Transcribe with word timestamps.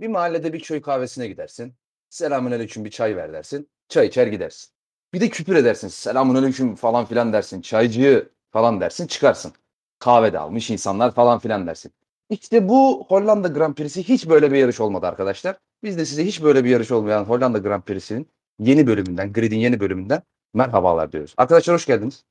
Bir 0.00 0.08
mahallede 0.08 0.52
bir 0.52 0.60
köy 0.60 0.82
kahvesine 0.82 1.28
gidersin. 1.28 1.74
Selamünaleyküm 2.08 2.84
bir 2.84 2.90
çay 2.90 3.16
ver 3.16 3.32
dersin. 3.32 3.70
Çay 3.88 4.06
içer 4.06 4.26
gidersin. 4.26 4.70
Bir 5.14 5.20
de 5.20 5.28
küfür 5.28 5.56
edersin. 5.56 5.88
Selamünaleyküm 5.88 6.74
falan 6.74 7.04
filan 7.04 7.32
dersin. 7.32 7.60
Çaycı 7.60 8.28
falan 8.50 8.80
dersin 8.80 9.06
çıkarsın. 9.06 9.52
Kahve 9.98 10.32
de 10.32 10.38
almış 10.38 10.70
insanlar 10.70 11.14
falan 11.14 11.38
filan 11.38 11.66
dersin. 11.66 11.92
İşte 12.30 12.68
bu 12.68 13.06
Hollanda 13.08 13.48
Grand 13.48 13.74
Prix'si 13.74 14.08
hiç 14.08 14.28
böyle 14.28 14.52
bir 14.52 14.58
yarış 14.58 14.80
olmadı 14.80 15.06
arkadaşlar. 15.06 15.56
Biz 15.82 15.98
de 15.98 16.04
size 16.04 16.24
hiç 16.24 16.42
böyle 16.42 16.64
bir 16.64 16.70
yarış 16.70 16.90
olmayan 16.90 17.24
Hollanda 17.24 17.58
Grand 17.58 17.82
Prix'sinin 17.82 18.28
yeni 18.58 18.86
bölümünden, 18.86 19.32
Grid'in 19.32 19.58
yeni 19.58 19.80
bölümünden 19.80 20.22
merhabalar 20.54 21.12
diyoruz. 21.12 21.34
Arkadaşlar 21.36 21.74
hoş 21.74 21.86
geldiniz. 21.86 22.24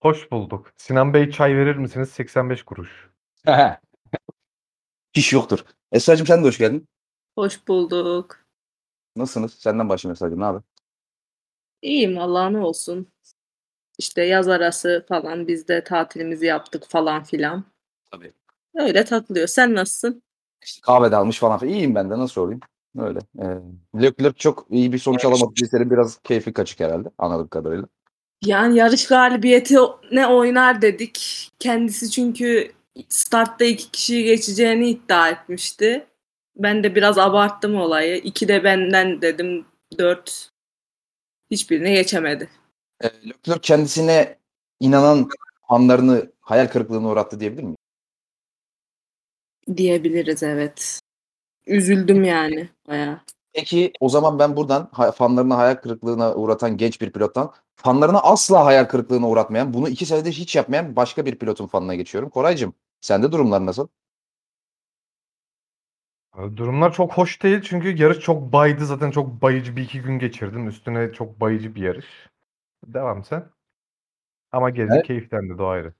Hoş 0.00 0.30
bulduk. 0.30 0.72
Sinan 0.76 1.14
Bey 1.14 1.30
çay 1.30 1.56
verir 1.56 1.76
misiniz? 1.76 2.10
85 2.10 2.62
kuruş. 2.62 3.10
Hiç 5.16 5.32
yoktur. 5.32 5.64
Esra'cığım 5.92 6.26
sen 6.26 6.42
de 6.42 6.48
hoş 6.48 6.58
geldin. 6.58 6.88
Hoş 7.34 7.68
bulduk. 7.68 8.38
Nasılsınız? 9.16 9.54
Senden 9.54 9.88
başlayayım 9.88 10.12
Esra'cığım. 10.12 10.40
Ne 10.40 10.44
haber? 10.44 10.62
İyiyim 11.82 12.18
Allah 12.18 12.50
ne 12.50 12.58
olsun. 12.58 13.08
İşte 13.98 14.22
yaz 14.22 14.48
arası 14.48 15.04
falan 15.08 15.48
biz 15.48 15.68
de 15.68 15.84
tatilimizi 15.84 16.46
yaptık 16.46 16.84
falan 16.88 17.24
filan. 17.24 17.64
Tabii. 18.10 18.32
Öyle 18.74 19.04
takılıyor. 19.04 19.46
Sen 19.46 19.74
nasılsın? 19.74 20.22
İşte 20.64 20.80
kahve 20.82 21.10
de 21.10 21.16
almış 21.16 21.38
falan 21.38 21.58
filan. 21.58 21.74
İyiyim 21.74 21.94
ben 21.94 22.10
de 22.10 22.18
nasıl 22.18 22.40
olayım? 22.40 22.60
Öyle. 22.98 23.18
Ee, 23.38 24.02
Leclerc 24.02 24.38
çok 24.38 24.66
iyi 24.70 24.92
bir 24.92 24.98
sonuç 24.98 25.24
alamadı. 25.24 25.66
Senin 25.70 25.90
biraz 25.90 26.18
keyfi 26.18 26.52
kaçık 26.52 26.80
herhalde 26.80 27.08
anladığım 27.18 27.48
kadarıyla. 27.48 27.86
Yani 28.44 28.76
yarış 28.76 29.06
galibiyeti 29.06 29.76
ne 30.12 30.26
oynar 30.26 30.82
dedik. 30.82 31.50
Kendisi 31.58 32.10
çünkü 32.10 32.72
startta 33.08 33.64
iki 33.64 33.90
kişiyi 33.90 34.24
geçeceğini 34.24 34.88
iddia 34.88 35.28
etmişti. 35.28 36.06
Ben 36.56 36.84
de 36.84 36.94
biraz 36.94 37.18
abarttım 37.18 37.76
olayı. 37.80 38.16
İki 38.16 38.48
de 38.48 38.64
benden 38.64 39.22
dedim. 39.22 39.66
Dört 39.98 40.50
hiçbirini 41.50 41.92
geçemedi. 41.92 42.48
Ee, 43.00 43.06
Leclerc 43.06 43.60
kendisine 43.60 44.38
inanan 44.80 45.28
fanlarını 45.68 46.32
hayal 46.40 46.66
kırıklığına 46.66 47.08
uğrattı 47.08 47.40
diyebilir 47.40 47.62
miyim? 47.62 47.76
Diyebiliriz 49.76 50.42
evet. 50.42 51.00
Üzüldüm 51.66 52.24
yani 52.24 52.68
bayağı. 52.88 53.20
Peki 53.52 53.92
o 54.00 54.08
zaman 54.08 54.38
ben 54.38 54.56
buradan 54.56 54.90
fanlarını 55.14 55.54
hayal 55.54 55.74
kırıklığına 55.74 56.34
uğratan 56.34 56.76
genç 56.76 57.00
bir 57.00 57.10
pilottan 57.10 57.52
fanlarını 57.76 58.20
asla 58.20 58.64
hayal 58.64 58.84
kırıklığına 58.84 59.28
uğratmayan, 59.28 59.74
bunu 59.74 59.88
iki 59.88 60.06
senedir 60.06 60.32
hiç 60.32 60.56
yapmayan 60.56 60.96
başka 60.96 61.26
bir 61.26 61.38
pilotun 61.38 61.66
fanına 61.66 61.94
geçiyorum. 61.94 62.30
Koraycığım, 62.30 62.74
sende 63.00 63.32
durumlar 63.32 63.66
nasıl? 63.66 63.88
Durumlar 66.56 66.92
çok 66.92 67.12
hoş 67.12 67.42
değil 67.42 67.60
çünkü 67.62 68.02
yarış 68.02 68.18
çok 68.18 68.52
baydı. 68.52 68.86
Zaten 68.86 69.10
çok 69.10 69.42
bayıcı 69.42 69.76
bir 69.76 69.82
iki 69.82 70.02
gün 70.02 70.18
geçirdim. 70.18 70.68
Üstüne 70.68 71.12
çok 71.12 71.40
bayıcı 71.40 71.74
bir 71.74 71.82
yarış. 71.82 72.06
Devam 72.86 73.24
sen. 73.24 73.50
Ama 74.52 74.70
gezdik 74.70 74.92
Evet. 74.96 75.06
keyiflendi 75.06 75.58
de 75.58 75.62
o 75.62 75.66
ayrı. 75.66 75.94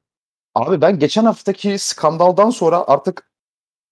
Abi 0.55 0.81
ben 0.81 0.99
geçen 0.99 1.25
haftaki 1.25 1.79
skandaldan 1.79 2.51
sonra 2.51 2.85
artık 2.89 3.31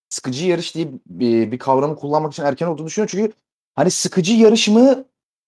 sıkıcı 0.08 0.46
yarış 0.46 0.74
diye 0.74 0.88
bir, 1.06 1.52
bir 1.52 1.58
kavramı 1.58 1.96
kullanmak 1.96 2.32
için 2.32 2.42
erken 2.44 2.66
olduğunu 2.66 2.86
düşünüyorum. 2.86 3.18
Çünkü 3.18 3.32
hani 3.74 3.90
sıkıcı 3.90 4.34
yarış 4.34 4.68
mı, 4.68 5.04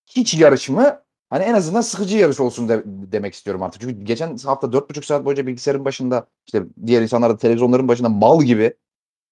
hiç 0.07 0.35
yarış 0.35 0.69
mı? 0.69 1.03
Hani 1.31 1.45
en 1.45 1.55
azından 1.55 1.81
sıkıcı 1.81 2.19
yarış 2.19 2.41
olsun 2.41 2.69
de- 2.69 2.83
demek 2.87 3.35
istiyorum 3.35 3.63
artık. 3.63 3.81
Çünkü 3.83 4.05
geçen 4.05 4.37
hafta 4.37 4.73
4,5 4.73 5.05
saat 5.07 5.25
boyunca 5.25 5.47
bilgisayarın 5.47 5.85
başında 5.85 6.27
işte 6.47 6.63
diğer 6.87 7.03
insanlar 7.03 7.31
da 7.31 7.39
televizyonların 7.39 7.89
başında 7.89 8.09
mal 8.09 8.43
gibi 8.43 8.75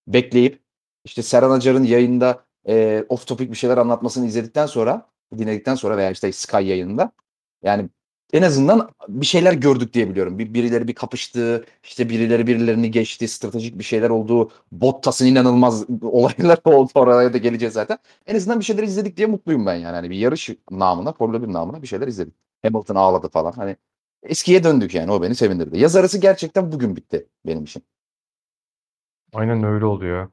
bekleyip 0.09 0.63
işte 1.05 1.23
Serhan 1.23 1.51
Acar'ın 1.51 1.85
yayında 1.85 2.45
e, 2.69 3.05
off 3.09 3.27
topic 3.27 3.51
bir 3.53 3.57
şeyler 3.57 3.79
anlatmasını 3.79 4.27
izledikten 4.27 4.67
sonra 4.67 5.11
dinledikten 5.39 5.75
sonra 5.75 5.97
veya 5.97 6.11
işte 6.11 6.33
Sky 6.33 6.57
yayınında 6.65 7.13
yani 7.63 7.89
en 8.35 8.43
azından 8.43 8.91
bir 9.09 9.27
şeyler 9.27 9.53
gördük 9.53 9.95
diye 9.95 10.11
biliyorum. 10.11 10.39
Bir, 10.39 10.55
birileri 10.55 10.89
bir 10.89 10.95
kapıştı, 10.95 11.65
işte 11.85 12.09
birileri 12.09 12.47
birilerini 12.47 12.91
geçti, 12.91 13.29
stratejik 13.29 13.79
bir 13.79 13.85
şeyler 13.85 14.11
oldu. 14.11 14.51
Bottas'ın 14.73 15.27
inanılmaz 15.27 15.85
olaylar 16.03 16.59
oldu 16.65 16.91
oraya 16.95 17.33
da 17.33 17.39
geleceğiz 17.39 17.75
zaten. 17.75 17.99
En 18.27 18.37
azından 18.37 18.61
bir 18.61 18.65
şeyler 18.65 18.83
izledik 18.83 19.17
diye 19.17 19.27
mutluyum 19.27 19.67
ben 19.67 19.75
yani. 19.75 19.95
Hani 19.95 20.11
bir 20.11 20.17
yarış 20.17 20.51
namına, 20.71 21.13
Formula 21.13 21.43
1 21.43 21.53
namına 21.53 21.83
bir 21.83 21.87
şeyler 21.87 22.09
izledik. 22.09 22.35
Hamilton 22.63 22.95
ağladı 22.95 23.29
falan. 23.29 23.53
Hani 23.53 23.77
eskiye 24.23 24.65
döndük 24.65 24.95
yani 24.95 25.13
o 25.13 25.23
beni 25.23 25.35
sevindirdi. 25.35 25.79
Yaz 25.79 25.97
arası 25.97 26.19
gerçekten 26.19 26.73
bugün 26.73 26.97
bitti 26.97 27.27
benim 27.47 27.65
için. 27.65 27.83
Aynen 29.33 29.65
öyle 29.65 29.85
oluyor. 29.85 30.29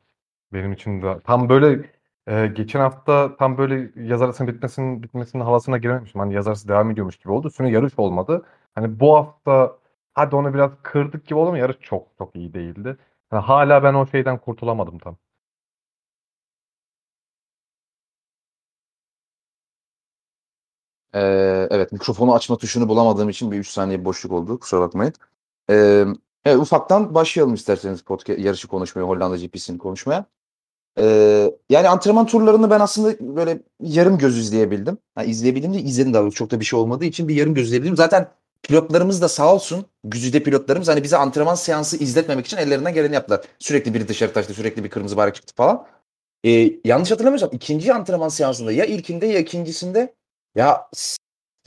Benim 0.53 0.73
için 0.73 1.01
de. 1.01 1.19
Tam 1.23 1.50
böyle 1.50 1.91
e, 2.28 2.48
geçen 2.48 2.80
hafta 2.80 3.36
tam 3.38 3.58
böyle 3.58 3.92
yaz 4.08 4.22
arasının 4.22 4.48
bitmesinin 4.54 5.04
bitmesinin 5.04 5.44
havasına 5.44 5.78
girememiştim. 5.78 6.22
Hani 6.22 6.34
yaz 6.34 6.48
arası 6.48 6.68
devam 6.68 6.92
ediyormuş 6.92 7.18
gibi 7.18 7.32
oldu. 7.32 7.48
Üstüne 7.48 7.72
yarış 7.72 8.00
olmadı. 8.00 8.46
Hani 8.76 9.00
bu 9.00 9.16
hafta 9.16 9.78
hadi 10.14 10.36
onu 10.36 10.54
biraz 10.54 10.72
kırdık 10.84 11.26
gibi 11.28 11.40
oldu 11.40 11.48
ama 11.50 11.58
yarış 11.58 11.78
çok 11.82 12.08
çok 12.18 12.36
iyi 12.36 12.54
değildi. 12.54 12.98
Yani 13.32 13.44
hala 13.44 13.84
ben 13.84 13.94
o 13.94 14.08
şeyden 14.08 14.38
kurtulamadım 14.38 15.00
tam. 15.00 15.18
Ee, 21.16 21.68
evet 21.72 21.92
mikrofonu 21.92 22.34
açma 22.36 22.58
tuşunu 22.58 22.90
bulamadığım 22.90 23.30
için 23.30 23.52
bir 23.52 23.58
3 23.59 23.68
saniye 23.70 24.06
boşluk 24.06 24.32
oldu. 24.32 24.59
Kusura 24.59 24.82
bakmayın. 24.82 25.14
Ee, 25.70 26.06
evet, 26.46 26.58
ufaktan 26.59 27.16
başlayalım 27.16 27.53
isterseniz 27.53 28.02
podcast, 28.03 28.40
yarışı 28.40 28.68
konuşmaya, 28.68 29.03
Hollanda 29.03 29.38
GP'sini 29.38 29.78
konuşmaya. 29.78 30.26
Ee, 31.00 31.52
yani 31.69 31.90
antrenman 31.90 32.25
turlarını 32.25 32.69
ben 32.69 32.79
aslında 32.79 33.35
böyle 33.35 33.62
yarım 33.81 34.18
göz 34.18 34.38
izleyebildim. 34.38 34.97
Ha, 35.16 35.24
izleyebildim 35.24 35.74
de 35.74 35.79
izledim 35.79 36.13
daha 36.13 36.29
çok 36.29 36.52
da 36.52 36.59
bir 36.59 36.66
şey 36.66 36.79
olmadığı 36.79 37.06
için 37.06 37.28
bir 37.28 37.35
yarım 37.35 37.53
göz 37.53 37.66
izleyebildim. 37.66 37.97
Zaten 37.97 38.28
pilotlarımız 38.63 39.22
da 39.22 39.29
sağ 39.29 39.53
olsun 39.53 39.85
güzide 40.03 40.44
pilotlarımız 40.44 40.88
hani 40.88 41.03
bize 41.03 41.18
antrenman 41.18 41.56
seansı 41.56 41.97
izletmemek 41.97 42.46
için 42.46 42.57
ellerinden 42.57 42.94
geleni 42.94 43.16
yaptılar. 43.16 43.41
Sürekli 43.59 43.94
biri 43.94 44.07
dışarı 44.07 44.34
taştı, 44.34 44.53
sürekli 44.53 44.84
bir 44.84 44.90
kırmızı 44.90 45.18
bayrak 45.18 45.35
çıktı 45.35 45.53
falan. 45.56 45.88
Ee, 46.46 46.72
yanlış 46.85 47.12
hatırlamıyorsam 47.12 47.50
ikinci 47.53 47.94
antrenman 47.94 48.29
seansında 48.29 48.72
ya 48.72 48.85
ilkinde 48.85 49.25
ya 49.25 49.40
ikincisinde 49.40 50.16
ya 50.56 50.90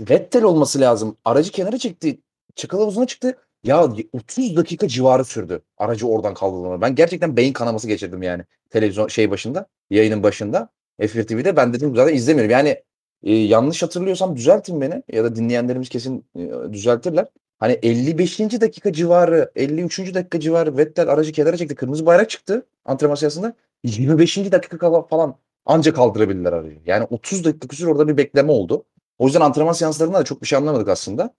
Vettel 0.01 0.43
olması 0.43 0.81
lazım. 0.81 1.17
Aracı 1.25 1.53
kenara 1.53 1.79
çekti. 1.79 2.21
Çakal 2.57 2.79
havuzuna 2.79 3.07
çıktı. 3.07 3.39
Ya 3.65 3.89
30 4.13 4.57
dakika 4.57 4.89
civarı 4.89 5.25
sürdü 5.25 5.63
aracı 5.79 6.07
oradan 6.07 6.35
kaldırılma. 6.35 6.81
Ben 6.81 6.95
gerçekten 6.95 7.37
beyin 7.37 7.53
kanaması 7.53 7.89
geçirdim 7.89 8.23
yani 8.23 8.43
televizyon 8.71 9.09
şey 9.09 9.31
başında, 9.31 9.67
yayının 9.91 10.23
başında. 10.23 10.69
F1 11.01 11.27
TV'de 11.27 11.57
ben 11.57 11.75
dedim 11.75 11.97
zaten 11.97 12.15
izlemiyorum. 12.15 12.51
Yani 12.51 12.83
e, 13.23 13.35
yanlış 13.35 13.83
hatırlıyorsam 13.83 14.37
düzeltin 14.37 14.81
beni 14.81 15.03
ya 15.13 15.25
da 15.25 15.37
dinleyenlerimiz 15.37 15.89
kesin 15.89 16.27
e, 16.37 16.73
düzeltirler. 16.73 17.27
Hani 17.59 17.73
55. 17.83 18.39
dakika 18.41 18.93
civarı, 18.93 19.51
53. 19.57 20.15
dakika 20.15 20.41
civarı 20.41 20.77
Vettel 20.77 21.09
aracı 21.09 21.33
kenara 21.33 21.57
çekti. 21.57 21.75
Kırmızı 21.75 22.07
bayrak 22.07 22.31
çıktı 22.31 22.67
antrenman 22.85 23.15
sırasında. 23.15 23.55
25. 23.85 24.53
dakika 24.53 25.03
falan 25.03 25.37
anca 25.67 25.95
kaldırabildiler 25.95 26.53
aracı. 26.53 26.79
Yani 26.87 27.07
30 27.11 27.45
dakika 27.45 27.69
küsur 27.69 27.87
orada 27.87 28.09
bir 28.09 28.17
bekleme 28.17 28.53
oldu. 28.53 28.85
O 29.19 29.27
yüzden 29.27 29.41
antrenman 29.41 29.73
seanslarında 29.73 30.19
da 30.19 30.25
çok 30.25 30.43
bir 30.43 30.47
şey 30.47 30.59
anlamadık 30.59 30.89
aslında. 30.89 31.35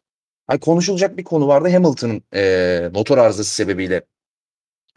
Hani 0.48 0.60
konuşulacak 0.60 1.18
bir 1.18 1.24
konu 1.24 1.48
vardı. 1.48 1.70
Hamilton'ın 1.70 2.24
e, 2.36 2.90
motor 2.94 3.18
arızası 3.18 3.56
sebebiyle 3.56 4.06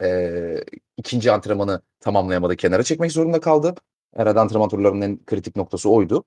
e, 0.03 0.63
ikinci 0.97 1.31
antrenmanı 1.31 1.81
tamamlayamadı. 1.99 2.55
Kenara 2.55 2.83
çekmek 2.83 3.11
zorunda 3.11 3.39
kaldı. 3.39 3.75
Herhalde 4.15 4.39
antrenman 4.39 4.69
turlarının 4.69 5.01
en 5.01 5.25
kritik 5.25 5.55
noktası 5.55 5.89
oydu. 5.89 6.23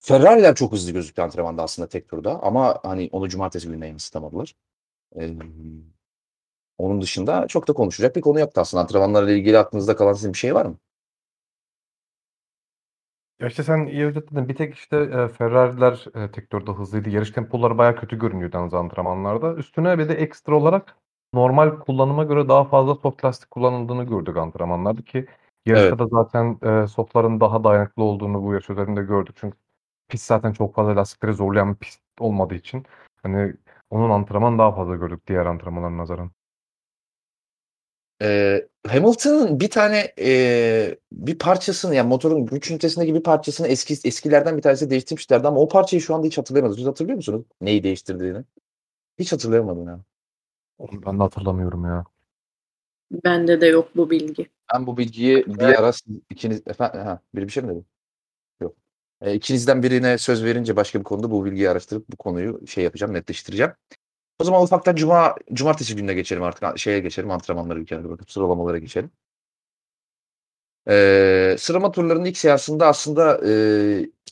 Ferrari'ler 0.00 0.54
çok 0.54 0.72
hızlı 0.72 0.92
gözüktü 0.92 1.22
antrenmanda 1.22 1.62
aslında 1.62 1.88
tek 1.88 2.08
turda 2.08 2.42
ama 2.42 2.80
hani 2.82 3.08
onu 3.12 3.28
cumartesi 3.28 3.68
gününe 3.68 3.88
yansıtamadılar. 3.88 4.54
E, 5.20 5.30
onun 6.78 7.00
dışında 7.02 7.46
çok 7.48 7.68
da 7.68 7.72
konuşacak 7.72 8.16
bir 8.16 8.20
konu 8.20 8.40
yoktu 8.40 8.60
aslında. 8.60 8.82
Antrenmanlarla 8.82 9.30
ilgili 9.32 9.58
aklınızda 9.58 9.96
kalan 9.96 10.12
sizin 10.12 10.32
bir 10.32 10.38
şey 10.38 10.54
var 10.54 10.66
mı? 10.66 10.78
Ya 13.40 13.48
işte 13.48 13.62
sen 13.62 13.86
iyi 13.86 14.04
özetledin. 14.06 14.48
Bir 14.48 14.54
tek 14.56 14.74
işte 14.74 14.96
e, 14.96 15.28
Ferrari'ler 15.28 16.04
e, 16.24 16.30
tek 16.30 16.50
turda 16.50 16.72
hızlıydı. 16.72 17.08
Yarış 17.10 17.30
tempoları 17.30 17.78
bayağı 17.78 17.96
kötü 17.96 18.18
görünüyordu 18.18 18.56
yalnız 18.56 18.74
antrenmanlarda. 18.74 19.54
Üstüne 19.54 19.98
bir 19.98 20.08
de 20.08 20.14
ekstra 20.14 20.54
olarak 20.56 20.96
normal 21.34 21.70
kullanıma 21.80 22.24
göre 22.24 22.48
daha 22.48 22.64
fazla 22.64 22.94
soft 22.94 23.24
lastik 23.24 23.50
kullanıldığını 23.50 24.04
gördük 24.04 24.36
antrenmanlarda 24.36 25.02
ki 25.02 25.26
yarışta 25.66 25.88
Evet. 25.88 25.98
da 25.98 26.06
zaten 26.06 26.58
e, 26.84 26.86
softların 26.86 27.40
daha 27.40 27.64
dayanıklı 27.64 28.02
olduğunu 28.02 28.42
bu 28.42 28.52
yarış 28.52 28.70
üzerinde 28.70 29.02
gördük. 29.02 29.36
Çünkü 29.40 29.56
pist 30.08 30.26
zaten 30.26 30.52
çok 30.52 30.74
fazla 30.74 30.96
lastikleri 30.96 31.34
zorlayan 31.34 31.74
bir 31.74 31.78
pist 31.78 32.02
olmadığı 32.20 32.54
için 32.54 32.86
hani 33.22 33.54
onun 33.90 34.10
antrenman 34.10 34.58
daha 34.58 34.72
fazla 34.72 34.96
gördük 34.96 35.26
diğer 35.28 35.46
antrenmanlara 35.46 35.96
nazaran. 35.96 36.30
Ee, 38.22 38.68
Hamilton'ın 38.86 39.60
bir 39.60 39.70
tane 39.70 40.14
e, 40.18 40.98
bir 41.12 41.38
parçasını 41.38 41.94
yani 41.94 42.08
motorun 42.08 42.46
güç 42.46 42.70
ünitesindeki 42.70 43.14
bir 43.14 43.22
parçasını 43.22 43.68
eski 43.68 44.08
eskilerden 44.08 44.56
bir 44.56 44.62
tanesi 44.62 44.90
değiştirmişlerdi 44.90 45.48
ama 45.48 45.60
o 45.60 45.68
parçayı 45.68 46.02
şu 46.02 46.14
anda 46.14 46.26
hiç 46.26 46.38
hatırlayamadım. 46.38 46.76
Siz 46.76 46.86
hatırlıyor 46.86 47.16
musunuz? 47.16 47.44
Neyi 47.60 47.82
değiştirdiğini? 47.82 48.44
Hiç 49.18 49.32
hatırlayamadım 49.32 49.88
ya. 49.88 50.00
Onu 50.78 51.06
ben 51.06 51.18
de 51.18 51.22
hatırlamıyorum 51.22 51.84
ya. 51.84 52.04
Bende 53.24 53.60
de 53.60 53.66
yok 53.66 53.88
bu 53.96 54.10
bilgi. 54.10 54.46
Ben 54.74 54.86
bu 54.86 54.96
bilgiyi 54.96 55.46
bir 55.46 55.78
ara 55.78 55.92
siz 55.92 56.16
ikiniz 56.30 56.62
efendim 56.66 57.00
ha, 57.00 57.20
biri 57.34 57.46
bir 57.46 57.52
şey 57.52 57.62
mi 57.62 57.68
dedi? 57.68 57.84
Yok. 58.60 58.76
E, 59.20 59.34
ikinizden 59.34 59.82
birine 59.82 60.18
söz 60.18 60.44
verince 60.44 60.76
başka 60.76 60.98
bir 60.98 61.04
konuda 61.04 61.30
bu 61.30 61.44
bilgiyi 61.44 61.70
araştırıp 61.70 62.08
bu 62.08 62.16
konuyu 62.16 62.66
şey 62.66 62.84
yapacağım, 62.84 63.14
netleştireceğim. 63.14 63.72
O 64.38 64.44
zaman 64.44 64.62
ufaktan 64.62 64.96
cuma 64.96 65.34
cumartesi 65.52 65.96
gününe 65.96 66.14
geçelim 66.14 66.42
artık. 66.42 66.78
Şeye 66.78 67.00
geçelim, 67.00 67.30
antrenmanlara 67.30 67.80
bir 67.80 67.86
kenara 67.86 68.08
bırakıp 68.08 68.30
sıralamalara 68.30 68.78
geçelim. 68.78 69.10
Ee, 70.88 71.56
sıralama 71.58 71.92
turlarının 71.92 72.24
ilk 72.24 72.38
seansında 72.38 72.86
aslında 72.86 73.40
e, 73.48 73.50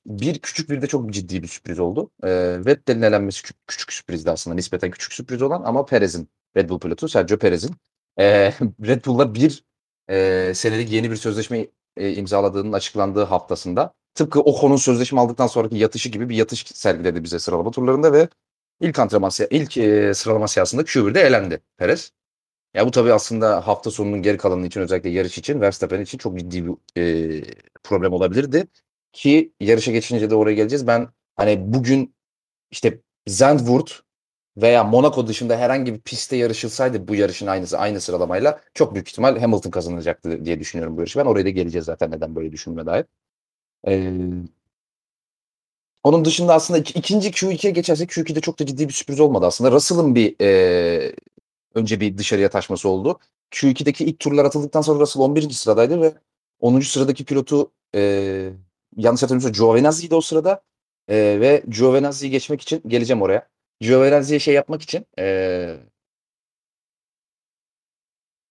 bir 0.06 0.38
küçük 0.38 0.70
bir 0.70 0.82
de 0.82 0.86
çok 0.86 1.10
ciddi 1.10 1.42
bir 1.42 1.48
sürpriz 1.48 1.78
oldu. 1.78 2.10
E, 2.22 2.28
Vettel'in 2.66 3.02
elenmesi 3.02 3.42
küçük, 3.42 3.66
küçük 3.66 3.92
sürprizdi 3.92 4.30
aslında. 4.30 4.54
Nispeten 4.54 4.90
küçük 4.90 5.12
sürpriz 5.12 5.42
olan 5.42 5.62
ama 5.64 5.84
Perez'in, 5.86 6.28
Red 6.56 6.68
Bull 6.68 6.80
pilotu 6.80 7.08
Sergio 7.08 7.38
Perez'in 7.38 7.74
e, 8.18 8.24
Red 8.86 9.04
Bull'la 9.06 9.34
bir 9.34 9.64
e, 10.10 10.52
senelik 10.54 10.92
yeni 10.92 11.10
bir 11.10 11.16
sözleşme 11.16 11.66
e, 11.96 12.12
imzaladığının 12.14 12.72
açıklandığı 12.72 13.24
haftasında 13.24 13.94
tıpkı 14.14 14.40
Ocon'un 14.40 14.76
sözleşme 14.76 15.20
aldıktan 15.20 15.46
sonraki 15.46 15.76
yatışı 15.76 16.08
gibi 16.08 16.28
bir 16.28 16.36
yatış 16.36 16.66
sergiledi 16.66 17.24
bize 17.24 17.38
sıralama 17.38 17.70
turlarında 17.70 18.12
ve 18.12 18.28
ilk 18.81 18.99
antrenman 18.99 19.31
ilk 19.50 19.76
e, 19.76 20.14
sıralama 20.14 20.49
siyasında 20.49 20.82
Q1'de 20.82 21.20
elendi 21.20 21.61
Perez. 21.76 22.12
Ya 22.75 22.87
bu 22.87 22.90
tabii 22.90 23.12
aslında 23.12 23.67
hafta 23.67 23.90
sonunun 23.90 24.23
geri 24.23 24.37
kalanı 24.38 24.67
için 24.67 24.81
özellikle 24.81 25.11
yarış 25.11 25.38
için 25.38 25.61
Verstappen 25.61 26.00
için 26.00 26.19
çok 26.19 26.38
ciddi 26.38 26.67
bir 26.67 26.75
e, 26.99 27.44
problem 27.84 28.12
olabilirdi. 28.12 28.67
Ki 29.12 29.52
yarışa 29.61 29.93
geçince 29.93 30.31
de 30.31 30.34
oraya 30.34 30.55
geleceğiz. 30.55 30.87
Ben 30.87 31.08
hani 31.37 31.75
bugün 31.75 32.14
işte 32.70 33.00
Zandvoort 33.26 34.02
veya 34.56 34.84
Monaco 34.84 35.26
dışında 35.26 35.58
herhangi 35.58 35.94
bir 35.94 36.00
pistte 36.00 36.37
yarışılsaydı 36.37 37.08
bu 37.08 37.14
yarışın 37.14 37.46
aynısı 37.46 37.78
aynı 37.78 38.00
sıralamayla 38.00 38.61
çok 38.75 38.94
büyük 38.94 39.08
ihtimal 39.08 39.38
Hamilton 39.38 39.70
kazanacaktı 39.70 40.44
diye 40.44 40.61
düşünüyorum 40.61 40.96
bu 40.96 41.00
yarışı. 41.00 41.19
Ben 41.19 41.25
oraya 41.25 41.44
da 41.44 41.50
geleceğiz 41.50 41.84
zaten 41.87 42.11
neden 42.11 42.37
böyle 42.37 42.52
düşünme 42.52 42.87
dair. 42.87 43.05
Ee, 43.88 44.20
onun 46.06 46.24
dışında 46.24 46.54
aslında 46.54 46.78
ik- 46.80 46.98
ikinci 46.98 47.30
Q2'ye 47.30 47.72
geçersek 47.72 48.10
Q2'de 48.10 48.40
çok 48.40 48.58
da 48.60 48.66
ciddi 48.66 48.88
bir 48.88 48.92
sürpriz 48.92 49.20
olmadı 49.20 49.46
aslında. 49.46 49.72
Russell'ın 49.72 50.14
bir 50.14 50.36
e, 50.40 51.12
önce 51.74 52.00
bir 52.00 52.18
dışarıya 52.18 52.50
taşması 52.50 52.88
oldu. 52.88 53.18
Q2'deki 53.50 54.04
ilk 54.04 54.18
turlar 54.20 54.44
atıldıktan 54.44 54.80
sonra 54.80 55.00
Russell 55.00 55.22
11. 55.22 55.50
sıradaydı 55.50 56.00
ve 56.02 56.14
10. 56.60 56.80
sıradaki 56.80 57.24
pilotu 57.24 57.72
e, 57.94 58.00
yanlış 58.96 59.22
hatırlamıyorsam 59.22 59.52
Giovinazzi'ydi 59.52 60.14
o 60.14 60.20
sırada. 60.20 60.62
E, 61.08 61.16
ve 61.40 61.62
Giovinazzi'yi 61.68 62.30
geçmek 62.30 62.60
için 62.60 62.82
geleceğim 62.86 63.22
oraya. 63.22 63.48
Giovinazzi'ye 63.80 64.40
şey 64.40 64.54
yapmak 64.54 64.82
için 64.82 65.06
e, 65.18 65.76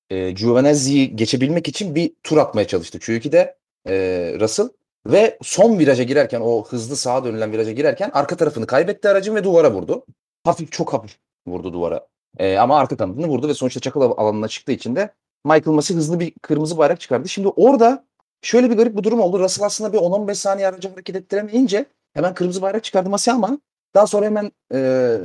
e, 0.09 0.31
Giovinazzi'yi 0.31 1.15
geçebilmek 1.15 1.67
için 1.67 1.95
bir 1.95 2.13
tur 2.23 2.37
atmaya 2.37 2.67
çalıştı 2.67 2.97
Q2'de 2.97 3.57
e, 3.87 3.93
Russell. 4.39 4.69
Ve 5.07 5.37
son 5.41 5.79
viraja 5.79 6.03
girerken 6.03 6.41
o 6.41 6.65
hızlı 6.65 6.95
sağa 6.95 7.23
dönülen 7.23 7.51
viraja 7.51 7.71
girerken 7.71 8.11
arka 8.13 8.35
tarafını 8.35 8.67
kaybetti 8.67 9.09
aracın 9.09 9.35
ve 9.35 9.43
duvara 9.43 9.71
vurdu. 9.73 10.05
Hafif 10.43 10.71
çok 10.71 10.93
hafif 10.93 11.17
vurdu 11.47 11.73
duvara. 11.73 12.07
E, 12.37 12.57
ama 12.57 12.79
arka 12.79 12.97
kanadını 12.97 13.27
vurdu 13.27 13.47
ve 13.47 13.53
sonuçta 13.53 13.79
çakıl 13.79 14.01
alanına 14.01 14.47
çıktığı 14.47 14.71
için 14.71 14.95
de 14.95 15.13
Michael 15.45 15.75
Massey 15.75 15.97
hızlı 15.97 16.19
bir 16.19 16.33
kırmızı 16.41 16.77
bayrak 16.77 16.99
çıkardı. 16.99 17.29
Şimdi 17.29 17.47
orada 17.47 18.05
şöyle 18.41 18.69
bir 18.69 18.77
garip 18.77 18.97
bir 18.97 19.03
durum 19.03 19.19
oldu. 19.19 19.39
Russell 19.39 19.65
aslında 19.65 19.93
bir 19.93 19.97
10-15 19.97 20.35
saniye 20.35 20.67
aracı 20.67 20.89
hareket 20.89 21.15
ettiremeyince 21.15 21.85
hemen 22.13 22.33
kırmızı 22.33 22.61
bayrak 22.61 22.83
çıkardı 22.83 23.09
Massey 23.09 23.33
ama 23.33 23.59
daha 23.95 24.07
sonra 24.07 24.25
hemen 24.25 24.51
e, 24.73 25.17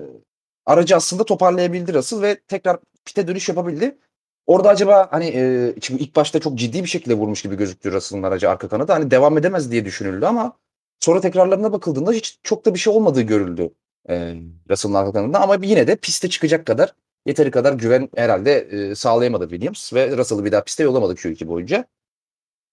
aracı 0.66 0.96
aslında 0.96 1.24
toparlayabildi 1.24 1.94
Russell 1.94 2.22
ve 2.22 2.40
tekrar 2.40 2.78
pite 3.04 3.28
dönüş 3.28 3.48
yapabildi. 3.48 3.98
Orada 4.46 4.68
acaba 4.68 5.08
hani 5.10 5.26
e, 5.26 5.74
şimdi 5.80 6.02
ilk 6.02 6.16
başta 6.16 6.40
çok 6.40 6.58
ciddi 6.58 6.82
bir 6.82 6.88
şekilde 6.88 7.14
vurmuş 7.14 7.42
gibi 7.42 7.56
gözüktü 7.56 7.92
Russell'ın 7.92 8.22
aracı 8.22 8.50
arka 8.50 8.68
kanadı. 8.68 8.92
Hani 8.92 9.10
devam 9.10 9.38
edemez 9.38 9.70
diye 9.70 9.84
düşünüldü 9.84 10.26
ama 10.26 10.52
sonra 11.00 11.20
tekrarlarına 11.20 11.72
bakıldığında 11.72 12.12
hiç 12.12 12.38
çok 12.42 12.66
da 12.66 12.74
bir 12.74 12.78
şey 12.78 12.92
olmadığı 12.92 13.22
görüldü 13.22 13.70
e, 14.08 14.34
Russell'ın 14.70 14.94
arka 14.94 15.12
kanadında. 15.12 15.40
Ama 15.40 15.58
yine 15.62 15.86
de 15.86 15.96
piste 15.96 16.28
çıkacak 16.28 16.66
kadar 16.66 16.94
yeteri 17.26 17.50
kadar 17.50 17.72
güven 17.72 18.08
herhalde 18.16 18.58
e, 18.58 18.94
sağlayamadı 18.94 19.48
Williams 19.48 19.92
ve 19.94 20.16
Russell'ı 20.16 20.44
bir 20.44 20.52
daha 20.52 20.64
piste 20.64 20.82
yollamadı 20.82 21.14
Q2 21.14 21.48
boyunca. 21.48 21.86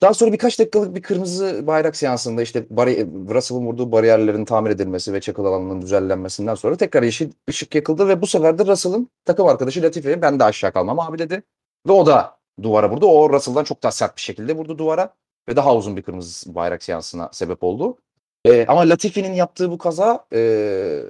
Daha 0.02 0.14
sonra 0.14 0.34
birkaç 0.34 0.60
dakikalık 0.60 0.96
bir 0.96 1.02
kırmızı 1.02 1.68
bayrak 1.68 1.96
seansında 1.96 2.42
işte 2.42 2.66
bari, 2.70 3.08
Russell'ın 3.30 3.66
vurduğu 3.66 3.92
bariyerlerin 3.92 4.46
tamir 4.46 4.70
edilmesi 4.70 5.14
ve 5.14 5.22
çakıl 5.22 5.46
alanının 5.46 5.82
düzenlenmesinden 5.82 6.56
sonra 6.56 6.78
tekrar 6.78 7.04
yeşil 7.04 7.32
ışık 7.50 7.76
yakıldı 7.76 8.08
ve 8.08 8.22
bu 8.22 8.28
sefer 8.28 8.60
de 8.60 8.66
Russell'ın 8.66 9.10
takım 9.26 9.48
arkadaşı 9.48 9.82
Latifi'ye 9.82 10.22
ben 10.22 10.40
de 10.40 10.44
aşağı 10.44 10.72
kalmam 10.72 11.00
abi 11.00 11.18
dedi. 11.20 11.44
Ve 11.88 11.92
o 11.92 12.06
da 12.06 12.38
duvara 12.64 12.90
vurdu. 12.90 13.06
O 13.06 13.30
Russell'dan 13.30 13.64
çok 13.64 13.84
daha 13.84 13.92
sert 13.92 14.18
bir 14.18 14.22
şekilde 14.22 14.56
vurdu 14.56 14.78
duvara 14.78 15.14
ve 15.50 15.56
daha 15.56 15.76
uzun 15.76 15.98
bir 15.98 16.02
kırmızı 16.02 16.56
bayrak 16.56 16.84
seansına 16.84 17.30
sebep 17.32 17.64
oldu. 17.64 17.98
E, 18.46 18.66
ama 18.66 18.90
Latifi'nin 18.90 19.34
yaptığı 19.34 19.72
bu 19.72 19.78
kaza 19.78 20.26
e, 20.34 21.04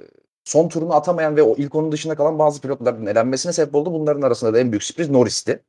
son 0.44 0.68
turunu 0.68 0.94
atamayan 0.94 1.36
ve 1.36 1.42
o 1.42 1.56
ilk 1.56 1.74
onun 1.74 1.92
dışında 1.92 2.14
kalan 2.14 2.38
bazı 2.38 2.60
pilotların 2.60 3.06
elenmesine 3.06 3.52
sebep 3.52 3.74
oldu. 3.74 3.92
Bunların 3.92 4.22
arasında 4.22 4.54
da 4.54 4.60
en 4.60 4.72
büyük 4.72 4.82
sürpriz 4.84 5.10
Norris'ti. 5.10 5.62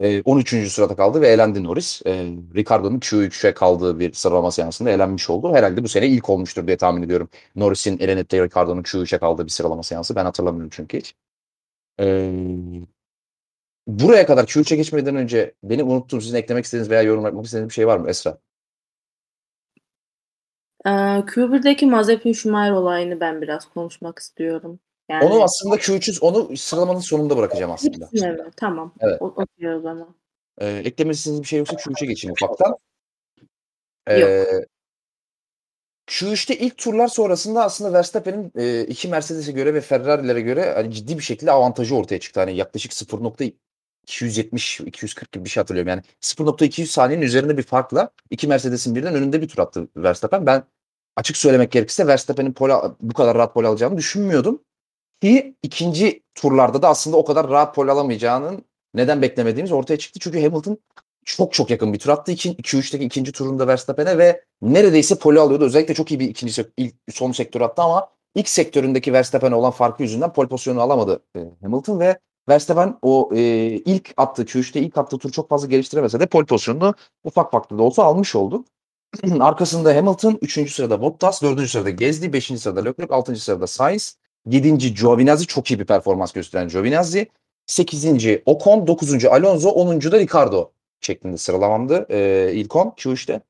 E, 0.00 0.22
13. 0.22 0.72
sırada 0.72 0.96
kaldı 0.96 1.20
ve 1.20 1.28
elendi 1.28 1.64
Norris. 1.64 2.02
E, 2.06 2.12
Ricardo'nun 2.54 2.98
Q3'e 3.00 3.54
kaldığı 3.54 3.98
bir 3.98 4.12
sıralama 4.12 4.50
seansında 4.50 4.90
elenmiş 4.90 5.30
oldu. 5.30 5.54
Herhalde 5.54 5.84
bu 5.84 5.88
sene 5.88 6.06
ilk 6.08 6.30
olmuştur 6.30 6.66
diye 6.66 6.76
tahmin 6.76 7.02
ediyorum. 7.02 7.28
Norris'in 7.56 7.98
elenip 7.98 8.30
de 8.30 8.44
Ricardo'nun 8.44 8.82
Q3'e 8.82 9.18
kaldığı 9.18 9.44
bir 9.44 9.50
sıralama 9.50 9.82
seansı. 9.82 10.16
Ben 10.16 10.24
hatırlamıyorum 10.24 10.70
çünkü 10.72 10.98
hiç. 10.98 11.14
E, 12.00 12.32
buraya 13.98 14.26
kadar 14.26 14.44
Q3'e 14.44 14.76
geçmeden 14.76 15.16
önce 15.16 15.54
benim 15.62 15.90
unuttuğum 15.90 16.20
sizin 16.20 16.36
eklemek 16.36 16.64
istediğiniz 16.64 16.90
veya 16.90 17.02
yorum 17.02 17.24
yapmak 17.24 17.44
istediğiniz 17.44 17.68
bir 17.68 17.74
şey 17.74 17.86
var 17.86 17.96
mı 17.96 18.10
Esra? 18.10 18.38
Ee, 20.86 20.90
Q1'deki 21.26 21.86
Mazepin 21.86 22.32
Schumacher 22.32 22.72
olayını 22.72 23.20
ben 23.20 23.42
biraz 23.42 23.68
konuşmak 23.68 24.18
istiyorum. 24.18 24.80
Yani 25.08 25.24
Onu 25.24 25.42
aslında 25.42 25.76
Q3 25.76 26.20
onu 26.20 26.56
sıralamanın 26.56 27.00
sonunda 27.00 27.36
bırakacağım 27.36 27.72
aslında. 27.72 28.08
mi? 28.12 28.38
Tamam. 28.56 28.94
Evet. 29.00 29.22
O, 29.22 29.34
o 29.36 29.80
zaman. 29.80 30.14
Ee, 30.58 30.68
eklemek 30.68 31.14
istediğiniz 31.14 31.42
bir 31.42 31.48
şey 31.48 31.58
yoksa 31.58 31.76
Q3'e 31.76 32.06
geçeyim 32.06 32.32
ufaktan. 32.32 32.76
Ee, 34.10 34.44
Q3'te 36.06 36.58
ilk 36.58 36.78
turlar 36.78 37.08
sonrasında 37.08 37.64
aslında 37.64 37.92
Verstappen'in 37.92 38.52
e, 38.56 38.84
iki 38.84 39.08
Mercedes'e 39.08 39.52
göre 39.52 39.74
ve 39.74 39.80
Ferrari'lere 39.80 40.40
göre 40.40 40.72
hani 40.74 40.92
ciddi 40.92 41.18
bir 41.18 41.22
şekilde 41.22 41.50
avantajı 41.50 41.96
ortaya 41.96 42.20
çıktı. 42.20 42.40
Hani 42.40 42.56
yaklaşık 42.56 42.92
0.270 42.92 43.52
240 44.06 45.32
gibi 45.32 45.44
bir 45.44 45.50
şey 45.50 45.60
hatırlıyorum. 45.60 45.88
Yani 45.88 46.02
0.200 46.20 46.86
saniyenin 46.86 47.26
üzerinde 47.26 47.58
bir 47.58 47.62
farkla 47.62 48.10
iki 48.30 48.48
Mercedes'in 48.48 48.94
birden 48.94 49.14
önünde 49.14 49.42
bir 49.42 49.48
tur 49.48 49.58
attı 49.58 49.88
Verstappen. 49.96 50.46
Ben 50.46 50.64
açık 51.16 51.36
söylemek 51.36 51.72
gerekirse 51.72 52.06
Verstappen'in 52.06 52.52
pole, 52.52 52.74
bu 53.00 53.14
kadar 53.14 53.36
rahat 53.36 53.54
pole 53.54 53.66
alacağını 53.66 53.96
düşünmüyordum. 53.96 54.62
Ki 55.22 55.56
ikinci 55.62 56.22
turlarda 56.34 56.82
da 56.82 56.88
aslında 56.88 57.16
o 57.16 57.24
kadar 57.24 57.48
rahat 57.48 57.74
pole 57.74 57.90
alamayacağının 57.90 58.64
neden 58.94 59.22
beklemediğimiz 59.22 59.72
ortaya 59.72 59.98
çıktı. 59.98 60.20
Çünkü 60.22 60.42
Hamilton 60.42 60.78
çok 61.24 61.52
çok 61.52 61.70
yakın 61.70 61.92
bir 61.92 61.98
tur 61.98 62.10
attı. 62.10 62.32
2-3'teki 62.32 63.04
ikinci 63.04 63.32
turunda 63.32 63.66
Verstappen'e 63.66 64.18
ve 64.18 64.44
neredeyse 64.62 65.14
pole 65.14 65.40
alıyordu. 65.40 65.64
Özellikle 65.64 65.94
çok 65.94 66.10
iyi 66.10 66.20
bir 66.20 66.28
ikinci 66.28 66.66
ilk 66.76 66.94
son 67.12 67.32
sektör 67.32 67.60
attı 67.60 67.82
ama 67.82 68.08
ilk 68.34 68.48
sektöründeki 68.48 69.12
Verstappen'e 69.12 69.54
olan 69.54 69.70
farkı 69.70 70.02
yüzünden 70.02 70.32
pole 70.32 70.48
pozisyonu 70.48 70.80
alamadı 70.80 71.22
e, 71.36 71.40
Hamilton 71.62 72.00
ve 72.00 72.18
Verstappen 72.50 72.98
o 73.02 73.30
e, 73.34 73.40
ilk 73.84 74.14
attığı 74.16 74.42
Q3'te 74.42 74.80
ilk 74.80 74.98
attığı 74.98 75.18
tur 75.18 75.32
çok 75.32 75.48
fazla 75.48 75.68
geliştiremese 75.68 76.20
de 76.20 76.26
pole 76.26 76.46
pozisyonunu 76.46 76.94
ufak 77.24 77.52
farklı 77.52 77.78
da 77.78 77.82
olsa 77.82 78.04
almış 78.04 78.34
oldu. 78.34 78.64
Arkasında 79.40 79.96
Hamilton, 79.96 80.38
3. 80.42 80.72
sırada 80.72 81.02
Bottas, 81.02 81.42
4. 81.42 81.68
sırada 81.70 81.90
Gezdi, 81.90 82.32
5. 82.32 82.46
sırada 82.46 82.80
Leclerc, 82.80 83.14
6. 83.14 83.36
sırada 83.36 83.66
Sainz, 83.66 84.16
7. 84.46 84.94
Giovinazzi 84.94 85.46
çok 85.46 85.70
iyi 85.70 85.80
bir 85.80 85.84
performans 85.84 86.32
gösteren 86.32 86.68
Giovinazzi, 86.68 87.28
8. 87.66 88.06
Ocon, 88.46 88.86
9. 88.86 89.24
Alonso, 89.24 89.68
10. 89.68 90.00
da 90.00 90.18
Ricardo 90.18 90.72
şeklinde 91.00 91.36
sıralamamdı 91.36 92.06
e, 92.10 92.50
ilk 92.54 92.76
10 92.76 92.88
Q3'te. 92.88 93.40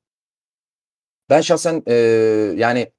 Ben 1.31 1.41
şahsen 1.41 1.83
e, 1.87 1.95
yani 2.57 2.93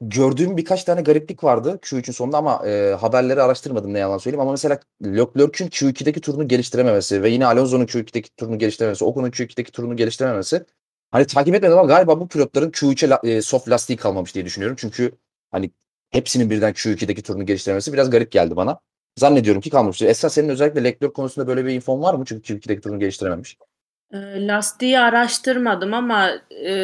gördüğüm 0.00 0.56
birkaç 0.56 0.84
tane 0.84 1.02
gariplik 1.02 1.44
vardı 1.44 1.78
Q3'ün 1.82 2.12
sonunda 2.12 2.36
ama 2.38 2.66
e, 2.66 2.94
haberleri 2.94 3.42
araştırmadım 3.42 3.94
ne 3.94 3.98
yalan 3.98 4.18
söyleyeyim. 4.18 4.40
Ama 4.40 4.50
mesela 4.50 4.80
Leclerc'ün 5.04 5.68
Q2'deki 5.68 6.20
turunu 6.20 6.48
geliştirememesi 6.48 7.22
ve 7.22 7.28
yine 7.30 7.46
Alonso'nun 7.46 7.86
Q2'deki 7.86 8.36
turunu 8.36 8.58
geliştirememesi, 8.58 9.04
Ocon'un 9.04 9.30
Q2'deki 9.30 9.72
turunu 9.72 9.96
geliştirememesi. 9.96 10.64
Hani 11.10 11.26
takip 11.26 11.54
etmedim 11.54 11.78
ama 11.78 11.88
galiba 11.88 12.20
bu 12.20 12.28
pilotların 12.28 12.70
Q3'e 12.70 13.30
e, 13.30 13.42
soft 13.42 13.68
lastiği 13.68 13.96
kalmamış 13.96 14.34
diye 14.34 14.44
düşünüyorum. 14.44 14.76
Çünkü 14.80 15.12
hani 15.50 15.70
hepsinin 16.10 16.50
birden 16.50 16.72
Q2'deki 16.72 17.22
turunu 17.22 17.46
geliştiremesi 17.46 17.92
biraz 17.92 18.10
garip 18.10 18.32
geldi 18.32 18.56
bana. 18.56 18.80
Zannediyorum 19.18 19.60
ki 19.60 19.70
kalmamıştır. 19.70 20.06
Esra 20.06 20.30
senin 20.30 20.48
özellikle 20.48 20.84
Leclerc 20.84 21.12
konusunda 21.12 21.46
böyle 21.48 21.64
bir 21.64 21.74
infon 21.74 22.02
var 22.02 22.14
mı? 22.14 22.24
Çünkü 22.26 22.54
Q2'deki 22.54 22.80
turunu 22.80 23.00
geliştirememiş. 23.00 23.56
Ee, 24.12 24.46
lastiği 24.46 24.98
araştırmadım 24.98 25.94
ama 25.94 26.30
e, 26.66 26.74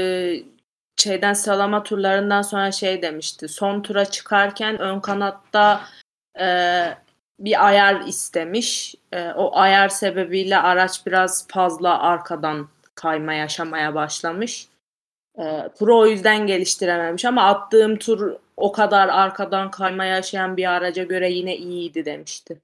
şeyden 0.97 1.33
sıralama 1.33 1.83
turlarından 1.83 2.43
sonra 2.43 2.73
şey 2.73 3.03
demişti. 3.03 3.49
Son 3.49 3.83
tura 3.83 4.05
çıkarken 4.05 4.79
ön 4.79 5.01
kanatta 5.01 5.81
e, 6.41 6.47
bir 7.39 7.67
ayar 7.67 8.01
istemiş. 8.01 8.95
E, 9.13 9.31
o 9.31 9.57
ayar 9.57 9.89
sebebiyle 9.89 10.59
araç 10.59 11.07
biraz 11.07 11.49
fazla 11.49 11.99
arkadan 12.03 12.69
kayma 12.95 13.33
yaşamaya 13.33 13.95
başlamış. 13.95 14.69
E, 15.39 15.69
turu 15.79 15.99
o 15.99 16.07
yüzden 16.07 16.47
geliştirememiş 16.47 17.25
ama 17.25 17.43
attığım 17.45 17.97
tur 17.97 18.33
o 18.57 18.73
kadar 18.73 19.09
arkadan 19.09 19.71
kayma 19.71 20.05
yaşayan 20.05 20.57
bir 20.57 20.71
araca 20.71 21.03
göre 21.05 21.31
yine 21.31 21.57
iyiydi 21.57 22.05
demişti. 22.05 22.61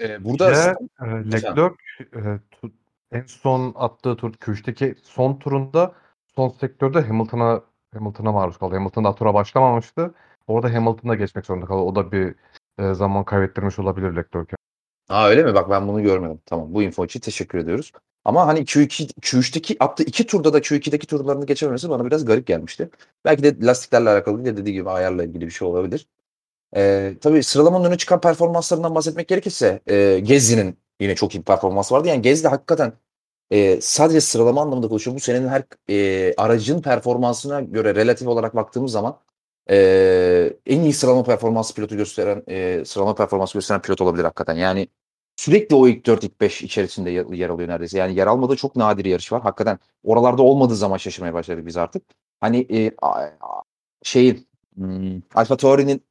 Ee, 0.00 0.24
burada 0.24 0.50
Ve 0.50 0.74
e, 1.00 1.06
Leclerc 1.32 1.74
e, 2.00 2.20
tu- 2.50 2.72
en 3.12 3.26
son 3.26 3.72
attığı 3.76 4.16
tur 4.16 4.34
Q3'teki 4.34 4.94
son 5.02 5.38
turunda 5.38 5.94
son 6.38 6.48
sektörde 6.60 7.00
Hamilton'a 7.00 7.62
Hamilton'a 7.94 8.32
maruz 8.32 8.58
kaldı. 8.58 8.74
Hamilton 8.74 9.04
da 9.04 9.14
tura 9.14 9.34
başlamamıştı. 9.34 10.14
Orada 10.46 10.74
Hamilton'a 10.74 11.14
geçmek 11.14 11.46
zorunda 11.46 11.66
kaldı. 11.66 11.80
O 11.80 11.94
da 11.94 12.12
bir 12.12 12.34
e, 12.78 12.94
zaman 12.94 13.24
kaybettirmiş 13.24 13.78
olabilir 13.78 14.16
Leclerc'e. 14.16 14.56
Aa 15.08 15.28
öyle 15.28 15.42
mi? 15.42 15.54
Bak 15.54 15.70
ben 15.70 15.88
bunu 15.88 16.02
görmedim. 16.02 16.40
Tamam 16.46 16.74
bu 16.74 16.82
info 16.82 17.04
için 17.04 17.20
teşekkür 17.20 17.58
ediyoruz. 17.58 17.92
Ama 18.24 18.46
hani 18.46 18.60
Q2, 18.60 19.12
Q3'teki 19.20 19.76
attığı 19.80 20.02
iki 20.02 20.26
turda 20.26 20.52
da 20.52 20.58
Q2'deki 20.58 21.06
turlarını 21.06 21.46
geçememesi 21.46 21.90
bana 21.90 22.04
biraz 22.04 22.24
garip 22.24 22.46
gelmişti. 22.46 22.90
Belki 23.24 23.42
de 23.42 23.66
lastiklerle 23.66 24.10
alakalı 24.10 24.44
değil 24.44 24.56
de 24.56 24.60
dediği 24.60 24.72
gibi 24.72 24.90
ayarla 24.90 25.24
ilgili 25.24 25.46
bir 25.46 25.50
şey 25.50 25.68
olabilir. 25.68 26.06
Ee, 26.76 27.14
tabii 27.20 27.42
sıralamanın 27.42 27.84
öne 27.84 27.96
çıkan 27.96 28.20
performanslarından 28.20 28.94
bahsetmek 28.94 29.28
gerekirse 29.28 29.80
e, 29.86 30.20
Gezzi'nin 30.20 30.78
yine 31.00 31.14
çok 31.14 31.34
iyi 31.34 31.38
bir 31.38 31.44
performansı 31.44 31.94
vardı. 31.94 32.08
Yani 32.08 32.22
Gezzi 32.22 32.48
hakikaten 32.48 32.92
e, 33.50 33.80
sadece 33.80 34.20
sıralama 34.20 34.62
anlamında 34.62 34.88
konuşuyorum. 34.88 35.16
Bu 35.16 35.20
senenin 35.20 35.48
her 35.48 35.62
e, 35.90 36.34
aracın 36.36 36.82
performansına 36.82 37.60
göre 37.60 37.94
relatif 37.94 38.28
olarak 38.28 38.56
baktığımız 38.56 38.92
zaman 38.92 39.20
e, 39.70 40.52
en 40.66 40.80
iyi 40.80 40.92
sıralama 40.92 41.22
performansı 41.24 41.74
pilotu 41.74 41.96
gösteren 41.96 42.42
e, 42.48 42.84
sıralama 42.84 43.14
performansı 43.14 43.58
gösteren 43.58 43.82
pilot 43.82 44.00
olabilir 44.00 44.24
hakikaten. 44.24 44.54
Yani 44.56 44.88
sürekli 45.36 45.76
o 45.76 45.88
ilk 45.88 46.06
4 46.06 46.24
ilk 46.24 46.40
5 46.40 46.62
içerisinde 46.62 47.10
yer, 47.10 47.26
yer 47.26 47.48
alıyor 47.50 47.68
neredeyse. 47.68 47.98
Yani 47.98 48.14
yer 48.14 48.26
almadığı 48.26 48.56
çok 48.56 48.76
nadir 48.76 49.04
yarış 49.04 49.32
var. 49.32 49.42
Hakikaten 49.42 49.78
oralarda 50.04 50.42
olmadığı 50.42 50.76
zaman 50.76 50.96
şaşırmaya 50.96 51.34
başladık 51.34 51.66
biz 51.66 51.76
artık. 51.76 52.02
Hani 52.40 52.66
e, 52.70 52.92
a- 53.02 53.30
şeyin 54.02 54.48
hmm, 54.76 55.20
Alfa 55.34 55.56
Tauri'nin 55.56 56.02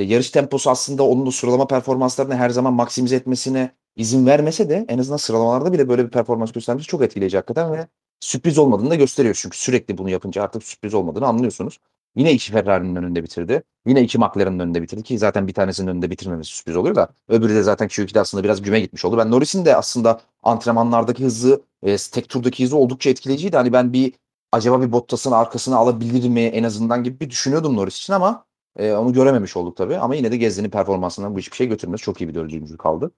e, 0.00 0.04
yarış 0.04 0.30
temposu 0.30 0.70
aslında 0.70 1.02
onun 1.02 1.26
da 1.26 1.30
sıralama 1.30 1.66
performanslarını 1.66 2.36
her 2.36 2.50
zaman 2.50 2.72
maksimize 2.72 3.16
etmesine 3.16 3.70
izin 3.96 4.26
vermese 4.26 4.68
de 4.68 4.84
en 4.88 4.98
azından 4.98 5.16
sıralamalarda 5.16 5.72
bile 5.72 5.88
böyle 5.88 6.04
bir 6.04 6.10
performans 6.10 6.52
göstermesi 6.52 6.86
çok 6.86 7.02
etkileyici 7.02 7.36
hakikaten 7.36 7.72
ve 7.72 7.86
sürpriz 8.20 8.58
olmadığını 8.58 8.90
da 8.90 8.94
gösteriyor. 8.94 9.38
Çünkü 9.42 9.58
sürekli 9.58 9.98
bunu 9.98 10.10
yapınca 10.10 10.42
artık 10.42 10.62
sürpriz 10.62 10.94
olmadığını 10.94 11.26
anlıyorsunuz. 11.26 11.78
Yine 12.16 12.32
iki 12.32 12.52
Ferrari'nin 12.52 12.96
önünde 12.96 13.22
bitirdi. 13.22 13.62
Yine 13.86 14.02
iki 14.02 14.18
McLaren'ın 14.18 14.58
önünde 14.58 14.82
bitirdi 14.82 15.02
ki 15.02 15.18
zaten 15.18 15.48
bir 15.48 15.54
tanesinin 15.54 15.88
önünde 15.88 16.10
bitirmemesi 16.10 16.50
sürpriz 16.50 16.76
oluyor 16.76 16.94
da 16.94 17.08
öbürü 17.28 17.54
de 17.54 17.62
zaten 17.62 17.88
Q2'de 17.88 18.20
aslında 18.20 18.44
biraz 18.44 18.62
güme 18.62 18.80
gitmiş 18.80 19.04
oldu. 19.04 19.18
Ben 19.18 19.30
Norris'in 19.30 19.64
de 19.64 19.76
aslında 19.76 20.20
antrenmanlardaki 20.42 21.24
hızı, 21.24 21.62
e, 21.82 21.96
tek 21.96 22.28
turdaki 22.28 22.64
hızı 22.64 22.76
oldukça 22.76 23.10
etkileyiciydi. 23.10 23.56
Hani 23.56 23.72
ben 23.72 23.92
bir 23.92 24.12
acaba 24.52 24.82
bir 24.82 24.92
Bottas'ın 24.92 25.32
arkasına 25.32 25.76
alabilir 25.76 26.28
mi 26.28 26.40
en 26.40 26.64
azından 26.64 27.04
gibi 27.04 27.20
bir 27.20 27.30
düşünüyordum 27.30 27.76
Norris 27.76 27.98
için 27.98 28.12
ama 28.12 28.44
e, 28.80 28.92
onu 28.94 29.12
görememiş 29.12 29.56
olduk 29.56 29.76
tabii. 29.76 29.96
Ama 29.96 30.14
yine 30.14 30.32
de 30.32 30.36
Gezdi'nin 30.36 30.70
performansından 30.70 31.34
bu 31.34 31.38
hiçbir 31.38 31.56
şey 31.56 31.68
götürmez. 31.68 32.00
Çok 32.00 32.20
iyi 32.20 32.28
bir 32.28 32.34
dördüncü 32.34 32.76
kaldı. 32.76 33.10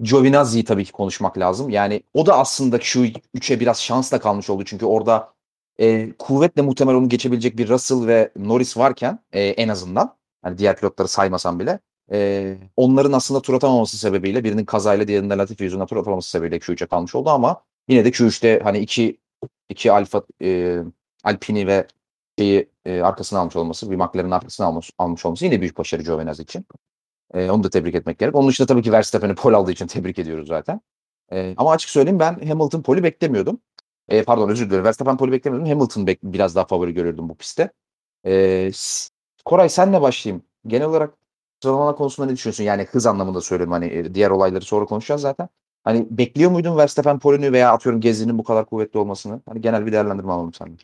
Giovinazzi'yi 0.00 0.64
tabii 0.64 0.84
ki 0.84 0.92
konuşmak 0.92 1.38
lazım. 1.38 1.70
Yani 1.70 2.02
o 2.14 2.26
da 2.26 2.38
aslında 2.38 2.76
Q3'e 2.76 3.60
biraz 3.60 3.82
şansla 3.82 4.20
kalmış 4.20 4.50
oldu. 4.50 4.64
Çünkü 4.64 4.86
orada 4.86 5.32
e, 5.80 6.12
kuvvetle 6.18 6.62
muhtemel 6.62 6.94
onu 6.94 7.08
geçebilecek 7.08 7.58
bir 7.58 7.68
Russell 7.68 8.06
ve 8.06 8.32
Norris 8.36 8.76
varken 8.76 9.18
e, 9.32 9.42
en 9.42 9.68
azından 9.68 10.16
hani 10.42 10.58
diğer 10.58 10.76
pilotları 10.76 11.08
saymasam 11.08 11.60
bile 11.60 11.80
e, 12.12 12.56
onların 12.76 13.12
aslında 13.12 13.42
tur 13.42 13.54
atamaması 13.54 13.98
sebebiyle 13.98 14.44
birinin 14.44 14.64
kazayla 14.64 15.08
diğerinin 15.08 15.38
Latifi 15.38 15.64
yüzünden 15.64 15.86
tur 15.86 15.96
atamaması 15.96 16.30
sebebiyle 16.30 16.56
Q3'e 16.56 16.86
kalmış 16.86 17.14
oldu 17.14 17.30
ama 17.30 17.62
yine 17.88 18.04
de 18.04 18.10
Q3'te 18.10 18.60
hani 18.64 18.78
iki 18.78 19.18
iki 19.68 19.92
Alfa 19.92 20.22
e, 20.42 20.78
Alpini 21.24 21.66
ve 21.66 21.86
şeyi 22.40 22.70
e, 22.84 23.00
arkasına 23.00 23.40
almış 23.40 23.56
olması, 23.56 23.90
bir 23.90 23.96
McLaren'ın 23.96 24.30
arkasına 24.30 24.66
almış, 24.66 24.90
almış 24.98 25.26
olması 25.26 25.44
yine 25.44 25.60
büyük 25.60 25.78
başarı 25.78 26.02
Giovinazzi 26.02 26.42
için. 26.42 26.66
E, 27.34 27.50
onu 27.50 27.64
da 27.64 27.70
tebrik 27.70 27.94
etmek 27.94 28.18
gerek. 28.18 28.34
Onun 28.34 28.48
dışında 28.48 28.66
tabii 28.66 28.82
ki 28.82 28.92
Verstappen'i 28.92 29.34
pole 29.34 29.56
aldığı 29.56 29.72
için 29.72 29.86
tebrik 29.86 30.18
ediyoruz 30.18 30.48
zaten. 30.48 30.80
E, 31.32 31.54
ama 31.56 31.72
açık 31.72 31.90
söyleyeyim 31.90 32.18
ben 32.18 32.46
Hamilton 32.48 32.82
pole 32.82 33.02
beklemiyordum. 33.02 33.60
E, 34.08 34.22
pardon 34.24 34.48
özür 34.48 34.70
dilerim. 34.70 34.84
Verstappen 34.84 35.16
pole 35.16 35.32
beklemiyordum. 35.32 35.70
Hamilton 35.70 36.06
bek- 36.06 36.18
biraz 36.22 36.56
daha 36.56 36.64
favori 36.66 36.94
görüyordum 36.94 37.28
bu 37.28 37.34
pistte. 37.36 37.72
E, 38.26 38.70
Koray 39.44 39.68
senle 39.68 40.00
başlayayım. 40.02 40.44
Genel 40.66 40.86
olarak 40.86 41.14
sıralama 41.62 41.94
konusunda 41.94 42.26
ne 42.26 42.32
düşünüyorsun? 42.34 42.64
Yani 42.64 42.84
hız 42.84 43.06
anlamında 43.06 43.40
söylüyorum. 43.40 43.72
Hani 43.72 43.86
e, 43.86 44.14
diğer 44.14 44.30
olayları 44.30 44.64
sonra 44.64 44.84
konuşacağız 44.86 45.20
zaten. 45.20 45.48
Hani 45.84 46.06
bekliyor 46.10 46.50
muydun 46.50 46.76
Verstappen 46.76 47.18
pole'ünü 47.18 47.52
veya 47.52 47.72
atıyorum 47.72 48.00
Gezi'nin 48.00 48.38
bu 48.38 48.44
kadar 48.44 48.66
kuvvetli 48.66 48.98
olmasını? 48.98 49.42
Hani 49.48 49.60
genel 49.60 49.86
bir 49.86 49.92
değerlendirme 49.92 50.32
alalım 50.32 50.54
senden. 50.54 50.78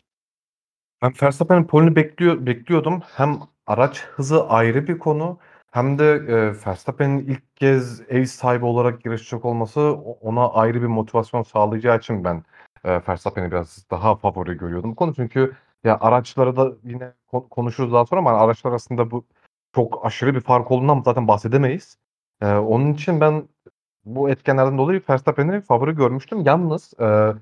Ben 1.01 1.13
Verstappen'in 1.21 1.63
polini 1.63 1.95
bekliyor, 1.95 2.45
bekliyordum. 2.45 3.01
Hem 3.15 3.39
araç 3.67 4.03
hızı 4.05 4.47
ayrı 4.47 4.87
bir 4.87 4.99
konu 4.99 5.39
hem 5.71 5.99
de 5.99 6.05
e, 6.05 6.65
Verstappen'in 6.67 7.19
ilk 7.19 7.55
kez 7.57 8.01
ev 8.09 8.25
sahibi 8.25 8.65
olarak 8.65 9.05
yarışacak 9.05 9.45
olması 9.45 9.81
ona 10.21 10.49
ayrı 10.49 10.81
bir 10.81 10.87
motivasyon 10.87 11.43
sağlayacağı 11.43 11.97
için 11.97 12.23
ben 12.23 12.43
e, 12.83 13.01
Verstappen'i 13.07 13.51
biraz 13.51 13.85
daha 13.91 14.15
favori 14.15 14.57
görüyordum 14.57 14.91
bu 14.91 14.95
konu. 14.95 15.13
Çünkü 15.15 15.55
ya 15.83 15.97
araçları 16.01 16.55
da 16.55 16.71
yine 16.83 17.13
ko- 17.31 17.49
konuşuruz 17.49 17.93
daha 17.93 18.05
sonra 18.05 18.19
ama 18.21 18.31
araçlar 18.31 18.71
arasında 18.71 19.11
bu 19.11 19.25
çok 19.75 20.05
aşırı 20.05 20.35
bir 20.35 20.41
fark 20.41 20.71
olduğundan 20.71 21.01
zaten 21.05 21.27
bahsedemeyiz. 21.27 21.97
E, 22.41 22.53
onun 22.53 22.93
için 22.93 23.21
ben 23.21 23.47
bu 24.05 24.29
etkenlerden 24.29 24.77
dolayı 24.77 25.01
Verstappen'i 25.09 25.61
favori 25.61 25.95
görmüştüm. 25.95 26.41
Yalnız 26.45 26.93
e, 26.99 27.33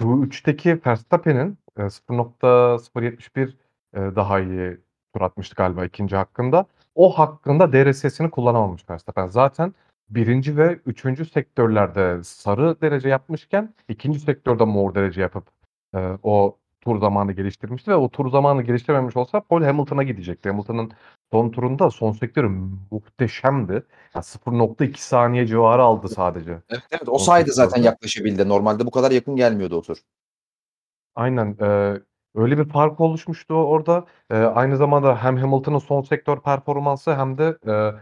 Q3'teki 0.00 0.80
Verstappen'in 0.86 1.58
e, 1.80 1.90
0.071 1.90 3.54
e, 3.94 4.16
daha 4.16 4.40
iyi 4.40 4.78
tur 5.14 5.20
atmıştı 5.20 5.54
galiba 5.54 5.84
ikinci 5.84 6.16
hakkında. 6.16 6.66
O 6.94 7.10
hakkında 7.18 7.72
DRS'sini 7.72 8.30
kullanamamış 8.30 8.90
Verstappen. 8.90 9.26
Zaten 9.26 9.74
birinci 10.10 10.56
ve 10.56 10.78
üçüncü 10.86 11.26
sektörlerde 11.26 12.24
sarı 12.24 12.80
derece 12.80 13.08
yapmışken 13.08 13.74
ikinci 13.88 14.20
sektörde 14.20 14.64
mor 14.64 14.94
derece 14.94 15.20
yapıp 15.20 15.44
e, 15.94 16.18
o 16.22 16.56
tur 16.80 17.00
zamanı 17.00 17.32
geliştirmişti 17.32 17.90
ve 17.90 17.96
o 17.96 18.08
tur 18.08 18.30
zamanı 18.30 18.62
geliştirememiş 18.62 19.16
olsa 19.16 19.40
Paul 19.40 19.62
Hamilton'a 19.62 20.02
gidecekti. 20.02 20.48
Hamilton'ın 20.48 20.92
son 21.32 21.50
turunda 21.50 21.90
son 21.90 22.12
sektörü 22.12 22.48
muhteşemdi. 22.90 23.72
Yani 24.14 24.24
0.2 24.24 24.98
saniye 24.98 25.46
civarı 25.46 25.82
aldı 25.82 26.08
sadece. 26.08 26.50
Evet, 26.70 26.82
evet 26.90 27.08
o 27.08 27.12
O 27.12 27.18
sayede 27.18 27.52
zaten 27.52 27.68
sektörde. 27.68 27.86
yaklaşabildi. 27.86 28.48
Normalde 28.48 28.86
bu 28.86 28.90
kadar 28.90 29.10
yakın 29.10 29.36
gelmiyordu 29.36 29.76
o 29.76 29.82
tur. 29.82 29.98
Aynen. 31.14 31.56
eee, 31.60 32.02
öyle 32.34 32.58
bir 32.58 32.64
fark 32.68 33.00
oluşmuştu 33.00 33.54
orada. 33.54 34.06
Eee, 34.30 34.36
aynı 34.36 34.76
zamanda 34.76 35.24
hem 35.24 35.36
Hamilton'ın 35.36 35.78
son 35.78 36.02
sektör 36.02 36.40
performansı 36.40 37.14
hem 37.16 37.38
de 37.38 37.58
eee, 37.66 37.94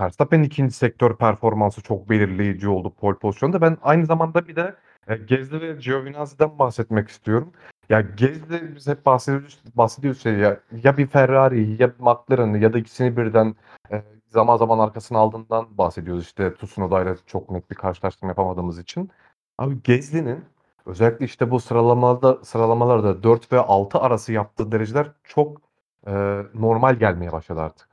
Verstappen'in 0.00 0.42
ikinci 0.44 0.74
sektör 0.74 1.16
performansı 1.16 1.82
çok 1.82 2.10
belirleyici 2.10 2.68
oldu 2.68 2.94
pole 2.94 3.18
pozisyonda. 3.18 3.60
Ben 3.60 3.78
aynı 3.82 4.06
zamanda 4.06 4.48
bir 4.48 4.56
de 4.56 4.74
e, 5.08 5.16
Gezdi 5.16 5.60
ve 5.60 5.72
Giovinazzi'den 5.72 6.58
bahsetmek 6.58 7.08
istiyorum. 7.08 7.52
Ya 7.88 8.00
Gezdi 8.00 8.72
biz 8.76 8.86
hep 8.88 9.06
bahsediyoruz, 9.06 9.62
bahsediyoruz 9.74 10.22
şey 10.22 10.34
ya, 10.34 10.60
ya 10.84 10.96
bir 10.96 11.06
Ferrari 11.06 11.82
ya 11.82 11.88
bir 11.94 12.00
McLaren 12.00 12.54
ya 12.60 12.72
da 12.72 12.78
ikisini 12.78 13.16
birden 13.16 13.54
e, 13.92 14.02
zaman 14.28 14.56
zaman 14.56 14.78
arkasına 14.78 15.18
aldığından 15.18 15.78
bahsediyoruz. 15.78 16.24
İşte 16.24 16.54
Tsunoda 16.54 17.02
ile 17.02 17.14
çok 17.26 17.50
net 17.50 17.70
bir 17.70 17.76
karşılaştırma 17.76 18.30
yapamadığımız 18.30 18.78
için. 18.78 19.10
Abi 19.58 19.82
Gezdi'nin 19.82 20.44
özellikle 20.86 21.24
işte 21.24 21.50
bu 21.50 21.60
sıralamada 21.60 22.44
sıralamalarda 22.44 23.22
4 23.22 23.52
ve 23.52 23.58
6 23.60 23.98
arası 23.98 24.32
yaptığı 24.32 24.72
dereceler 24.72 25.12
çok 25.24 25.60
e, 26.06 26.12
normal 26.54 26.94
gelmeye 26.94 27.32
başladı 27.32 27.60
artık. 27.60 27.88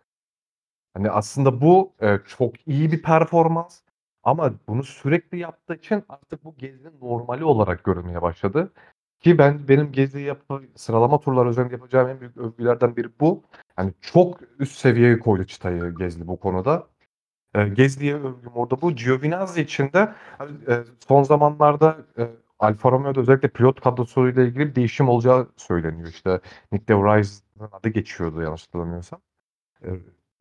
Hani 0.94 1.10
aslında 1.12 1.62
bu 1.62 1.94
e, 2.02 2.20
çok 2.28 2.68
iyi 2.68 2.92
bir 2.92 3.02
performans 3.02 3.82
ama 4.24 4.54
bunu 4.68 4.84
sürekli 4.84 5.38
yaptığı 5.40 5.76
için 5.76 6.04
artık 6.10 6.44
bu 6.44 6.56
Gezi'nin 6.58 7.00
normali 7.02 7.44
olarak 7.44 7.84
görülmeye 7.84 8.22
başladı. 8.22 8.72
Ki 9.20 9.38
ben 9.38 9.68
benim 9.68 9.92
Gezi 9.92 10.22
yapı, 10.22 10.62
sıralama 10.76 11.20
turları 11.20 11.50
üzerinde 11.50 11.74
yapacağım 11.74 12.10
en 12.10 12.20
büyük 12.22 12.38
övgülerden 12.38 12.96
biri 12.96 13.10
bu. 13.20 13.44
Yani 13.78 13.94
çok 14.02 14.40
üst 14.60 14.78
seviyeye 14.78 15.20
koydu 15.20 15.46
çıtayı 15.46 15.96
Gezli 15.96 16.28
bu 16.28 16.40
konuda. 16.40 16.88
E, 17.56 17.68
Gezli'ye 17.68 18.16
övgüm 18.16 18.52
orada 18.56 18.82
bu. 18.82 18.92
Giovinazzi 18.92 19.62
için 19.62 19.94
de 19.94 20.14
hani, 20.38 20.52
e, 20.68 20.84
son 21.08 21.24
zamanlarda 21.24 21.98
e, 22.18 22.28
Alfa 22.62 22.92
Romeo'da 22.92 23.20
özellikle 23.22 23.48
pilot 23.48 23.82
kadrosuyla 23.82 24.44
ilgili 24.44 24.60
bir 24.70 24.76
değişim 24.76 25.10
olacağı 25.10 25.48
söyleniyor. 25.58 26.08
İşte 26.10 26.40
Nick 26.72 26.88
De 26.88 26.96
adı 27.72 27.90
geçiyordu 27.90 28.42
yanlış 28.42 28.68
hatırlamıyorsam. 28.68 29.22
E, 29.84 29.90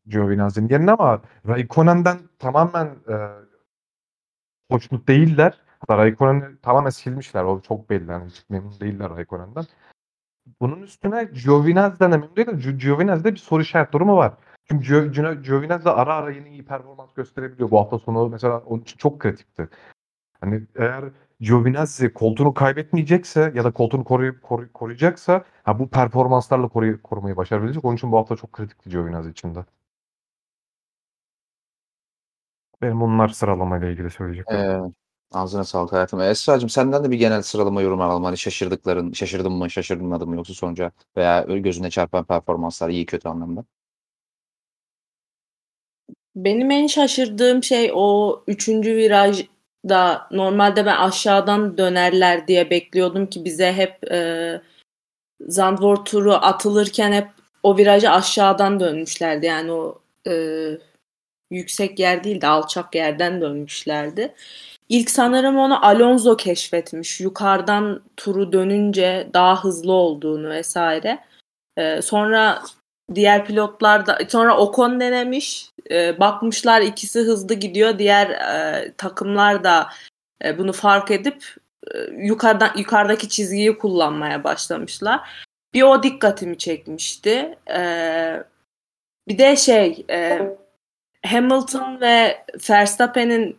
Giovinazzi'nin 0.07 0.69
yerine 0.69 0.91
ama 0.91 1.21
Raikkonen'den 1.47 2.19
tamamen 2.39 2.85
e, 2.85 3.15
hoşnut 4.71 5.07
değiller. 5.07 5.61
Hatta 5.79 5.97
Raikkonen'i 5.97 6.57
tamamen 6.61 6.89
silmişler. 6.89 7.43
O 7.43 7.61
çok 7.61 7.89
belli. 7.89 8.11
Yani 8.11 8.29
hiç 8.29 8.43
memnun 8.49 8.79
değiller 8.79 9.09
Raikkonen'den. 9.09 9.65
Bunun 10.61 10.81
üstüne 10.81 11.23
Giovinazzi'den 11.23 12.11
de 12.11 12.17
memnun 12.17 12.35
değiller. 12.35 12.53
Gio- 12.53 12.77
Giovinazzi'de 12.77 13.31
bir 13.33 13.39
soru 13.39 13.61
işaret 13.61 13.93
durumu 13.93 14.17
var. 14.17 14.33
Çünkü 14.65 15.11
Gio 15.11 15.41
Giovinazzi 15.41 15.89
ara 15.89 16.15
ara 16.15 16.31
yine 16.31 16.49
iyi 16.49 16.65
performans 16.65 17.13
gösterebiliyor. 17.13 17.71
Bu 17.71 17.79
hafta 17.79 17.99
sonu 17.99 18.29
mesela 18.29 18.59
onun 18.59 18.81
için 18.81 18.97
çok 18.97 19.19
kritikti. 19.19 19.69
Hani 20.41 20.63
eğer 20.75 21.03
Giovinazzi 21.41 22.13
koltuğunu 22.13 22.53
kaybetmeyecekse 22.53 23.51
ya 23.55 23.63
da 23.63 23.71
koltuğunu 23.71 24.03
koruyup 24.03 24.41
koru 24.43 24.73
koruyacaksa 24.73 25.45
ha 25.63 25.79
bu 25.79 25.89
performanslarla 25.89 26.67
koruyu 26.67 27.01
korumayı 27.01 27.37
başarabilecek. 27.37 27.85
Onun 27.85 27.95
için 27.95 28.11
bu 28.11 28.17
hafta 28.17 28.35
çok 28.35 28.53
kritikti 28.53 28.89
Giovinazzi 28.89 29.29
için 29.31 29.55
de. 29.55 29.65
Benim 32.81 33.01
bunlar 33.01 33.27
sıralamayla 33.27 33.89
ilgili 33.89 34.09
söyleyeceklerim. 34.09 34.83
Eee, 34.85 34.91
ağzına 35.31 35.63
sağlık 35.63 35.93
hayatım. 35.93 36.21
Esra'cığım 36.21 36.69
senden 36.69 37.03
de 37.03 37.11
bir 37.11 37.17
genel 37.17 37.41
sıralama 37.41 37.81
yorumu 37.81 38.03
alalım. 38.03 38.23
Hani 38.23 38.37
şaşırdıkların, 38.37 39.11
şaşırdın 39.11 39.51
mı, 39.51 39.69
şaşırmadın 39.69 40.29
mı 40.29 40.35
yoksa 40.35 40.53
sonuca 40.53 40.91
veya 41.17 41.41
gözüne 41.41 41.89
çarpan 41.89 42.25
performanslar 42.25 42.89
iyi 42.89 43.05
kötü 43.05 43.29
anlamda? 43.29 43.65
Benim 46.35 46.71
en 46.71 46.87
şaşırdığım 46.87 47.63
şey 47.63 47.91
o 47.95 48.43
üçüncü 48.47 48.95
virajda 49.85 50.27
normalde 50.31 50.85
ben 50.85 50.95
aşağıdan 50.95 51.77
dönerler 51.77 52.47
diye 52.47 52.69
bekliyordum 52.69 53.27
ki 53.27 53.45
bize 53.45 53.73
hep 53.73 54.11
e, 54.11 54.61
Zandvoort 55.47 56.05
turu 56.05 56.33
atılırken 56.33 57.11
hep 57.11 57.27
o 57.63 57.77
virajı 57.77 58.09
aşağıdan 58.11 58.79
dönmüşlerdi. 58.79 59.45
Yani 59.45 59.71
o 59.71 60.01
e, 60.27 60.33
yüksek 61.51 61.99
yer 61.99 62.23
değil 62.23 62.41
de 62.41 62.47
alçak 62.47 62.95
yerden 62.95 63.41
dönmüşlerdi. 63.41 64.33
İlk 64.89 65.09
sanırım 65.09 65.57
onu 65.57 65.85
Alonso 65.85 66.37
keşfetmiş. 66.37 67.21
Yukarıdan 67.21 68.01
turu 68.17 68.53
dönünce 68.53 69.29
daha 69.33 69.63
hızlı 69.63 69.91
olduğunu 69.91 70.49
vesaire. 70.49 71.19
E, 71.77 72.01
sonra 72.01 72.61
diğer 73.15 73.45
pilotlar 73.45 74.05
da 74.05 74.19
sonra 74.29 74.57
Ocon 74.57 74.99
denemiş. 74.99 75.69
E, 75.91 76.19
bakmışlar 76.19 76.81
ikisi 76.81 77.19
hızlı 77.19 77.53
gidiyor. 77.53 77.99
Diğer 77.99 78.29
e, 78.29 78.93
takımlar 78.97 79.63
da 79.63 79.89
e, 80.45 80.57
bunu 80.57 80.73
fark 80.73 81.11
edip 81.11 81.43
e, 81.93 81.97
yukarıdan 82.17 82.71
yukarıdaki 82.77 83.29
çizgiyi 83.29 83.77
kullanmaya 83.77 84.43
başlamışlar. 84.43 85.29
Bir 85.73 85.81
o 85.81 86.03
dikkatimi 86.03 86.57
çekmişti. 86.57 87.57
E, 87.69 87.81
bir 89.27 89.37
de 89.37 89.55
şey 89.55 90.05
e, 90.09 90.41
Hamilton 91.25 92.01
ve 92.01 92.45
Verstappen'in 92.69 93.57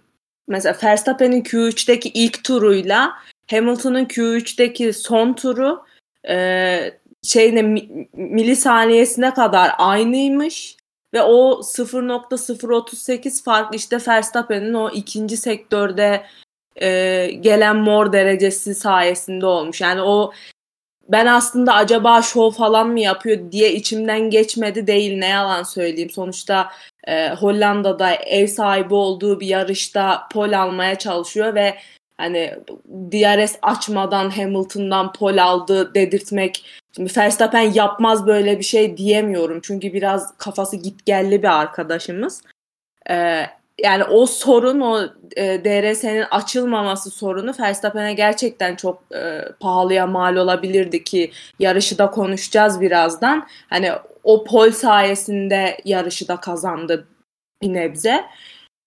mesela 0.49 0.77
Verstappen'in 0.83 1.43
Q3'teki 1.43 2.09
ilk 2.09 2.45
turuyla 2.45 3.13
Hamilton'ın 3.51 4.05
Q3'teki 4.05 4.93
son 4.93 5.33
turu 5.33 5.85
e, 6.29 6.95
şeyine 7.23 7.63
mi- 7.63 8.09
milisaniyesine 8.13 9.35
kadar 9.35 9.73
aynıymış 9.79 10.77
ve 11.15 11.23
o 11.23 11.63
0.038 11.63 13.45
fark 13.45 13.75
işte 13.75 13.99
Verstappen'in 14.09 14.75
o 14.75 14.91
ikinci 14.91 15.37
sektörde 15.37 16.27
e, 16.77 17.27
gelen 17.41 17.77
mor 17.77 18.13
derecesi 18.13 18.75
sayesinde 18.75 19.47
olmuş. 19.47 19.81
Yani 19.81 20.03
o 20.03 20.33
ben 21.09 21.27
aslında 21.27 21.75
acaba 21.75 22.23
şov 22.23 22.51
falan 22.51 22.89
mı 22.89 23.01
yapıyor 23.01 23.53
diye 23.53 23.73
içimden 23.73 24.31
geçmedi 24.31 24.87
değil 24.87 25.19
ne 25.19 25.29
yalan 25.29 25.63
söyleyeyim. 25.63 26.11
Sonuçta 26.11 26.71
e, 27.05 27.31
Hollanda'da 27.31 28.15
ev 28.15 28.47
sahibi 28.47 28.95
olduğu 28.95 29.41
bir 29.41 29.47
yarışta 29.47 30.29
pol 30.33 30.53
almaya 30.53 30.99
çalışıyor 30.99 31.55
ve 31.55 31.79
hani 32.19 32.55
DRS 33.13 33.59
açmadan 33.63 34.31
Hamilton'dan 34.31 35.13
pol 35.13 35.39
aldı 35.39 35.95
dedirtmek 35.95 36.82
Şimdi 36.97 37.13
Verstappen 37.17 37.73
yapmaz 37.73 38.27
böyle 38.27 38.59
bir 38.59 38.65
şey 38.65 38.97
diyemiyorum. 38.97 39.61
Çünkü 39.63 39.93
biraz 39.93 40.37
kafası 40.37 40.77
gitgelli 40.77 41.43
bir 41.43 41.61
arkadaşımız. 41.61 42.43
Ee, 43.11 43.47
yani 43.83 44.05
o 44.05 44.27
sorun, 44.27 44.81
o 44.81 45.03
e, 45.37 45.65
DRS'nin 45.65 46.25
açılmaması 46.31 47.11
sorunu 47.11 47.55
Verstappen'e 47.61 48.15
gerçekten 48.15 48.77
çok 48.77 49.03
e, 49.15 49.45
pahalıya 49.61 50.07
mal 50.07 50.37
olabilirdi 50.37 51.05
ki 51.05 51.31
yarışı 51.59 51.99
da 51.99 52.11
konuşacağız 52.11 52.81
birazdan. 52.81 53.49
Hani 53.69 53.93
o 54.25 54.45
pol 54.45 54.71
sayesinde 54.71 55.81
yarışı 55.85 56.29
da 56.29 56.37
kazandı 56.37 57.09
bir 57.63 57.75
nebze. 57.75 58.25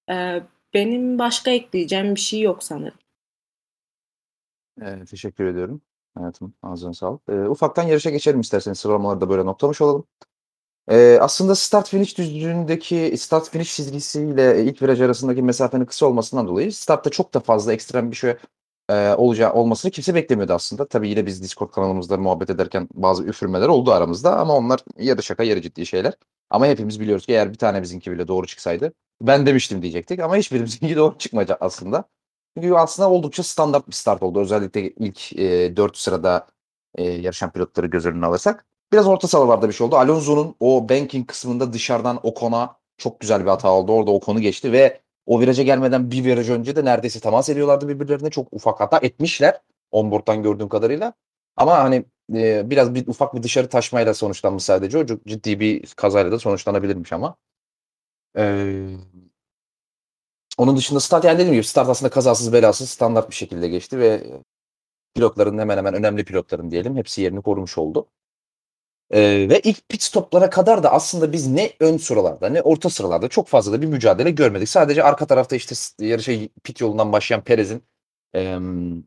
Ee, 0.09 0.41
benim 0.73 1.19
başka 1.19 1.51
ekleyeceğim 1.51 2.15
bir 2.15 2.19
şey 2.19 2.41
yok 2.41 2.63
sanırım. 2.63 2.97
Eee, 4.81 5.05
teşekkür 5.05 5.45
ediyorum 5.45 5.81
hayatım. 6.15 6.53
Ağzına 6.63 6.93
sağlık. 6.93 7.21
Eee, 7.29 7.47
ufaktan 7.47 7.83
yarışa 7.83 8.09
geçelim 8.09 8.39
isterseniz. 8.41 8.79
Sıralamaları 8.79 9.21
da 9.21 9.29
böyle 9.29 9.45
noktamış 9.45 9.81
olalım. 9.81 10.05
Eee, 10.91 11.19
aslında 11.21 11.55
start 11.55 11.89
finish 11.89 12.17
düzlüğündeki 12.17 13.15
start 13.17 13.49
finish 13.49 13.75
çizgisiyle 13.75 14.63
ilk 14.65 14.81
viraj 14.81 15.01
arasındaki 15.01 15.41
mesafenin 15.43 15.85
kısa 15.85 16.05
olmasından 16.05 16.47
dolayı 16.47 16.73
startta 16.73 17.09
çok 17.09 17.33
da 17.33 17.39
fazla 17.39 17.73
ekstrem 17.73 18.11
bir 18.11 18.15
şey 18.15 18.35
eee, 18.89 19.15
olacağı 19.17 19.53
olmasını 19.53 19.91
kimse 19.91 20.15
beklemiyordu 20.15 20.53
aslında. 20.53 20.87
Tabii 20.87 21.09
yine 21.09 21.25
biz 21.25 21.43
Discord 21.43 21.71
kanalımızda 21.71 22.17
muhabbet 22.17 22.49
ederken 22.49 22.89
bazı 22.93 23.23
üfürmeler 23.23 23.67
oldu 23.67 23.91
aramızda 23.91 24.37
ama 24.39 24.55
onlar 24.57 24.81
yarı 24.99 25.23
şaka 25.23 25.43
yarı 25.43 25.61
ciddi 25.61 25.85
şeyler. 25.85 26.13
Ama 26.49 26.67
hepimiz 26.67 26.99
biliyoruz 26.99 27.25
ki 27.25 27.31
eğer 27.33 27.53
bir 27.53 27.57
tane 27.57 27.81
bizimki 27.81 28.11
bile 28.11 28.27
doğru 28.27 28.47
çıksaydı 28.47 28.93
ben 29.21 29.45
demiştim 29.45 29.81
diyecektik 29.81 30.19
ama 30.19 30.37
hiçbirimizin 30.37 30.95
doğru 30.95 31.17
çıkmadı 31.17 31.57
aslında. 31.61 32.05
Çünkü 32.55 32.73
aslında 32.73 33.09
oldukça 33.09 33.43
standart 33.43 33.87
bir 33.87 33.93
start 33.93 34.23
oldu. 34.23 34.39
Özellikle 34.39 34.89
ilk 34.89 35.33
e, 35.39 35.77
4 35.77 35.97
sırada 35.97 36.47
e, 36.95 37.03
yarışan 37.03 37.51
pilotları 37.51 37.87
göz 37.87 38.05
önüne 38.05 38.25
alırsak. 38.25 38.65
Biraz 38.93 39.07
orta 39.07 39.27
sıralarda 39.27 39.67
bir 39.67 39.73
şey 39.73 39.87
oldu. 39.87 39.95
Alonso'nun 39.97 40.55
o 40.59 40.89
banking 40.89 41.27
kısmında 41.27 41.73
dışarıdan 41.73 42.19
Ocon'a 42.23 42.75
çok 42.97 43.19
güzel 43.19 43.41
bir 43.41 43.49
hata 43.49 43.71
oldu. 43.71 43.91
Orada 43.93 44.11
Ocon'u 44.11 44.39
geçti 44.39 44.71
ve 44.71 45.01
o 45.25 45.39
viraja 45.41 45.63
gelmeden 45.63 46.11
bir 46.11 46.23
viraj 46.25 46.49
önce 46.49 46.75
de 46.75 46.85
neredeyse 46.85 47.19
temas 47.19 47.49
ediyorlardı 47.49 47.87
birbirlerine. 47.87 48.29
Çok 48.29 48.47
ufak 48.53 48.79
hata 48.79 48.97
etmişler 48.97 49.61
onboard'dan 49.91 50.43
gördüğüm 50.43 50.69
kadarıyla. 50.69 51.13
Ama 51.57 51.77
hani 51.77 52.05
e, 52.33 52.69
biraz 52.69 52.95
bir 52.95 53.07
ufak 53.07 53.35
bir 53.35 53.43
dışarı 53.43 53.69
taşmayla 53.69 54.13
sonuçlanmış 54.13 54.63
sadece. 54.63 54.97
O 54.97 55.05
ciddi 55.05 55.59
bir 55.59 55.85
kazayla 55.95 56.31
da 56.31 56.39
sonuçlanabilirmiş 56.39 57.13
ama. 57.13 57.35
Eee 58.37 58.97
onun 60.57 60.77
dışında 60.77 60.99
start 60.99 61.23
yani 61.23 61.37
dediğim 61.37 61.53
gibi 61.53 61.63
start 61.63 61.89
aslında 61.89 62.09
kazasız 62.09 62.53
belasız 62.53 62.89
standart 62.89 63.29
bir 63.29 63.35
şekilde 63.35 63.67
geçti 63.67 63.99
ve 63.99 64.23
pilotların 65.15 65.57
hemen 65.57 65.77
hemen 65.77 65.93
önemli 65.93 66.25
pilotların 66.25 66.71
diyelim 66.71 66.97
hepsi 66.97 67.21
yerini 67.21 67.41
korumuş 67.41 67.77
oldu. 67.77 68.07
Ee, 69.11 69.47
ve 69.49 69.59
ilk 69.59 69.89
pit 69.89 70.03
stoplara 70.03 70.49
kadar 70.49 70.83
da 70.83 70.91
aslında 70.91 71.31
biz 71.31 71.47
ne 71.47 71.73
ön 71.79 71.97
sıralarda 71.97 72.49
ne 72.49 72.61
orta 72.61 72.89
sıralarda 72.89 73.27
çok 73.27 73.47
fazla 73.47 73.71
da 73.73 73.81
bir 73.81 73.87
mücadele 73.87 74.31
görmedik. 74.31 74.69
Sadece 74.69 75.03
arka 75.03 75.25
tarafta 75.27 75.55
işte 75.55 75.75
yarışa 76.05 76.31
pit 76.63 76.81
yolundan 76.81 77.11
başlayan 77.11 77.41
Perez'in 77.43 77.83
em, 78.33 79.03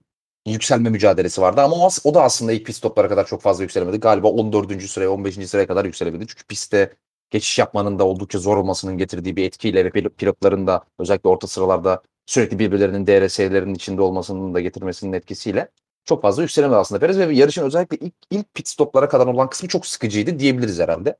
yükselme 0.46 0.90
mücadelesi 0.90 1.40
vardı 1.40 1.60
ama 1.60 1.76
o, 1.76 1.88
o 2.04 2.14
da 2.14 2.22
aslında 2.22 2.52
ilk 2.52 2.66
pit 2.66 2.76
stoplara 2.76 3.08
kadar 3.08 3.26
çok 3.26 3.42
fazla 3.42 3.62
yükselemedi. 3.62 4.00
Galiba 4.00 4.28
14. 4.28 4.82
sıraya 4.82 5.10
15. 5.10 5.48
sıraya 5.48 5.66
kadar 5.66 5.84
yükselebildi. 5.84 6.26
Çünkü 6.26 6.44
pistte 6.44 6.96
geçiş 7.30 7.58
yapmanın 7.58 7.98
da 7.98 8.04
oldukça 8.06 8.38
zor 8.38 8.56
olmasının 8.56 8.98
getirdiği 8.98 9.36
bir 9.36 9.44
etkiyle 9.44 9.84
ve 9.84 9.88
pil- 9.88 10.10
pilotların 10.10 10.66
da 10.66 10.84
özellikle 10.98 11.28
orta 11.28 11.46
sıralarda 11.46 12.02
sürekli 12.26 12.58
birbirlerinin 12.58 13.06
DRS'lerinin 13.06 13.74
içinde 13.74 14.02
olmasının 14.02 14.54
da 14.54 14.60
getirmesinin 14.60 15.12
etkisiyle 15.12 15.68
çok 16.04 16.22
fazla 16.22 16.42
yükselemedi 16.42 16.76
aslında 16.76 17.00
Perez 17.00 17.18
ve 17.18 17.34
yarışın 17.34 17.62
özellikle 17.62 17.96
ilk, 17.96 18.14
ilk 18.30 18.54
pit 18.54 18.68
stoplara 18.68 19.08
kadar 19.08 19.26
olan 19.26 19.50
kısmı 19.50 19.68
çok 19.68 19.86
sıkıcıydı 19.86 20.38
diyebiliriz 20.38 20.78
herhalde. 20.80 21.16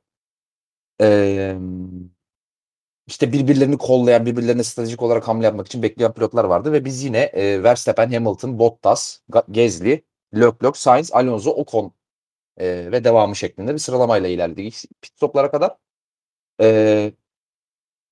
Ee, 1.01 1.55
işte 3.07 3.33
birbirlerini 3.33 3.77
kollayan, 3.77 4.25
birbirlerine 4.25 4.63
stratejik 4.63 5.01
olarak 5.01 5.27
hamle 5.27 5.45
yapmak 5.45 5.67
için 5.67 5.83
bekleyen 5.83 6.13
pilotlar 6.13 6.43
vardı 6.43 6.71
ve 6.71 6.85
biz 6.85 7.03
yine 7.03 7.19
e, 7.19 7.63
Verstappen, 7.63 8.11
Hamilton, 8.11 8.59
Bottas, 8.59 9.19
Gasly, 9.47 10.03
Leclerc, 10.35 10.79
Sainz, 10.79 11.11
Alonso, 11.13 11.51
Ocon 11.51 11.93
e, 12.57 12.91
ve 12.91 13.03
devamı 13.03 13.35
şeklinde 13.35 13.73
bir 13.73 13.79
sıralamayla 13.79 14.29
ilerledik 14.29 14.83
pit 15.01 15.13
stoplara 15.15 15.51
kadar. 15.51 15.77
E, 16.61 17.11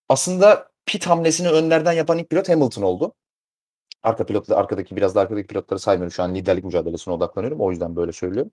aslında 0.10 0.72
pit 0.86 1.08
hamlesini 1.08 1.50
önlerden 1.50 1.94
yapan 1.94 2.18
ilk 2.18 2.30
pilot 2.30 2.50
Hamilton 2.50 2.82
oldu. 2.82 3.14
Arka 4.04 4.26
pilotla 4.26 4.56
arkadaki 4.56 4.96
biraz 4.96 5.16
da 5.16 5.22
arkadaki 5.22 5.48
pilotları 5.48 5.80
saymıyorum. 5.80 6.12
Şu 6.12 6.24
an 6.24 6.36
liderlik 6.36 6.64
mücadelesine 6.64 7.14
odaklanıyorum. 7.14 7.62
O 7.62 7.72
yüzden 7.72 7.96
böyle 7.96 8.12
söylüyorum. 8.12 8.52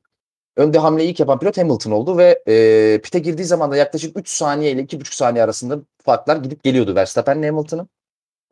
Önde 0.57 0.79
hamleyi 0.79 1.11
ilk 1.11 1.21
yapan 1.21 1.39
pilot 1.39 1.59
Hamilton 1.59 1.91
oldu 1.91 2.19
ve 2.19 2.43
e, 2.49 3.01
pite 3.05 3.19
girdiği 3.19 3.45
zaman 3.45 3.71
da 3.71 3.77
yaklaşık 3.77 4.19
3 4.19 4.29
saniye 4.29 4.73
ile 4.73 4.83
2,5 4.83 5.15
saniye 5.15 5.45
arasında 5.45 5.81
farklar 6.05 6.37
gidip 6.37 6.65
geliyordu 6.65 6.95
Verstappen'le 6.95 7.43
Hamilton'ın. 7.43 7.89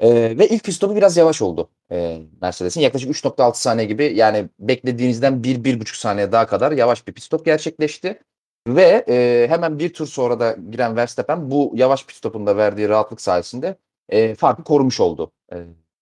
E, 0.00 0.38
ve 0.38 0.48
ilk 0.48 0.64
pit 0.64 0.74
stopu 0.74 0.96
biraz 0.96 1.16
yavaş 1.16 1.42
oldu 1.42 1.70
e, 1.92 2.18
Mercedes'in. 2.42 2.80
Yaklaşık 2.80 3.10
3.6 3.10 3.54
saniye 3.62 3.88
gibi 3.88 4.04
yani 4.16 4.48
beklediğinizden 4.58 5.44
1-1,5 5.44 5.96
saniye 5.96 6.32
daha 6.32 6.46
kadar 6.46 6.72
yavaş 6.72 7.08
bir 7.08 7.12
pit 7.12 7.24
stop 7.24 7.44
gerçekleşti. 7.44 8.22
Ve 8.66 9.04
e, 9.08 9.46
hemen 9.50 9.78
bir 9.78 9.94
tur 9.94 10.06
sonra 10.06 10.40
da 10.40 10.56
giren 10.70 10.96
Verstappen 10.96 11.50
bu 11.50 11.72
yavaş 11.74 12.06
pit 12.06 12.16
stopunda 12.16 12.56
verdiği 12.56 12.88
rahatlık 12.88 13.20
sayesinde 13.20 13.76
e, 14.08 14.34
farkı 14.34 14.64
korumuş 14.64 15.00
oldu 15.00 15.32
e, 15.52 15.56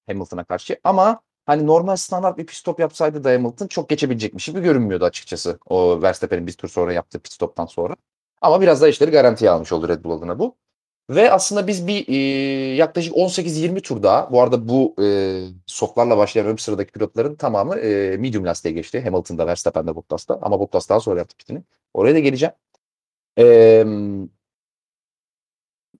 Hamilton'a 0.06 0.44
karşı. 0.44 0.76
Ama 0.84 1.20
hani 1.46 1.66
normal 1.66 1.96
standart 1.96 2.38
bir 2.38 2.46
pit 2.46 2.56
stop 2.56 2.80
yapsaydı 2.80 3.24
da 3.24 3.30
Hamilton 3.30 3.66
çok 3.66 3.88
geçebilecekmiş 3.88 4.46
gibi 4.46 4.60
görünmüyordu 4.60 5.04
açıkçası. 5.04 5.58
O 5.66 6.02
Verstappen'in 6.02 6.46
bir 6.46 6.52
tur 6.52 6.68
sonra 6.68 6.92
yaptığı 6.92 7.18
pit 7.18 7.32
stoptan 7.32 7.66
sonra. 7.66 7.96
Ama 8.40 8.60
biraz 8.60 8.82
da 8.82 8.88
işleri 8.88 9.10
garantiye 9.10 9.50
almış 9.50 9.72
oldu 9.72 9.88
Red 9.88 10.04
Bull 10.04 10.12
adına 10.12 10.38
bu. 10.38 10.56
Ve 11.10 11.32
aslında 11.32 11.66
biz 11.66 11.86
bir 11.86 12.08
e, 12.08 12.16
yaklaşık 12.74 13.14
18-20 13.14 13.80
tur 13.80 14.02
daha, 14.02 14.32
bu 14.32 14.42
arada 14.42 14.68
bu 14.68 14.94
e, 15.02 15.06
soklarla 15.66 16.16
başlayan 16.18 16.46
ön 16.46 16.56
sıradaki 16.56 16.92
pilotların 16.92 17.34
tamamı 17.34 17.76
e, 17.76 18.16
medium 18.16 18.44
lastiğe 18.46 18.74
geçti. 18.74 19.00
Hamilton'da, 19.00 19.46
Verstappen'de, 19.46 19.96
Bottas'ta. 19.96 20.38
Ama 20.42 20.60
Bottas 20.60 20.88
daha 20.88 21.00
sonra 21.00 21.18
yaptı 21.18 21.36
pitini. 21.36 21.62
Oraya 21.94 22.14
da 22.14 22.18
geleceğim. 22.18 22.54
E, 23.38 23.84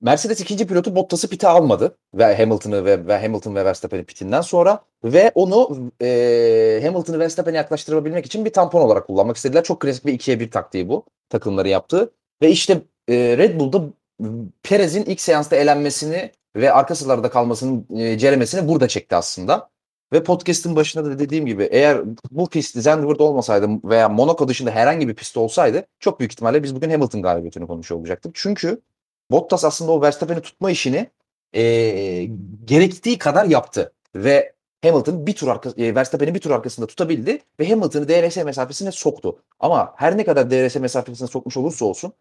Mercedes 0.00 0.40
ikinci 0.40 0.66
pilotu 0.66 0.96
Bottas'ı 0.96 1.28
pite 1.28 1.48
almadı 1.48 1.98
ve 2.14 2.36
Hamilton'ı 2.36 2.84
ve, 2.84 3.06
ve 3.06 3.22
Hamilton 3.22 3.54
ve 3.54 3.64
Verstappen'i 3.64 4.04
pitinden 4.04 4.40
sonra 4.40 4.84
ve 5.04 5.32
onu 5.34 5.90
e, 6.02 6.80
Hamilton'ı 6.84 7.18
Verstappen'e 7.18 7.56
yaklaştırabilmek 7.56 8.26
için 8.26 8.44
bir 8.44 8.52
tampon 8.52 8.80
olarak 8.80 9.06
kullanmak 9.06 9.36
istediler. 9.36 9.64
Çok 9.64 9.80
klasik 9.80 10.06
bir 10.06 10.12
ikiye 10.12 10.40
bir 10.40 10.50
taktiği 10.50 10.88
bu 10.88 11.04
takımları 11.28 11.68
yaptığı 11.68 12.12
ve 12.42 12.50
işte 12.50 12.82
e, 13.08 13.14
Red 13.14 13.60
Bull'da 13.60 13.99
Perez'in 14.62 15.04
ilk 15.04 15.20
seansta 15.20 15.56
elenmesini 15.56 16.32
ve 16.56 16.72
arka 16.72 16.94
sıralarda 16.94 17.30
kalmasının 17.30 17.86
e, 17.96 18.18
ceremesini 18.18 18.68
burada 18.68 18.88
çekti 18.88 19.16
aslında. 19.16 19.70
Ve 20.12 20.24
podcast'ın 20.24 20.76
başında 20.76 21.04
da 21.04 21.18
dediğim 21.18 21.46
gibi 21.46 21.68
eğer 21.70 22.02
bu 22.30 22.48
pist 22.48 22.76
Zandvoort 22.76 23.20
olmasaydı 23.20 23.68
veya 23.84 24.08
Monaco 24.08 24.48
dışında 24.48 24.70
herhangi 24.70 25.08
bir 25.08 25.14
pist 25.14 25.36
olsaydı 25.36 25.86
çok 26.00 26.20
büyük 26.20 26.32
ihtimalle 26.32 26.62
biz 26.62 26.74
bugün 26.74 26.90
Hamilton 26.90 27.22
galibiyetini 27.22 27.66
konuşuyor 27.66 28.00
olacaktık. 28.00 28.32
Çünkü 28.34 28.80
Bottas 29.30 29.64
aslında 29.64 29.92
o 29.92 30.02
Verstappen'i 30.02 30.40
tutma 30.40 30.70
işini 30.70 31.10
e, 31.52 31.62
gerektiği 32.64 33.18
kadar 33.18 33.44
yaptı. 33.44 33.92
Ve 34.14 34.52
Hamilton 34.84 35.26
bir 35.26 35.34
tur 35.34 35.48
arka, 35.48 35.70
e, 35.76 35.94
Verstappen'i 35.94 36.34
bir 36.34 36.40
tur 36.40 36.50
arkasında 36.50 36.86
tutabildi 36.86 37.38
ve 37.60 37.68
Hamilton'ı 37.68 38.08
DRS 38.08 38.36
mesafesine 38.36 38.92
soktu. 38.92 39.42
Ama 39.60 39.94
her 39.96 40.16
ne 40.16 40.24
kadar 40.24 40.50
DRS 40.50 40.76
mesafesine 40.76 41.28
sokmuş 41.28 41.56
olursa 41.56 41.84
olsun 41.84 42.12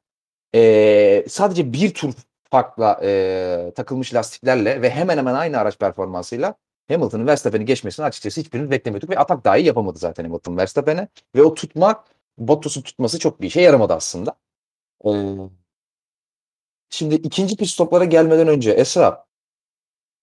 e, 0.55 1.25
sadece 1.29 1.73
bir 1.73 1.93
tur 1.93 2.13
farkla 2.51 2.99
e, 3.03 3.71
takılmış 3.75 4.13
lastiklerle 4.13 4.81
ve 4.81 4.89
hemen 4.89 5.17
hemen 5.17 5.33
aynı 5.33 5.57
araç 5.57 5.77
performansıyla 5.79 6.55
Hamilton'ın 6.87 7.27
Verstappen'i 7.27 7.65
geçmesini 7.65 8.05
açıkçası 8.05 8.41
hiçbirimiz 8.41 8.71
beklemiyorduk 8.71 9.09
ve 9.09 9.19
atak 9.19 9.45
dahi 9.45 9.65
yapamadı 9.65 9.99
zaten 9.99 10.23
Hamilton 10.23 10.57
Verstappen'e 10.57 11.07
ve 11.35 11.43
o 11.43 11.53
tutmak 11.53 12.05
Bottas'ın 12.37 12.81
tutması 12.81 13.19
çok 13.19 13.41
bir 13.41 13.47
işe 13.47 13.61
yaramadı 13.61 13.93
aslında. 13.93 14.35
E, 15.05 15.09
şimdi 16.89 17.15
ikinci 17.15 17.57
pit 17.57 17.67
stoplara 17.67 18.05
gelmeden 18.05 18.47
önce 18.47 18.71
Esra 18.71 19.25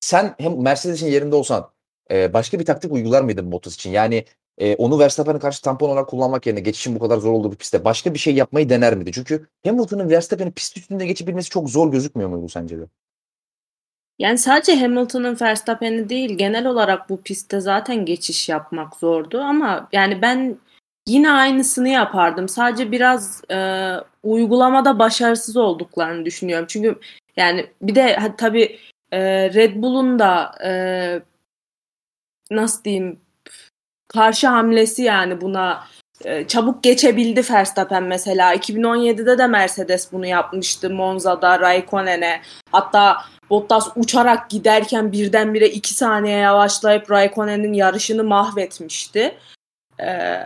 sen 0.00 0.34
hem 0.38 0.62
Mercedes'in 0.62 1.06
yerinde 1.06 1.36
olsan 1.36 1.70
e, 2.10 2.32
başka 2.32 2.58
bir 2.58 2.64
taktik 2.64 2.92
uygular 2.92 3.22
mıydın 3.22 3.52
Bottas 3.52 3.74
için? 3.74 3.90
Yani 3.90 4.24
e, 4.58 4.76
onu 4.76 4.98
Verstappen'e 4.98 5.38
karşı 5.38 5.62
tampon 5.62 5.88
olarak 5.88 6.08
kullanmak 6.08 6.46
yerine 6.46 6.60
geçişin 6.60 6.94
bu 6.94 6.98
kadar 6.98 7.18
zor 7.18 7.32
olduğu 7.32 7.52
bir 7.52 7.56
pistte 7.56 7.84
başka 7.84 8.14
bir 8.14 8.18
şey 8.18 8.34
yapmayı 8.34 8.68
dener 8.68 8.94
miydi? 8.96 9.10
Çünkü 9.14 9.46
Hamilton'ın 9.66 10.10
Verstappen'in 10.10 10.50
pist 10.50 10.76
üstünde 10.76 11.06
geçebilmesi 11.06 11.50
çok 11.50 11.70
zor 11.70 11.92
gözükmüyor 11.92 12.30
muydu 12.30 12.48
sence 12.48 12.78
de? 12.78 12.82
Yani 14.18 14.38
sadece 14.38 14.76
Hamilton'ın 14.76 15.36
Verstappen'i 15.40 16.08
değil 16.08 16.38
genel 16.38 16.66
olarak 16.66 17.10
bu 17.10 17.22
pistte 17.22 17.60
zaten 17.60 18.04
geçiş 18.04 18.48
yapmak 18.48 18.96
zordu 18.96 19.40
ama 19.40 19.88
yani 19.92 20.22
ben 20.22 20.58
yine 21.08 21.30
aynısını 21.30 21.88
yapardım. 21.88 22.48
Sadece 22.48 22.92
biraz 22.92 23.42
e, 23.50 23.90
uygulamada 24.22 24.98
başarısız 24.98 25.56
olduklarını 25.56 26.24
düşünüyorum. 26.24 26.66
Çünkü 26.68 26.98
yani 27.36 27.66
bir 27.82 27.94
de 27.94 28.34
tabii 28.38 28.78
e, 29.12 29.20
Red 29.54 29.82
Bull'un 29.82 30.18
da 30.18 30.52
e, 30.64 30.70
nasıl 32.50 32.84
diyeyim 32.84 33.20
karşı 34.08 34.46
hamlesi 34.46 35.02
yani 35.02 35.40
buna 35.40 35.84
e, 36.24 36.46
çabuk 36.46 36.82
geçebildi 36.82 37.42
Verstappen 37.50 38.02
mesela. 38.02 38.54
2017'de 38.54 39.38
de 39.38 39.46
Mercedes 39.46 40.12
bunu 40.12 40.26
yapmıştı 40.26 40.90
Monza'da 40.90 41.60
Raikkonen'e. 41.60 42.40
Hatta 42.72 43.16
Bottas 43.50 43.88
uçarak 43.96 44.50
giderken 44.50 45.12
birdenbire 45.12 45.68
2 45.68 45.94
saniye 45.94 46.38
yavaşlayıp 46.38 47.10
Raikkonen'in 47.10 47.72
yarışını 47.72 48.24
mahvetmişti. 48.24 49.34
Ee, 50.00 50.44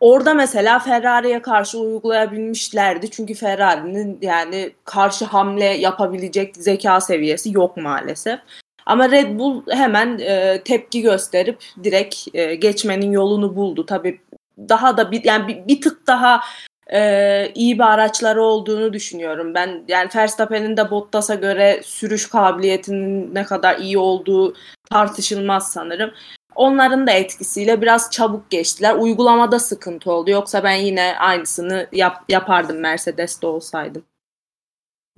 orada 0.00 0.34
mesela 0.34 0.78
Ferrari'ye 0.78 1.42
karşı 1.42 1.78
uygulayabilmişlerdi. 1.78 3.10
Çünkü 3.10 3.34
Ferrari'nin 3.34 4.18
yani 4.22 4.72
karşı 4.84 5.24
hamle 5.24 5.64
yapabilecek 5.64 6.56
zeka 6.56 7.00
seviyesi 7.00 7.52
yok 7.52 7.76
maalesef. 7.76 8.40
Ama 8.86 9.10
Red 9.10 9.38
Bull 9.38 9.62
hemen 9.70 10.18
e, 10.18 10.62
tepki 10.64 11.02
gösterip 11.02 11.58
direkt 11.84 12.28
e, 12.34 12.54
geçmenin 12.54 13.12
yolunu 13.12 13.56
buldu. 13.56 13.86
Tabii 13.86 14.20
daha 14.58 14.96
da 14.96 15.10
bir 15.10 15.24
yani 15.24 15.48
bir, 15.48 15.68
bir 15.68 15.80
tık 15.80 16.06
daha 16.06 16.40
e, 16.92 17.52
iyi 17.54 17.78
bir 17.78 17.84
araçları 17.84 18.42
olduğunu 18.42 18.92
düşünüyorum. 18.92 19.54
Ben 19.54 19.84
yani 19.88 20.08
Verstappen'in 20.16 20.76
de 20.76 20.90
Bottas'a 20.90 21.34
göre 21.34 21.80
sürüş 21.84 22.28
kabiliyetinin 22.28 23.34
ne 23.34 23.44
kadar 23.44 23.78
iyi 23.78 23.98
olduğu 23.98 24.54
tartışılmaz 24.90 25.72
sanırım. 25.72 26.10
Onların 26.54 27.06
da 27.06 27.10
etkisiyle 27.10 27.82
biraz 27.82 28.10
çabuk 28.10 28.50
geçtiler. 28.50 28.94
Uygulamada 28.94 29.58
sıkıntı 29.58 30.12
oldu. 30.12 30.30
Yoksa 30.30 30.64
ben 30.64 30.74
yine 30.74 31.14
aynısını 31.18 31.86
yap, 31.92 32.24
yapardım 32.28 32.76
Mercedes'te 32.78 33.46
olsaydım. 33.46 34.04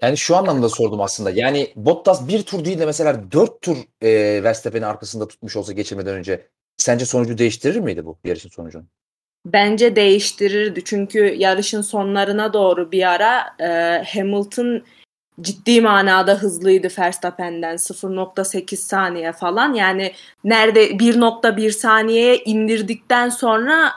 Yani 0.03 0.17
şu 0.17 0.37
anlamda 0.37 0.69
sordum 0.69 1.01
aslında. 1.01 1.31
Yani 1.31 1.73
Bottas 1.77 2.29
bir 2.29 2.43
tur 2.43 2.65
değil 2.65 2.79
de 2.79 2.87
mesela 2.87 3.33
dört 3.33 3.63
tur 3.63 3.77
e, 4.03 4.43
Verstappen'i 4.43 4.87
arkasında 4.87 5.29
tutmuş 5.29 5.57
olsa 5.57 5.73
geçirmeden 5.73 6.15
önce 6.15 6.49
sence 6.77 7.07
sonucu 7.07 7.39
değiştirir 7.39 7.81
miydi 7.81 8.05
bu 8.05 8.19
yarışın 8.25 8.49
sonucunu? 8.49 8.85
Bence 9.47 9.97
değiştirirdi. 9.97 10.85
Çünkü 10.85 11.35
yarışın 11.39 11.83
sonlarına 11.83 12.53
doğru 12.53 12.93
bir 12.93 13.13
ara 13.13 13.57
e, 13.61 14.03
Hamilton 14.15 14.83
ciddi 15.41 15.81
manada 15.81 16.35
hızlıydı 16.35 16.89
Verstappen'den 16.99 17.77
0.8 17.77 18.77
saniye 18.77 19.33
falan. 19.33 19.75
Yani 19.75 20.13
nerede 20.45 20.91
1.1 20.91 21.71
saniyeye 21.71 22.39
indirdikten 22.39 23.29
sonra 23.29 23.93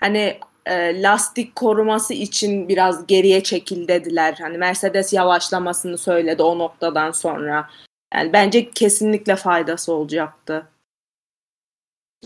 hani 0.00 0.38
e, 0.66 1.02
lastik 1.02 1.56
koruması 1.56 2.14
için 2.14 2.68
biraz 2.68 3.06
geriye 3.06 3.42
çekil 3.42 3.88
dediler. 3.88 4.38
Hani 4.40 4.58
Mercedes 4.58 5.12
yavaşlamasını 5.12 5.98
söyledi 5.98 6.42
o 6.42 6.58
noktadan 6.58 7.10
sonra. 7.10 7.68
Yani 8.14 8.32
bence 8.32 8.70
kesinlikle 8.70 9.36
faydası 9.36 9.92
olacaktı. 9.92 10.66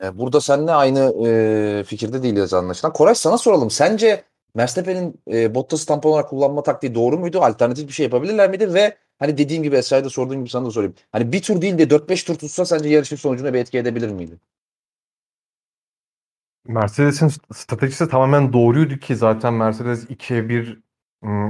E, 0.03 0.18
burada 0.18 0.40
seninle 0.40 0.72
aynı 0.72 1.27
e, 1.27 1.85
fikirde 1.85 2.22
değiliz 2.22 2.55
anlaşılan. 2.55 2.92
Koray 2.92 3.14
sana 3.14 3.38
soralım. 3.38 3.70
Sence 3.70 4.25
Verstappen'in 4.57 5.20
e, 5.33 5.55
Bottas'ı 5.55 5.87
tampon 5.87 6.11
olarak 6.11 6.31
kullanma 6.31 6.62
taktiği 6.62 6.94
doğru 6.94 7.18
muydu? 7.18 7.40
Alternatif 7.40 7.88
bir 7.88 7.92
şey 7.92 8.05
yapabilirler 8.05 8.51
miydi? 8.51 8.75
Ve 8.75 8.96
hani 9.18 9.38
dediğim 9.38 9.62
gibi 9.62 9.77
Esra'ya 9.77 10.05
da 10.05 10.11
sorduğum 10.11 10.38
gibi 10.38 10.51
sana 10.51 10.66
da 10.66 10.70
sorayım. 10.70 10.94
Hani 11.12 11.33
bir 11.33 11.42
tur 11.42 11.62
değil 11.62 11.79
de 11.79 11.83
4-5 11.83 12.27
tur 12.27 12.35
tutsa 12.35 12.66
sence 12.66 12.88
yarışın 12.88 13.16
sonucuna 13.16 13.55
bir 13.55 13.59
etki 13.59 13.79
edebilir 13.79 14.09
miydi? 14.09 14.38
Mercedes'in 16.68 17.29
stratejisi 17.52 18.09
tamamen 18.09 18.52
doğruydu 18.52 18.96
ki 18.96 19.16
zaten 19.16 19.55
Mercedes 19.55 20.11
2'ye 20.11 20.48
1 20.48 20.81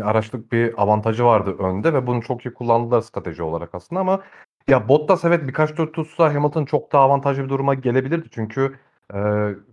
araçlık 0.04 0.52
bir 0.52 0.82
avantajı 0.82 1.24
vardı 1.24 1.56
önde 1.58 1.94
ve 1.94 2.06
bunu 2.06 2.22
çok 2.22 2.46
iyi 2.46 2.54
kullandılar 2.54 3.00
strateji 3.00 3.42
olarak 3.42 3.74
aslında 3.74 4.00
ama 4.00 4.22
ya 4.68 4.88
Bottas 4.88 5.24
evet 5.24 5.48
birkaç 5.48 5.74
tur 5.74 5.92
tutsa 5.92 6.34
Hamilton 6.34 6.64
çok 6.64 6.92
daha 6.92 7.02
avantajlı 7.02 7.44
bir 7.44 7.48
duruma 7.48 7.74
gelebilirdi. 7.74 8.28
Çünkü 8.30 8.78
e, 9.14 9.18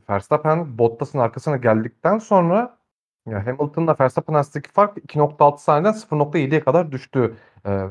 Verstappen 0.09 0.77
Bottas'ın 0.77 1.19
arkasına 1.19 1.57
geldikten 1.57 2.17
sonra 2.17 2.77
ya 3.27 3.47
Hamilton'la 3.47 3.95
Verstappen 3.99 4.33
arasındaki 4.33 4.71
fark 4.71 4.97
2.6 4.97 5.57
saniyeden 5.57 5.93
0.7'ye 5.93 6.59
kadar 6.63 6.91
düştü. 6.91 7.37
E, 7.65 7.87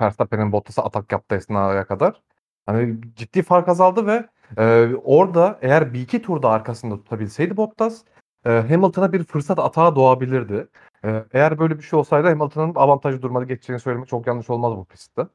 Verstappen'in 0.00 0.52
Bottas'a 0.52 0.84
atak 0.84 1.12
yaptığı 1.12 1.34
esnaya 1.36 1.84
kadar. 1.86 2.22
Hani 2.66 3.00
ciddi 3.16 3.42
fark 3.42 3.68
azaldı 3.68 4.06
ve 4.06 4.28
e, 4.58 4.94
orada 5.04 5.58
eğer 5.62 5.92
bir 5.94 6.00
iki 6.00 6.22
turda 6.22 6.48
arkasında 6.50 6.96
tutabilseydi 6.96 7.56
Bottas 7.56 8.04
e, 8.46 8.50
Hamilton'a 8.50 9.12
bir 9.12 9.24
fırsat 9.24 9.58
atağı 9.58 9.96
doğabilirdi. 9.96 10.68
E, 11.04 11.24
eğer 11.32 11.58
böyle 11.58 11.78
bir 11.78 11.82
şey 11.82 11.98
olsaydı 11.98 12.28
Hamilton'ın 12.28 12.74
avantajlı 12.74 13.22
durumda 13.22 13.44
geçeceğini 13.44 13.80
söylemek 13.80 14.08
çok 14.08 14.26
yanlış 14.26 14.50
olmaz 14.50 14.76
bu 14.76 14.84
pistte. 14.84 15.26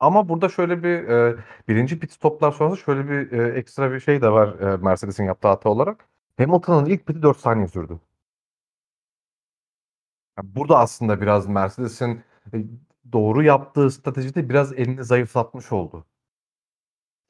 Ama 0.00 0.28
burada 0.28 0.48
şöyle 0.48 0.82
bir 0.82 1.08
e, 1.08 1.36
birinci 1.68 1.98
pit 1.98 2.12
stoplar 2.12 2.52
sonrası 2.52 2.82
şöyle 2.82 3.08
bir 3.08 3.32
e, 3.32 3.58
ekstra 3.58 3.92
bir 3.92 4.00
şey 4.00 4.22
de 4.22 4.30
var 4.30 4.58
e, 4.60 4.76
Mercedes'in 4.76 5.24
yaptığı 5.24 5.48
hata 5.48 5.68
olarak. 5.70 6.08
Hamilton'ın 6.38 6.86
ilk 6.86 7.06
piti 7.06 7.22
4 7.22 7.36
saniye 7.38 7.68
sürdü. 7.68 8.00
Yani 10.38 10.54
burada 10.54 10.78
aslında 10.78 11.20
biraz 11.20 11.46
Mercedes'in 11.48 12.24
e, 12.54 12.58
doğru 13.12 13.42
yaptığı 13.42 13.90
stratejide 13.90 14.48
biraz 14.48 14.72
elini 14.72 15.04
zayıflatmış 15.04 15.72
oldu. 15.72 16.06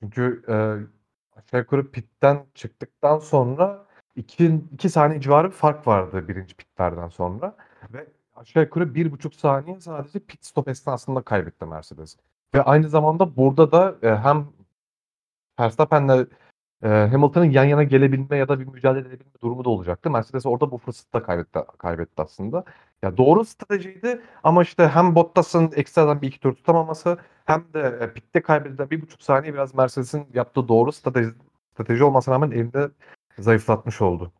Çünkü 0.04 0.42
e, 0.48 0.54
aşağı 1.38 1.60
yukarı 1.60 1.90
pitten 1.90 2.46
çıktıktan 2.54 3.18
sonra 3.18 3.86
2, 4.16 4.60
2 4.72 4.88
saniye 4.88 5.20
civarı 5.20 5.46
bir 5.48 5.52
fark 5.54 5.86
vardı 5.86 6.28
birinci 6.28 6.54
pitlerden 6.56 7.08
sonra. 7.08 7.56
Ve 7.92 8.06
aşağı 8.34 8.62
yukarı 8.62 8.84
1,5 8.94 9.34
saniye 9.34 9.80
sadece 9.80 10.18
pit 10.18 10.44
stop 10.44 10.68
esnasında 10.68 11.22
kaybetti 11.22 11.64
Mercedes. 11.66 12.16
Ve 12.54 12.62
aynı 12.62 12.88
zamanda 12.88 13.36
burada 13.36 13.72
da 13.72 13.96
e, 14.02 14.16
hem 14.16 14.46
Verstappen'le 15.60 16.26
eee, 16.84 17.08
Hamilton'ın 17.12 17.50
yan 17.50 17.64
yana 17.64 17.82
gelebilme 17.82 18.36
ya 18.36 18.48
da 18.48 18.60
bir 18.60 18.66
mücadele 18.66 19.08
edebilme 19.08 19.32
durumu 19.42 19.64
da 19.64 19.70
olacaktı. 19.70 20.10
Mercedes 20.10 20.46
orada 20.46 20.70
bu 20.70 20.78
fırsatı 20.78 21.12
da 21.12 21.22
kaybetti 21.22 21.60
kaybetti 21.78 22.22
aslında. 22.22 22.64
Ya 23.02 23.16
doğru 23.16 23.44
stratejiydi 23.44 24.20
ama 24.44 24.62
işte 24.62 24.88
hem 24.88 25.14
Bottas'ın 25.14 25.72
ekstradan 25.76 26.22
bir 26.22 26.28
iki 26.28 26.40
tur 26.40 26.54
tutamaması 26.54 27.18
hem 27.44 27.64
de 27.74 27.98
e, 28.00 28.12
pitte 28.12 28.42
kaybedilen 28.42 28.90
bir 28.90 29.02
buçuk 29.02 29.22
saniye 29.22 29.54
biraz 29.54 29.74
Mercedes'in 29.74 30.26
yaptığı 30.34 30.68
doğru 30.68 30.92
strateji, 30.92 31.30
strateji 31.74 32.04
olmasına 32.04 32.34
rağmen 32.34 32.50
elinde 32.50 32.90
zayıflatmış 33.38 34.02
oldu. 34.02 34.32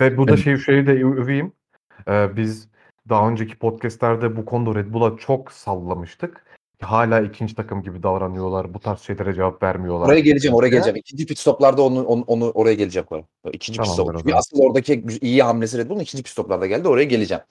Ve 0.00 0.16
burada 0.16 0.32
Evet. 0.34 0.44
şey 0.44 0.56
şeyi 0.56 0.86
de 0.86 0.92
öveyim. 1.04 1.52
Ee, 2.08 2.36
biz 2.36 2.68
daha 3.08 3.28
önceki 3.28 3.58
podcastlerde 3.58 4.36
bu 4.36 4.44
konuda 4.44 4.78
Red 4.78 4.92
Bull'a 4.92 5.16
çok 5.16 5.52
sallamıştık. 5.52 6.44
Hala 6.80 7.20
ikinci 7.20 7.54
takım 7.54 7.82
gibi 7.82 8.02
davranıyorlar. 8.02 8.74
Bu 8.74 8.80
tarz 8.80 9.00
şeylere 9.00 9.34
cevap 9.34 9.62
vermiyorlar. 9.62 10.06
Oraya 10.06 10.20
geleceğim, 10.20 10.54
oraya 10.54 10.68
geleceğim. 10.68 10.96
İkinci 10.96 11.26
pit 11.26 11.38
stoplarda 11.38 11.82
onu, 11.82 12.04
onu, 12.04 12.22
onu 12.26 12.50
oraya 12.50 12.74
geleceğim. 12.74 13.06
Koray. 13.06 13.24
İkinci 13.52 13.78
pit 13.78 13.86
Tamamdır 13.86 14.12
stop. 14.12 14.22
Çünkü 14.22 14.34
aslında 14.34 14.62
oradaki 14.62 15.04
iyi 15.20 15.42
hamlesi 15.42 15.78
Red 15.78 15.88
Bull'un 15.88 16.00
ikinci 16.00 16.24
pit 16.24 16.32
stoplarda 16.32 16.66
geldi. 16.66 16.88
Oraya 16.88 17.04
geleceğim. 17.04 17.42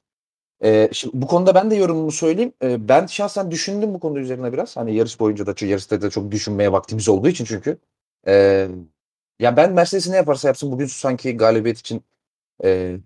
Ee, 0.64 0.90
şimdi 0.94 1.22
bu 1.22 1.28
konuda 1.28 1.56
ben 1.56 1.72
de 1.72 1.76
yorumumu 1.76 2.12
söyleyeyim. 2.12 2.54
Ee, 2.64 2.90
ben 2.90 3.06
şahsen 3.06 3.52
düşündüm 3.52 3.94
bu 3.94 4.00
konu 4.00 4.20
üzerine 4.20 4.54
biraz. 4.54 4.78
Hani 4.78 4.96
yarış 4.96 5.20
boyunca 5.20 5.46
da 5.46 5.66
yarışta 5.66 6.02
da 6.02 6.10
çok 6.10 6.32
düşünmeye 6.32 6.72
vaktimiz 6.72 7.10
olduğu 7.10 7.28
için 7.28 7.46
çünkü. 7.46 7.78
Ee, 8.28 8.68
ya 9.40 9.58
ben 9.58 9.74
Mercedes 9.74 10.10
ne 10.10 10.16
yaparsa 10.16 10.48
yapsın 10.48 10.72
bugün 10.72 10.86
sanki 10.86 11.38
galibiyet 11.38 11.78
için 11.80 12.04
e, 12.64 12.98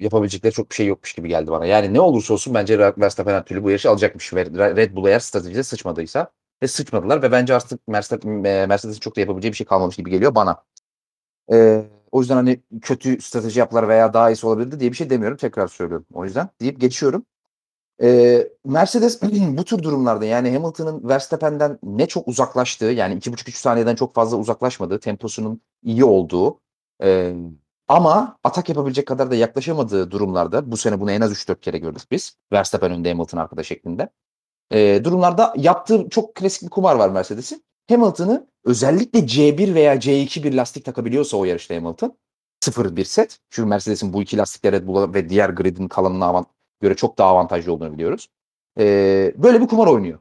yapabilecekleri 0.00 0.52
çok 0.54 0.70
bir 0.70 0.74
şey 0.74 0.86
yokmuş 0.86 1.14
gibi 1.14 1.28
geldi 1.28 1.50
bana. 1.50 1.66
Yani 1.66 1.94
ne 1.94 2.00
olursa 2.00 2.34
olsun 2.34 2.54
bence 2.54 2.78
Verstappen 2.78 3.34
her 3.34 3.44
türlü 3.44 3.64
bu 3.64 3.70
yarışı 3.70 3.90
alacakmış. 3.90 4.34
Ve 4.34 4.44
Red 4.76 4.96
Bull 4.96 5.08
eğer 5.08 5.18
stratejide 5.20 5.62
sıçmadıysa 5.62 6.32
ve 6.62 6.68
sıçmadılar 6.68 7.22
ve 7.22 7.32
bence 7.32 7.54
artık 7.54 7.80
Mercedes- 7.88 8.46
e, 8.48 8.66
Mercedes'in 8.66 9.00
çok 9.00 9.16
da 9.16 9.20
yapabileceği 9.20 9.52
bir 9.52 9.56
şey 9.56 9.66
kalmamış 9.66 9.96
gibi 9.96 10.10
geliyor 10.10 10.34
bana. 10.34 10.64
Ee, 11.52 11.84
o 12.12 12.20
yüzden 12.20 12.36
hani 12.36 12.62
kötü 12.82 13.20
strateji 13.20 13.58
yaptılar 13.58 13.88
veya 13.88 14.14
daha 14.14 14.30
iyisi 14.30 14.46
olabilirdi 14.46 14.80
diye 14.80 14.90
bir 14.90 14.96
şey 14.96 15.10
demiyorum. 15.10 15.36
Tekrar 15.36 15.68
söylüyorum. 15.68 16.06
O 16.14 16.24
yüzden 16.24 16.48
deyip 16.60 16.80
geçiyorum. 16.80 17.26
Ee, 18.02 18.48
Mercedes 18.64 19.22
bu 19.58 19.64
tür 19.64 19.82
durumlarda 19.82 20.24
yani 20.24 20.52
Hamilton'ın 20.52 21.08
Verstappen'den 21.08 21.78
ne 21.82 22.06
çok 22.06 22.28
uzaklaştığı 22.28 22.84
yani 22.84 23.14
2,5-3 23.14 23.50
saniyeden 23.56 23.94
çok 23.94 24.14
fazla 24.14 24.36
uzaklaşmadığı, 24.36 25.00
temposunun 25.00 25.60
iyi 25.82 26.04
olduğu 26.04 26.60
e, 27.02 27.34
ama 27.88 28.38
atak 28.44 28.68
yapabilecek 28.68 29.06
kadar 29.06 29.30
da 29.30 29.34
yaklaşamadığı 29.34 30.10
durumlarda 30.10 30.70
bu 30.72 30.76
sene 30.76 31.00
bunu 31.00 31.12
en 31.12 31.20
az 31.20 31.32
3-4 31.32 31.60
kere 31.60 31.78
gördük 31.78 32.02
biz. 32.10 32.36
Verstappen 32.52 32.92
önde 32.92 33.10
Hamilton 33.10 33.38
arkada 33.38 33.62
şeklinde. 33.62 34.08
E, 34.72 35.04
durumlarda 35.04 35.54
yaptığı 35.56 36.08
çok 36.10 36.34
klasik 36.34 36.62
bir 36.62 36.70
kumar 36.70 36.96
var 36.96 37.08
Mercedes'in. 37.08 37.64
Hamilton'ı 37.88 38.46
özellikle 38.64 39.18
C1 39.18 39.74
veya 39.74 39.94
C2 39.96 40.42
bir 40.42 40.54
lastik 40.54 40.84
takabiliyorsa 40.84 41.36
o 41.36 41.44
yarışta 41.44 41.74
Hamilton 41.74 42.18
0-1 42.60 43.04
set. 43.04 43.38
Çünkü 43.50 43.68
Mercedes'in 43.68 44.12
bu 44.12 44.22
iki 44.22 44.36
lastikle 44.36 44.72
Red 44.72 44.86
Bull'a 44.86 45.14
ve 45.14 45.28
diğer 45.28 45.50
gridin 45.50 45.88
kalanına 45.88 46.26
avant 46.26 46.48
göre 46.80 46.94
çok 46.94 47.18
daha 47.18 47.28
avantajlı 47.28 47.72
olduğunu 47.72 47.92
biliyoruz. 47.92 48.28
E, 48.78 49.34
böyle 49.36 49.60
bir 49.60 49.66
kumar 49.66 49.86
oynuyor 49.86 50.18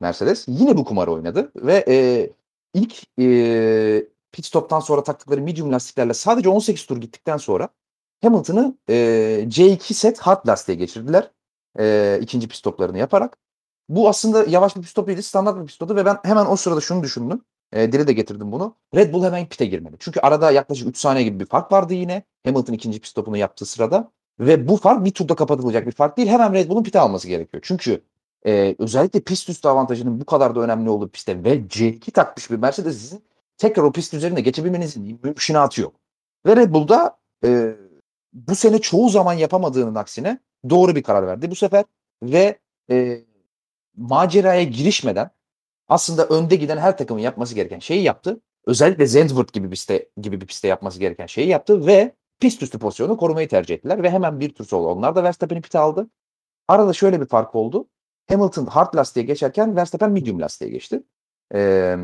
Mercedes. 0.00 0.44
Yine 0.48 0.76
bu 0.76 0.84
kumar 0.84 1.08
oynadı 1.08 1.52
ve 1.56 1.84
e, 1.88 2.30
ilk 2.74 3.20
e, 3.20 4.08
pit 4.32 4.46
stop'tan 4.46 4.80
sonra 4.80 5.02
taktıkları 5.02 5.40
medium 5.40 5.72
lastiklerle 5.72 6.14
sadece 6.14 6.48
18 6.48 6.86
tur 6.86 6.96
gittikten 7.00 7.36
sonra 7.36 7.68
Hamilton'ı 8.22 8.78
e, 8.88 8.94
C2 9.48 9.94
set 9.94 10.18
hard 10.18 10.48
lastiğe 10.48 10.78
geçirdiler. 10.78 11.30
E, 11.78 12.18
ikinci 12.22 12.48
pit 12.48 12.56
stoplarını 12.56 12.98
yaparak. 12.98 13.36
Bu 13.90 14.08
aslında 14.08 14.44
yavaş 14.44 14.76
bir 14.76 14.80
pit 14.80 14.90
stop 14.90 15.06
değildi, 15.06 15.22
standart 15.22 15.56
bir 15.56 15.66
pit 15.66 15.74
stoptu 15.74 15.96
ve 15.96 16.04
ben 16.04 16.18
hemen 16.22 16.46
o 16.46 16.56
sırada 16.56 16.80
şunu 16.80 17.02
düşündüm. 17.02 17.42
E, 17.72 17.92
dile 17.92 18.06
de 18.06 18.12
getirdim 18.12 18.52
bunu. 18.52 18.76
Red 18.94 19.12
Bull 19.12 19.24
hemen 19.24 19.48
pit'e 19.48 19.66
girmeli. 19.66 19.96
Çünkü 19.98 20.20
arada 20.20 20.50
yaklaşık 20.50 20.88
3 20.88 20.96
saniye 20.96 21.24
gibi 21.24 21.40
bir 21.40 21.46
fark 21.46 21.72
vardı 21.72 21.94
yine. 21.94 22.22
Hamilton 22.44 22.72
ikinci 22.72 23.00
pit 23.00 23.10
stopunu 23.10 23.36
yaptığı 23.36 23.66
sırada. 23.66 24.10
Ve 24.40 24.68
bu 24.68 24.76
fark 24.76 25.04
bir 25.04 25.10
turda 25.10 25.34
kapatılacak 25.34 25.86
bir 25.86 25.92
fark 25.92 26.16
değil. 26.16 26.28
Hemen 26.28 26.54
Red 26.54 26.68
Bull'un 26.68 26.82
pit'e 26.82 27.00
alması 27.00 27.28
gerekiyor. 27.28 27.62
Çünkü 27.66 28.02
e, 28.46 28.76
özellikle 28.78 29.20
pist 29.20 29.48
üstü 29.48 29.68
avantajının 29.68 30.20
bu 30.20 30.24
kadar 30.24 30.54
da 30.54 30.60
önemli 30.60 30.90
olduğu 30.90 31.08
pistte 31.08 31.44
ve 31.44 31.56
C2 31.56 32.10
takmış 32.10 32.50
bir 32.50 32.56
Mercedes'in 32.56 33.24
tekrar 33.58 33.82
o 33.82 33.92
pist 33.92 34.14
üzerinde 34.14 34.40
geçebilmenizin 34.40 35.20
mümkünatı 35.22 35.80
yok. 35.80 35.94
Ve 36.46 36.56
Red 36.56 36.72
Bull'da 36.72 37.16
e, 37.44 37.74
bu 38.32 38.54
sene 38.54 38.78
çoğu 38.78 39.08
zaman 39.08 39.32
yapamadığının 39.32 39.94
aksine 39.94 40.38
doğru 40.70 40.96
bir 40.96 41.02
karar 41.02 41.26
verdi 41.26 41.50
bu 41.50 41.54
sefer 41.54 41.84
ve 42.22 42.58
e, 42.90 43.20
maceraya 44.00 44.62
girişmeden 44.62 45.30
aslında 45.88 46.26
önde 46.26 46.56
giden 46.56 46.78
her 46.78 46.98
takımın 46.98 47.20
yapması 47.20 47.54
gereken 47.54 47.78
şeyi 47.78 48.02
yaptı. 48.02 48.40
Özellikle 48.66 49.06
Zandvoort 49.06 49.52
gibi 49.52 49.66
bir 49.66 49.70
pistte, 49.70 50.08
gibi 50.20 50.40
bir 50.40 50.46
pistte 50.46 50.68
yapması 50.68 51.00
gereken 51.00 51.26
şeyi 51.26 51.48
yaptı 51.48 51.86
ve 51.86 52.14
pist 52.40 52.62
üstü 52.62 52.78
pozisyonu 52.78 53.16
korumayı 53.16 53.48
tercih 53.48 53.74
ettiler 53.74 54.02
ve 54.02 54.10
hemen 54.10 54.40
bir 54.40 54.54
tur 54.54 54.64
sonra 54.64 54.88
onlar 54.88 55.16
da 55.16 55.24
Verstappen'i 55.24 55.62
pite 55.62 55.78
aldı. 55.78 56.10
Arada 56.68 56.92
şöyle 56.92 57.20
bir 57.20 57.26
fark 57.26 57.54
oldu. 57.54 57.88
Hamilton 58.28 58.66
hard 58.66 58.94
lastiğe 58.94 59.26
geçerken 59.26 59.76
Verstappen 59.76 60.10
medium 60.10 60.40
lastiğe 60.40 60.70
geçti. 60.70 61.02
Ee, 61.54 61.96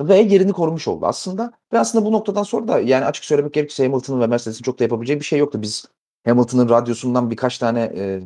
ve 0.00 0.16
yerini 0.16 0.52
korumuş 0.52 0.88
oldu 0.88 1.06
aslında. 1.06 1.52
Ve 1.72 1.78
aslında 1.78 2.04
bu 2.04 2.12
noktadan 2.12 2.42
sonra 2.42 2.68
da 2.68 2.80
yani 2.80 3.04
açık 3.04 3.24
söylemek 3.24 3.54
gerekirse 3.54 3.86
Hamilton'ın 3.86 4.20
ve 4.20 4.26
Mercedes'in 4.26 4.62
çok 4.62 4.78
da 4.78 4.84
yapabileceği 4.84 5.20
bir 5.20 5.24
şey 5.24 5.38
yoktu. 5.38 5.62
Biz 5.62 5.84
Hamilton'ın 6.24 6.68
radyosundan 6.68 7.30
birkaç 7.30 7.58
tane 7.58 7.92
e, 7.96 8.20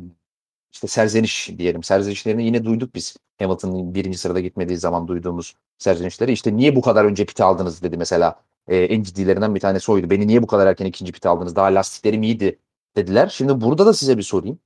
işte 0.71 0.87
serzeniş 0.87 1.49
diyelim. 1.57 1.83
Serzenişlerini 1.83 2.45
yine 2.45 2.65
duyduk 2.65 2.95
biz. 2.95 3.17
Hamilton'ın 3.39 3.95
birinci 3.95 4.17
sırada 4.17 4.39
gitmediği 4.39 4.77
zaman 4.77 5.07
duyduğumuz 5.07 5.55
serzenişleri. 5.77 6.31
İşte 6.31 6.57
niye 6.57 6.75
bu 6.75 6.81
kadar 6.81 7.05
önce 7.05 7.25
pite 7.25 7.43
aldınız 7.43 7.83
dedi 7.83 7.97
mesela. 7.97 8.41
E, 8.67 8.77
en 8.77 9.03
ciddilerinden 9.03 9.55
bir 9.55 9.59
tanesi 9.59 9.91
oydu. 9.91 10.09
Beni 10.09 10.27
niye 10.27 10.43
bu 10.43 10.47
kadar 10.47 10.67
erken 10.67 10.85
ikinci 10.85 11.11
pite 11.11 11.29
aldınız? 11.29 11.55
Daha 11.55 11.65
lastiklerim 11.67 12.23
iyiydi 12.23 12.59
dediler. 12.97 13.27
Şimdi 13.27 13.61
burada 13.61 13.85
da 13.85 13.93
size 13.93 14.17
bir 14.17 14.23
sorayım. 14.23 14.59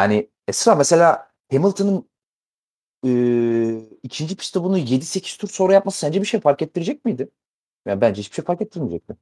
Yani 0.00 0.28
Esra 0.48 0.74
mesela 0.74 1.28
Hamilton'ın 1.52 2.08
e, 3.06 3.10
ikinci 4.02 4.36
pistte 4.36 4.62
bunu 4.62 4.78
7-8 4.78 5.38
tur 5.38 5.48
sonra 5.48 5.72
yapması 5.72 5.98
sence 5.98 6.20
bir 6.20 6.26
şey 6.26 6.40
fark 6.40 6.62
ettirecek 6.62 7.04
miydi? 7.04 7.28
Yani 7.86 8.00
bence 8.00 8.20
hiçbir 8.20 8.34
şey 8.34 8.44
fark 8.44 8.62
ettirmeyecekti. 8.62 9.16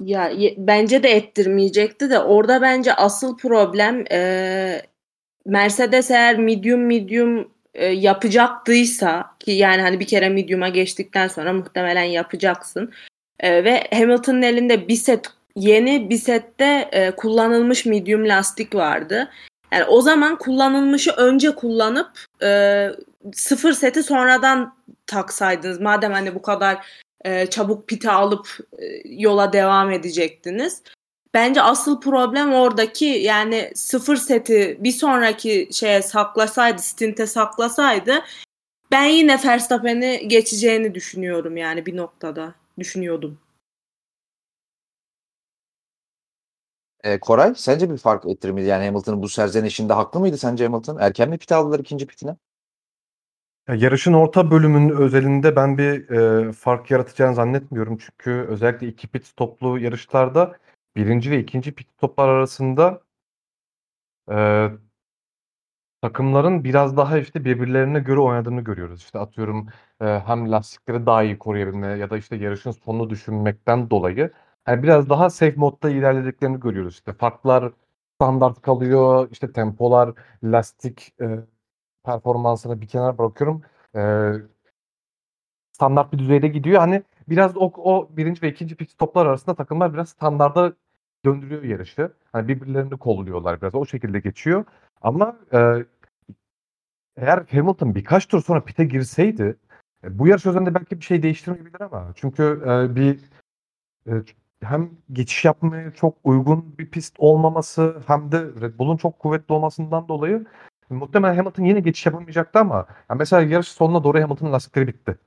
Ya 0.00 0.28
ye- 0.28 0.54
bence 0.58 1.02
de 1.02 1.08
ettirmeyecekti 1.08 2.10
de 2.10 2.18
orada 2.20 2.62
bence 2.62 2.94
asıl 2.94 3.36
problem 3.36 4.04
e, 4.12 4.82
Mercedes 5.46 6.10
eğer 6.10 6.38
medium 6.38 6.86
medium 6.86 7.48
e, 7.74 7.86
yapacaktıysa 7.86 9.36
ki 9.38 9.50
yani 9.50 9.82
hani 9.82 10.00
bir 10.00 10.06
kere 10.06 10.28
medium'a 10.28 10.68
geçtikten 10.68 11.28
sonra 11.28 11.52
muhtemelen 11.52 12.04
yapacaksın 12.04 12.92
E, 13.40 13.64
ve 13.64 13.86
Hamilton'ın 13.92 14.42
elinde 14.42 14.88
bir 14.88 14.96
set 14.96 15.26
yeni 15.56 16.10
bir 16.10 16.18
sette 16.18 16.88
e, 16.92 17.10
kullanılmış 17.10 17.86
medium 17.86 18.28
lastik 18.28 18.74
vardı. 18.74 19.30
Yani 19.72 19.84
o 19.84 20.00
zaman 20.00 20.38
kullanılmışı 20.38 21.10
önce 21.12 21.54
kullanıp 21.54 22.10
e, 22.42 22.88
sıfır 23.32 23.72
seti 23.72 24.02
sonradan 24.02 24.74
taksaydınız. 25.06 25.80
Madem 25.80 26.12
hani 26.12 26.34
bu 26.34 26.42
kadar 26.42 26.86
e, 27.24 27.46
çabuk 27.46 27.88
pite 27.88 28.10
alıp 28.10 28.48
e, 28.78 28.84
yola 29.04 29.52
devam 29.52 29.90
edecektiniz. 29.90 30.82
Bence 31.34 31.62
asıl 31.62 32.00
problem 32.00 32.52
oradaki 32.52 33.04
yani 33.04 33.72
sıfır 33.74 34.16
seti 34.16 34.78
bir 34.80 34.92
sonraki 34.92 35.68
şeye 35.72 36.02
saklasaydı, 36.02 36.82
stinte 36.82 37.26
saklasaydı 37.26 38.22
ben 38.92 39.04
yine 39.04 39.38
Verstappen'i 39.44 40.28
geçeceğini 40.28 40.94
düşünüyorum 40.94 41.56
yani 41.56 41.86
bir 41.86 41.96
noktada. 41.96 42.54
Düşünüyordum. 42.78 43.38
E, 47.04 47.20
Koray 47.20 47.54
sence 47.56 47.90
bir 47.90 47.96
fark 47.96 48.26
ettirir 48.26 48.52
miydi? 48.52 48.66
Yani 48.66 48.84
Hamilton'ın 48.84 49.22
bu 49.22 49.28
serzenişinde 49.28 49.92
haklı 49.92 50.20
mıydı 50.20 50.38
sence 50.38 50.64
Hamilton? 50.64 50.98
Erken 50.98 51.30
mi 51.30 51.38
pite 51.38 51.54
aldılar 51.54 51.78
ikinci 51.78 52.06
pitine? 52.06 52.36
Ya, 53.68 53.74
yarışın 53.74 54.12
orta 54.12 54.50
bölümünün 54.50 54.96
özelinde 54.96 55.56
ben 55.56 55.78
bir 55.78 56.10
e, 56.10 56.52
fark 56.52 56.90
yaratacağını 56.90 57.34
zannetmiyorum. 57.34 57.98
Çünkü 57.98 58.30
özellikle 58.48 58.86
iki 58.88 59.08
pit 59.08 59.26
stoplu 59.26 59.78
yarışlarda 59.78 60.58
birinci 60.96 61.30
ve 61.30 61.38
ikinci 61.40 61.72
pit 61.74 61.88
stoplar 61.96 62.28
arasında 62.28 63.02
e, 64.28 64.70
takımların 66.02 66.64
biraz 66.64 66.96
daha 66.96 67.18
işte 67.18 67.44
birbirlerine 67.44 68.00
göre 68.00 68.20
oynadığını 68.20 68.60
görüyoruz. 68.60 69.00
İşte 69.02 69.18
atıyorum 69.18 69.68
e, 70.00 70.04
hem 70.04 70.50
lastikleri 70.52 71.06
daha 71.06 71.22
iyi 71.22 71.38
koruyabilme 71.38 71.86
ya 71.86 72.10
da 72.10 72.18
işte 72.18 72.36
yarışın 72.36 72.70
sonunu 72.70 73.10
düşünmekten 73.10 73.90
dolayı 73.90 74.30
yani 74.68 74.82
biraz 74.82 75.08
daha 75.10 75.30
safe 75.30 75.56
modda 75.56 75.90
ilerlediklerini 75.90 76.60
görüyoruz. 76.60 76.94
İşte 76.94 77.12
farklar 77.12 77.72
standart 78.20 78.62
kalıyor, 78.62 79.28
işte 79.32 79.52
tempolar, 79.52 80.14
lastik 80.44 81.14
e, 81.20 81.40
performansını 82.04 82.80
bir 82.80 82.88
kenara 82.88 83.18
bırakıyorum. 83.18 83.62
E, 83.96 84.32
standart 85.72 86.12
bir 86.12 86.18
düzeyde 86.18 86.48
gidiyor. 86.48 86.80
Hani 86.80 87.02
biraz 87.30 87.56
o, 87.56 87.72
o 87.76 88.08
birinci 88.16 88.42
ve 88.42 88.50
ikinci 88.50 88.76
pit 88.76 88.90
stoplar 88.90 89.26
arasında 89.26 89.54
takımlar 89.56 89.92
biraz 89.94 90.08
standarda 90.08 90.72
döndürüyor 91.24 91.62
yarışı. 91.62 92.12
Hani 92.32 92.48
birbirlerini 92.48 92.98
kolluyorlar 92.98 93.62
biraz. 93.62 93.74
O 93.74 93.86
şekilde 93.86 94.20
geçiyor. 94.20 94.64
Ama 95.02 95.36
e, 95.52 95.58
eğer 97.16 97.46
Hamilton 97.50 97.94
birkaç 97.94 98.26
tur 98.26 98.42
sonra 98.42 98.64
pite 98.64 98.84
girseydi 98.84 99.56
E, 100.04 100.18
bu 100.18 100.28
yarış 100.28 100.46
üzerinde 100.46 100.74
belki 100.74 100.96
bir 101.00 101.04
şey 101.04 101.22
değiştirmeyebilir 101.22 101.80
ama 101.80 102.12
çünkü 102.16 102.62
e, 102.66 102.96
bir 102.96 103.20
e, 104.06 104.12
hem 104.62 104.90
geçiş 105.12 105.44
yapmaya 105.44 105.92
çok 105.94 106.16
uygun 106.24 106.78
bir 106.78 106.90
pist 106.90 107.14
olmaması 107.18 108.02
hem 108.06 108.32
de 108.32 108.40
Red 108.60 108.78
Bull'un 108.78 108.96
çok 108.96 109.18
kuvvetli 109.18 109.52
olmasından 109.54 110.08
dolayı 110.08 110.46
muhtemelen 110.90 111.36
Hamilton 111.36 111.64
yine 111.64 111.80
geçiş 111.80 112.06
yapamayacaktı 112.06 112.58
ama 112.58 112.86
yani 113.10 113.18
mesela 113.18 113.42
yarış 113.42 113.68
sonuna 113.68 114.04
doğru 114.04 114.22
Hamilton'ın 114.22 114.52
lastikleri 114.52 114.86
bitti. 114.86 115.18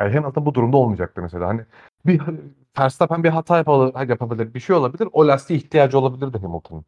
Yani 0.00 0.14
Hamilton 0.14 0.46
bu 0.46 0.54
durumda 0.54 0.76
olmayacaktı 0.76 1.22
mesela. 1.22 1.48
Hani 1.48 1.60
bir 2.06 2.22
Verstappen 2.78 3.24
bir 3.24 3.28
hata 3.28 3.56
yapabilir, 3.56 4.54
bir 4.54 4.60
şey 4.60 4.76
olabilir. 4.76 5.08
O 5.12 5.26
lastiğe 5.28 5.58
ihtiyacı 5.58 5.98
olabilirdi 5.98 6.38
Hamilton'ın. 6.38 6.84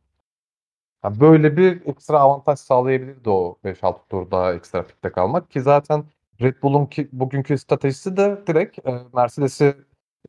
Yani 1.05 1.20
böyle 1.20 1.57
bir 1.57 1.87
ekstra 1.87 2.18
avantaj 2.20 2.59
sağlayabilirdi 2.59 3.31
o 3.31 3.59
5-6 3.64 4.09
tur 4.09 4.31
daha 4.31 4.55
ekstra 4.55 4.87
pitte 4.87 5.12
kalmak 5.12 5.51
ki 5.51 5.61
zaten 5.61 6.05
Red 6.40 6.62
Bull'un 6.62 6.87
ki 6.87 7.09
bugünkü 7.12 7.59
stratejisi 7.59 8.16
de 8.16 8.42
direkt 8.46 8.79
e, 8.88 9.01
Mercedes'i 9.14 9.77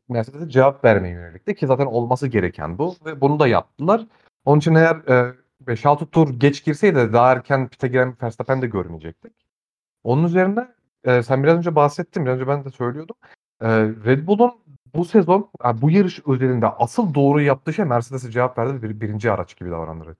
Mercedes'e 0.08 0.48
cevap 0.48 0.84
vermeye 0.84 1.10
yönelikti 1.10 1.54
ki 1.54 1.66
zaten 1.66 1.86
olması 1.86 2.26
gereken 2.28 2.78
bu 2.78 2.96
ve 3.06 3.20
bunu 3.20 3.38
da 3.40 3.46
yaptılar. 3.46 4.06
Onun 4.44 4.58
için 4.58 4.74
eğer 4.74 4.96
e, 4.96 5.34
5-6 5.66 6.06
tur 6.10 6.40
geç 6.40 6.64
girseydi 6.64 7.12
daha 7.12 7.32
erken 7.32 7.68
pite 7.68 7.88
giren 7.88 8.16
Verstappen 8.22 8.62
de 8.62 8.66
görmeyecektik. 8.66 9.32
Onun 10.04 10.24
üzerine 10.24 10.68
e, 11.04 11.22
sen 11.22 11.42
biraz 11.42 11.58
önce 11.58 11.74
bahsettin, 11.74 12.26
biraz 12.26 12.36
önce 12.36 12.48
ben 12.48 12.64
de 12.64 12.70
söylüyordum. 12.70 13.16
E, 13.60 13.68
Red 13.80 14.26
Bull'un 14.26 14.52
bu 14.94 15.04
sezon, 15.04 15.50
yani 15.64 15.82
bu 15.82 15.90
yarış 15.90 16.20
özelinde 16.26 16.68
asıl 16.68 17.14
doğru 17.14 17.40
yaptığı 17.40 17.72
şey 17.72 17.84
Mercedes'e 17.84 18.30
cevap 18.30 18.58
verdi 18.58 18.74
ve 18.74 18.82
bir, 18.82 19.00
birinci 19.00 19.32
araç 19.32 19.56
gibi 19.56 19.70
davrandı. 19.70 20.16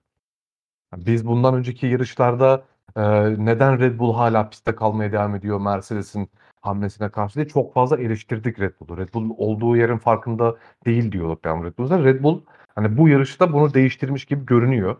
Yani 0.93 1.05
biz 1.05 1.27
bundan 1.27 1.55
önceki 1.55 1.87
yarışlarda 1.87 2.63
e, 2.95 3.01
neden 3.45 3.79
Red 3.79 3.99
Bull 3.99 4.13
hala 4.13 4.49
pistte 4.49 4.75
kalmaya 4.75 5.11
devam 5.11 5.35
ediyor 5.35 5.61
Mercedes'in 5.61 6.29
hamlesine 6.61 7.09
karşı 7.09 7.35
diye 7.35 7.47
çok 7.47 7.73
fazla 7.73 7.97
eleştirdik 7.97 8.59
Red 8.59 8.73
Bull'u. 8.79 8.97
Red 8.97 9.13
Bull 9.13 9.29
olduğu 9.37 9.77
yerin 9.77 9.97
farkında 9.97 10.55
değil 10.85 11.11
diyorduk 11.11 11.45
yani 11.45 11.65
Red 11.65 11.77
Bull'a. 11.77 12.03
Red 12.03 12.23
Bull 12.23 12.41
hani 12.75 12.97
bu 12.97 13.09
yarışta 13.09 13.53
bunu 13.53 13.73
değiştirmiş 13.73 14.25
gibi 14.25 14.45
görünüyor. 14.45 14.97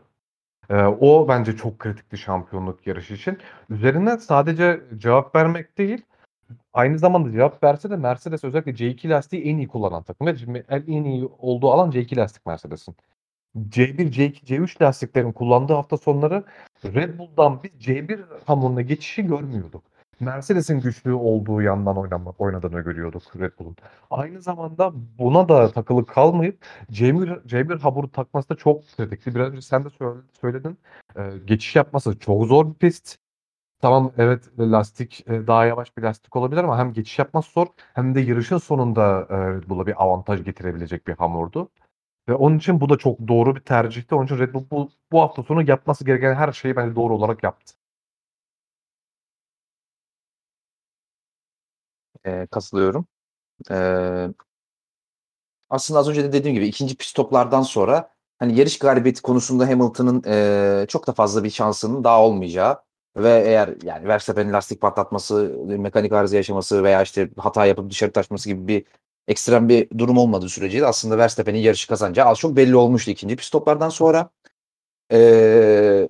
Ee, 0.69 0.75
o 0.83 1.27
bence 1.27 1.55
çok 1.55 1.79
kritikti 1.79 2.17
şampiyonluk 2.17 2.87
yarışı 2.87 3.13
için. 3.13 3.37
Üzerinden 3.69 4.17
sadece 4.17 4.81
cevap 4.97 5.35
vermek 5.35 5.77
değil, 5.77 6.01
aynı 6.73 6.99
zamanda 6.99 7.31
cevap 7.31 7.63
verse 7.63 7.89
de 7.89 7.95
Mercedes 7.95 8.43
özellikle 8.43 8.71
C2 8.71 9.09
lastiği 9.09 9.43
en 9.45 9.57
iyi 9.57 9.67
kullanan 9.67 10.03
takım. 10.03 10.27
Ve 10.27 10.63
en 10.69 11.03
iyi 11.03 11.29
olduğu 11.39 11.71
alan 11.71 11.91
C2 11.91 12.17
lastik 12.17 12.45
Mercedes'in. 12.45 12.95
C1, 13.69 14.11
C2, 14.11 14.45
C3 14.45 14.81
lastiklerin 14.81 15.31
kullandığı 15.31 15.73
hafta 15.73 15.97
sonları 15.97 16.43
Red 16.85 17.19
Bull'dan 17.19 17.63
biz 17.63 17.71
C1 17.71 18.19
hamuruna 18.45 18.81
geçişi 18.81 19.27
görmüyorduk. 19.27 19.83
Mercedes'in 20.19 20.79
güçlü 20.79 21.13
olduğu 21.13 21.61
yandan 21.61 21.97
oynama, 21.97 22.33
oynadığını 22.39 22.81
görüyorduk 22.81 23.23
Red 23.39 23.51
Bull'un. 23.59 23.75
Aynı 24.11 24.41
zamanda 24.41 24.91
buna 25.19 25.49
da 25.49 25.71
takılı 25.71 26.05
kalmayıp 26.05 26.65
C1, 26.91 27.47
C1 27.47 27.79
hamuru 27.79 28.11
takması 28.11 28.49
da 28.49 28.55
çok 28.55 28.81
kritikti. 28.97 29.35
Biraz 29.35 29.51
önce 29.51 29.61
sen 29.61 29.85
de 29.85 29.89
söyledin. 30.41 30.77
Ee, 31.17 31.31
geçiş 31.45 31.75
yapması 31.75 32.19
çok 32.19 32.45
zor 32.45 32.69
bir 32.69 32.73
pist. 32.73 33.17
Tamam 33.81 34.11
evet 34.17 34.59
lastik 34.59 35.29
e, 35.29 35.47
daha 35.47 35.65
yavaş 35.65 35.97
bir 35.97 36.03
lastik 36.03 36.35
olabilir 36.35 36.63
ama 36.63 36.77
hem 36.77 36.93
geçiş 36.93 37.19
yapması 37.19 37.51
zor 37.51 37.67
hem 37.93 38.15
de 38.15 38.21
yarışın 38.21 38.57
sonunda 38.57 39.27
e, 39.29 39.37
Red 39.37 39.69
Bull'a 39.69 39.87
bir 39.87 40.03
avantaj 40.03 40.43
getirebilecek 40.43 41.07
bir 41.07 41.13
hamurdu. 41.13 41.69
Ve 42.29 42.33
onun 42.33 42.57
için 42.57 42.81
bu 42.81 42.89
da 42.89 42.97
çok 42.97 43.27
doğru 43.27 43.55
bir 43.55 43.61
tercihti. 43.61 44.15
Onun 44.15 44.25
için 44.25 44.37
Red 44.39 44.53
Bull 44.53 44.65
bu, 44.71 44.89
bu 45.11 45.21
hafta 45.21 45.43
sonu 45.43 45.69
yapması 45.69 46.05
gereken 46.05 46.35
her 46.35 46.51
şeyi 46.51 46.75
bence 46.75 46.95
doğru 46.95 47.15
olarak 47.15 47.43
yaptı. 47.43 47.73
Eee, 52.25 52.47
katılıyorum. 52.51 53.07
Eee 53.71 54.29
aslında 55.69 55.99
az 55.99 56.09
önce 56.09 56.23
de 56.23 56.33
dediğim 56.33 56.55
gibi 56.55 56.67
ikinci 56.67 56.95
pit 56.97 57.07
stoplardan 57.07 57.61
sonra 57.61 58.09
hani 58.39 58.59
yarış 58.59 58.79
galibiyeti 58.79 59.21
konusunda 59.21 59.67
Hamilton'ın 59.69 60.23
eee, 60.25 60.85
çok 60.87 61.07
da 61.07 61.13
fazla 61.13 61.43
bir 61.43 61.49
şansının 61.49 62.03
daha 62.03 62.23
olmayacağı 62.23 62.77
ve 63.17 63.43
eğer 63.45 63.69
yani 63.83 64.07
Verstappen'in 64.07 64.53
lastik 64.53 64.81
patlatması, 64.81 65.55
mekanik 65.67 66.11
arıza 66.11 66.35
yaşaması 66.35 66.83
veya 66.83 67.01
işte 67.01 67.29
hata 67.37 67.65
yapıp 67.65 67.89
dışarı 67.91 68.11
taşması 68.11 68.49
gibi 68.49 68.67
bir 68.67 68.85
ekstrem 69.27 69.69
bir 69.69 69.89
durum 69.97 70.17
olmadığı 70.17 70.49
sürece 70.49 70.81
de 70.81 70.85
aslında 70.87 71.17
Verstappen'in 71.17 71.59
yarışı 71.59 71.87
kazanacağı 71.87 72.25
az 72.27 72.37
çok 72.39 72.55
belli 72.55 72.75
olmuştu 72.75 73.11
ikinci 73.11 73.35
pit 73.35 73.45
stoplardan 73.45 73.89
sonra. 73.89 74.29
Eee 75.11 76.09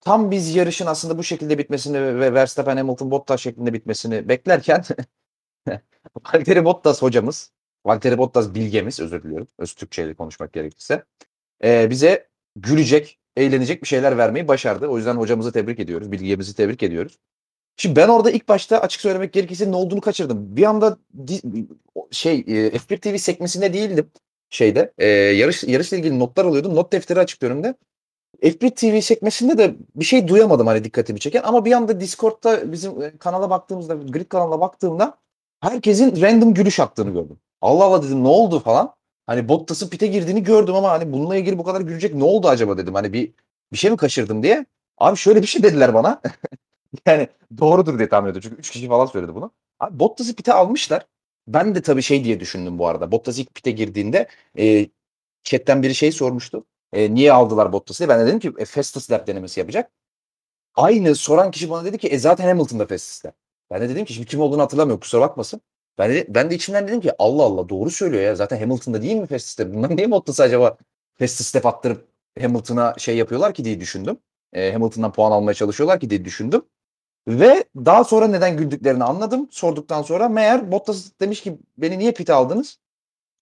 tam 0.00 0.30
biz 0.30 0.56
yarışın 0.56 0.86
aslında 0.86 1.18
bu 1.18 1.24
şekilde 1.24 1.58
bitmesini 1.58 2.02
ve 2.20 2.34
Verstappen 2.34 2.76
Hamilton 2.76 3.10
Bottas 3.10 3.40
şeklinde 3.40 3.72
bitmesini 3.74 4.28
beklerken 4.30 4.84
Valtteri 6.34 6.64
Bottas 6.64 7.02
hocamız, 7.02 7.52
Valtteri 7.86 8.18
Bottas 8.18 8.54
bilgemiz 8.54 9.00
özür 9.00 9.22
diliyorum. 9.22 9.48
Öz 9.58 9.74
Türkçeyle 9.74 10.14
konuşmak 10.14 10.52
gerekirse. 10.52 11.04
eee, 11.64 11.88
bize 11.90 12.28
gülecek, 12.56 13.18
eğlenecek 13.36 13.82
bir 13.82 13.88
şeyler 13.88 14.18
vermeyi 14.18 14.48
başardı. 14.48 14.88
O 14.88 14.96
yüzden 14.98 15.16
hocamızı 15.16 15.52
tebrik 15.52 15.80
ediyoruz. 15.80 16.12
Bilgemizi 16.12 16.56
tebrik 16.56 16.82
ediyoruz. 16.82 17.18
Şimdi 17.78 17.96
ben 17.96 18.08
orada 18.08 18.32
ilk 18.32 18.48
başta 18.48 18.80
açık 18.80 19.02
söylemek 19.02 19.32
gerekirse 19.34 19.72
ne 19.72 19.76
olduğunu 19.76 20.02
kaçırdım. 20.02 20.56
Bir 20.56 20.64
anda 20.64 20.98
şey, 22.12 22.40
eee, 22.48 22.70
F1 22.78 22.98
TV 22.98 23.18
sekmesinde 23.18 23.74
değildim 23.74 24.10
şeyde. 24.50 24.92
Eee, 25.00 25.06
yarış 25.08 25.64
yarışla 25.64 25.98
ilgili 25.98 26.18
notlar 26.20 26.46
alıyordum. 26.46 26.76
Not 26.76 26.92
defteri 26.94 27.20
açık 27.20 27.44
önümde. 27.44 27.74
F1 28.42 28.70
TV 28.70 29.00
sekmesinde 29.02 29.58
de 29.58 29.76
bir 29.96 30.06
şey 30.06 30.28
duyamadım 30.28 30.66
hani 30.66 30.84
dikkatimi 30.84 31.20
çeken 31.20 31.42
ama 31.44 31.64
bir 31.64 31.72
anda 31.72 32.00
Discord'da 32.00 32.72
bizim 32.72 33.02
eee, 33.02 33.18
kanala 33.18 33.50
baktığımızda, 33.50 33.94
Grid 33.94 34.26
kanalına 34.28 34.60
baktığımda 34.60 35.18
herkesin 35.62 36.22
random 36.22 36.54
gülüş 36.54 36.80
attığını 36.80 37.10
gördüm. 37.12 37.38
Allah 37.62 37.84
Allah 37.84 38.04
dedim 38.04 38.24
ne 38.24 38.28
oldu 38.28 38.60
falan. 38.60 38.94
Hani 39.28 39.50
Bottas'ın 39.50 39.90
pit'e 39.90 40.08
girdiğini 40.08 40.44
gördüm 40.44 40.76
ama 40.76 40.90
hani 40.90 41.12
bununla 41.14 41.36
ilgili 41.36 41.58
bu 41.58 41.64
kadar 41.64 41.82
gülecek 41.82 42.16
ne 42.16 42.24
oldu 42.24 42.48
acaba 42.48 42.78
dedim. 42.78 42.94
Hani 42.94 43.14
bir 43.14 43.32
bir 43.74 43.78
şey 43.78 43.92
mi 43.92 43.98
kaçırdım 43.98 44.44
diye. 44.44 44.66
Abi 44.98 45.18
şöyle 45.18 45.42
bir 45.42 45.48
şey 45.48 45.64
dediler 45.64 45.94
bana. 45.94 46.22
yani 47.06 47.28
doğrudur 47.58 47.98
diye 47.98 48.10
tahmin 48.10 48.30
ediyorum. 48.30 48.48
Çünkü 48.50 48.60
3 48.60 48.70
kişi 48.70 48.88
falan 48.88 49.06
söyledi 49.06 49.36
bunu. 49.36 49.52
Abi 49.80 50.00
Bottas'ı 50.00 50.34
pit'e 50.36 50.54
almışlar. 50.54 51.06
Ben 51.48 51.76
de 51.76 51.82
tabii 51.82 52.02
şey 52.02 52.24
diye 52.24 52.40
düşündüm 52.40 52.80
bu 52.80 52.88
arada. 52.88 53.12
Bottas 53.12 53.38
ilk 53.38 53.54
pit'e 53.56 53.72
girdiğinde 53.72 54.28
eee 54.56 54.90
chat'ten 55.44 55.82
biri 55.84 55.96
şey 55.96 56.12
sormuştu. 56.12 56.64
Eee, 56.94 57.14
niye 57.14 57.32
aldılar 57.34 57.72
Bottas'ı. 57.74 58.08
Ben 58.08 58.20
de 58.20 58.26
dedim 58.26 58.40
ki 58.40 58.52
e, 58.58 58.64
fastest 58.64 59.12
lap 59.12 59.28
denemesi 59.28 59.60
yapacak. 59.60 59.92
Aynı 60.74 61.14
soran 61.16 61.50
kişi 61.50 61.70
bana 61.70 61.84
dedi 61.84 61.98
ki 61.98 62.08
e 62.08 62.18
zaten 62.18 62.48
Hamilton 62.48 62.78
da 62.80 62.86
fastest 62.86 63.26
lap. 63.26 63.36
Ben 63.72 63.80
de 63.82 63.88
dedim 63.88 64.04
ki 64.04 64.12
şimdi 64.14 64.26
kim 64.26 64.40
olduğunu 64.40 64.62
hatırlamıyorum 64.62 65.00
kusura 65.00 65.20
bakmasın. 65.20 65.60
Ben 65.98 66.10
de, 66.10 66.26
ben 66.28 66.50
de 66.50 66.54
içimden 66.54 66.88
dedim 66.88 67.00
ki 67.00 67.12
Allah 67.18 67.42
Allah 67.42 67.68
doğru 67.68 67.90
söylüyor 67.90 68.22
ya. 68.22 68.34
Zaten 68.34 68.60
Hamilton'da 68.60 69.02
değil 69.02 69.16
mi 69.16 69.26
fastest 69.26 69.60
lap? 69.60 69.74
Bunlar 69.74 69.96
niye 69.96 70.10
Bottas'ı 70.10 70.42
acaba 70.42 70.76
fastest 71.18 71.56
lap 71.56 71.66
attırıp 71.66 72.08
Hamilton'a 72.40 72.94
şey 72.98 73.16
yapıyorlar 73.16 73.54
ki 73.54 73.64
diye 73.64 73.80
düşündüm. 73.80 74.18
Eee, 74.54 74.72
Hamilton'dan 74.72 75.12
puan 75.12 75.32
almaya 75.32 75.54
çalışıyorlar 75.54 76.00
ki 76.00 76.10
diye 76.10 76.24
düşündüm. 76.24 76.62
Ve 77.28 77.64
daha 77.76 78.04
sonra 78.04 78.28
neden 78.28 78.56
güldüklerini 78.56 79.04
anladım. 79.04 79.48
Sorduktan 79.50 80.02
sonra 80.02 80.28
meğer 80.28 80.72
Bottas 80.72 81.10
demiş 81.20 81.42
ki 81.42 81.58
beni 81.78 81.98
niye 81.98 82.12
pit'e 82.12 82.32
aldınız? 82.34 82.78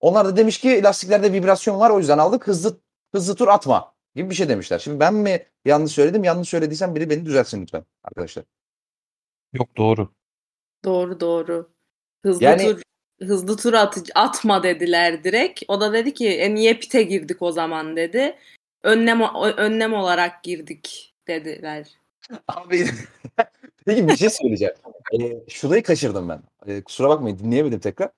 Onlar 0.00 0.26
da 0.26 0.36
demiş 0.36 0.60
ki 0.60 0.82
lastiklerde 0.82 1.32
vibrasyon 1.32 1.80
var 1.80 1.90
o 1.90 1.98
yüzden 1.98 2.18
aldık. 2.18 2.46
Hızlı 2.48 2.80
hızlı 3.12 3.34
tur 3.34 3.48
atma 3.48 3.94
gibi 4.14 4.30
bir 4.30 4.34
şey 4.34 4.48
demişler. 4.48 4.78
Şimdi 4.78 5.00
ben 5.00 5.14
mi 5.14 5.46
yanlış 5.64 5.92
söyledim? 5.92 6.24
Yanlış 6.24 6.48
söylediysem 6.48 6.94
biri 6.94 7.10
beni 7.10 7.26
düzeltsin 7.26 7.62
lütfen 7.62 7.84
arkadaşlar. 8.04 8.44
Yok 9.52 9.76
doğru. 9.76 10.19
Doğru 10.84 11.20
doğru. 11.20 11.70
Hızlı 12.22 12.44
Yani 12.44 12.62
tur 12.62 12.82
hızlı 13.26 13.56
tur 13.56 13.72
atı 13.72 14.00
atma 14.14 14.62
dediler 14.62 15.24
direkt. 15.24 15.62
O 15.68 15.80
da 15.80 15.92
dedi 15.92 16.14
ki 16.14 16.28
e 16.28 16.54
niye 16.54 16.74
pit'e 16.74 17.02
girdik 17.02 17.42
o 17.42 17.52
zaman 17.52 17.96
dedi. 17.96 18.36
Önlem 18.82 19.20
önlem 19.56 19.94
olarak 19.94 20.42
girdik 20.42 21.14
dediler. 21.28 21.86
Abi 22.48 22.86
peki 23.86 24.08
bir 24.08 24.16
şey 24.16 24.30
söyleyeceğim. 24.30 24.74
Eee, 25.12 25.44
şurayı 25.48 25.82
kaçırdım 25.82 26.28
ben. 26.28 26.42
Eee, 26.66 26.82
kusura 26.82 27.08
bakmayın 27.08 27.38
dinleyemedim 27.38 27.80
tekrar. 27.80 28.10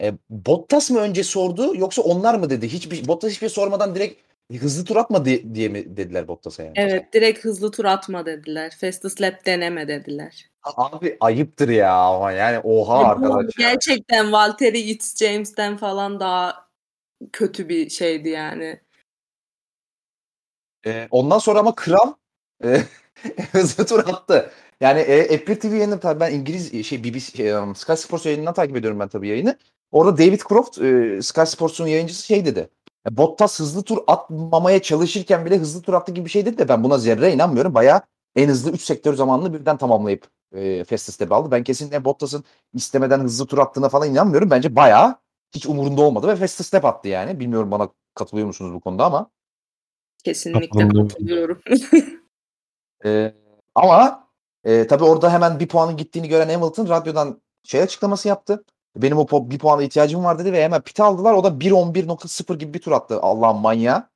Eee, 0.00 0.14
Bottas 0.30 0.90
mı 0.90 0.98
önce 0.98 1.24
sordu 1.24 1.76
yoksa 1.76 2.02
onlar 2.02 2.34
mı 2.34 2.50
dedi? 2.50 2.68
Hiçbir 2.68 3.08
Bottas 3.08 3.30
hiçbir 3.30 3.40
şey 3.40 3.48
sormadan 3.48 3.94
direkt 3.94 4.27
hızlı 4.56 4.84
tur 4.84 4.96
atma 4.96 5.24
di 5.24 5.54
diye 5.54 5.68
mi 5.68 5.96
dediler 5.96 6.28
Bottas'a 6.28 6.62
yani? 6.62 6.72
Evet 6.76 7.12
direkt 7.12 7.44
hızlı 7.44 7.70
tur 7.70 7.84
atma 7.84 8.26
dediler. 8.26 8.76
Fastest 8.80 9.20
lap 9.20 9.46
deneme 9.46 9.88
dediler. 9.88 10.50
Abi 10.62 11.16
ayıptır 11.20 11.68
ya 11.68 11.92
ama 11.94 12.32
yani 12.32 12.58
oha 12.58 13.00
E, 13.00 13.04
bu 13.04 13.08
arkadaş 13.08 13.44
ya. 13.58 13.70
gerçekten 13.70 14.32
Valtteri 14.32 14.78
It's 14.80 15.16
James'ten 15.16 15.76
falan 15.76 16.20
daha 16.20 16.68
kötü 17.32 17.68
bir 17.68 17.90
şeydi 17.90 18.28
yani. 18.28 18.80
Eee, 20.86 21.08
ondan 21.10 21.38
sonra 21.38 21.58
ama 21.58 21.74
kral 21.74 22.12
eee, 22.64 22.82
hızlı 23.52 23.86
tur 23.86 23.98
attı. 23.98 24.50
Yani 24.80 25.00
eee, 25.00 25.38
F1 25.38 25.60
TV 25.60 25.66
yayını 25.74 26.00
tabii 26.00 26.20
ben 26.20 26.32
İngiliz 26.32 26.86
şey 26.86 27.04
BBC 27.04 27.20
şey, 27.36 27.50
ımm, 27.50 27.76
Sky 27.76 27.92
Sports 27.92 28.26
yayınından 28.26 28.54
takip 28.54 28.76
ediyorum 28.76 29.00
ben 29.00 29.08
tabii 29.08 29.28
yayını. 29.28 29.58
Orada 29.92 30.18
David 30.18 30.40
Croft 30.48 30.78
eee, 30.78 31.22
Sky 31.22 31.42
Sports'un 31.46 31.86
yayıncısı 31.86 32.26
şey 32.26 32.44
dedi. 32.44 32.68
"E, 33.08 33.16
Bottas 33.16 33.60
hızlı 33.60 33.82
tur 33.82 33.98
atmamaya 34.06 34.82
çalışırken 34.82 35.46
bile 35.46 35.58
hızlı 35.58 35.82
tur 35.82 35.94
attı 35.94 36.12
gibi 36.12 36.24
bir 36.24 36.30
şey 36.30 36.46
dedi 36.46 36.58
de 36.58 36.68
ben 36.68 36.84
buna 36.84 36.98
zerre 36.98 37.32
inanmıyorum. 37.32 37.74
Bayağı 37.74 38.02
en 38.36 38.48
hızlı 38.48 38.70
3 38.70 38.82
sektör 38.82 39.14
zamanını 39.14 39.54
birden 39.54 39.76
tamamlayıp 39.76 40.26
e, 40.54 40.84
fast 40.84 41.12
step 41.12 41.32
aldı. 41.32 41.50
Ben 41.50 41.64
kesinlikle 41.64 42.04
Bottas'ın 42.04 42.44
istemeden 42.74 43.20
hızlı 43.20 43.46
tur 43.46 43.58
attığına 43.58 43.88
falan 43.88 44.10
inanmıyorum. 44.10 44.50
Bence 44.50 44.76
bayağı 44.76 45.16
hiç 45.54 45.66
umurunda 45.66 46.02
olmadı 46.02 46.28
ve 46.28 46.36
fast 46.36 46.64
step 46.64 46.84
attı 46.84 47.08
yani. 47.08 47.40
Bilmiyorum 47.40 47.70
bana 47.70 47.88
katılıyor 48.14 48.46
musunuz 48.46 48.74
bu 48.74 48.80
konuda 48.80 49.04
ama. 49.04 49.30
Kesinlikle 50.24 50.88
katılıyorum. 50.88 51.60
E, 53.04 53.34
ama 53.74 54.28
e, 54.64 54.86
tabii 54.86 55.04
orada 55.04 55.32
hemen 55.32 55.60
bir 55.60 55.68
puanın 55.68 55.96
gittiğini 55.96 56.28
gören 56.28 56.48
Hamilton 56.48 56.88
radyodan 56.88 57.40
şey 57.62 57.82
açıklaması 57.82 58.28
yaptı. 58.28 58.64
Benim 59.02 59.18
o 59.18 59.50
bir 59.50 59.58
puana 59.58 59.82
ihtiyacım 59.82 60.24
var 60.24 60.38
dedi 60.38 60.52
ve 60.52 60.64
hemen 60.64 60.80
pit 60.80 61.00
aldılar. 61.00 61.32
O 61.34 61.44
da 61.44 61.48
1.11.0 61.48 62.58
gibi 62.58 62.74
bir 62.74 62.78
tur 62.78 62.92
attı. 62.92 63.20
Allah'ın 63.20 63.56
manyağı. 63.56 64.08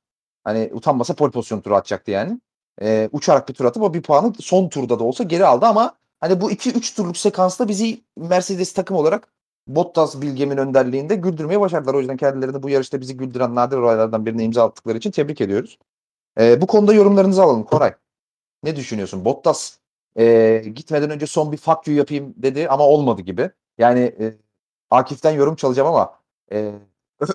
Hani 0.43 0.69
utanmasa 0.73 1.13
pole 1.13 1.31
pozisyon 1.31 1.61
turu 1.61 1.75
atacaktı 1.75 2.11
yani. 2.11 2.39
E, 2.81 3.09
uçarak 3.11 3.49
bir 3.49 3.53
tur 3.53 3.65
atıp 3.65 3.83
o 3.83 3.93
bir 3.93 4.01
puanı 4.01 4.33
son 4.39 4.69
turda 4.69 4.99
da 4.99 5.03
olsa 5.03 5.23
geri 5.23 5.45
aldı 5.45 5.65
ama 5.65 5.95
hani 6.19 6.41
bu 6.41 6.51
2-3 6.51 6.95
turluk 6.95 7.17
sekansta 7.17 7.67
bizi 7.67 8.01
Mercedes 8.17 8.73
takım 8.73 8.97
olarak 8.97 9.33
Bottas 9.67 10.21
Bilgem'in 10.21 10.57
önderliğinde 10.57 11.15
güldürmeye 11.15 11.59
başardılar. 11.59 11.93
O 11.93 11.99
yüzden 11.99 12.17
kendilerini 12.17 12.63
bu 12.63 12.69
yarışta 12.69 13.01
bizi 13.01 13.17
güldüren 13.17 13.55
nadir 13.55 13.77
olaylardan 13.77 14.25
birine 14.25 14.43
imza 14.43 14.63
attıkları 14.63 14.97
için 14.97 15.11
tebrik 15.11 15.41
ediyoruz. 15.41 15.77
E, 16.39 16.61
bu 16.61 16.67
konuda 16.67 16.93
yorumlarınızı 16.93 17.43
alalım 17.43 17.63
Koray. 17.63 17.93
Ne 18.63 18.75
düşünüyorsun? 18.75 19.25
Bottas 19.25 19.77
e, 20.17 20.57
gitmeden 20.75 21.09
önce 21.09 21.27
son 21.27 21.51
bir 21.51 21.57
fuck 21.57 21.87
you 21.87 21.97
yapayım 21.97 22.33
dedi 22.37 22.69
ama 22.69 22.87
olmadı 22.87 23.21
gibi. 23.21 23.51
Yani 23.77 23.99
e, 23.99 24.33
Akif'ten 24.93 25.31
yorum 25.31 25.55
çalacağım 25.55 25.87
ama 25.87 26.19
e, 26.51 26.71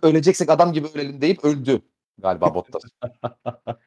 öleceksek 0.03 0.51
adam 0.51 0.73
gibi 0.73 0.87
ölelim 0.95 1.21
deyip 1.21 1.45
öldü 1.45 1.83
galiba 2.19 2.55
Bottas. 2.55 2.83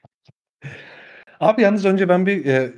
Abi 1.39 1.61
yalnız 1.61 1.86
önce 1.86 2.09
ben 2.09 2.26
bir 2.26 2.45
e, 2.45 2.74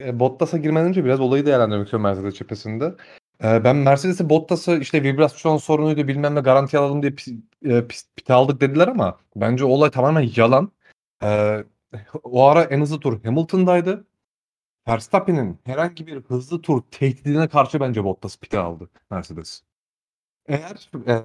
e, 0.00 0.20
Bottas'a 0.20 0.58
girmeden 0.58 0.88
önce 0.88 1.04
biraz 1.04 1.20
olayı 1.20 1.46
değerlendirmek 1.46 1.86
istiyorum 1.86 2.02
Mercedes 2.02 2.34
cephesinde. 2.34 2.94
E, 3.44 3.64
ben 3.64 3.76
Mercedes'i 3.76 4.28
Bottas'ı 4.28 4.76
işte 4.76 5.02
vibrasyon 5.02 5.56
sorunuydu 5.56 6.08
bilmem 6.08 6.34
ne 6.34 6.40
garanti 6.40 6.78
alalım 6.78 7.02
diye 7.02 7.12
pis, 7.12 7.28
e, 7.64 7.86
pis, 7.86 8.08
pite 8.16 8.34
aldık 8.34 8.60
dediler 8.60 8.88
ama 8.88 9.18
bence 9.36 9.64
olay 9.64 9.90
tamamen 9.90 10.30
yalan. 10.36 10.72
E, 11.22 11.58
o 12.22 12.44
ara 12.44 12.62
en 12.62 12.80
hızlı 12.80 13.00
tur 13.00 13.24
Hamilton'daydı. 13.24 14.06
Verstappen'in 14.88 15.58
herhangi 15.64 16.06
bir 16.06 16.16
hızlı 16.16 16.62
tur 16.62 16.82
tehdidine 16.90 17.48
karşı 17.48 17.80
bence 17.80 18.04
Bottas 18.04 18.36
pite 18.38 18.58
aldı 18.58 18.90
Mercedes. 19.10 19.65
Eğer 20.48 20.90
e, 21.06 21.22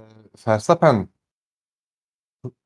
Verstappen 0.48 1.10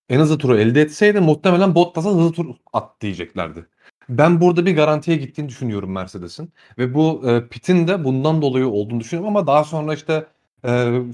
en 0.10 0.20
hızlı 0.20 0.38
turu 0.38 0.58
elde 0.58 0.82
etseydi 0.82 1.20
muhtemelen 1.20 1.76
Bottas'a 1.76 2.10
hızlı 2.10 2.32
tur 2.32 2.56
at 2.74 3.01
diyeceklerdi. 3.01 3.66
Ben 4.10 4.41
burada 4.41 4.66
bir 4.66 4.76
garantiye 4.76 5.18
gittiğini 5.18 5.49
düşünüyorum 5.49 5.91
Mercedes'in. 5.91 6.53
Ve 6.78 6.93
bu 6.93 7.30
e, 7.30 7.47
pitin 7.47 7.88
de 7.88 8.03
bundan 8.03 8.41
dolayı 8.41 8.68
olduğunu 8.68 8.99
düşünüyorum 8.99 9.38
ama 9.38 9.47
daha 9.47 9.64
sonra 9.64 9.93
işte 9.93 10.28
e, 10.64 10.72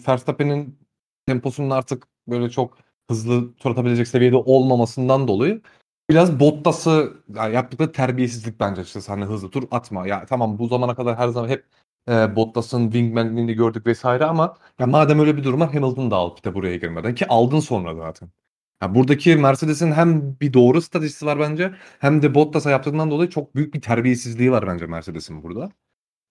Verstappen'in 0.07 0.79
temposunun 1.27 1.69
artık 1.69 2.07
böyle 2.27 2.49
çok 2.49 2.77
hızlı 3.09 3.55
tur 3.55 3.71
atabilecek 3.71 4.07
seviyede 4.07 4.35
olmamasından 4.35 5.27
dolayı 5.27 5.61
biraz 6.09 6.39
Bottas'ı 6.39 7.13
yani 7.35 7.55
yaptıkları 7.55 7.91
terbiyesizlik 7.91 8.59
bence 8.59 8.81
açıkçası 8.81 9.11
hani 9.11 9.25
hızlı 9.25 9.51
tur 9.51 9.63
atma. 9.71 10.07
Ya 10.07 10.25
tamam 10.25 10.59
bu 10.59 10.67
zamana 10.67 10.95
kadar 10.95 11.17
her 11.17 11.27
zaman 11.27 11.49
hep 11.49 11.65
e, 12.09 12.35
Bottas'ın 12.35 12.83
wingmanliğini 12.91 13.53
gördük 13.53 13.87
vesaire 13.87 14.25
ama 14.25 14.57
ya 14.79 14.87
madem 14.87 15.19
öyle 15.19 15.37
bir 15.37 15.43
durum 15.43 15.59
var 15.59 15.73
Hamilton 15.73 16.11
da 16.11 16.15
al 16.15 16.35
pite 16.35 16.53
buraya 16.53 16.77
girmeden 16.77 17.15
ki 17.15 17.27
aldın 17.27 17.59
sonra 17.59 17.95
zaten. 17.95 18.29
Ya 18.83 18.95
buradaki 18.95 19.35
Mercedes'in 19.35 19.91
hem 19.91 20.39
bir 20.41 20.53
doğru 20.53 20.81
stratejisi 20.81 21.25
var 21.25 21.39
bence 21.39 21.73
hem 21.99 22.21
de 22.21 22.35
Bottas'a 22.35 22.71
yaptığından 22.71 23.11
dolayı 23.11 23.29
çok 23.29 23.55
büyük 23.55 23.73
bir 23.73 23.81
terbiyesizliği 23.81 24.51
var 24.51 24.67
bence 24.67 24.85
Mercedes'in 24.87 25.43
burada. 25.43 25.71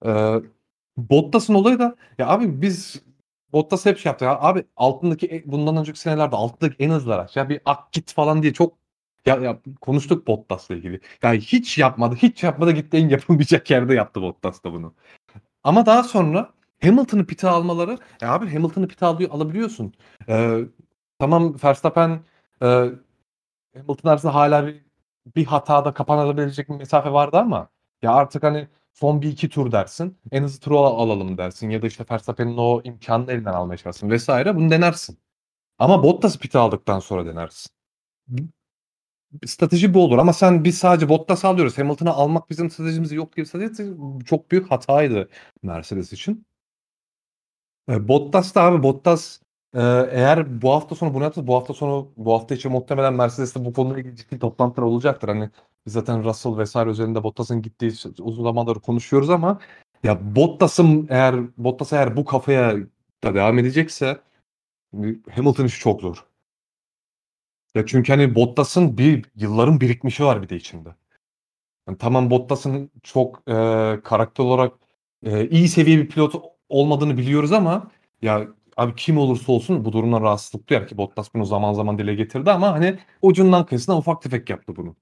Ee, 0.07 0.37
Bottas'ın 0.97 1.55
olayı 1.55 1.79
da 1.79 1.97
ya 2.19 2.29
abi 2.29 2.63
biz 2.63 3.03
Bottas 3.53 3.87
hep 3.87 3.99
şey 3.99 4.11
yaptı 4.11 4.25
ya 4.25 4.41
abi 4.41 4.65
altındaki 4.77 5.27
e- 5.27 5.53
bundan 5.53 5.77
önceki 5.77 6.01
senelerde 6.01 6.37
altındaki 6.37 6.85
en 6.85 6.91
hızlı 6.91 7.15
araç 7.15 7.37
ya 7.37 7.49
bir 7.49 7.61
ak 7.65 7.93
git 7.93 8.13
falan 8.13 8.43
diye 8.43 8.53
çok 8.53 8.79
ya, 9.27 9.37
ya 9.37 9.61
konuştuk 9.81 10.27
Bottas'la 10.27 10.75
ilgili. 10.75 11.01
Yani 11.23 11.41
hiç 11.41 11.79
yapmadı, 11.79 12.15
hiç 12.17 12.43
yapmadı 12.43 12.71
gitti 12.73 12.97
en 12.97 13.09
yapılmayacak 13.09 13.71
yerde 13.71 13.95
yaptı 13.95 14.23
Bottas 14.23 14.65
da 14.65 14.73
bunu. 14.73 14.95
Ama 15.65 15.87
daha 15.87 16.03
sonra 16.03 16.53
Hamilton'ı 16.83 17.27
pite 17.27 17.49
almaları 17.49 17.99
ya 18.21 18.33
abi 18.33 18.53
Hamilton'ı 18.55 18.89
pite 18.89 19.07
alabiliyorsun. 19.07 19.95
Ee, 20.29 20.61
tamam 21.19 21.55
Verstappen 21.65 22.21
e, 22.63 22.67
Hamilton 23.77 24.11
arasında 24.11 24.35
hala 24.35 24.67
bir, 24.67 24.85
bir 25.37 25.45
hatada 25.47 25.95
kapanabilecek 25.95 26.69
bir 26.69 26.75
mesafe 26.75 27.13
vardı 27.13 27.37
ama 27.39 27.69
ya 28.03 28.13
artık 28.15 28.43
hani 28.43 28.69
son 28.93 29.23
bir 29.23 29.29
iki 29.29 29.49
tur 29.49 29.73
dersin. 29.73 30.19
En 30.33 30.43
hızlı 30.43 30.61
turu 30.61 30.79
al- 30.79 31.01
alalım 31.07 31.39
dersin. 31.39 31.71
Ya 31.71 31.83
da 31.83 31.87
işte 31.87 32.05
Verstappen'in 32.11 32.57
o 32.57 32.81
imkanını 32.85 33.33
elinden 33.33 33.53
almaya 33.53 33.77
çalışırsın 33.77 34.11
vesaire. 34.11 34.57
Bunu 34.57 34.71
denersin. 34.71 35.19
Ama 35.79 36.03
Bottas'ı 36.05 36.39
pite 36.41 36.59
aldıktan 36.59 36.99
sonra 37.01 37.27
denersin. 37.27 37.73
Strateji 39.47 39.95
bu 39.95 40.05
olur 40.05 40.19
ama 40.19 40.33
sen 40.33 40.65
biz 40.65 40.79
sadece 40.79 41.09
Bottas 41.09 41.45
alıyoruz. 41.45 41.79
Hamilton'ı 41.79 42.11
almak 42.11 42.51
bizim 42.51 42.71
stratejimizde 42.71 43.15
yok 43.15 43.37
diye 43.37 43.47
strateji 43.47 43.95
çok 44.27 44.51
büyük 44.51 44.71
hataydı 44.71 45.29
Mercedes 45.63 46.13
için. 46.13 46.47
E, 47.91 48.09
Bottas 48.09 48.55
da 48.55 48.63
abi 48.63 48.83
Bottas 48.83 49.41
e, 49.75 49.81
eğer 50.11 50.63
bu 50.63 50.73
hafta 50.73 50.95
sonu 50.95 51.15
bunu 51.15 51.25
yapsa 51.25 51.47
bu 51.47 51.55
hafta 51.55 51.75
sonu 51.75 52.13
bu 52.17 52.33
hafta 52.35 52.55
içi 52.55 52.69
muhtemelen 52.69 53.15
Mercedes'te 53.15 53.65
bu 53.65 53.73
konuyla 53.73 54.01
ilgili 54.01 54.17
ciddi 54.17 54.39
toplantılar 54.39 54.87
olacaktır. 54.87 55.29
Hani 55.29 55.51
biz 55.87 55.93
zaten 55.93 56.25
Russell 56.25 56.57
vesaire 56.57 56.91
üzerinde 56.91 57.23
Bottas'ın 57.23 57.63
gittiği 57.63 57.93
uzun 58.21 58.45
zamandır 58.45 58.77
konuşuyoruz 58.81 59.31
ama 59.31 59.61
ya 60.03 60.37
Bottas'ın 60.37 61.07
eğer 61.11 61.35
Bottas 61.59 61.93
eğer 61.93 62.17
bu 62.17 62.25
kafaya 62.25 62.77
da 63.25 63.35
devam 63.35 63.59
edecekse 63.59 64.21
Hamilton 65.31 65.65
işi 65.65 65.81
çok 65.81 66.01
zor. 66.01 66.30
Ya 67.75 67.87
çünkü 67.87 68.13
hani 68.13 68.35
Bottas'ın 68.35 68.99
bir 68.99 69.25
yılların 69.37 69.81
birikmişi 69.81 70.25
var 70.25 70.43
bir 70.43 70.49
de 70.49 70.57
içinde. 70.57 70.95
Yani 71.89 71.99
tamam 71.99 72.31
Bottas'ın 72.31 72.91
çok 73.03 73.39
e, 73.49 73.53
karakter 74.05 74.45
olarak 74.45 74.75
e, 75.27 75.49
iyi 75.49 75.69
seviye 75.69 75.99
bir 75.99 76.09
pilot 76.09 76.35
olmadığını 76.69 77.17
biliyoruz 77.19 77.53
ama 77.53 77.91
ya 78.23 78.49
abi 78.77 78.95
kim 78.97 79.19
olursa 79.19 79.53
olsun 79.53 79.85
bu 79.85 79.93
durumdan 79.93 80.23
rahatsızlık 80.23 80.69
duyar 80.69 80.89
ki 80.89 80.97
Bottas 80.99 81.35
bunu 81.35 81.45
zaman 81.47 81.73
zaman 81.73 81.99
dile 81.99 82.15
getirdi 82.15 82.51
ama 82.51 82.73
hani 82.73 82.99
ucundan 83.23 83.67
kıyısına 83.67 83.99
ufak 83.99 84.23
tefek 84.23 84.51
yaptı 84.51 84.77
bunu. 84.77 84.97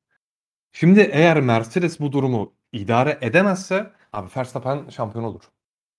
Şimdi 0.73 1.01
eğer 1.01 1.41
Mercedes 1.41 2.01
bu 2.01 2.12
durumu 2.12 2.55
idare 2.73 3.19
edemezse 3.23 3.93
abi 4.12 4.31
Verstappen 4.37 4.89
şampiyon 4.89 5.25
olur. 5.25 5.43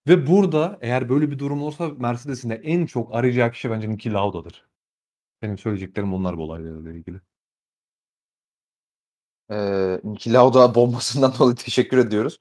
Ve 0.07 0.27
burada 0.27 0.79
eğer 0.81 1.09
böyle 1.09 1.31
bir 1.31 1.39
durum 1.39 1.63
olursa 1.63 1.89
Mercedes'in 1.97 2.49
de 2.49 2.55
en 2.55 2.85
çok 2.85 3.15
arayacağı 3.15 3.51
kişi 3.51 3.71
bence 3.71 3.89
Niki 3.89 4.13
Lauda'dır. 4.13 4.69
Benim 5.41 5.57
söyleyeceklerim 5.57 6.11
bunlar 6.11 6.37
bu 6.37 6.43
olaylarla 6.43 6.91
ilgili. 6.91 7.21
Ee, 9.51 9.99
Niki 10.03 10.33
Lauda 10.33 10.75
bombasından 10.75 11.33
dolayı 11.39 11.55
teşekkür 11.55 11.97
ediyoruz. 11.97 12.39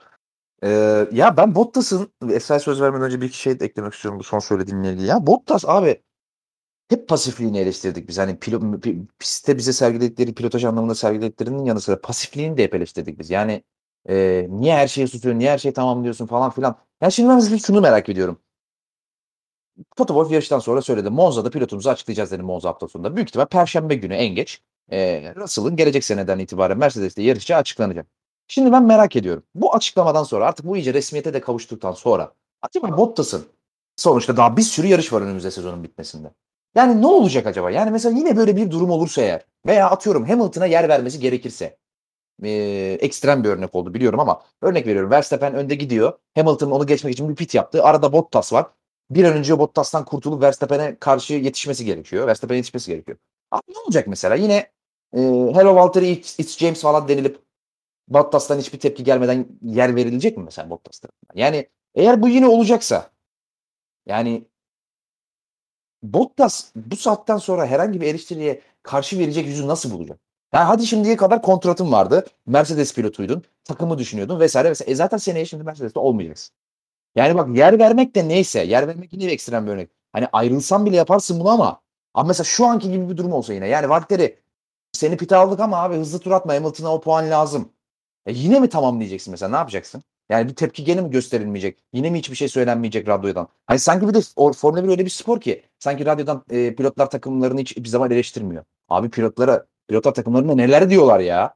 Ee, 0.65 1.09
ya 1.13 1.37
ben 1.37 1.55
Bottas'ın 1.55 2.13
Esra 2.31 2.61
söz 2.61 2.81
vermeden 2.81 3.05
önce 3.07 3.21
bir 3.21 3.27
iki 3.27 3.39
şey 3.39 3.53
eklemek 3.61 3.95
istiyorum 3.95 4.21
bu 4.21 4.25
son 4.25 4.39
söylediğinle 4.39 4.93
ilgili. 4.93 5.07
Ya 5.07 5.27
Bottas 5.27 5.65
abi 5.67 6.03
hep 6.91 7.09
pasifliğini 7.09 7.59
eleştirdik 7.59 8.09
biz. 8.09 8.19
Hani 8.19 8.39
pilot, 8.41 8.63
pi- 8.63 9.07
pistte 9.19 9.59
bize 9.59 9.75
sergiledikleri 9.75 10.35
pilotaj 10.35 10.65
anlamında 10.65 10.95
sergilediklerinin 10.95 11.65
yanı 11.65 11.81
sıra 11.81 12.01
pasifliğini 12.01 12.59
de 12.59 12.65
hep 12.65 12.75
eleştirdik 12.75 13.19
biz. 13.19 13.31
Yani 13.31 13.65
e, 14.09 14.47
niye 14.51 14.75
her 14.77 14.89
şeyi 14.89 15.07
tutuyorsun, 15.09 15.39
niye 15.41 15.51
her 15.53 15.59
şeyi 15.59 15.75
tamamlıyorsun 15.75 16.27
falan 16.27 16.51
filan. 16.51 16.79
Ya 17.03 17.11
şimdi 17.11 17.31
ben 17.31 17.59
şunu 17.59 17.81
merak 17.81 18.09
ediyorum. 18.09 18.41
Wolff 19.97 20.33
yarıştan 20.33 20.59
sonra 20.59 20.83
söyledi. 20.83 21.11
Monza'da 21.11 21.51
pilotumuzu 21.51 21.91
açıklayacağız 21.91 22.31
dedi 22.31 22.43
Monza 22.43 22.69
hafta 22.69 22.89
sonunda. 22.89 23.17
Büyük 23.17 23.29
ihtimal 23.29 23.47
Perşembe 23.47 23.95
günü 23.95 24.15
en 24.15 24.35
geç 24.35 24.61
e, 24.91 25.33
Russell'ın 25.37 25.77
gelecek 25.77 26.05
seneden 26.05 26.39
itibaren 26.39 26.79
Mercedes'te 26.79 27.23
yarışçı 27.23 27.57
açıklanacak. 27.57 28.07
Şimdi 28.49 28.73
ben 28.73 28.83
merak 28.83 29.17
ediyorum. 29.17 29.43
Bu 29.55 29.75
açıklamadan 29.75 30.23
sonra 30.23 30.47
artık 30.47 30.67
bu 30.67 30.77
iyice 30.77 30.95
resmiyete 30.95 31.35
de 31.35 31.41
kavuştuktan 31.41 31.93
sonra 31.93 32.33
acaba 32.63 32.97
Bottas'ın 32.97 33.47
sonuçta 33.97 34.37
daha 34.37 34.57
bir 34.57 34.63
sürü 34.63 34.87
yarış 34.87 35.13
var 35.13 35.23
önümüzde 35.23 35.51
sezonun 35.51 35.85
bitmesinde. 35.85 36.31
Yani 36.75 37.03
ne 37.03 37.07
olacak 37.07 37.47
acaba? 37.47 37.71
Yani 37.71 37.91
mesela 37.91 38.19
yine 38.19 38.37
böyle 38.37 38.57
bir 38.57 38.71
durum 38.71 38.91
olursa 38.91 39.23
eğer 39.23 39.47
veya 39.67 39.91
atıyorum 39.91 40.25
Hamilton'a 40.25 40.67
yer 40.67 40.89
vermesi 40.89 41.21
gerekirse 41.21 41.77
e, 42.43 42.51
ekstrem 43.01 43.45
bir 43.45 43.49
örnek 43.49 43.75
oldu 43.75 43.95
biliyorum 43.95 44.21
ama 44.21 44.43
örnek 44.63 44.87
veriyorum. 44.87 45.11
Verstappen 45.11 45.55
önde 45.55 45.75
gidiyor. 45.75 46.13
Hamilton 46.35 46.71
onu 46.71 46.87
geçmek 46.87 47.13
için 47.15 47.29
bir 47.29 47.35
pit 47.35 47.55
yaptı. 47.55 47.85
Arada 47.85 48.13
Bottas 48.13 48.53
var. 48.53 48.67
Bir 49.11 49.25
an 49.25 49.33
önce 49.37 49.59
Bottas'tan 49.59 50.05
kurtulup 50.05 50.43
Verstappen'e 50.43 50.99
karşı 50.99 51.35
yetişmesi 51.35 51.85
gerekiyor. 51.85 52.27
Verstappen'e 52.27 52.57
yetişmesi 52.57 52.91
gerekiyor. 52.91 53.19
Abi 53.51 53.63
ne 53.69 53.79
olacak 53.79 54.07
mesela? 54.07 54.35
Yine 54.35 54.55
e, 55.13 55.19
Hello 55.21 55.75
Walter 55.75 56.03
it's, 56.03 56.39
it's 56.39 56.59
James 56.59 56.83
falan 56.83 57.09
denilip 57.09 57.39
Bottas'tan 58.09 58.59
hiçbir 58.59 58.79
tepki 58.81 59.05
gelmeden 59.05 59.47
yer 59.63 59.97
verilecek 59.97 60.37
mi 60.37 60.45
mesela 60.45 60.71
Bottas? 60.71 61.01
Yani 61.35 61.69
eğer 61.95 62.23
bu 62.23 62.29
yine 62.29 62.49
olacaksa 62.49 63.11
yani 64.07 64.45
Bottas 66.03 66.73
bu 66.77 66.97
saatten 66.97 67.37
sonra 67.37 67.67
herhangi 67.67 68.01
bir 68.01 68.07
eleştiriye 68.07 68.63
karşı 68.83 69.19
verecek 69.19 69.47
yüzü 69.47 69.69
nasıl 69.69 69.91
bulacak? 69.91 70.21
Yani 70.55 70.65
hadi 70.65 70.87
şimdiye 70.87 71.17
kadar 71.17 71.43
kontratın 71.43 71.93
vardı. 71.93 72.27
Mercedes 72.47 72.95
pilotuydun. 72.95 73.45
Takımı 73.65 73.99
düşünüyordun 73.99 74.41
vesaire 74.41 74.71
vesaire. 74.71 74.91
E 74.91 74.95
zaten 74.95 75.17
seneye 75.17 75.47
şimdi 75.47 75.65
Mercedes'te 75.65 76.01
olmayacaksın. 76.01 76.55
Yani 77.19 77.35
bak 77.35 77.57
yer 77.57 77.79
vermek 77.79 78.15
de 78.15 78.29
neyse. 78.29 78.61
Yer 78.61 78.89
vermek 78.89 79.13
yine 79.13 79.27
bir 79.27 79.33
ekstrem 79.33 79.67
bir 79.67 79.73
örnek. 79.73 79.91
Hani 80.13 80.29
ayrılsan 80.33 80.87
bile 80.87 80.97
yaparsın 80.97 81.41
bunu 81.41 81.49
ama 81.51 81.81
ama 82.15 82.29
mesela 82.29 82.45
şu 82.45 82.67
anki 82.67 82.91
gibi 82.91 83.09
bir 83.11 83.17
durum 83.17 83.33
olsa 83.33 83.55
yine. 83.55 83.69
Yani 83.69 83.89
Valtteri 83.89 84.39
seni 84.93 85.17
pite 85.17 85.37
aldık 85.37 85.61
ama 85.61 85.77
abi 85.83 85.97
hızlı 85.97 86.19
tur 86.19 86.31
atma 86.31 86.55
Hamilton'a 86.55 86.95
o 86.95 87.01
puan 87.01 87.31
lazım. 87.31 87.73
E 88.27 88.33
yine 88.33 88.61
mi 88.61 88.69
tamam 88.69 89.01
diyeceksin 89.01 89.31
mesela 89.31 89.51
ne 89.51 89.57
yapacaksın? 89.57 90.03
Yani 90.31 90.49
bir 90.49 90.55
tepki 90.55 90.85
gene 90.85 91.01
mi 91.01 91.11
gösterilmeyecek? 91.11 91.79
Yine 91.93 92.11
mi 92.11 92.19
hiçbir 92.19 92.37
şey 92.37 92.49
söylenmeyecek 92.49 93.09
radyodan? 93.09 93.49
Hani 93.67 93.79
sanki 93.79 94.09
bir 94.09 94.15
de 94.15 94.21
Formula 94.53 94.85
1 94.85 94.89
öyle 94.89 95.05
bir 95.05 95.11
spor 95.11 95.41
ki 95.41 95.63
sanki 95.79 96.07
radyodan 96.07 96.45
e, 96.51 96.75
pilotlar 96.75 97.11
takımlarını 97.11 97.61
hiç 97.61 97.77
bir 97.77 97.89
zaman 97.89 98.11
eleştirmiyor. 98.11 98.65
Abi 98.89 99.11
pilotlara 99.11 99.67
pilotlar 99.89 100.15
takımlarına 100.15 100.55
neler 100.55 100.91
diyorlar 100.91 101.21
ya? 101.21 101.55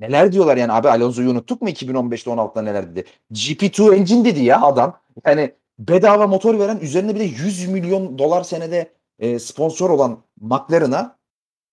Neler 0.00 0.32
diyorlar 0.32 0.56
yani 0.56 0.72
abi 0.72 0.88
Alonso'yu 0.88 1.30
unuttuk 1.30 1.62
mu 1.62 1.68
2015'te 1.68 2.30
16'da 2.30 2.62
neler 2.62 2.90
dedi? 2.90 3.04
GP2 3.32 3.94
engine 3.94 4.24
dedi 4.24 4.44
ya 4.44 4.62
adam. 4.62 5.00
Yani 5.26 5.54
bedava 5.78 6.26
motor 6.26 6.58
veren 6.58 6.78
üzerine 6.78 7.14
bir 7.14 7.20
de 7.20 7.24
100 7.24 7.68
milyon 7.68 8.18
dolar 8.18 8.42
senede 8.42 8.92
e, 9.18 9.38
sponsor 9.38 9.90
olan 9.90 10.18
McLaren'a 10.40 11.16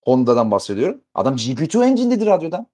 Honda'dan 0.04 0.50
bahsediyorum. 0.50 1.00
Adam 1.14 1.36
GP2 1.36 1.84
engine 1.84 2.10
dedi 2.10 2.26
radyodan. 2.26 2.66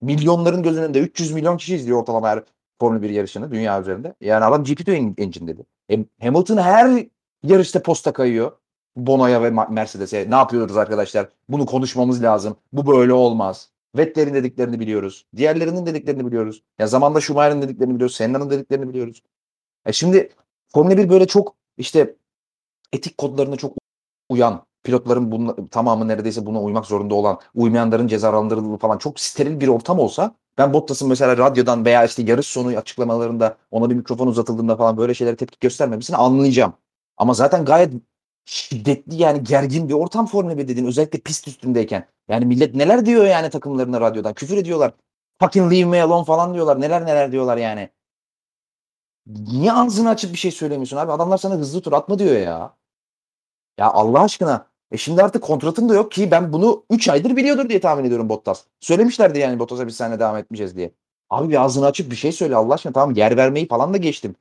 Milyonların 0.00 0.64
önünde 0.64 1.00
300 1.00 1.32
milyon 1.32 1.56
kişi 1.56 1.74
izliyor 1.74 2.00
ortalama 2.00 2.28
her 2.28 2.42
Formula 2.80 3.02
1 3.02 3.10
yarışını 3.10 3.52
dünya 3.52 3.80
üzerinde. 3.80 4.14
Yani 4.20 4.44
adam 4.44 4.62
GP2 4.62 5.20
engine 5.22 5.48
dedi. 5.48 5.66
Hamilton 6.20 6.56
her 6.56 7.06
yarışta 7.44 7.82
posta 7.82 8.12
kayıyor. 8.12 8.52
Bono'ya 8.96 9.42
ve 9.42 9.50
Mercedes'e 9.50 10.30
ne 10.30 10.34
yapıyoruz 10.34 10.76
arkadaşlar? 10.76 11.28
Bunu 11.48 11.66
konuşmamız 11.66 12.22
lazım. 12.22 12.56
Bu 12.72 12.86
böyle 12.86 13.12
olmaz. 13.12 13.70
Vettel'in 13.96 14.34
dediklerini 14.34 14.80
biliyoruz. 14.80 15.26
Diğerlerinin 15.36 15.86
dediklerini 15.86 16.26
biliyoruz. 16.26 16.62
Ya 16.78 16.86
zamanda 16.86 17.20
Schumacher'in 17.20 17.62
dediklerini 17.62 17.94
biliyoruz. 17.94 18.16
Senna'nın 18.16 18.50
dediklerini 18.50 18.88
biliyoruz. 18.88 19.22
E 19.86 19.92
şimdi 19.92 20.30
Formula 20.68 20.98
1 20.98 21.08
böyle 21.08 21.26
çok 21.26 21.54
işte 21.78 22.16
etik 22.92 23.18
kodlarına 23.18 23.56
çok 23.56 23.76
uyan, 24.28 24.66
pilotların 24.82 25.32
bunun 25.32 25.66
tamamı 25.66 26.08
neredeyse 26.08 26.46
buna 26.46 26.62
uymak 26.62 26.86
zorunda 26.86 27.14
olan, 27.14 27.38
uymayanların 27.54 28.06
cezalandırıldığı 28.06 28.76
falan 28.78 28.98
çok 28.98 29.20
steril 29.20 29.60
bir 29.60 29.68
ortam 29.68 29.98
olsa 29.98 30.34
ben 30.58 30.72
Bottas'ın 30.72 31.08
mesela 31.08 31.36
radyodan 31.36 31.84
veya 31.84 32.04
işte 32.04 32.22
yarış 32.22 32.46
sonu 32.46 32.68
açıklamalarında 32.78 33.56
ona 33.70 33.90
bir 33.90 33.94
mikrofon 33.94 34.26
uzatıldığında 34.26 34.76
falan 34.76 34.96
böyle 34.96 35.14
şeylere 35.14 35.36
tepki 35.36 35.58
göstermemesini 35.60 36.16
anlayacağım. 36.16 36.72
Ama 37.16 37.34
zaten 37.34 37.64
gayet 37.64 37.92
şiddetli 38.44 39.16
yani 39.22 39.44
gergin 39.44 39.88
bir 39.88 39.94
ortam 39.94 40.26
Formula 40.26 40.58
1 40.58 40.68
dediğin 40.68 40.86
özellikle 40.86 41.18
pist 41.18 41.48
üstündeyken. 41.48 42.08
Yani 42.28 42.46
millet 42.46 42.74
neler 42.74 43.06
diyor 43.06 43.24
yani 43.24 43.50
takımlarına 43.50 44.00
radyodan. 44.00 44.34
Küfür 44.34 44.56
ediyorlar. 44.56 44.92
Fucking 45.42 45.72
leave 45.72 45.84
me 45.84 46.02
alone 46.02 46.24
falan 46.24 46.54
diyorlar. 46.54 46.80
Neler 46.80 47.06
neler 47.06 47.32
diyorlar 47.32 47.56
yani. 47.56 47.90
Niye 49.26 49.72
ağzını 49.72 50.08
açıp 50.08 50.32
bir 50.32 50.38
şey 50.38 50.50
söylemiyorsun 50.50 50.96
abi? 50.96 51.12
Adamlar 51.12 51.38
sana 51.38 51.54
hızlı 51.54 51.80
tur 51.82 51.92
atma 51.92 52.18
diyor 52.18 52.36
ya. 52.36 52.76
Ya 53.78 53.90
Allah 53.90 54.22
aşkına. 54.22 54.66
E 54.90 54.96
şimdi 54.96 55.22
artık 55.22 55.42
kontratın 55.42 55.88
da 55.88 55.94
yok 55.94 56.12
ki 56.12 56.30
ben 56.30 56.52
bunu 56.52 56.84
3 56.90 57.08
aydır 57.08 57.36
biliyordur 57.36 57.68
diye 57.68 57.80
tahmin 57.80 58.04
ediyorum 58.04 58.28
Bottas. 58.28 58.64
Söylemişlerdi 58.80 59.38
yani 59.38 59.58
Bottas'a 59.58 59.86
biz 59.86 59.96
seninle 59.96 60.20
devam 60.20 60.36
etmeyeceğiz 60.36 60.76
diye. 60.76 60.92
Abi 61.30 61.50
bir 61.50 61.62
ağzını 61.64 61.86
açıp 61.86 62.10
bir 62.10 62.16
şey 62.16 62.32
söyle 62.32 62.56
Allah 62.56 62.74
aşkına. 62.74 62.92
Tamam 62.92 63.14
yer 63.16 63.36
vermeyi 63.36 63.68
falan 63.68 63.94
da 63.94 63.96
geçtim. 63.96 64.36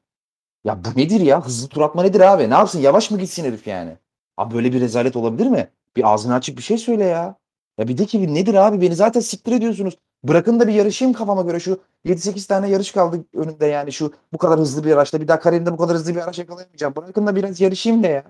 Ya 0.64 0.84
bu 0.86 0.90
nedir 1.00 1.20
ya? 1.22 1.46
Hızlı 1.46 1.68
tur 1.68 1.82
atma 1.82 2.04
nedir 2.04 2.20
abi? 2.20 2.50
Ne 2.50 2.54
yapsın? 2.54 2.80
Yavaş 2.80 3.12
mı 3.12 3.20
gitsin 3.20 3.46
herif 3.46 3.68
yani? 3.68 3.98
Abi 4.38 4.56
böyle 4.56 4.74
bir 4.74 4.82
rezalet 4.82 5.16
olabilir 5.16 5.48
mi? 5.48 5.70
Bir 5.96 6.14
ağzını 6.14 6.34
açıp 6.34 6.58
bir 6.58 6.64
şey 6.64 6.78
söyle 6.78 7.06
ya. 7.06 7.36
Ya 7.78 7.88
bir 7.88 7.98
de 7.98 8.06
ki 8.06 8.34
nedir 8.34 8.54
abi? 8.54 8.82
Beni 8.82 8.96
zaten 8.96 9.20
siktir 9.20 9.52
ediyorsunuz. 9.52 9.98
Bırakın 10.24 10.60
da 10.60 10.68
bir 10.68 10.74
yarışayım 10.74 11.14
kafama 11.14 11.42
göre. 11.42 11.60
Şu 11.60 11.80
7-8 12.06 12.48
tane 12.48 12.70
yarış 12.70 12.92
kaldı 12.92 13.26
önümde 13.34 13.66
yani. 13.66 13.92
Şu 13.92 14.14
bu 14.34 14.38
kadar 14.38 14.60
hızlı 14.60 14.84
bir 14.84 14.92
araçta. 14.92 15.22
Bir 15.22 15.28
daha 15.28 15.40
kariyerimde 15.40 15.72
bu 15.74 15.78
kadar 15.78 15.96
hızlı 15.96 16.16
bir 16.16 16.22
araç 16.22 16.40
yakalayamayacağım. 16.40 16.96
Bırakın 16.96 17.28
da 17.28 17.36
biraz 17.36 17.62
yarışayım 17.62 18.04
da 18.04 18.08
ya. 18.08 18.24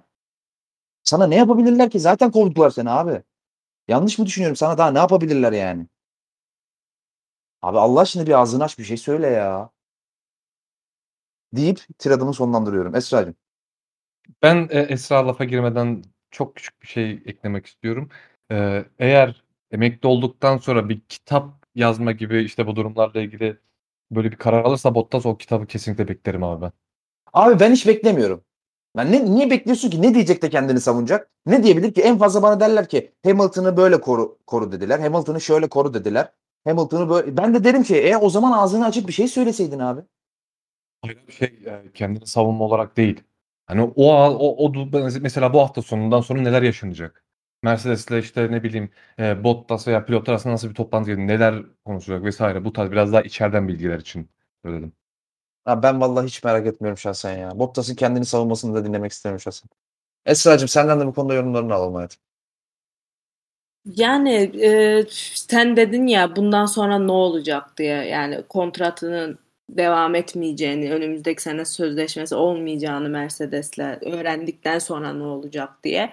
Sana 1.04 1.28
ne 1.28 1.36
yapabilirler 1.36 1.90
ki? 1.90 2.00
Zaten 2.00 2.32
kovdular 2.32 2.70
seni 2.70 2.90
abi. 2.90 3.24
Yanlış 3.88 4.20
mı 4.20 4.26
düşünüyorum? 4.26 4.56
Sana 4.56 4.78
daha 4.78 4.92
ne 4.92 5.00
yapabilirler 5.00 5.52
yani? 5.54 5.88
Abi 7.62 7.80
Allah 7.80 8.00
aşkına 8.02 8.28
bir 8.28 8.40
ağzını 8.40 8.64
aç 8.64 8.80
bir 8.80 8.84
şey 8.84 8.98
söyle 8.98 9.28
ya. 9.28 9.70
Deyip 11.54 11.80
tiradımı 11.98 12.34
sonlandırıyorum. 12.34 12.96
Esra'cığım. 12.96 13.36
Ben 14.42 14.68
e, 14.72 14.80
Esra 14.80 15.28
lafa 15.28 15.44
girmeden 15.44 16.04
çok 16.32 16.56
küçük 16.56 16.82
bir 16.82 16.88
şey 16.88 17.12
eklemek 17.12 17.66
istiyorum. 17.66 18.10
Ee, 18.52 18.86
eğer 19.00 19.44
emekli 19.72 20.08
olduktan 20.08 20.58
sonra 20.58 20.90
bir 20.90 21.02
kitap 21.10 21.66
yazma 21.76 22.12
gibi 22.12 22.44
işte 22.44 22.68
bu 22.68 22.76
durumlarla 22.76 23.22
ilgili 23.22 23.58
böyle 24.12 24.32
bir 24.32 24.36
karar 24.38 24.64
alırsa 24.64 24.96
Bottas 24.96 25.26
o 25.26 25.38
kitabı 25.38 25.66
kesinlikle 25.66 26.08
beklerim 26.08 26.44
abi 26.44 26.62
ben. 26.62 26.72
Abi 27.34 27.60
ben 27.60 27.72
hiç 27.72 27.88
beklemiyorum. 27.88 28.44
Ben 28.98 29.12
ne, 29.12 29.26
niye 29.26 29.50
bekliyorsun 29.50 29.90
ki? 29.90 30.02
Ne 30.02 30.14
diyecek 30.16 30.42
de 30.42 30.50
kendini 30.50 30.80
savunacak? 30.82 31.30
Ne 31.46 31.64
diyebilir 31.64 31.94
ki? 31.94 32.02
En 32.02 32.18
fazla 32.18 32.42
bana 32.42 32.60
derler 32.60 32.90
ki 32.90 33.12
Hamilton'ı 33.26 33.78
böyle 33.78 34.02
koru, 34.02 34.38
koru 34.48 34.72
dediler. 34.72 35.00
Hamilton'ı 35.00 35.42
şöyle 35.42 35.70
koru 35.70 35.94
dediler. 35.94 36.32
Hamilton'ı 36.68 37.10
böyle... 37.10 37.38
Ben 37.38 37.54
de 37.54 37.64
derim 37.64 37.84
ki 37.84 37.96
e 37.98 38.18
o 38.18 38.30
zaman 38.30 38.52
ağzını 38.52 38.86
açıp 38.86 39.08
bir 39.08 39.14
şey 39.14 39.28
söyleseydin 39.28 39.80
abi. 39.80 40.02
Hayır 41.02 41.28
bir 41.28 41.34
şey 41.34 41.60
yani 41.66 41.94
kendini 41.94 42.28
savunma 42.28 42.66
olarak 42.66 42.98
değil. 42.98 43.24
Hani 43.66 43.82
o, 43.82 43.92
o, 43.96 44.66
o 44.66 44.74
mesela 45.22 45.54
bu 45.54 45.60
hafta 45.62 45.82
sonundan 45.82 46.22
sonra 46.22 46.42
neler 46.42 46.62
yaşanacak? 46.62 47.26
Mercedes'le 47.64 48.12
işte 48.12 48.52
ne 48.52 48.64
bileyim 48.64 48.92
e, 49.20 49.44
Bottas 49.44 49.88
veya 49.88 50.06
pilotlar 50.06 50.34
arasında 50.34 50.54
nasıl 50.54 50.70
bir 50.70 50.76
toplantı 50.76 51.12
gelir, 51.12 51.28
neler 51.28 51.64
konuşulacak 51.86 52.26
vesaire. 52.26 52.66
Bu 52.66 52.74
tarz 52.74 52.92
biraz 52.92 53.14
daha 53.14 53.22
içeriden 53.22 53.68
bilgiler 53.68 54.00
için 54.00 54.30
söyledim. 54.66 54.94
Ha, 55.66 55.84
ben 55.84 56.02
vallahi 56.02 56.28
hiç 56.28 56.44
merak 56.44 56.68
etmiyorum 56.68 56.98
şahsen 56.98 57.38
ya. 57.38 57.60
Bottas'ın 57.60 57.96
kendini 57.96 58.26
savunmasını 58.26 58.76
da 58.76 58.86
dinlemek 58.86 59.12
istemiyorum 59.12 59.42
şahsen. 59.42 59.70
Esra'cığım 60.26 60.68
senden 60.68 61.00
de 61.00 61.08
bu 61.08 61.14
konuda 61.14 61.34
yorumlarını 61.34 61.74
alalım 61.74 61.96
hayatım. 61.96 62.20
Yani 63.86 64.34
e, 64.66 65.06
sen 65.36 65.78
dedin 65.78 66.08
ya 66.08 66.36
bundan 66.36 66.66
sonra 66.66 67.00
ne 67.00 67.12
olacak 67.12 67.78
diye 67.78 67.96
yani 67.96 68.44
kontratının 68.50 69.40
devam 69.78 70.16
etmeyeceğini, 70.16 70.94
önümüzdeki 70.94 71.42
sene 71.42 71.66
sözleşmesi 71.66 72.36
olmayacağını 72.36 73.10
Mercedes'le 73.10 74.02
öğrendikten 74.02 74.80
sonra 74.80 75.14
ne 75.14 75.24
olacak 75.24 75.70
diye. 75.84 76.10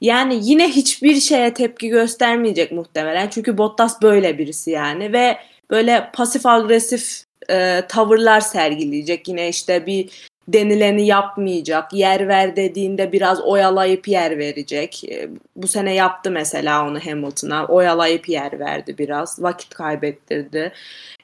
Yani 0.00 0.38
yine 0.42 0.68
hiçbir 0.68 1.14
şeye 1.14 1.54
tepki 1.54 1.88
göstermeyecek 1.88 2.72
muhtemelen. 2.72 3.28
Çünkü 3.28 3.58
Bottas 3.58 4.02
böyle 4.02 4.38
birisi 4.38 4.70
yani 4.70 5.12
ve 5.12 5.38
böyle 5.70 6.10
pasif 6.14 6.46
agresif 6.46 7.24
e, 7.50 7.82
tavırlar 7.88 8.40
sergileyecek. 8.40 9.28
Yine 9.28 9.48
işte 9.48 9.86
bir 9.86 10.30
denileni 10.48 11.06
yapmayacak. 11.06 11.92
Yer 11.92 12.28
ver 12.28 12.56
dediğinde 12.56 13.12
biraz 13.12 13.40
oyalayıp 13.40 14.08
yer 14.08 14.38
verecek. 14.38 15.04
E, 15.04 15.28
bu 15.56 15.68
sene 15.68 15.94
yaptı 15.94 16.30
mesela 16.30 16.86
onu 16.86 17.00
Hamilton'a. 17.06 17.66
Oyalayıp 17.66 18.28
yer 18.28 18.58
verdi 18.58 18.98
biraz. 18.98 19.42
Vakit 19.42 19.74
kaybettirdi. 19.74 20.72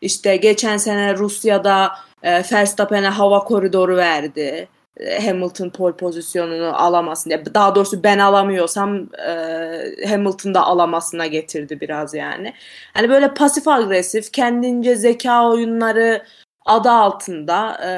İşte 0.01 0.37
geçen 0.37 0.77
sene 0.77 1.17
Rusya'da 1.17 1.93
e, 2.23 2.43
Verstappen'e 2.53 3.09
hava 3.09 3.45
koridoru 3.45 3.97
verdi. 3.97 4.69
E, 4.97 5.27
Hamilton 5.27 5.71
pole 5.71 5.97
pozisyonunu 5.97 6.83
alamasın 6.83 7.31
diye. 7.31 7.45
Daha 7.55 7.75
doğrusu 7.75 8.05
ben 8.05 8.19
alamıyorsam 8.19 9.09
e, 9.29 10.07
Hamilton 10.09 10.55
da 10.55 10.63
alamasına 10.63 11.27
getirdi 11.27 11.81
biraz 11.81 12.15
yani. 12.15 12.55
Hani 12.95 13.09
böyle 13.09 13.35
pasif 13.35 13.69
agresif, 13.69 14.33
kendince 14.33 14.97
zeka 14.97 15.51
oyunları 15.51 16.23
adı 16.67 16.91
altında 16.91 17.81
e, 17.85 17.91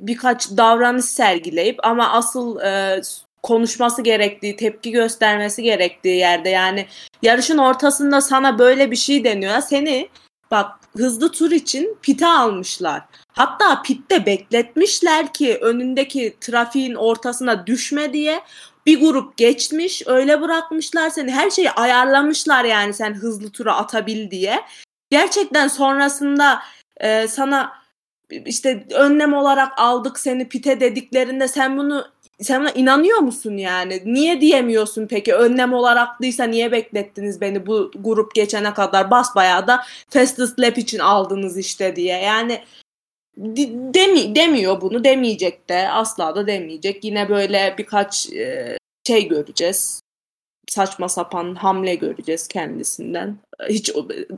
birkaç 0.00 0.50
davranış 0.50 1.04
sergileyip 1.04 1.86
ama 1.86 2.12
asıl 2.12 2.60
e, 2.60 3.02
konuşması 3.42 4.02
gerektiği, 4.02 4.56
tepki 4.56 4.90
göstermesi 4.90 5.62
gerektiği 5.62 6.16
yerde 6.16 6.48
yani 6.48 6.86
yarışın 7.22 7.58
ortasında 7.58 8.20
sana 8.20 8.58
böyle 8.58 8.90
bir 8.90 8.96
şey 8.96 9.24
deniyor. 9.24 9.60
Seni 9.60 10.08
bak 10.50 10.70
hızlı 10.96 11.32
tur 11.32 11.50
için 11.50 11.98
pite 12.02 12.26
almışlar. 12.26 13.02
Hatta 13.32 13.82
pitte 13.82 14.26
bekletmişler 14.26 15.32
ki 15.32 15.58
önündeki 15.60 16.36
trafiğin 16.40 16.94
ortasına 16.94 17.66
düşme 17.66 18.12
diye. 18.12 18.40
Bir 18.86 19.00
grup 19.00 19.36
geçmiş, 19.36 20.02
öyle 20.06 20.40
bırakmışlar 20.40 21.10
seni. 21.10 21.30
Her 21.30 21.50
şeyi 21.50 21.70
ayarlamışlar 21.70 22.64
yani 22.64 22.94
sen 22.94 23.14
hızlı 23.14 23.50
tura 23.50 23.76
atabil 23.76 24.30
diye. 24.30 24.60
Gerçekten 25.10 25.68
sonrasında 25.68 26.62
e, 26.96 27.28
sana 27.28 27.83
işte 28.30 28.86
önlem 28.90 29.34
olarak 29.34 29.72
aldık 29.76 30.18
seni 30.18 30.48
pite 30.48 30.80
dediklerinde 30.80 31.48
sen 31.48 31.78
bunu 31.78 32.04
sen 32.40 32.60
buna 32.60 32.70
inanıyor 32.70 33.18
musun 33.18 33.56
yani? 33.56 34.02
Niye 34.04 34.40
diyemiyorsun 34.40 35.06
peki? 35.06 35.34
Önlem 35.34 35.72
olarak 35.72 36.22
değilse 36.22 36.50
niye 36.50 36.72
beklettiniz 36.72 37.40
beni 37.40 37.66
bu 37.66 37.90
grup 37.94 38.34
geçene 38.34 38.74
kadar? 38.74 39.10
Basbayağı 39.10 39.66
da 39.66 39.84
fastest 40.10 40.60
lap 40.60 40.78
için 40.78 40.98
aldınız 40.98 41.58
işte 41.58 41.96
diye. 41.96 42.18
Yani 42.18 42.60
demi, 43.94 44.34
demiyor 44.34 44.80
bunu. 44.80 45.04
Demeyecek 45.04 45.68
de. 45.68 45.88
Asla 45.90 46.36
da 46.36 46.46
demeyecek. 46.46 47.04
Yine 47.04 47.28
böyle 47.28 47.74
birkaç 47.78 48.32
e, 48.32 48.78
şey 49.06 49.28
göreceğiz. 49.28 50.03
Saçma 50.68 51.08
sapan 51.08 51.54
hamle 51.54 51.94
göreceğiz 51.94 52.48
kendisinden. 52.48 53.38
Hiç 53.68 53.92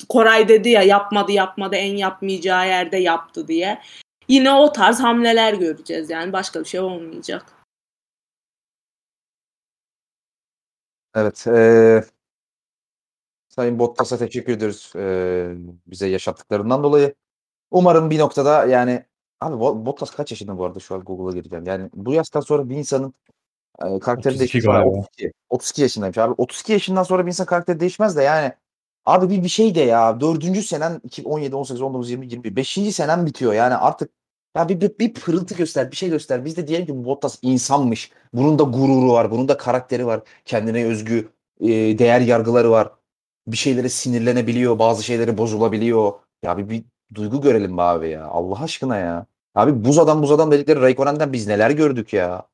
Koray 0.08 0.48
dedi 0.48 0.68
ya 0.68 0.82
yapmadı 0.82 1.32
yapmadı 1.32 1.76
en 1.76 1.96
yapmayacağı 1.96 2.68
yerde 2.68 2.96
yaptı 2.96 3.48
diye. 3.48 3.82
yine 4.28 4.52
o 4.52 4.72
tarz 4.72 5.00
hamleler 5.00 5.54
göreceğiz 5.54 6.10
yani 6.10 6.32
başka 6.32 6.60
bir 6.60 6.64
şey 6.64 6.80
olmayacak. 6.80 7.46
Evet. 11.14 11.46
E, 11.46 12.04
Sayın 13.48 13.78
Bottas'a 13.78 14.18
teşekkür 14.18 14.52
ediyoruz 14.52 14.92
e, 14.96 15.54
bize 15.86 16.08
yaşattıklarından 16.08 16.82
dolayı. 16.82 17.14
Umarım 17.70 18.10
bir 18.10 18.18
noktada 18.18 18.66
yani 18.66 19.04
abi 19.40 19.58
Bottas 19.60 20.10
kaç 20.10 20.30
yaşında 20.30 20.58
bu 20.58 20.64
arada 20.64 20.80
şu 20.80 20.94
an 20.94 21.00
Google'a 21.00 21.34
gireceğim. 21.34 21.66
Yani 21.66 21.90
bu 21.94 22.12
yaştan 22.14 22.40
sonra 22.40 22.68
bir 22.68 22.76
insanın 22.76 23.14
e, 23.82 23.98
karakteri 23.98 24.34
32 24.34 24.38
değişmez. 24.38 24.64
galiba. 24.64 24.88
32. 24.88 25.32
32 25.50 25.82
yaşındaymış 25.82 26.18
abi. 26.18 26.34
32 26.38 26.72
yaşından 26.72 27.02
sonra 27.02 27.22
bir 27.22 27.30
insan 27.30 27.46
karakteri 27.46 27.80
değişmez 27.80 28.16
de 28.16 28.22
yani 28.22 28.52
abi 29.06 29.30
bir 29.30 29.44
bir 29.44 29.48
şey 29.48 29.74
de 29.74 29.80
ya 29.80 30.20
dördüncü 30.20 30.62
senen 30.62 31.00
2017, 31.04 31.56
18, 31.56 31.82
19, 31.82 32.10
20, 32.10 32.26
21 32.26 32.56
beşinci 32.56 32.92
senen 32.92 33.26
bitiyor 33.26 33.52
yani 33.52 33.74
artık 33.74 34.10
ya 34.56 34.68
bir, 34.68 34.80
bir, 34.80 34.98
bir 34.98 35.14
pırıltı 35.14 35.54
göster, 35.54 35.90
bir 35.90 35.96
şey 35.96 36.10
göster. 36.10 36.44
Biz 36.44 36.56
de 36.56 36.68
diyelim 36.68 36.86
ki 36.86 36.96
bu 36.96 37.04
Bottas 37.04 37.38
insanmış. 37.42 38.10
Bunun 38.32 38.58
da 38.58 38.62
gururu 38.62 39.12
var, 39.12 39.30
bunun 39.30 39.48
da 39.48 39.56
karakteri 39.56 40.06
var. 40.06 40.20
Kendine 40.44 40.84
özgü 40.86 41.28
e, 41.60 41.68
değer 41.98 42.20
yargıları 42.20 42.70
var. 42.70 42.92
Bir 43.46 43.56
şeylere 43.56 43.88
sinirlenebiliyor, 43.88 44.78
bazı 44.78 45.02
şeyleri 45.02 45.38
bozulabiliyor. 45.38 46.12
Ya 46.42 46.58
bir, 46.58 46.68
bir 46.68 46.84
duygu 47.14 47.40
görelim 47.40 47.78
be 47.78 47.82
abi 47.82 48.08
ya. 48.08 48.26
Allah 48.26 48.62
aşkına 48.62 48.96
ya. 48.96 49.26
Abi 49.54 49.84
buz 49.84 49.98
adam 49.98 50.22
buz 50.22 50.32
adam 50.32 50.50
dedikleri 50.50 50.80
Raikkonen'den 50.80 51.32
biz 51.32 51.46
neler 51.46 51.70
gördük 51.70 52.12
ya. 52.12 52.46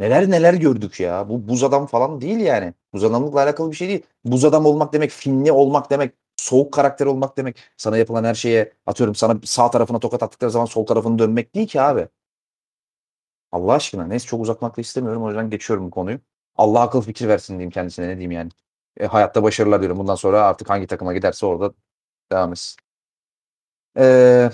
Neler 0.00 0.30
neler 0.30 0.54
gördük 0.54 1.00
ya. 1.00 1.28
Bu 1.28 1.48
buz 1.48 1.64
adam 1.64 1.86
falan 1.86 2.20
değil 2.20 2.38
yani. 2.40 2.74
Buz 2.92 3.04
adamlıkla 3.04 3.40
alakalı 3.42 3.70
bir 3.70 3.76
şey 3.76 3.88
değil. 3.88 4.02
Buz 4.24 4.44
adam 4.44 4.66
olmak 4.66 4.92
demek, 4.92 5.10
finli 5.10 5.52
olmak 5.52 5.90
demek, 5.90 6.14
soğuk 6.36 6.72
karakter 6.72 7.06
olmak 7.06 7.36
demek. 7.36 7.58
Sana 7.76 7.96
yapılan 7.98 8.24
her 8.24 8.34
şeye 8.34 8.72
atıyorum 8.86 9.14
sana 9.14 9.40
sağ 9.44 9.70
tarafına 9.70 9.98
tokat 10.00 10.22
attıkları 10.22 10.50
zaman 10.50 10.66
sol 10.66 10.86
tarafını 10.86 11.18
dönmek 11.18 11.54
değil 11.54 11.68
ki 11.68 11.80
abi. 11.80 12.08
Allah 13.52 13.72
aşkına. 13.72 14.06
Neyse 14.06 14.26
çok 14.26 14.40
uzatmak 14.42 14.78
istemiyorum. 14.78 15.22
O 15.24 15.28
yüzden 15.28 15.50
geçiyorum 15.50 15.86
bu 15.86 15.90
konuyu. 15.90 16.20
Allah 16.56 16.80
akıl 16.80 17.02
fikir 17.02 17.28
versin 17.28 17.54
diyeyim 17.54 17.70
kendisine 17.70 18.08
ne 18.08 18.12
diyeyim 18.12 18.32
yani. 18.32 18.50
E, 18.96 19.06
hayatta 19.06 19.42
başarılar 19.42 19.80
diyorum. 19.80 19.98
Bundan 19.98 20.14
sonra 20.14 20.42
artık 20.46 20.70
hangi 20.70 20.86
takıma 20.86 21.14
giderse 21.14 21.46
orada 21.46 21.74
devam 22.32 22.52
etsin. 22.52 22.76
Ee, 23.96 24.50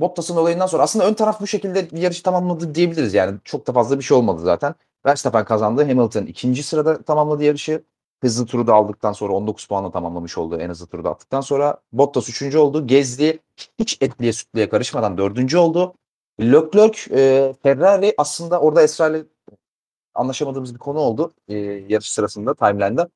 Bottas'ın 0.00 0.36
olayından 0.36 0.66
sonra 0.66 0.82
aslında 0.82 1.06
ön 1.06 1.14
taraf 1.14 1.40
bu 1.40 1.46
şekilde 1.46 1.88
yarışı 1.92 2.22
tamamladı 2.22 2.74
diyebiliriz 2.74 3.14
yani. 3.14 3.38
Çok 3.44 3.66
da 3.66 3.72
fazla 3.72 3.98
bir 3.98 4.04
şey 4.04 4.16
olmadı 4.16 4.40
zaten. 4.40 4.74
Verstappen 5.06 5.44
kazandı. 5.44 5.82
Hamilton 5.84 6.26
ikinci 6.26 6.62
sırada 6.62 7.02
tamamladı 7.02 7.44
yarışı. 7.44 7.82
Hızlı 8.22 8.46
turu 8.46 8.66
da 8.66 8.74
aldıktan 8.74 9.12
sonra 9.12 9.32
19 9.32 9.66
puanla 9.66 9.90
tamamlamış 9.90 10.38
oldu 10.38 10.56
en 10.60 10.68
hızlı 10.68 10.86
turu 10.86 11.04
da 11.04 11.10
attıktan 11.10 11.40
sonra. 11.40 11.78
Bottas 11.92 12.28
üçüncü 12.28 12.58
oldu. 12.58 12.86
Gezdi. 12.86 13.38
Hiç 13.78 13.98
etliye 14.00 14.32
sütlüye 14.32 14.68
karışmadan 14.68 15.18
dördüncü 15.18 15.58
oldu. 15.58 15.94
Leclerc, 16.40 16.98
e, 17.14 17.54
Ferrari 17.62 18.14
aslında 18.18 18.60
orada 18.60 18.82
Esra 18.82 19.08
ile 19.08 19.24
anlaşamadığımız 20.14 20.74
bir 20.74 20.78
konu 20.78 20.98
oldu 20.98 21.32
e, 21.48 21.56
yarış 21.88 22.10
sırasında 22.10 22.54
timeline'da. 22.54 23.08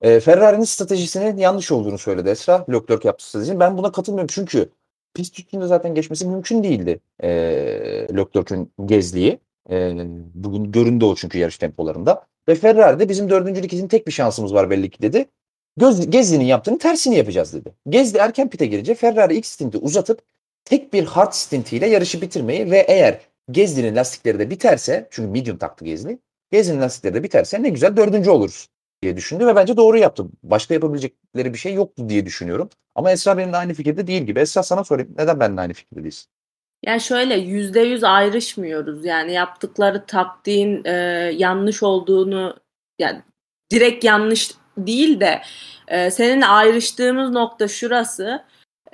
E, 0.00 0.20
Ferrari'nin 0.20 0.64
stratejisinin 0.64 1.36
yanlış 1.36 1.72
olduğunu 1.72 1.98
söyledi 1.98 2.28
Esra. 2.28 2.64
Leclerc 2.70 3.08
yaptığı 3.08 3.24
stratejinin. 3.24 3.60
Ben 3.60 3.78
buna 3.78 3.92
katılmıyorum 3.92 4.30
çünkü 4.32 4.70
pist 5.14 5.38
üstünde 5.38 5.66
zaten 5.66 5.94
geçmesi 5.94 6.26
mümkün 6.26 6.62
değildi 6.62 7.00
e, 7.22 7.30
Leclerc'ün 8.16 8.72
gezliği. 8.86 9.38
E, 9.70 9.92
bugün 10.34 10.72
göründü 10.72 11.04
o 11.04 11.14
çünkü 11.14 11.38
yarış 11.38 11.58
tempolarında. 11.58 12.26
Ve 12.48 12.54
Ferrari'de 12.54 13.08
bizim 13.08 13.30
dördüncülük 13.30 13.72
için 13.72 13.88
tek 13.88 14.06
bir 14.06 14.12
şansımız 14.12 14.54
var 14.54 14.70
belli 14.70 14.90
ki 14.90 15.02
dedi. 15.02 15.26
Göz, 15.76 16.10
Gezli'nin 16.10 16.44
yaptığını 16.44 16.78
tersini 16.78 17.16
yapacağız 17.16 17.52
dedi. 17.52 17.74
Gezli 17.88 18.18
erken 18.18 18.50
pite 18.50 18.66
girince 18.66 18.94
Ferrari 18.94 19.36
ilk 19.36 19.46
stinti 19.46 19.78
uzatıp 19.78 20.22
tek 20.64 20.92
bir 20.92 21.04
hard 21.04 21.32
stintiyle 21.32 21.86
yarışı 21.86 22.20
bitirmeyi 22.22 22.70
ve 22.70 22.78
eğer 22.78 23.20
Gezli'nin 23.50 23.96
lastikleri 23.96 24.38
de 24.38 24.50
biterse 24.50 25.08
çünkü 25.10 25.30
medium 25.30 25.58
taktı 25.58 25.84
Gezli. 25.84 26.18
Gezli'nin 26.52 26.80
lastikleri 26.80 27.14
de 27.14 27.22
biterse 27.22 27.62
ne 27.62 27.68
güzel 27.68 27.96
dördüncü 27.96 28.30
oluruz 28.30 28.68
diye 29.02 29.16
düşündü 29.16 29.46
ve 29.46 29.56
bence 29.56 29.76
doğru 29.76 29.98
yaptı. 29.98 30.24
Başka 30.42 30.74
yapabilecekleri 30.74 31.52
bir 31.52 31.58
şey 31.58 31.74
yoktu 31.74 32.08
diye 32.08 32.26
düşünüyorum. 32.26 32.68
Ama 32.94 33.10
Esra 33.10 33.38
benimle 33.38 33.56
aynı 33.56 33.74
fikirde 33.74 34.06
değil 34.06 34.22
gibi. 34.22 34.40
Esra 34.40 34.62
sana 34.62 34.84
sorayım. 34.84 35.14
Neden 35.18 35.40
benimle 35.40 35.60
aynı 35.60 35.72
fikirde 35.72 36.02
değilsin? 36.02 36.30
Yani 36.86 37.00
şöyle 37.00 37.34
yüzde 37.34 37.80
yüz 37.80 38.04
ayrışmıyoruz. 38.04 39.04
Yani 39.04 39.32
yaptıkları 39.32 40.06
taktiğin 40.06 40.84
e, 40.84 40.90
yanlış 41.36 41.82
olduğunu 41.82 42.56
yani 42.98 43.22
direkt 43.70 44.04
yanlış 44.04 44.50
değil 44.78 45.20
de 45.20 45.42
e, 45.88 46.10
seninle 46.10 46.46
ayrıştığımız 46.46 47.30
nokta 47.30 47.68
şurası. 47.68 48.44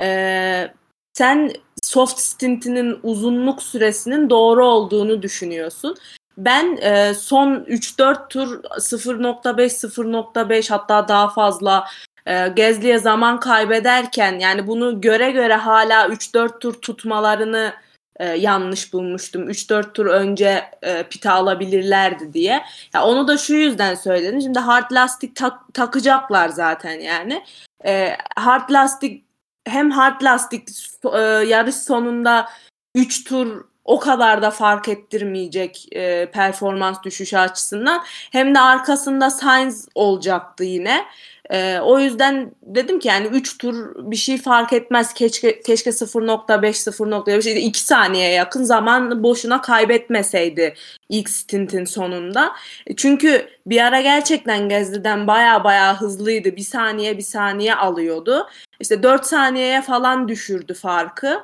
E, 0.00 0.70
sen 1.12 1.52
soft 1.82 2.18
stintinin 2.18 2.98
uzunluk 3.02 3.62
süresinin 3.62 4.30
doğru 4.30 4.66
olduğunu 4.66 5.22
düşünüyorsun. 5.22 5.96
Ben 6.38 6.76
e, 6.76 7.14
son 7.14 7.54
3-4 7.54 8.28
tur 8.28 8.62
0.5 8.64 9.68
0.5 9.68 10.70
hatta 10.70 11.08
daha 11.08 11.28
fazla 11.28 11.86
e, 12.26 12.48
Gezli'ye 12.48 12.98
zaman 12.98 13.40
kaybederken 13.40 14.38
yani 14.38 14.66
bunu 14.66 15.00
göre 15.00 15.30
göre 15.30 15.54
hala 15.54 16.06
3-4 16.06 16.58
tur 16.58 16.74
tutmalarını 16.74 17.74
e, 18.16 18.26
yanlış 18.26 18.92
bulmuştum. 18.92 19.50
3-4 19.50 19.92
tur 19.92 20.06
önce 20.06 20.64
e, 20.82 21.02
pite 21.02 21.30
alabilirlerdi 21.30 22.32
diye. 22.32 22.62
Ya 22.94 23.04
onu 23.04 23.28
da 23.28 23.38
şu 23.38 23.54
yüzden 23.54 23.94
söyledim. 23.94 24.40
Şimdi 24.40 24.58
hard 24.58 24.90
lastik 24.92 25.36
tak, 25.36 25.74
takacaklar 25.74 26.48
zaten 26.48 27.00
yani. 27.00 27.44
E, 27.84 28.16
hard 28.36 28.70
lastik 28.70 29.24
hem 29.64 29.90
hard 29.90 30.22
lastik 30.22 30.68
e, 31.14 31.18
yarış 31.20 31.76
sonunda 31.76 32.48
3 32.94 33.24
tur 33.24 33.64
o 33.86 33.98
kadar 33.98 34.42
da 34.42 34.50
fark 34.50 34.88
ettirmeyecek 34.88 35.86
e, 35.92 36.30
performans 36.30 37.02
düşüşü 37.02 37.36
açısından. 37.36 38.02
Hem 38.32 38.54
de 38.54 38.60
arkasında 38.60 39.30
Sainz 39.30 39.88
olacaktı 39.94 40.64
yine. 40.64 41.04
E, 41.50 41.78
o 41.80 41.98
yüzden 41.98 42.50
dedim 42.62 42.98
ki 42.98 43.08
yani 43.08 43.26
3 43.26 43.58
tur 43.58 43.94
bir 44.10 44.16
şey 44.16 44.38
fark 44.38 44.72
etmez. 44.72 45.14
Keşke 45.14 45.60
keşke 45.60 45.90
0.5 45.90 46.90
0.5 46.90 47.38
işte 47.38 47.60
2 47.60 47.80
saniye 47.80 48.30
yakın 48.30 48.64
zaman 48.64 49.22
boşuna 49.22 49.60
kaybetmeseydi 49.60 50.74
ilk 51.08 51.30
stintin 51.30 51.84
sonunda. 51.84 52.52
E, 52.86 52.96
çünkü 52.96 53.48
bir 53.66 53.80
ara 53.80 54.00
gerçekten 54.00 54.68
Gezli'den 54.68 55.26
baya 55.26 55.64
baya 55.64 56.00
hızlıydı. 56.00 56.56
Bir 56.56 56.62
saniye 56.62 57.18
bir 57.18 57.22
saniye 57.22 57.74
alıyordu. 57.74 58.46
İşte 58.80 59.02
4 59.02 59.26
saniyeye 59.26 59.82
falan 59.82 60.28
düşürdü 60.28 60.74
farkı. 60.74 61.42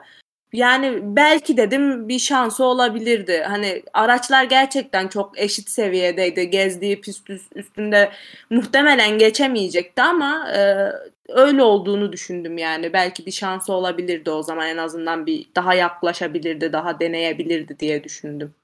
Yani 0.52 0.98
belki 1.02 1.56
dedim 1.56 2.08
bir 2.08 2.18
şansı 2.18 2.64
olabilirdi. 2.64 3.42
Hani 3.48 3.82
araçlar 3.92 4.44
gerçekten 4.44 5.08
çok 5.08 5.38
eşit 5.38 5.70
seviyedeydi. 5.70 6.50
Gezdiği 6.50 7.00
pist 7.00 7.30
üstünde 7.54 8.12
muhtemelen 8.50 9.18
geçemeyecekti 9.18 10.02
ama 10.02 10.52
e, 10.52 10.92
öyle 11.28 11.62
olduğunu 11.62 12.12
düşündüm 12.12 12.58
yani. 12.58 12.92
Belki 12.92 13.26
bir 13.26 13.30
şansı 13.30 13.72
olabilirdi 13.72 14.30
o 14.30 14.42
zaman 14.42 14.68
en 14.68 14.76
azından 14.76 15.26
bir 15.26 15.46
daha 15.56 15.74
yaklaşabilirdi, 15.74 16.72
daha 16.72 17.00
deneyebilirdi 17.00 17.78
diye 17.78 18.04
düşündüm. 18.04 18.54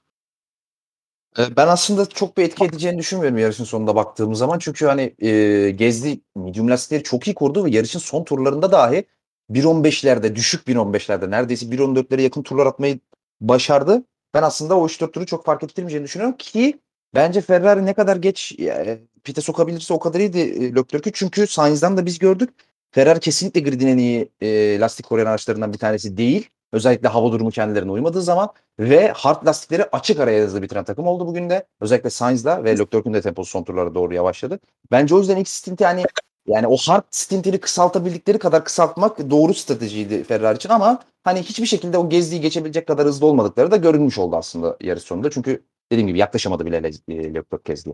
E, 1.37 1.55
ben 1.57 1.67
aslında 1.67 2.05
çok 2.05 2.37
bir 2.37 2.43
etki 2.43 2.65
edeceğini 2.65 2.97
düşünmüyorum 2.99 3.37
yarışın 3.37 3.63
sonunda 3.63 3.95
baktığımız 3.95 4.39
zaman. 4.39 4.59
Çünkü 4.59 4.85
hani 4.85 5.15
e, 5.19 5.71
Gezdi 5.71 6.19
medium 6.35 6.69
lastikleri 6.69 7.03
çok 7.03 7.27
iyi 7.27 7.35
kurdu 7.35 7.65
ve 7.65 7.69
yarışın 7.69 7.99
son 7.99 8.23
turlarında 8.23 8.71
dahi 8.71 9.05
1.15'lerde 9.51 10.35
düşük 10.35 10.67
1.15'lerde 10.67 11.31
neredeyse 11.31 11.65
1.14'lere 11.65 12.21
yakın 12.21 12.43
turlar 12.43 12.65
atmayı 12.65 12.99
başardı. 13.41 14.03
Ben 14.33 14.43
aslında 14.43 14.77
o 14.77 14.87
3-4 14.87 15.11
turu 15.11 15.25
çok 15.25 15.45
fark 15.45 15.63
ettirmeyeceğini 15.63 16.05
düşünüyorum 16.05 16.37
ki 16.37 16.79
bence 17.15 17.41
Ferrari 17.41 17.85
ne 17.85 17.93
kadar 17.93 18.15
geç 18.15 18.55
e, 18.59 18.99
pite 19.23 19.41
sokabilirse 19.41 19.93
o 19.93 19.99
kadar 19.99 20.19
iyiydi 20.19 20.39
e, 20.39 20.75
Leclerc'ü. 20.75 21.11
Çünkü 21.13 21.47
Sainz'dan 21.47 21.97
da 21.97 22.05
biz 22.05 22.19
gördük. 22.19 22.49
Ferrari 22.91 23.19
kesinlikle 23.19 23.59
gridin 23.59 23.87
en 23.87 23.97
iyi 23.97 24.29
e, 24.41 24.79
lastik 24.79 25.05
koruyan 25.05 25.27
araçlarından 25.27 25.73
bir 25.73 25.77
tanesi 25.77 26.17
değil. 26.17 26.49
Özellikle 26.71 27.07
hava 27.07 27.31
durumu 27.31 27.51
kendilerine 27.51 27.91
uymadığı 27.91 28.21
zaman 28.21 28.49
ve 28.79 29.11
hard 29.11 29.47
lastikleri 29.47 29.85
açık 29.91 30.19
araya 30.19 30.43
hızlı 30.43 30.61
bitiren 30.61 30.83
takım 30.83 31.07
oldu 31.07 31.27
bugün 31.27 31.49
de. 31.49 31.67
Özellikle 31.81 32.09
Sainz'la 32.09 32.63
ve 32.63 32.71
Leclerc'ün 32.71 33.13
de 33.13 33.21
temposu 33.21 33.51
son 33.51 33.63
turlara 33.63 33.95
doğru 33.95 34.13
yavaşladı. 34.13 34.59
Bence 34.91 35.15
o 35.15 35.19
yüzden 35.19 35.37
ilk 35.37 35.47
stinti 35.47 35.85
hani 35.85 36.03
yani 36.47 36.67
o 36.67 36.77
hard 36.77 37.03
stintini 37.11 37.59
kısaltabildikleri 37.59 38.39
kadar 38.39 38.65
kısaltmak 38.65 39.29
doğru 39.29 39.53
stratejiydi 39.53 40.23
Ferrari 40.23 40.55
için 40.55 40.69
ama 40.69 40.99
hani 41.23 41.41
hiçbir 41.41 41.65
şekilde 41.65 41.97
o 41.97 42.09
gezdiği 42.09 42.41
geçebilecek 42.41 42.87
kadar 42.87 43.05
hızlı 43.07 43.25
olmadıkları 43.25 43.71
da 43.71 43.77
görünmüş 43.77 44.17
oldu 44.17 44.35
aslında 44.35 44.77
yarış 44.81 45.03
sonunda. 45.03 45.29
Çünkü 45.29 45.63
dediğim 45.91 46.07
gibi 46.07 46.19
yaklaşamadı 46.19 46.65
bile 46.65 46.83
Leclerc 46.83 47.57
gezdi. 47.65 47.89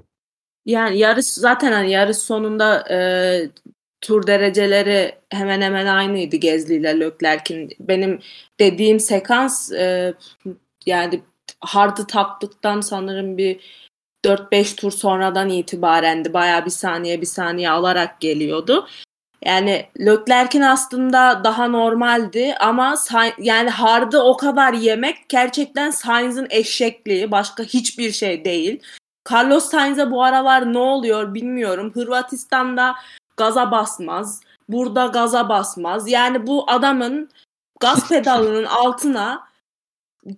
Yani 0.66 0.98
yarış 0.98 1.26
zaten 1.26 1.72
hani 1.72 1.92
yarış 1.92 2.18
sonunda 2.18 2.90
e, 2.92 2.98
tur 4.02 4.28
dereceleri 4.28 5.16
hemen 5.30 5.62
hemen 5.62 5.86
aynıydı 5.86 6.36
Gezli 6.36 6.76
ile 6.76 7.00
Leclerc'in. 7.00 7.70
Benim 7.80 8.20
dediğim 8.60 9.00
sekans 9.00 9.72
e, 9.72 10.14
yani 10.86 11.22
hard'ı 11.60 12.08
taktıktan 12.08 12.82
sanırım 12.82 13.38
bir 13.38 13.60
4-5 14.26 14.76
tur 14.76 14.92
sonradan 14.92 15.50
itibarendi. 15.50 16.34
Bayağı 16.34 16.66
bir 16.66 16.72
saniye 16.72 17.22
bir 17.22 17.26
saniye 17.26 17.70
alarak 17.70 18.20
geliyordu. 18.20 18.88
Yani 19.46 19.86
Leclerc'in 20.00 20.62
aslında 20.62 21.42
daha 21.44 21.68
normaldi 21.68 22.56
ama 22.60 22.96
yani 23.38 23.70
hardı 23.70 24.20
o 24.20 24.38
kadar 24.38 24.74
yemek 24.74 25.30
gerçekten 25.30 25.92
Sainz'in 25.92 26.48
eşekliği 26.50 27.32
başka 27.32 27.64
hiçbir 27.64 28.12
şey 28.12 28.46
değil. 28.46 28.82
Carlos 29.32 29.70
Sainz'e 29.70 30.12
bu 30.12 30.24
aralar 30.24 30.74
ne 30.74 30.78
oluyor 30.78 31.34
bilmiyorum. 31.34 31.92
Hırvatistan'da 31.94 32.96
gaza 33.38 33.72
basmaz. 33.72 34.42
Burada 34.70 35.06
gaza 35.06 35.50
basmaz. 35.50 36.10
Yani 36.12 36.48
bu 36.48 36.72
adamın 36.72 37.30
gaz 37.80 38.10
pedalının 38.10 38.66
altına 38.66 39.44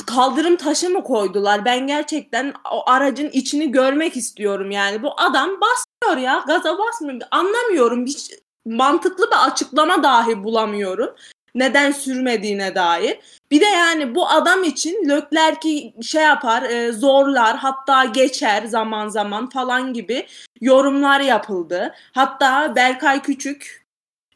kaldırım 0.05 0.55
taşı 0.55 0.89
mı 0.89 1.03
koydular? 1.03 1.65
Ben 1.65 1.87
gerçekten 1.87 2.53
o 2.71 2.89
aracın 2.89 3.29
içini 3.29 3.71
görmek 3.71 4.17
istiyorum 4.17 4.71
yani. 4.71 5.03
Bu 5.03 5.21
adam 5.21 5.49
basmıyor 5.49 6.23
ya. 6.23 6.43
Gaza 6.47 6.77
basmıyor. 6.77 7.21
Anlamıyorum. 7.31 8.05
Hiç 8.05 8.31
mantıklı 8.65 9.27
bir 9.31 9.47
açıklama 9.47 10.03
dahi 10.03 10.43
bulamıyorum. 10.43 11.15
Neden 11.55 11.91
sürmediğine 11.91 12.75
dair. 12.75 13.19
Bir 13.51 13.61
de 13.61 13.65
yani 13.65 14.15
bu 14.15 14.29
adam 14.29 14.63
için 14.63 15.09
Leclerc'i 15.09 15.93
şey 16.01 16.23
yapar, 16.23 16.63
e, 16.63 16.91
zorlar, 16.91 17.57
hatta 17.57 18.05
geçer 18.05 18.65
zaman 18.65 19.07
zaman 19.07 19.49
falan 19.49 19.93
gibi 19.93 20.27
yorumlar 20.61 21.19
yapıldı. 21.19 21.93
Hatta 22.11 22.75
Berkay 22.75 23.21
Küçük 23.21 23.86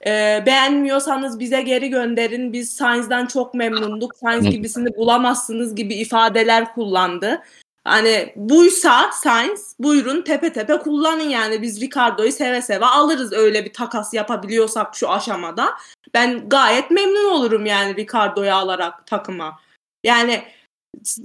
e, 0.06 0.44
beğenmiyorsanız 0.46 1.40
bize 1.40 1.62
geri 1.62 1.90
gönderin. 1.90 2.54
Biz 2.54 2.74
Sainz'den 2.74 3.26
çok 3.26 3.54
memnunduk. 3.54 4.16
Sainz 4.16 4.50
gibisini 4.50 4.96
bulamazsınız 4.96 5.76
gibi 5.76 5.94
ifadeler 5.94 6.74
kullandı. 6.74 7.42
Hani 7.84 8.34
buysa 8.36 9.12
Sainz 9.12 9.76
buyurun 9.80 10.22
tepe 10.22 10.54
tepe 10.54 10.78
kullanın 10.78 11.30
yani 11.30 11.62
biz 11.62 11.82
Ricardo'yu 11.82 12.32
seve 12.32 12.62
seve 12.62 12.86
alırız 12.86 13.34
öyle 13.34 13.66
bir 13.66 13.74
takas 13.74 14.14
yapabiliyorsak 14.14 14.96
şu 14.96 15.10
aşamada. 15.10 15.70
Ben 16.14 16.50
gayet 16.50 16.92
memnun 16.92 17.32
olurum 17.32 17.66
yani 17.66 17.96
Ricardo'yu 17.96 18.54
alarak 18.54 19.08
takıma. 19.08 19.60
Yani 20.04 20.44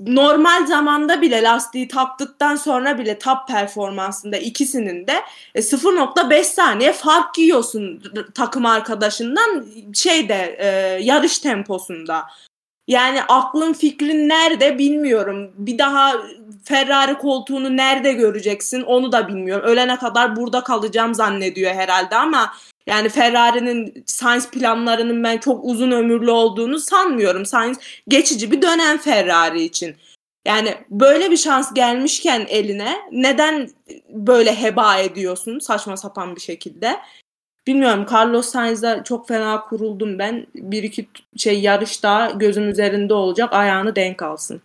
normal 0.07 0.67
zamanda 0.67 1.23
bile 1.23 1.43
lastiği 1.43 1.89
taktıktan 1.89 2.57
sonra 2.57 2.99
bile 2.99 3.19
top 3.19 3.49
performansında 3.49 4.37
ikisinin 4.37 5.07
de 5.07 5.23
e, 5.55 5.61
0.5 5.61 6.45
saniye 6.45 6.93
fark 6.93 7.39
yiyorsun 7.39 8.03
r- 8.17 8.33
takım 8.35 8.67
arkadaşından 8.67 9.67
şeyde 9.95 10.57
e, 10.59 10.67
yarış 11.05 11.39
temposunda. 11.39 12.27
Yani 12.89 13.23
aklın 13.23 13.73
fikrin 13.73 14.29
nerede 14.29 14.79
bilmiyorum. 14.79 15.53
Bir 15.59 15.79
daha 15.79 16.15
Ferrari 16.65 17.19
koltuğunu 17.19 17.77
nerede 17.77 18.13
göreceksin 18.13 18.83
onu 18.83 19.13
da 19.13 19.29
bilmiyorum. 19.29 19.65
Ölene 19.69 19.97
kadar 19.97 20.37
burada 20.37 20.65
kalacağım 20.65 21.15
zannediyor 21.15 21.75
herhalde 21.75 22.17
ama 22.17 22.53
yani 22.87 23.09
Ferrari'nin 23.09 24.05
Sainz 24.07 24.51
planlarının 24.51 25.25
ben 25.25 25.39
çok 25.39 25.65
uzun 25.65 25.91
ömürlü 25.91 26.31
olduğunu 26.31 26.79
sanmıyorum. 26.79 27.47
Sainz 27.47 27.79
geçici 28.09 28.51
bir 28.51 28.63
dönem 28.63 28.99
Ferrari 28.99 29.63
için. 29.63 29.97
Yani 30.47 30.75
böyle 30.91 31.31
bir 31.31 31.37
şans 31.37 31.75
gelmişken 31.75 32.47
eline 32.49 32.97
neden 33.13 33.71
böyle 34.09 34.63
heba 34.63 34.99
ediyorsun 34.99 35.59
saçma 35.59 35.97
sapan 35.97 36.37
bir 36.37 36.41
şekilde? 36.41 37.01
Bilmiyorum 37.67 38.07
Carlos 38.13 38.49
Sainz'a 38.49 39.05
çok 39.05 39.29
fena 39.29 39.61
kuruldum 39.61 40.19
ben. 40.19 40.47
Bir 40.55 40.83
iki 40.83 41.09
şey 41.37 41.61
yarışta 41.61 42.31
gözüm 42.31 42.69
üzerinde 42.69 43.15
olacak 43.15 43.53
ayağını 43.53 43.97
denk 43.97 44.23
alsın. 44.23 44.63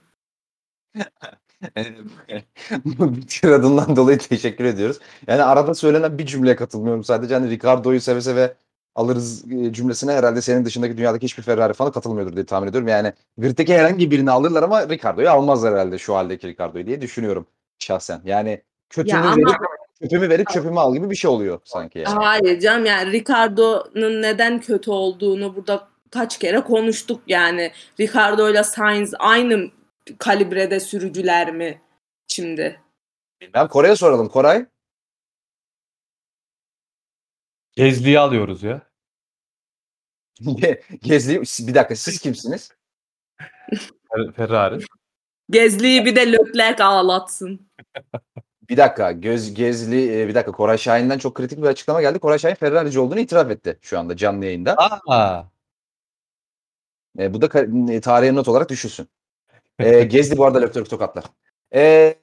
Bu 2.85 3.19
tiradından 3.19 3.95
dolayı 3.95 4.17
teşekkür 4.17 4.65
ediyoruz. 4.65 4.99
Yani 5.27 5.43
arada 5.43 5.73
söylenen 5.73 6.17
bir 6.17 6.25
cümleye 6.25 6.55
katılmıyorum 6.55 7.03
sadece. 7.03 7.33
Hani 7.33 7.49
Ricardo'yu 7.49 8.01
seve 8.01 8.21
seve 8.21 8.53
alırız 8.95 9.45
cümlesine 9.71 10.13
herhalde 10.13 10.41
senin 10.41 10.65
dışındaki 10.65 10.97
dünyadaki 10.97 11.23
hiçbir 11.23 11.43
Ferrari 11.43 11.73
fanı 11.73 11.91
katılmıyordur 11.91 12.35
diye 12.35 12.45
tahmin 12.45 12.67
ediyorum. 12.67 12.87
Yani 12.87 13.13
griddeki 13.37 13.77
herhangi 13.77 14.11
birini 14.11 14.31
alırlar 14.31 14.63
ama 14.63 14.89
Ricardo'yu 14.89 15.29
almazlar 15.29 15.73
herhalde 15.73 15.97
şu 15.97 16.15
haldeki 16.15 16.47
Ricardo'yu 16.47 16.85
diye 16.87 17.01
düşünüyorum 17.01 17.45
şahsen. 17.79 18.21
Yani 18.25 18.61
kötümü 18.89 19.17
Ya 19.17 19.23
ama- 19.23 19.37
verip 19.37 19.59
çöpümü 20.01 20.29
verip 20.29 20.49
çöpümü 20.49 20.79
al 20.79 20.95
gibi 20.95 21.09
bir 21.09 21.15
şey 21.15 21.31
oluyor 21.31 21.59
sanki 21.63 21.99
yani. 21.99 22.23
Hayır 22.23 22.59
canım 22.59 22.85
yani 22.85 23.11
Ricardo'nun 23.11 24.21
neden 24.21 24.61
kötü 24.61 24.91
olduğunu 24.91 25.55
burada 25.55 25.87
kaç 26.11 26.39
kere 26.39 26.61
konuştuk 26.61 27.21
yani. 27.27 27.71
Ricardo 27.99 28.49
ile 28.49 28.63
Sainz 28.63 29.13
aynı 29.19 29.69
kalibrede 30.17 30.79
sürücüler 30.79 31.53
mi 31.53 31.81
şimdi? 32.27 32.81
Ben 33.53 33.67
Koray'a 33.67 33.95
soralım. 33.95 34.29
Koray 34.29 34.65
Gezli'yi 37.75 38.19
alıyoruz 38.19 38.63
ya. 38.63 38.81
Gezli 41.01 41.67
bir 41.67 41.75
dakika 41.75 41.95
siz 41.95 42.19
kimsiniz? 42.19 42.71
Fer- 44.09 44.33
Ferrari. 44.33 44.83
Gezli'yi 45.49 46.05
bir 46.05 46.15
de 46.15 46.31
Leclerc 46.31 46.83
ağlatsın. 46.83 47.71
Bir 48.69 48.77
dakika 48.77 49.11
göz 49.11 49.53
gezli 49.53 50.21
e, 50.21 50.27
bir 50.27 50.35
dakika 50.35 50.51
Koray 50.51 50.77
Şahin'den 50.77 51.17
çok 51.17 51.35
kritik 51.35 51.57
bir 51.57 51.67
açıklama 51.67 52.01
geldi. 52.01 52.19
Koray 52.19 52.39
Şahin 52.39 52.55
Ferrari'ci 52.55 52.99
olduğunu 52.99 53.19
itiraf 53.19 53.51
etti 53.51 53.79
şu 53.81 53.99
anda 53.99 54.17
canlı 54.17 54.45
yayında. 54.45 54.75
Aa. 54.77 55.43
E, 57.19 57.33
bu 57.33 57.41
da 57.41 57.59
e, 57.93 58.01
tarihe 58.01 58.35
not 58.35 58.47
olarak 58.47 58.69
düşülsün. 58.69 59.07
E, 59.83 60.03
gezli 60.03 60.37
bu 60.37 60.45
arada 60.45 60.59
Leclerc 60.59 60.89
tokatlar. 60.89 61.23
E, 61.75 62.15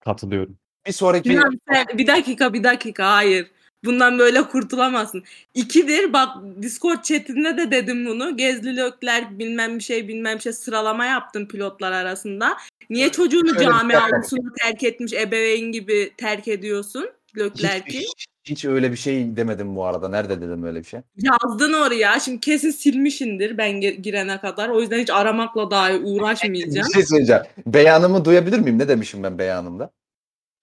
Katılıyorum. 0.00 0.58
bir 0.86 0.92
sonraki 0.92 1.28
Sinan 1.28 1.58
sen- 1.72 1.98
bir 1.98 2.06
dakika 2.06 2.52
bir 2.52 2.64
dakika 2.64 3.12
hayır. 3.12 3.50
Bundan 3.84 4.18
böyle 4.18 4.42
kurtulamazsın. 4.42 5.24
İkidir 5.54 6.12
bak 6.12 6.28
Discord 6.62 7.02
chatinde 7.02 7.56
de 7.56 7.70
dedim 7.70 8.06
bunu. 8.06 8.36
Gezli 8.36 8.76
Leclerc 8.76 9.38
bilmem 9.38 9.78
bir 9.78 9.84
şey 9.84 10.08
bilmem 10.08 10.36
bir 10.36 10.42
şey 10.42 10.52
sıralama 10.52 11.04
yaptım 11.06 11.48
pilotlar 11.48 11.92
arasında. 11.92 12.56
Niye 12.90 13.12
çocuğunu 13.12 13.54
bir 13.54 13.64
cami 13.64 13.92
şey 13.92 14.00
avlusunu 14.00 14.52
terk 14.62 14.84
etmiş 14.84 15.12
ebeveyn 15.12 15.72
gibi 15.72 16.12
terk 16.16 16.48
ediyorsun 16.48 17.10
Leclerc'i? 17.38 17.98
hiç, 17.98 18.26
hiç 18.48 18.64
öyle 18.64 18.92
bir 18.92 18.96
şey 18.96 19.36
demedim 19.36 19.76
bu 19.76 19.84
arada. 19.84 20.08
Nerede 20.08 20.40
dedim 20.40 20.62
öyle 20.64 20.78
bir 20.78 20.84
şey? 20.84 21.00
Yazdın 21.16 21.72
oraya. 21.72 22.20
Şimdi 22.20 22.40
kesin 22.40 22.70
silmişindir 22.70 23.58
ben 23.58 23.80
girene 23.80 24.40
kadar. 24.40 24.68
O 24.68 24.80
yüzden 24.80 24.98
hiç 24.98 25.10
aramakla 25.10 25.70
dahi 25.70 25.92
Bir 25.94 26.04
uğraşmayacağım. 26.04 26.92
şey 26.94 27.02
söyleyeceğim. 27.02 27.42
Beyanımı 27.66 28.24
duyabilir 28.24 28.58
miyim? 28.58 28.78
Ne 28.78 28.88
demişim 28.88 29.22
ben 29.22 29.38
beyanımda? 29.38 29.90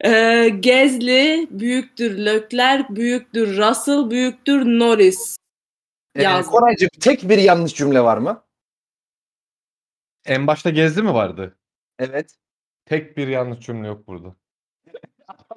Ee, 0.06 0.50
Gezli 0.60 1.48
büyüktür 1.52 2.18
Leclerc, 2.26 2.96
büyüktür 2.96 3.58
Russell, 3.58 4.10
büyüktür 4.10 4.66
Norris. 4.80 5.38
E, 6.16 6.24
Yazdım. 6.24 6.52
Koraycığım 6.52 6.90
tek 7.00 7.30
bir 7.30 7.38
yanlış 7.38 7.76
cümle 7.76 8.02
var 8.04 8.18
mı? 8.18 8.44
En 10.26 10.48
başta 10.48 10.70
Gezli 10.70 11.02
mi 11.02 11.14
vardı? 11.14 11.58
Evet. 12.00 12.36
Tek 12.86 13.18
bir 13.18 13.28
yanlış 13.28 13.60
cümle 13.66 13.88
yok 13.88 14.08
burada. 14.08 14.36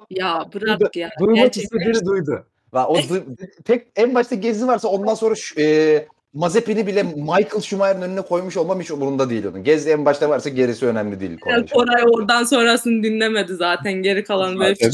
Ya 0.09 0.45
bırak 0.53 0.95
ya. 0.95 1.09
Duymak 1.19 1.57
istediğini 1.57 2.05
duydu. 2.05 2.45
Va- 2.73 2.85
O 2.87 2.97
du- 2.97 3.37
tek 3.65 3.87
en 3.95 4.15
başta 4.15 4.35
gezi 4.35 4.67
varsa 4.67 4.87
ondan 4.87 5.13
sonra 5.13 5.35
şu, 5.35 5.61
e, 5.61 6.07
Mazepin'i 6.33 6.87
bile 6.87 7.03
Michael 7.03 7.61
Schumacher'ın 7.61 8.01
önüne 8.01 8.21
koymuş 8.21 8.57
olmam 8.57 8.81
hiç 8.81 8.91
umurunda 8.91 9.29
değil 9.29 9.45
onun. 9.45 9.63
Gezi 9.63 9.89
en 9.89 10.05
başta 10.05 10.29
varsa 10.29 10.49
gerisi 10.49 10.85
önemli 10.85 11.19
değil. 11.19 11.39
Koray 11.73 12.03
oradan 12.11 12.43
sonrasını 12.43 13.03
dinlemedi 13.03 13.53
zaten. 13.55 13.93
Geri 13.93 14.23
kalan 14.23 14.59
böyle 14.59 14.75
Zaten. 14.75 14.91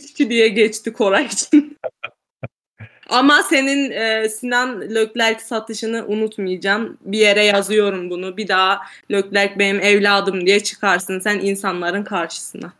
fıçı 0.00 0.30
diye 0.30 0.48
geçti 0.48 0.92
Koray 0.92 1.26
için. 1.26 1.78
Ama 3.08 3.42
senin 3.42 3.90
e, 3.90 4.28
Sinan 4.28 4.80
Leclerc 4.80 5.40
satışını 5.44 6.06
unutmayacağım. 6.06 6.98
Bir 7.00 7.18
yere 7.18 7.44
yazıyorum 7.44 8.10
bunu. 8.10 8.36
Bir 8.36 8.48
daha 8.48 8.80
Leclerc 9.10 9.58
benim 9.58 9.80
evladım 9.80 10.46
diye 10.46 10.60
çıkarsın 10.60 11.18
sen 11.18 11.38
insanların 11.38 12.04
karşısına. 12.04 12.72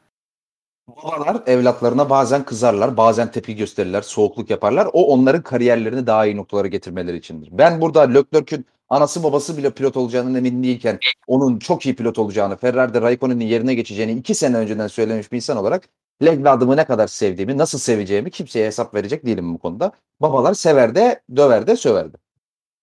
Babalar 0.88 1.42
evlatlarına 1.46 2.10
bazen 2.10 2.44
kızarlar, 2.44 2.96
bazen 2.96 3.30
tepki 3.30 3.56
gösterirler, 3.56 4.02
soğukluk 4.02 4.50
yaparlar. 4.50 4.88
O 4.92 5.06
onların 5.06 5.42
kariyerlerini 5.42 6.06
daha 6.06 6.26
iyi 6.26 6.36
noktalara 6.36 6.68
getirmeleri 6.68 7.16
içindir. 7.16 7.48
Ben 7.52 7.80
burada 7.80 8.00
Leclerc'ün 8.00 8.66
anası 8.88 9.22
babası 9.22 9.56
bile 9.56 9.70
pilot 9.70 9.96
olacağının 9.96 10.34
emin 10.34 10.62
değilken 10.62 10.98
onun 11.26 11.58
çok 11.58 11.86
iyi 11.86 11.96
pilot 11.96 12.18
olacağını, 12.18 12.56
Ferrari'de 12.56 13.00
Raikkonen'in 13.00 13.46
yerine 13.46 13.74
geçeceğini 13.74 14.12
iki 14.12 14.34
sene 14.34 14.56
önceden 14.56 14.86
söylemiş 14.86 15.32
bir 15.32 15.36
insan 15.36 15.56
olarak 15.56 15.88
evladımı 16.20 16.76
ne 16.76 16.84
kadar 16.84 17.06
sevdiğimi, 17.06 17.58
nasıl 17.58 17.78
seveceğimi 17.78 18.30
kimseye 18.30 18.66
hesap 18.66 18.94
verecek 18.94 19.26
değilim 19.26 19.54
bu 19.54 19.58
konuda. 19.58 19.92
Babalar 20.20 20.54
sever 20.54 20.94
de, 20.94 21.22
döver 21.36 21.66
de, 21.66 21.76
söver 21.76 22.12
de. 22.12 22.16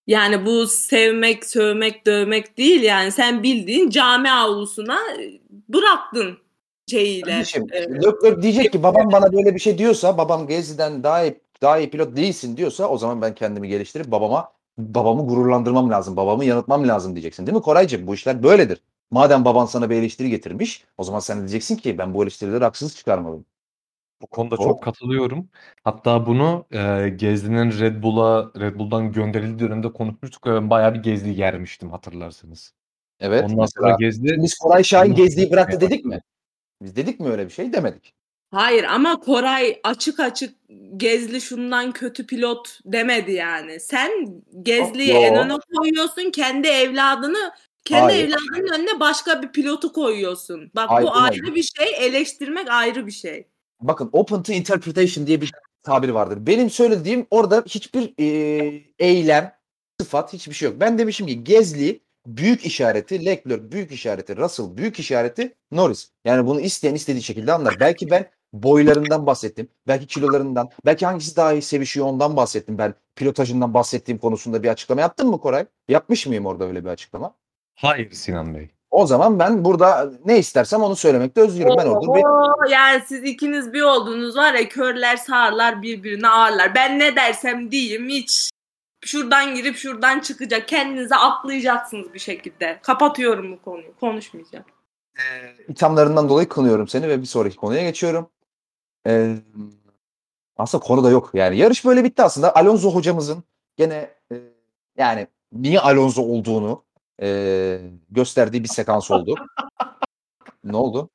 Yani 0.08 0.46
bu 0.46 0.68
sevmek, 0.68 1.46
sövmek, 1.46 2.06
dövmek 2.06 2.58
değil 2.58 2.82
yani 2.82 3.12
sen 3.12 3.44
bildiğin 3.44 3.90
cami 3.90 4.32
avlusuna 4.32 5.00
e, 5.20 5.40
şeyiyle. 6.92 7.32
Kardeşim, 7.32 7.66
e, 7.72 7.82
Leclerc 7.82 8.42
diyecek 8.42 8.72
ki 8.72 8.84
babam 8.84 9.12
bana 9.12 9.34
böyle 9.34 9.56
bir 9.56 9.60
şey 9.60 9.78
diyorsa, 9.78 10.18
babam 10.18 10.48
Gezi'den 10.48 11.04
daha 11.04 11.24
iyi, 11.24 11.40
daha 11.62 11.80
iyi 11.80 11.90
pilot 11.90 12.16
değilsin 12.16 12.58
diyorsa 12.58 12.88
o 12.88 12.98
zaman 12.98 13.22
ben 13.22 13.36
kendimi 13.36 13.68
geliştirip 13.68 14.12
babama 14.12 14.52
babamı 14.78 15.28
gururlandırmam 15.28 15.90
lazım, 15.90 16.16
babamı 16.18 16.46
yanıltmam 16.46 16.88
lazım 16.88 17.16
diyeceksin. 17.16 17.48
Değil 17.48 17.56
mi 17.56 17.62
Koraycığım? 17.62 18.08
Bu 18.08 18.14
işler 18.14 18.44
böyledir. 18.44 18.82
Madem 19.12 19.46
baban 19.46 19.66
sana 19.66 19.90
bir 19.90 19.96
eleştiri 19.96 20.30
getirmiş, 20.30 20.86
o 20.98 21.04
zaman 21.04 21.20
sen 21.20 21.38
de 21.38 21.42
diyeceksin 21.42 21.76
ki 21.76 21.98
ben 21.98 22.14
bu 22.14 22.24
eleştirileri 22.24 22.64
haksız 22.64 22.96
çıkarmalıyım. 22.96 23.46
Bu 24.22 24.28
konuda 24.28 24.56
O 24.56 24.64
çok 24.64 24.84
katılıyorum. 24.84 25.50
Hatta 25.84 26.26
bunu, 26.26 26.66
eee, 26.72 27.10
Gezdi'nin 27.10 27.80
Red 27.80 28.04
Bull'a 28.04 28.52
Red 28.60 28.76
Bull'dan 28.76 29.12
gönderildiği 29.12 29.60
dönemde 29.60 29.92
konuşmuştuk 29.94 30.46
ben 30.46 30.70
bayağı 30.70 30.94
bir 30.94 31.04
Gezdi'yi 31.04 31.40
yermiştim 31.40 31.90
hatırlarsanız. 31.92 32.74
Evet, 33.20 33.52
Ondan 33.52 33.66
sonra 33.66 33.96
Gezdi 34.00 34.36
biz 34.38 34.58
Koray 34.58 34.84
Şahin 34.84 35.16
Gezdi'yi 35.16 35.52
bıraktı 35.52 35.82
dedik 35.82 36.06
mi? 36.06 36.22
Biz 36.82 36.96
dedik 36.96 37.20
mi 37.20 37.30
öyle 37.30 37.46
bir 37.46 37.54
şey? 37.54 37.74
Demedik. 37.74 38.14
Hayır 38.52 38.84
ama 38.84 39.20
Koray 39.20 39.80
açık 39.84 40.20
açık 40.20 40.56
Gezli 40.98 41.42
şundan 41.42 41.92
kötü 41.92 42.26
pilot 42.28 42.80
demedi 42.86 43.32
yani. 43.32 43.80
Sen 43.80 44.12
Gezli'yi 44.62 45.10
Yo. 45.10 45.16
en 45.16 45.36
öne 45.36 45.54
koyuyorsun. 45.78 46.32
Kendi 46.32 46.68
evladını 46.68 47.52
kendi 47.86 48.14
Hayır. 48.14 48.28
evladının 48.28 48.74
önüne 48.74 49.00
başka 49.00 49.42
bir 49.42 49.48
pilotu 49.48 49.94
koyuyorsun. 49.94 50.72
Bak 50.76 50.90
Hayır, 50.90 51.08
bu 51.08 51.16
ayrı 51.16 51.56
bir 51.56 51.64
şey. 51.64 52.08
Eleştirmek 52.08 52.70
ayrı 52.70 53.08
bir 53.08 53.12
şey. 53.12 53.48
Bakın 53.82 54.10
open 54.14 54.44
to 54.44 54.54
interpretation 54.54 55.28
diye 55.28 55.42
bir 55.42 55.52
tabir 55.84 56.10
vardır. 56.10 56.48
Benim 56.48 56.70
söylediğim 56.70 57.28
orada 57.32 57.64
hiçbir 57.68 58.14
e, 58.20 58.84
eylem, 59.00 59.54
sıfat 60.00 60.34
hiçbir 60.34 60.54
şey 60.54 60.70
yok. 60.70 60.80
Ben 60.80 60.98
demişim 60.98 61.28
ki 61.28 61.44
Gezli 61.44 62.02
büyük 62.26 62.66
işareti, 62.66 63.26
Leclerc 63.26 63.72
büyük 63.72 63.92
işareti, 63.92 64.38
Russell 64.38 64.78
büyük 64.78 65.00
işareti, 65.00 65.56
Norris. 65.72 66.12
Yani 66.26 66.48
bunu 66.48 66.62
isteyen 66.62 66.96
istediği 66.96 67.24
şekilde 67.24 67.54
anlar. 67.54 67.78
Belki 67.80 68.12
ben 68.12 68.30
boylarından 68.54 69.26
bahsettim. 69.26 69.68
Belki 69.88 70.08
kilolarından. 70.08 70.70
Belki 70.86 71.06
hangisi 71.06 71.36
daha 71.36 71.54
iyi 71.54 71.62
sevişiyor 71.62 72.06
ondan 72.06 72.36
bahsettim. 72.36 72.78
Ben 72.78 72.94
pilotajından 73.16 73.74
bahsettiğim 73.74 74.20
konusunda 74.20 74.64
bir 74.64 74.70
açıklama 74.70 75.02
yaptım 75.02 75.30
mı 75.30 75.40
Koray? 75.40 75.66
Yapmış 75.90 76.28
mıyım 76.28 76.46
orada 76.46 76.66
öyle 76.66 76.84
bir 76.86 76.90
açıklama? 76.90 77.36
Hayır 77.76 78.12
Sinan 78.12 78.56
Bey. 78.56 78.70
O 78.92 79.06
zaman 79.06 79.40
ben 79.40 79.66
burada 79.66 80.12
ne 80.26 80.40
istersem 80.40 80.82
onu 80.82 80.96
söylemekte 80.96 81.42
özgürüm. 81.42 81.76
Ben 81.78 81.88
orada 81.88 82.16
bir 82.16 82.72
yani 82.72 83.02
siz 83.08 83.24
ikiniz 83.24 83.74
bir 83.74 83.82
oldunuz 83.82 84.38
var 84.38 84.54
ya 84.54 84.70
körler 84.70 85.18
sağırlar 85.18 85.82
birbirine 85.82 86.28
ağırlar. 86.28 86.76
Ben 86.76 87.00
ne 87.00 87.16
dersem 87.16 87.72
diyeyim 87.72 88.10
hiç 88.10 88.50
şuradan 89.02 89.56
girip 89.56 89.76
şuradan 89.76 90.20
çıkacak. 90.20 90.68
Kendinize 90.68 91.16
atlayacaksınız 91.16 92.14
bir 92.14 92.20
şekilde. 92.20 92.80
Kapatıyorum 92.84 93.52
bu 93.52 93.62
konuyu. 93.62 93.96
Konuşmayacağım. 94.00 94.66
ithamlarından 95.68 96.30
dolayı 96.30 96.50
kınıyorum 96.50 96.88
seni 96.88 97.08
ve 97.08 97.22
bir 97.22 97.26
sonraki 97.26 97.56
konuya 97.56 97.82
geçiyorum. 97.82 98.30
Ee, 99.08 99.36
aslında 100.58 100.84
konu 100.84 101.04
da 101.04 101.10
yok. 101.10 101.30
Yani 101.34 101.58
yarış 101.58 101.86
böyle 101.86 102.04
bitti 102.04 102.24
aslında. 102.24 102.56
Alonso 102.56 102.92
hocamızın 102.92 103.44
gene 103.76 104.10
e, 104.32 104.36
yani 104.98 105.28
niye 105.52 105.80
Alonso 105.80 106.22
olduğunu 106.22 106.84
e, 107.22 107.80
gösterdiği 108.10 108.64
bir 108.64 108.70
sekans 108.70 109.12
oldu. 109.12 109.36
ne 110.64 110.78
oldu? 110.78 111.10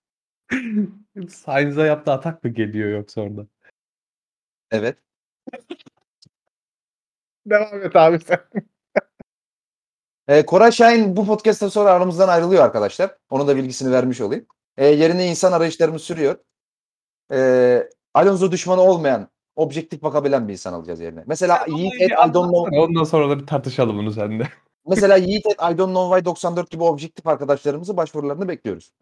Sainz'a 1.28 1.86
yaptığı 1.86 2.12
atak 2.12 2.44
mı 2.44 2.50
geliyor 2.50 2.90
yoksa 2.90 3.20
orada? 3.20 3.46
Evet. 4.70 4.98
Devam 7.46 7.82
et 7.82 7.96
abi 7.96 8.20
sen. 8.20 8.38
E, 10.28 10.46
Koray 10.46 10.72
Şahin 10.72 11.16
bu 11.16 11.26
podcast'tan 11.26 11.68
sonra 11.68 11.90
aramızdan 11.90 12.28
ayrılıyor 12.28 12.64
arkadaşlar. 12.64 13.16
Onun 13.30 13.48
da 13.48 13.56
bilgisini 13.56 13.92
vermiş 13.92 14.20
olayım. 14.20 14.46
E, 14.76 14.86
yerine 14.86 15.26
insan 15.26 15.52
arayışlarımız 15.52 16.02
sürüyor. 16.02 16.36
E, 17.32 17.90
Alonso 18.14 18.52
düşmanı 18.52 18.80
olmayan, 18.80 19.28
objektif 19.56 20.02
bakabilen 20.02 20.48
bir 20.48 20.52
insan 20.52 20.72
alacağız 20.72 21.00
yerine. 21.00 21.24
Mesela 21.26 21.66
Yiğit 21.68 22.00
et, 22.00 22.10
I 22.10 22.34
don't 22.34 22.52
know 22.54 22.78
Ondan 22.78 23.04
sonra 23.04 23.30
da 23.30 23.38
bir 23.38 23.46
tartışalım 23.46 23.98
bunu 23.98 24.12
seninle. 24.12 24.48
Mesela 24.86 25.16
Yiğit 25.26 25.46
et, 25.46 25.52
I 25.52 25.78
don't 25.78 25.90
know 25.90 26.16
why 26.16 26.24
94 26.24 26.70
gibi 26.70 26.82
objektif 26.82 27.26
arkadaşlarımızı 27.26 27.96
başvurularını 27.96 28.48
bekliyoruz. 28.48 28.92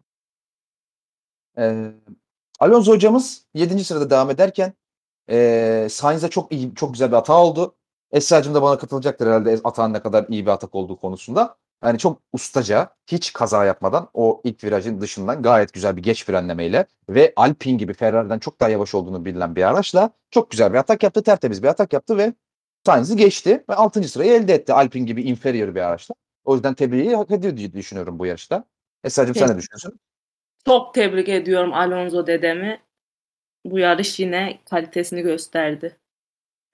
Ee, 1.57 1.91
Alonso 2.59 2.91
hocamız 2.91 3.45
7. 3.53 3.83
sırada 3.83 4.09
devam 4.09 4.29
ederken 4.29 4.73
ee, 5.29 5.87
Sainz'e 5.91 6.29
çok 6.29 6.51
iyi, 6.51 6.75
çok 6.75 6.93
güzel 6.93 7.11
bir 7.11 7.15
hata 7.15 7.43
oldu. 7.43 7.75
Esra'cığım 8.15 8.53
da 8.55 8.61
bana 8.61 8.77
katılacaktır 8.77 9.27
herhalde 9.27 9.59
atağın 9.63 9.93
ne 9.93 10.01
kadar 10.01 10.25
iyi 10.29 10.45
bir 10.45 10.51
atak 10.51 10.75
olduğu 10.75 10.95
konusunda. 10.95 11.57
Yani 11.83 11.99
çok 11.99 12.21
ustaca, 12.33 12.89
hiç 13.07 13.33
kaza 13.33 13.65
yapmadan 13.65 14.09
o 14.13 14.41
ilk 14.43 14.63
virajın 14.63 15.01
dışından 15.01 15.41
gayet 15.41 15.73
güzel 15.73 15.97
bir 15.97 16.03
geç 16.03 16.25
frenlemeyle 16.25 16.85
ve 17.09 17.33
Alpine 17.35 17.77
gibi 17.77 17.93
Ferrari'den 17.93 18.39
çok 18.39 18.59
daha 18.59 18.69
yavaş 18.69 18.95
olduğunu 18.95 19.25
bilinen 19.25 19.55
bir 19.55 19.63
araçla 19.63 20.09
çok 20.31 20.51
güzel 20.51 20.73
bir 20.73 20.77
atak 20.77 21.03
yaptı, 21.03 21.23
tertemiz 21.23 21.63
bir 21.63 21.67
atak 21.67 21.93
yaptı 21.93 22.17
ve 22.17 22.33
Sainz'i 22.85 23.15
geçti 23.15 23.63
ve 23.69 23.75
6. 23.75 24.03
sırayı 24.03 24.31
elde 24.31 24.53
etti 24.53 24.73
Alpine 24.73 25.05
gibi 25.05 25.23
inferior 25.23 25.75
bir 25.75 25.81
araçla. 25.81 26.15
O 26.43 26.53
yüzden 26.53 26.73
tebriği 26.73 27.15
hak 27.15 27.31
ediyor 27.31 27.57
diye 27.57 27.73
düşünüyorum 27.73 28.19
bu 28.19 28.25
yarışta. 28.25 28.65
Esra'cığım 29.03 29.35
sen 29.35 29.49
ne 29.49 29.57
düşünüyorsun? 29.57 29.99
Çok 30.65 30.93
tebrik 30.93 31.29
ediyorum 31.29 31.73
Alonso 31.73 32.27
dedemi. 32.27 32.81
Bu 33.65 33.79
yarış 33.79 34.19
yine 34.19 34.59
kalitesini 34.69 35.21
gösterdi. 35.21 35.97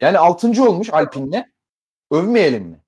Yani 0.01 0.17
6. 0.17 0.63
olmuş 0.63 0.89
Alpine'le. 0.93 1.45
Övmeyelim 2.11 2.63
mi? 2.63 2.79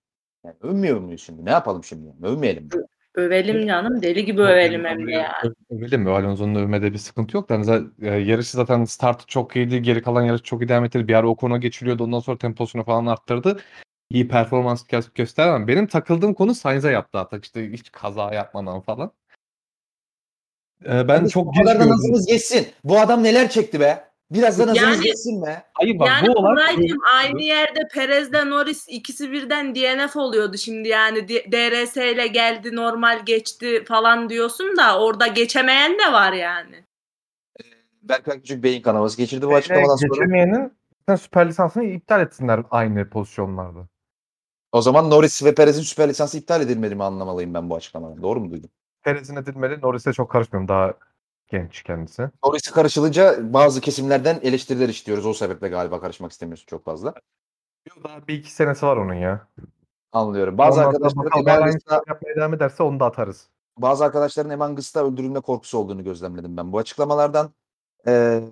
Yani 0.46 0.56
övmüyor 0.62 1.00
muyuz 1.00 1.22
şimdi? 1.24 1.46
Ne 1.46 1.52
yapalım 1.52 1.84
şimdi? 1.84 2.08
Yani? 2.08 2.34
Övmeyelim 2.34 2.64
mi? 2.64 2.70
Övelim 3.16 3.68
canım. 3.68 4.02
Deli 4.02 4.26
gibi 4.26 4.42
övelim 4.42 4.86
hem 4.86 5.08
de 5.08 5.12
ya. 5.12 5.34
Övelim 5.70 6.02
mi? 6.02 6.10
Alonso'nun 6.10 6.56
övmede 6.56 6.94
bir 6.94 6.98
sıkıntı 6.98 7.38
yok 7.38 7.50
da. 7.50 7.56
Hani 7.56 7.64
zaten, 7.64 7.92
e, 8.02 8.08
yarışı 8.10 8.52
zaten 8.58 8.86
startı 8.86 9.26
çok 9.28 9.56
iyiydi. 9.56 9.82
Geri 9.82 10.02
kalan 10.02 10.22
yarış 10.24 10.42
çok 10.42 10.62
iyi 10.62 10.68
devam 10.68 10.86
etti. 10.86 11.08
Bir 11.08 11.14
ara 11.14 11.28
o 11.28 11.36
konu 11.36 11.60
geçiliyordu. 11.62 12.04
Ondan 12.04 12.20
sonra 12.20 12.38
temposunu 12.38 12.84
falan 12.84 13.06
arttırdı. 13.06 13.60
İyi 14.10 14.28
performans 14.28 14.84
gö- 14.86 15.14
gösterdi 15.16 15.52
ama 15.52 15.68
benim 15.68 15.88
takıldığım 15.88 16.34
konu 16.34 16.56
Sainz'e 16.56 16.92
yaptı 16.92 17.20
atak. 17.20 17.46
İşte 17.46 17.72
hiç 17.72 17.92
kaza 17.92 18.34
yapmadan 18.34 18.82
falan. 18.82 19.12
E, 20.86 21.08
ben 21.08 21.26
çok 21.28 21.46
Bu 21.46 21.52
geç 21.52 21.62
kadar 21.62 21.76
da 21.76 21.84
gördüm. 21.84 21.92
nazımız 21.92 22.26
geçsin. 22.26 22.68
Bu 22.84 23.00
adam 23.00 23.24
neler 23.24 23.50
çekti 23.50 23.80
be? 23.80 24.13
Biraz 24.34 24.60
da 24.60 24.68
nazımız 24.68 24.98
Yani- 24.98 25.04
geçsin 25.04 25.46
be. 25.46 25.64
Hayır 25.74 26.00
bak 26.00 26.08
Yani 26.08 26.28
bu 26.28 26.32
olay 26.32 26.78
aynı 27.16 27.42
yerde 27.42 27.80
Perez'le 27.94 28.46
Norris 28.46 28.86
ikisi 28.90 29.32
birden 29.32 29.76
DNF 29.76 30.16
oluyordu 30.16 30.58
şimdi 30.58 30.88
yani 30.88 31.28
DRS 31.28 31.98
ile 31.98 32.28
geldi 32.28 32.76
normal 32.76 33.26
geçti 33.26 33.84
falan 33.88 34.30
diyorsun 34.30 34.78
da 34.78 35.00
orada 35.00 35.28
geçemeyen 35.28 35.92
de 36.00 36.14
var 36.14 36.34
yani. 36.34 36.86
Berkay 38.02 38.38
Küçük 38.38 38.64
beyin 38.64 38.82
kanaması 38.82 39.18
geçirdi 39.18 39.48
bu 39.48 39.56
açıklamadan 39.56 39.96
sonra. 39.96 40.14
geçemeyenin 40.14 40.74
sen 41.10 41.16
süper 41.16 41.48
lisansını 41.48 41.84
iptal 41.84 42.22
etsinler 42.22 42.60
aynı 42.72 43.10
pozisyonlarda. 43.10 43.88
O 44.72 44.82
zaman 44.82 45.10
Norris 45.10 45.44
ve 45.44 45.56
Perez'in 45.56 45.82
süper 45.82 46.10
lisansı 46.10 46.38
iptal 46.38 46.62
edilmedi 46.62 46.96
mi 46.96 47.04
anlamalıyım 47.04 47.54
ben 47.54 47.70
bu 47.70 47.76
açıklamadan. 47.76 48.24
Doğru 48.24 48.40
mu 48.40 48.52
duydum? 48.52 48.70
Perez'in 49.04 49.36
edilmeli. 49.36 49.82
Norris'e 49.82 50.14
çok 50.14 50.32
karışmıyorum. 50.32 50.68
Daha 50.68 50.94
genç 51.48 51.84
kendisi. 51.84 52.30
Norris'e 52.46 52.72
karışılınca 52.72 53.54
bazı 53.54 53.82
kesimlerden 53.82 54.40
eleştiriler 54.44 54.90
işliyoruz. 54.90 55.26
O 55.26 55.34
sebeple 55.34 55.68
galiba 55.70 56.02
karışmak 56.02 56.32
istemiyorsun 56.32 56.66
çok 56.66 56.86
fazla. 56.86 57.14
Yok, 57.90 58.04
Daha 58.04 58.28
bir 58.28 58.34
iki 58.34 58.52
senesi 58.54 58.86
var 58.86 58.98
onun 58.98 59.14
ya. 59.14 59.48
Anlıyorum. 60.12 60.58
Bazı 60.58 60.80
Ondan 60.80 60.84
sonra 60.92 60.96
arkadaşların 60.98 61.26
bakalım 61.26 61.48
Eman 61.48 61.62
hala 61.62 61.72
Gıs'ta- 61.72 61.92
aynısını 61.96 62.14
yapmaya 62.14 62.36
devam 62.36 62.54
ederse 62.54 62.84
onu 62.84 63.00
da 63.00 63.06
atarız. 63.06 63.50
bazı 63.78 64.06
arkadaşların 64.06 64.52
Eman 64.52 64.76
Gıs'ta 64.76 65.06
öldürülme 65.06 65.40
korkusu 65.42 65.78
olduğunu 65.78 66.04
gözlemledim 66.04 66.58
ben 66.58 66.72
bu 66.74 66.78
açıklamalardan. 66.78 67.54
Ee, 68.08 68.44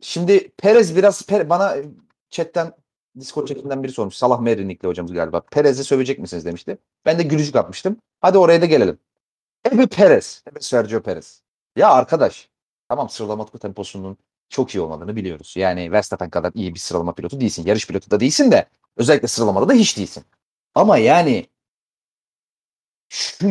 şimdi 0.00 0.48
Perez 0.58 0.96
biraz 0.96 1.22
Per- 1.22 1.48
bana 1.48 1.76
e, 1.76 1.84
chatten 2.30 2.72
Discord 3.20 3.46
chatinden 3.46 3.82
biri 3.82 3.92
sormuş. 3.92 4.14
Salah 4.14 4.40
Merinikli 4.40 4.88
hocamız 4.88 5.12
galiba. 5.12 5.40
Perez'i 5.40 5.84
sövecek 5.84 6.18
misiniz 6.18 6.44
demişti. 6.44 6.78
Ben 7.04 7.18
de 7.18 7.22
gülücük 7.22 7.56
atmıştım. 7.56 7.96
Hadi 8.20 8.38
oraya 8.38 8.62
da 8.62 8.66
gelelim. 8.66 8.98
Ebe 9.72 9.86
Perez. 9.86 10.42
Ebe 10.50 10.60
Sergio 10.60 11.02
Perez. 11.02 11.42
Ya 11.76 11.90
arkadaş. 11.90 12.48
Tamam 12.88 13.08
sıralama 13.08 13.46
temposunun 13.46 14.18
çok 14.48 14.74
iyi 14.74 14.80
olmadığını 14.80 15.16
biliyoruz. 15.16 15.54
Yani 15.56 15.92
Verstappen 15.92 16.30
kadar 16.30 16.52
iyi 16.54 16.74
bir 16.74 16.78
sıralama 16.78 17.14
pilotu 17.14 17.40
değilsin. 17.40 17.66
Yarış 17.66 17.86
pilotu 17.86 18.10
da 18.10 18.20
değilsin 18.20 18.50
de 18.52 18.66
özellikle 18.96 19.28
sıralamada 19.28 19.68
da 19.68 19.72
hiç 19.72 19.96
değilsin. 19.96 20.24
Ama 20.74 20.98
yani 20.98 21.46
şu 23.08 23.46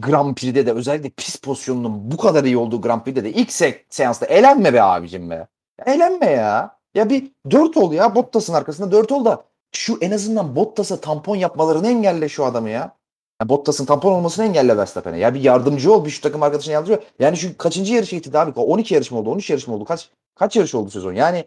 Grand 0.00 0.34
Prix'de 0.34 0.66
de 0.66 0.72
özellikle 0.72 1.10
pis 1.10 1.36
pozisyonunun 1.36 2.10
bu 2.10 2.16
kadar 2.16 2.44
iyi 2.44 2.56
olduğu 2.56 2.80
Grand 2.80 3.02
Prix'de 3.02 3.24
de 3.24 3.32
ilk 3.32 3.48
se- 3.50 3.82
seansta 3.90 4.26
elenme 4.26 4.74
be 4.74 4.82
abicim 4.82 5.30
be. 5.30 5.46
Elenme 5.86 6.26
ya. 6.26 6.78
Ya 6.94 7.10
bir 7.10 7.32
4 7.50 7.76
ol 7.76 7.92
ya 7.92 8.14
Bottas'ın 8.14 8.54
arkasında 8.54 8.92
4 8.92 9.12
ol 9.12 9.24
da 9.24 9.44
şu 9.72 9.98
en 10.00 10.10
azından 10.10 10.56
Bottas'a 10.56 11.00
tampon 11.00 11.36
yapmalarını 11.36 11.88
engelle 11.88 12.28
şu 12.28 12.44
adamı 12.44 12.70
ya. 12.70 12.97
Ya 13.42 13.48
Bottas'ın 13.48 13.84
tampon 13.84 14.12
olmasını 14.12 14.44
engelle 14.44 14.76
Verstappen'e. 14.76 15.18
Ya 15.18 15.34
bir 15.34 15.40
yardımcı 15.40 15.92
ol 15.92 16.04
bir 16.04 16.10
şu 16.10 16.20
takım 16.20 16.42
arkadaşına 16.42 16.72
yardımcı 16.74 16.94
ol. 16.94 17.04
Yani 17.18 17.36
şu 17.36 17.58
kaçıncı 17.58 17.94
yarış 17.94 18.12
eğitimde 18.12 18.38
abi? 18.38 18.60
12 18.60 18.94
yarış 18.94 19.10
mı 19.10 19.18
oldu? 19.18 19.30
13 19.30 19.50
yarış 19.50 19.68
mı 19.68 19.74
oldu? 19.74 19.84
Kaç 19.84 20.10
kaç 20.34 20.56
yarış 20.56 20.74
oldu 20.74 20.90
sezon? 20.90 21.12
Yani 21.12 21.44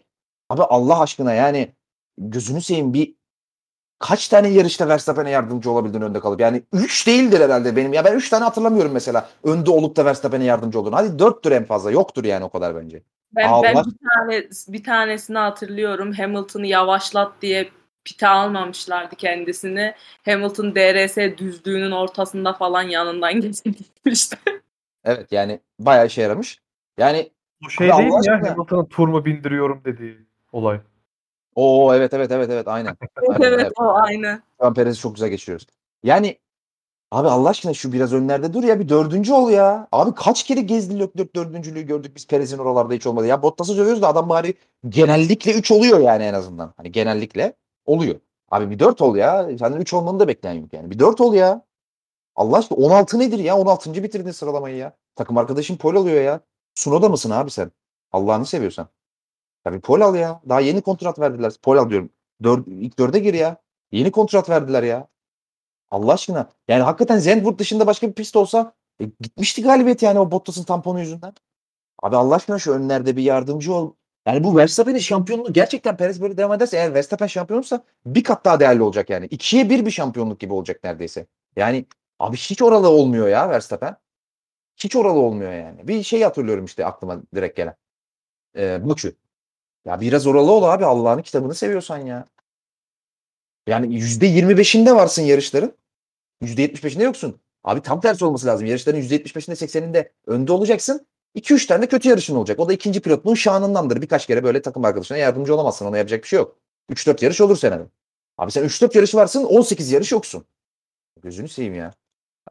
abi 0.50 0.62
Allah 0.62 1.00
aşkına 1.00 1.34
yani 1.34 1.68
gözünü 2.18 2.62
seveyim 2.62 2.94
bir 2.94 3.14
kaç 3.98 4.28
tane 4.28 4.48
yarışta 4.48 4.88
Verstappen'e 4.88 5.30
yardımcı 5.30 5.70
olabildin 5.70 6.00
önde 6.00 6.20
kalıp? 6.20 6.40
Yani 6.40 6.62
3 6.72 7.06
değildir 7.06 7.40
herhalde 7.40 7.76
benim. 7.76 7.92
Ya 7.92 8.04
ben 8.04 8.14
3 8.14 8.30
tane 8.30 8.44
hatırlamıyorum 8.44 8.92
mesela. 8.92 9.28
Önde 9.44 9.70
olup 9.70 9.96
da 9.96 10.04
Verstappen'e 10.04 10.44
yardımcı 10.44 10.80
olduğunu. 10.80 10.96
Hadi 10.96 11.22
4'tür 11.22 11.52
en 11.52 11.64
fazla. 11.64 11.90
Yoktur 11.90 12.24
yani 12.24 12.44
o 12.44 12.50
kadar 12.50 12.76
bence. 12.76 13.02
Ben, 13.32 13.48
Allah- 13.48 13.62
ben 13.62 13.84
bir 13.84 14.08
tane 14.08 14.48
bir 14.68 14.84
tanesini 14.84 15.38
hatırlıyorum. 15.38 16.12
Hamilton'ı 16.12 16.66
yavaşlat 16.66 17.32
diye 17.42 17.68
pite 18.04 18.28
almamışlardı 18.28 19.16
kendisini. 19.16 19.94
Hamilton 20.24 20.74
DRS 20.74 21.38
düzlüğünün 21.38 21.90
ortasında 21.90 22.52
falan 22.52 22.82
yanından 22.82 23.40
geçmişti. 23.40 24.36
Evet 25.04 25.32
yani 25.32 25.60
bayağı 25.78 26.06
işe 26.06 26.22
yaramış. 26.22 26.58
Yani 26.98 27.30
Bu 27.62 27.70
şey 27.70 27.88
değil 27.88 27.98
mi 27.98 28.12
ya 28.12 28.18
aşkına. 28.18 28.50
Hamilton'a 28.50 28.88
tur 28.88 29.08
mu 29.08 29.24
bindiriyorum 29.24 29.82
dediği 29.84 30.18
olay. 30.52 30.80
Oo 31.54 31.94
evet 31.94 32.14
evet 32.14 32.30
evet 32.30 32.50
evet 32.50 32.68
aynen. 32.68 32.96
Evet, 33.28 33.40
Aynen, 33.40 33.52
evet 33.52 33.72
o 33.76 33.94
aynı. 33.94 34.42
Şu 34.60 34.66
an 34.66 34.74
Perez'i 34.74 35.00
çok 35.00 35.14
güzel 35.14 35.28
geçiriyoruz. 35.28 35.66
Yani 36.02 36.38
abi 37.10 37.28
Allah 37.28 37.48
aşkına 37.48 37.74
şu 37.74 37.92
biraz 37.92 38.12
önlerde 38.12 38.52
dur 38.52 38.64
ya 38.64 38.80
bir 38.80 38.88
dördüncü 38.88 39.32
ol 39.32 39.50
ya. 39.50 39.88
Abi 39.92 40.14
kaç 40.14 40.42
kere 40.42 40.60
gezdi 40.60 40.98
Leclerc 40.98 41.34
dördüncülüğü 41.34 41.82
gördük 41.82 42.16
biz 42.16 42.26
Perez'in 42.26 42.58
oralarda 42.58 42.94
hiç 42.94 43.06
olmadı. 43.06 43.26
Ya 43.26 43.42
Bottas'ı 43.42 43.76
dövüyoruz 43.76 44.02
da 44.02 44.08
adam 44.08 44.28
bari 44.28 44.54
genellikle 44.88 45.52
3 45.52 45.70
oluyor 45.70 46.00
yani 46.00 46.24
en 46.24 46.34
azından. 46.34 46.74
Hani 46.76 46.92
genellikle 46.92 47.52
oluyor. 47.86 48.20
Abi 48.50 48.70
bir 48.70 48.78
4 48.78 49.02
ol 49.02 49.16
ya. 49.16 49.58
Senden 49.58 49.80
3 49.80 49.94
olmanı 49.94 50.20
da 50.20 50.28
bekleyen 50.28 50.54
yok 50.54 50.72
yani. 50.72 50.90
Bir 50.90 50.98
4 50.98 51.20
ol 51.20 51.34
ya. 51.34 51.66
Allah 52.36 52.58
aşkına 52.58 52.78
16 52.78 53.18
nedir 53.18 53.38
ya? 53.38 53.58
16. 53.58 53.94
bitirdin 54.02 54.30
sıralamayı 54.30 54.76
ya. 54.76 54.96
Takım 55.16 55.38
arkadaşın 55.38 55.76
pol 55.76 55.96
alıyor 55.96 56.22
ya. 56.22 56.40
Sunoda 56.74 57.08
mısın 57.08 57.30
abi 57.30 57.50
sen? 57.50 57.72
Allah'ını 58.12 58.46
seviyorsan. 58.46 58.88
Ya 59.66 59.72
bir 59.72 59.80
pol 59.80 60.00
al 60.00 60.14
ya. 60.14 60.40
Daha 60.48 60.60
yeni 60.60 60.82
kontrat 60.82 61.18
verdiler. 61.18 61.52
Pol 61.62 61.76
al 61.76 61.90
diyorum. 61.90 62.10
Dör, 62.42 62.64
ilk 62.66 62.98
dörde 62.98 63.18
gir 63.18 63.34
ya. 63.34 63.56
Yeni 63.92 64.10
kontrat 64.10 64.48
verdiler 64.50 64.82
ya. 64.82 65.08
Allah 65.90 66.12
aşkına. 66.12 66.50
Yani 66.68 66.82
hakikaten 66.82 67.18
Zandvoort 67.18 67.58
dışında 67.58 67.86
başka 67.86 68.08
bir 68.08 68.12
pist 68.12 68.36
olsa 68.36 68.72
e, 69.00 69.04
gitmişti 69.20 69.62
galibiyet 69.62 70.02
yani 70.02 70.18
o 70.18 70.30
Bottas'ın 70.30 70.64
tamponu 70.64 71.00
yüzünden. 71.00 71.34
Abi 72.02 72.16
Allah 72.16 72.34
aşkına 72.34 72.58
şu 72.58 72.72
önlerde 72.72 73.16
bir 73.16 73.22
yardımcı 73.22 73.74
ol. 73.74 73.94
Yani 74.26 74.44
bu 74.44 74.56
Verstappen'in 74.56 74.98
şampiyonluğu 74.98 75.52
gerçekten 75.52 75.96
Perez 75.96 76.22
böyle 76.22 76.36
devam 76.36 76.52
ederse 76.52 76.76
eğer 76.76 76.94
Verstappen 76.94 77.26
şampiyon 77.26 77.58
olursa 77.58 77.84
bir 78.06 78.24
kat 78.24 78.44
daha 78.44 78.60
değerli 78.60 78.82
olacak 78.82 79.10
yani. 79.10 79.26
İkiye 79.26 79.70
bir 79.70 79.86
bir 79.86 79.90
şampiyonluk 79.90 80.40
gibi 80.40 80.52
olacak 80.52 80.84
neredeyse. 80.84 81.26
Yani 81.56 81.86
abi 82.18 82.36
hiç 82.36 82.62
oralı 82.62 82.88
olmuyor 82.88 83.28
ya 83.28 83.50
Verstappen. 83.50 83.96
Hiç 84.76 84.96
oralı 84.96 85.18
olmuyor 85.18 85.52
yani. 85.52 85.88
Bir 85.88 86.02
şey 86.02 86.22
hatırlıyorum 86.22 86.64
işte 86.64 86.86
aklıma 86.86 87.22
direkt 87.34 87.56
gelen. 87.56 87.76
Ee, 88.56 88.88
Bakü. 88.88 89.16
Ya 89.84 90.00
biraz 90.00 90.26
oralı 90.26 90.52
ol 90.52 90.62
abi 90.62 90.84
Allah'ın 90.84 91.22
kitabını 91.22 91.54
seviyorsan 91.54 91.98
ya. 91.98 92.26
Yani 93.66 93.86
%25'inde 94.00 94.94
varsın 94.96 95.22
yarışların. 95.22 95.72
%75'inde 96.42 97.02
yoksun. 97.02 97.40
Abi 97.64 97.82
tam 97.82 98.00
tersi 98.00 98.24
olması 98.24 98.46
lazım. 98.46 98.66
Yarışların 98.66 99.00
%75'inde 99.00 99.54
80'inde 99.64 100.10
önde 100.26 100.52
olacaksın. 100.52 101.06
2-3 101.36 101.66
tane 101.66 101.82
de 101.82 101.88
kötü 101.88 102.08
yarışın 102.08 102.36
olacak. 102.36 102.60
O 102.60 102.68
da 102.68 102.72
ikinci 102.72 103.00
pilotluğun 103.00 103.34
şanındandır. 103.34 104.02
Birkaç 104.02 104.26
kere 104.26 104.44
böyle 104.44 104.62
takım 104.62 104.84
arkadaşına 104.84 105.18
yardımcı 105.18 105.54
olamazsın. 105.54 105.86
Ona 105.86 105.98
yapacak 105.98 106.22
bir 106.22 106.28
şey 106.28 106.36
yok. 106.36 106.56
3-4 106.90 107.24
yarış 107.24 107.40
olur 107.40 107.56
senede. 107.56 107.86
Abi 108.38 108.50
sen 108.50 108.64
3-4 108.64 108.96
yarış 108.96 109.14
varsın 109.14 109.44
18 109.44 109.92
yarış 109.92 110.12
yoksun. 110.12 110.44
Gözünü 111.22 111.48
seveyim 111.48 111.74
ya. 111.74 111.92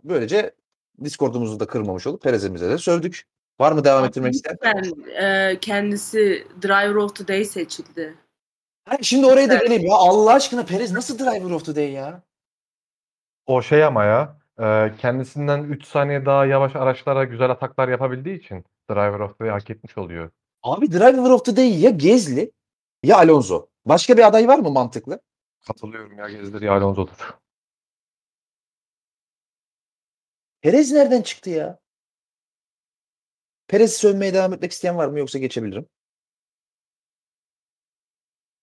Böylece 0.04 0.56
Discord'umuzu 1.04 1.60
da 1.60 1.68
kırmamış 1.68 2.08
olup 2.08 2.22
Perez'imize 2.22 2.70
de 2.70 2.78
sövdük. 2.78 3.24
Var 3.60 3.72
mı 3.72 3.84
devam 3.84 4.06
ettirmek 4.06 4.34
isteyen? 4.34 4.58
Ben, 4.62 4.84
e, 5.24 5.60
kendisi 5.60 6.48
Driver 6.62 6.96
of 6.96 7.16
the 7.16 7.28
Day 7.28 7.46
seçildi. 7.46 8.16
Ha, 8.86 8.98
Şimdi 9.02 9.26
oraya 9.26 9.50
da 9.50 9.56
geleyim 9.56 9.86
ya. 9.86 9.96
Allah 9.96 10.34
aşkına 10.34 10.66
Perez 10.66 10.92
nasıl 10.92 11.20
driver 11.20 11.52
of 11.52 11.66
the 11.66 11.76
day 11.76 11.92
ya? 11.92 12.24
O 13.46 13.62
şey 13.62 13.84
ama 13.84 14.04
ya 14.04 14.38
e, 14.60 14.92
kendisinden 14.98 15.64
3 15.64 15.86
saniye 15.86 16.26
daha 16.26 16.46
yavaş 16.46 16.76
araçlara 16.76 17.24
güzel 17.24 17.50
ataklar 17.50 17.88
yapabildiği 17.88 18.40
için 18.40 18.66
Driver 18.90 19.20
of 19.20 19.38
the 19.38 19.46
Day 19.46 19.52
hak 19.52 19.70
etmiş 19.70 19.98
oluyor. 19.98 20.32
Abi 20.64 20.92
driver 20.92 21.30
of 21.30 21.46
the 21.46 21.56
day 21.56 21.80
ya 21.80 21.90
Gezli 21.90 22.52
ya 23.04 23.18
Alonso. 23.18 23.70
Başka 23.86 24.18
bir 24.18 24.28
aday 24.28 24.48
var 24.48 24.60
mı 24.60 24.70
mantıklı? 24.72 25.22
Katılıyorum 25.68 26.18
ya 26.18 26.30
Gezdir 26.30 26.62
ya 26.62 26.74
Alonso'dur. 26.74 27.38
Perez 30.62 30.92
nereden 30.92 31.22
çıktı 31.22 31.50
ya? 31.50 31.80
Perez'i 33.68 33.98
sövmeye 33.98 34.34
devam 34.34 34.54
etmek 34.54 34.72
isteyen 34.72 34.98
var 34.98 35.08
mı 35.08 35.20
yoksa 35.20 35.40
geçebilirim. 35.40 35.86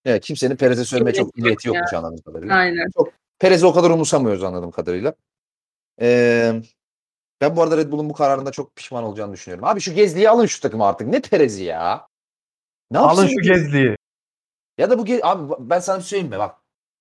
Evet 0.05 0.25
kimsenin 0.25 0.57
Perez'e 0.57 0.85
sövmeye 0.85 1.14
çok 1.14 1.37
niyeti 1.37 1.69
yokmuş 1.69 1.93
anladığım 1.93 2.23
kadarıyla. 2.23 2.55
Aynen. 2.55 2.91
Perez'i 3.39 3.66
o 3.66 3.73
kadar 3.73 3.91
umursamıyoruz 3.91 4.45
anladığım 4.45 4.71
kadarıyla. 4.71 5.14
Ee, 6.01 6.62
ben 7.41 7.57
bu 7.57 7.62
arada 7.62 7.76
Red 7.76 7.93
Bull'un 7.93 8.11
bu 8.11 8.14
kararında 8.14 8.53
çok 8.53 8.76
pişman 8.76 9.05
olacağını 9.05 9.32
düşünüyorum. 9.32 9.64
Abi 9.64 9.80
şu 9.80 9.95
Gezli'yi 9.95 10.30
alın 10.30 10.47
şu 10.47 10.61
takıma 10.61 10.89
artık. 10.89 11.09
Ne 11.09 11.20
Perez'i 11.20 11.64
ya? 11.64 12.07
Ne 12.91 12.99
Alın 12.99 13.26
şu? 13.26 13.41
Gezli'yi. 13.41 13.97
Ya 14.78 14.91
da 14.91 14.99
bu 14.99 15.07
ge- 15.07 15.20
abi 15.22 15.55
ben 15.59 15.78
sana 15.80 15.99
bir 15.99 16.03
şey 16.03 16.09
söyleyeyim 16.09 16.32
mi 16.34 16.39
bak. 16.39 16.57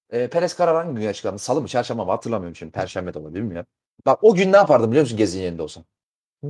E, 0.10 0.30
Perez 0.30 0.56
karar 0.56 0.76
hangi 0.86 1.02
gün 1.02 1.08
açıklandı? 1.08 1.40
Salı 1.40 1.62
mı 1.62 1.68
çarşamba 1.68 2.06
mı 2.06 2.12
hatırlamıyorum 2.12 2.56
şimdi. 2.56 2.72
Perşembe 2.72 3.14
de 3.14 3.20
olabilir 3.20 3.42
bilmiyorum. 3.42 3.68
Bak 4.06 4.24
o 4.24 4.36
gün 4.36 4.52
ne 4.52 4.58
yapardım 4.58 4.92
biliyor 4.92 5.04
musun 5.04 5.18
Gezi'nin 5.18 5.44
yerinde 5.44 5.62
olsam? 5.62 5.84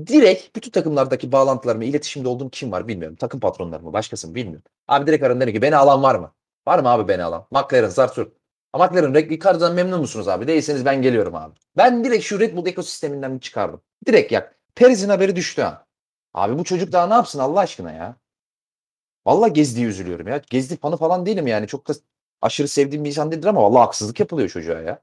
Direkt 0.08 0.56
bütün 0.56 0.72
takımlardaki 0.72 1.32
bağlantılarımı, 1.32 1.86
iletişimde 1.86 2.28
olduğum 2.28 2.50
kim 2.50 2.72
var 2.72 2.88
bilmiyorum. 2.88 3.16
Takım 3.16 3.40
patronları 3.40 3.84
mı, 3.84 3.94
başkası 3.94 4.28
mı 4.28 4.36
bilmiyorum. 4.36 4.64
Abi 4.88 5.08
direkt 5.08 5.24
ararım 5.24 5.42
derim 5.42 5.54
ki 5.54 5.62
beni 5.62 5.76
alan 5.76 6.04
var 6.04 6.16
mı? 6.16 6.32
Var 6.68 6.80
mı 6.80 6.90
abi 6.90 7.08
beni 7.08 7.24
alan? 7.24 7.46
McLaren, 7.52 7.90
Zartur. 7.90 8.28
McLaren, 8.74 9.14
Ricardo'dan 9.16 9.74
memnun 9.74 10.00
musunuz 10.00 10.28
abi? 10.28 10.48
Değilseniz 10.48 10.86
ben 10.86 11.02
geliyorum 11.02 11.36
abi. 11.36 11.56
Ben 11.78 12.04
direkt 12.04 12.24
şu 12.24 12.40
Red 12.40 12.58
Bull 12.58 12.68
ekosisteminden 12.68 13.36
bir 13.36 13.40
çıkardım. 13.40 13.82
Direkt 14.06 14.32
yak. 14.32 14.56
Perez'in 14.76 15.10
haberi 15.10 15.36
düştü 15.36 15.62
ha. 15.62 15.86
Abi 16.34 16.60
bu 16.60 16.64
çocuk 16.64 16.92
daha 16.92 17.08
ne 17.08 17.14
yapsın 17.14 17.40
Allah 17.40 17.60
aşkına 17.60 17.92
ya? 17.92 18.16
Vallahi 19.26 19.54
Gezdi'ye 19.54 19.88
üzülüyorum 19.88 20.28
ya. 20.28 20.42
Gezdi 20.50 20.78
fanı 20.78 20.98
falan 20.98 21.26
değilim 21.26 21.48
yani. 21.48 21.68
Çok 21.68 21.88
da 21.88 21.94
aşırı 22.42 22.68
sevdiğim 22.68 23.04
bir 23.04 23.10
insan 23.10 23.32
değildir 23.32 23.48
ama 23.48 23.64
vallahi 23.64 23.80
haksızlık 23.80 24.20
yapılıyor 24.20 24.50
çocuğa 24.50 24.82
ya. 24.82 25.02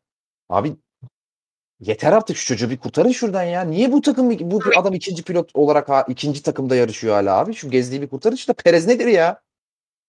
Abi 0.49 0.77
yeter 1.81 2.13
artık 2.13 2.37
şu 2.37 2.47
çocuğu 2.47 2.71
bir 2.71 2.79
kurtarın 2.79 3.11
şuradan 3.11 3.43
ya. 3.43 3.63
Niye 3.63 3.93
bu 3.93 4.01
takım 4.01 4.51
bu 4.51 4.61
adam 4.77 4.95
ikinci 4.95 5.23
pilot 5.23 5.51
olarak 5.57 5.89
ha, 5.89 6.05
ikinci 6.09 6.43
takımda 6.43 6.77
yarışıyor 6.77 7.15
hala 7.15 7.39
abi? 7.39 7.55
Şu 7.55 7.71
Gezdi'yi 7.71 8.03
bir 8.03 8.09
kurtarın 8.09 8.37
işte. 8.37 8.53
Perez 8.53 8.87
nedir 8.87 9.07
ya? 9.07 9.43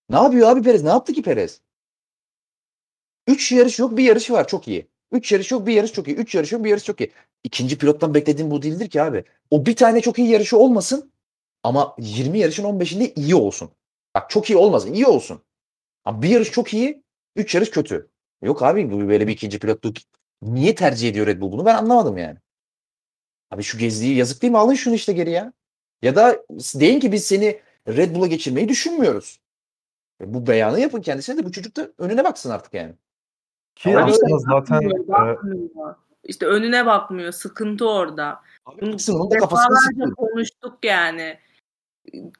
Ne 0.10 0.16
yapıyor 0.16 0.50
abi 0.50 0.62
Perez? 0.64 0.84
Ne 0.84 0.90
yaptı 0.90 1.14
ki 1.14 1.22
Perez? 1.22 1.62
Üç 3.28 3.52
yarış 3.52 3.80
yok 3.80 3.98
bir 3.98 4.04
yarışı 4.04 4.34
var 4.34 4.48
çok 4.48 4.68
iyi. 4.68 4.88
Üç 5.12 5.32
yarış 5.32 5.52
yok 5.52 5.68
bir 5.68 5.74
yarış 5.74 5.94
çok 5.94 6.08
iyi. 6.08 6.16
Üç 6.16 6.36
yarış 6.36 6.52
yok 6.52 6.64
bir 6.64 6.70
yarış 6.70 6.84
çok 6.84 7.02
iyi. 7.02 7.12
İkinci 7.44 7.78
pilottan 7.78 8.14
beklediğim 8.14 8.52
bu 8.52 8.62
değildir 8.62 8.90
ki 8.90 9.02
abi. 9.02 9.24
O 9.50 9.66
bir 9.66 9.76
tane 9.76 10.02
çok 10.02 10.20
iyi 10.20 10.28
yarışı 10.30 10.58
olmasın 10.58 11.12
ama 11.64 11.96
20 12.00 12.40
yarışın 12.40 12.64
15'inde 12.64 13.14
iyi 13.16 13.36
olsun. 13.36 13.72
Bak 14.16 14.30
çok 14.30 14.50
iyi 14.50 14.58
olmasın 14.58 14.94
iyi 14.94 15.06
olsun. 15.06 15.42
Ama 16.06 16.22
bir 16.22 16.30
yarış 16.30 16.52
çok 16.52 16.74
iyi, 16.74 17.04
üç 17.36 17.56
yarış 17.56 17.70
kötü. 17.70 18.10
Yok 18.42 18.64
abi 18.64 18.92
bu 18.92 19.08
böyle 19.08 19.28
bir 19.28 19.34
ikinci 19.34 19.60
pilotluk 19.60 19.98
niye 20.42 20.76
tercih 20.76 21.10
ediyor 21.10 21.28
Red 21.28 21.42
Bull 21.42 21.52
bunu 21.52 21.66
ben 21.66 21.76
anlamadım 21.76 22.18
yani. 22.18 22.38
Abi 23.52 23.64
şu 23.64 23.78
gezdiği 23.78 24.16
yazık 24.16 24.42
değil 24.42 24.52
mi? 24.52 24.58
Alın 24.58 24.74
şunu 24.74 24.96
işte 24.96 25.14
geri 25.14 25.32
ya. 25.32 25.54
Ya 26.02 26.16
da 26.16 26.46
deyin 26.76 27.00
ki 27.00 27.12
biz 27.12 27.26
seni 27.26 27.62
Red 27.88 28.16
Bull'a 28.16 28.28
geçirmeyi 28.28 28.70
düşünmüyoruz. 28.70 29.40
E 30.22 30.34
bu 30.34 30.48
beyanı 30.48 30.80
yapın 30.80 31.02
kendisine 31.02 31.38
de 31.38 31.46
bu 31.46 31.52
çocuk 31.52 31.76
da 31.76 31.92
önüne 31.98 32.24
baksın 32.24 32.50
artık 32.50 32.74
yani. 32.74 32.94
Ki 33.76 33.98
Ama 33.98 34.06
aslında 34.06 34.38
zaten 34.38 34.78
Bakmıyor, 34.82 35.06
e, 35.06 35.08
bakmıyor. 35.08 35.96
İşte 36.24 36.46
önüne 36.46 36.86
bakmıyor. 36.86 37.32
Sıkıntı 37.32 37.90
orada. 37.90 38.42
Abi 38.66 38.82
Bunu 38.82 39.32
defalarca 39.32 39.76
sıkıyor. 39.76 40.16
konuştuk 40.16 40.78
yani. 40.84 41.40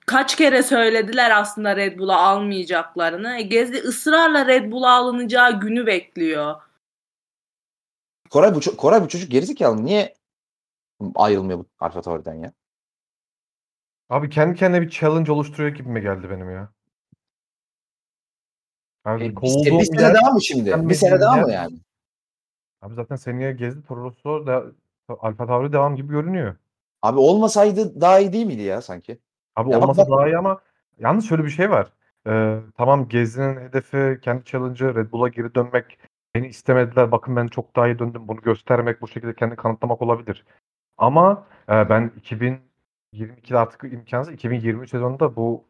Kaç 0.06 0.36
kere 0.36 0.64
söylediler 0.64 1.32
aslında 1.40 1.76
Red 1.76 2.00
Bull'a 2.00 2.18
almayacaklarını. 2.18 3.38
E, 3.38 3.42
Gezdi 3.42 3.78
ısrarla 3.78 4.48
Red 4.48 4.72
Bull'a 4.72 4.92
alınacağı 4.94 5.60
günü 5.60 5.86
bekliyor. 5.86 6.56
Koray 8.30 8.56
bu, 8.56 8.60
ço- 8.60 8.76
Koray 8.76 9.02
bu 9.02 9.08
çocuk 9.08 9.32
gerizekalı. 9.32 9.86
Niye 9.86 10.16
ayrılmıyor 11.16 11.60
bu 11.60 11.66
Alfa 11.80 12.02
Tauri'den 12.02 12.34
ya? 12.34 12.54
abi 14.10 14.30
kendi 14.30 14.56
kendine 14.60 14.82
bir 14.82 14.90
challenge 14.90 15.32
oluşturuyor 15.32 15.70
gibime 15.76 16.00
geldi 16.00 16.30
benim 16.30 16.52
ya. 16.52 16.70
Abi 19.06 19.24
E, 19.24 19.30
bir, 19.30 19.36
kovulduğum 19.36 19.80
bir 19.80 19.86
sene 19.86 20.14
daha 20.14 20.32
mı 20.32 20.42
şimdi? 20.42 20.90
Bir 20.90 20.96
sene 20.96 21.22
daha 21.22 21.38
mı 21.38 21.52
yani? 21.52 21.76
Abi 22.82 22.94
zaten 22.94 23.16
seneye 23.16 23.52
Gezdi 23.52 23.88
Toro 23.88 24.04
Rosso 24.04 24.48
da 24.48 24.64
Alfa 25.20 25.48
Tauri 25.48 25.74
devam 25.74 25.96
gibi 25.96 26.08
görünüyor. 26.10 26.56
Abi 27.02 27.20
olmasaydı 27.20 28.02
daha 28.02 28.20
iyi 28.20 28.34
değil 28.34 28.46
miydi 28.46 28.62
ya 28.62 28.82
sanki? 28.82 29.20
Abi 29.56 29.72
Ya 29.72 29.80
olmasa 29.80 30.02
bak- 30.02 30.18
daha 30.20 30.28
iyi 30.28 30.38
ama 30.38 30.60
yalnız 31.00 31.26
şöyle 31.30 31.44
bir 31.44 31.50
şey 31.50 31.70
var. 31.70 31.92
Ee, 32.28 32.60
tamam 32.78 33.08
Gezi'nin 33.10 33.56
hedefi 33.62 34.20
kendi 34.22 34.44
challenge'ı 34.46 34.96
Red 34.96 35.12
Bull'a 35.12 35.28
geri 35.28 35.56
dönmek. 35.56 36.00
Beni 36.36 36.48
istemediler. 36.48 37.12
Bakın 37.12 37.36
ben 37.36 37.48
çok 37.48 37.76
daha 37.76 37.88
iyi 37.88 38.00
döndüm. 38.00 38.28
Bunu 38.28 38.42
göstermek, 38.42 39.02
bu 39.02 39.08
şekilde 39.08 39.36
kendi 39.36 39.56
kanıtlamak 39.56 40.02
olabilir. 40.02 40.46
Ama 40.98 41.46
e, 41.70 41.90
ben 41.90 42.12
2022'de 42.22 43.58
artık 43.58 43.84
imkansız. 43.84 44.34
2023 44.34 44.90
sezonunda 44.90 45.36
bu 45.36 45.64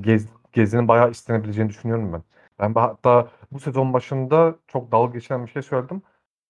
Gez, 0.00 0.26
Gezi'nin 0.52 0.88
bayağı 0.88 1.10
istenebileceğini 1.10 1.70
düşünüyorum 1.70 2.12
ben. 2.12 2.22
Ben 2.58 2.74
hatta 2.74 3.30
bu 3.52 3.60
sezon 3.60 3.92
başında 3.92 4.56
çok 4.66 4.92
dalga 4.92 5.12
geçen 5.12 5.46
bir 5.46 5.50
şey 5.50 5.62
söyledim. 5.62 6.02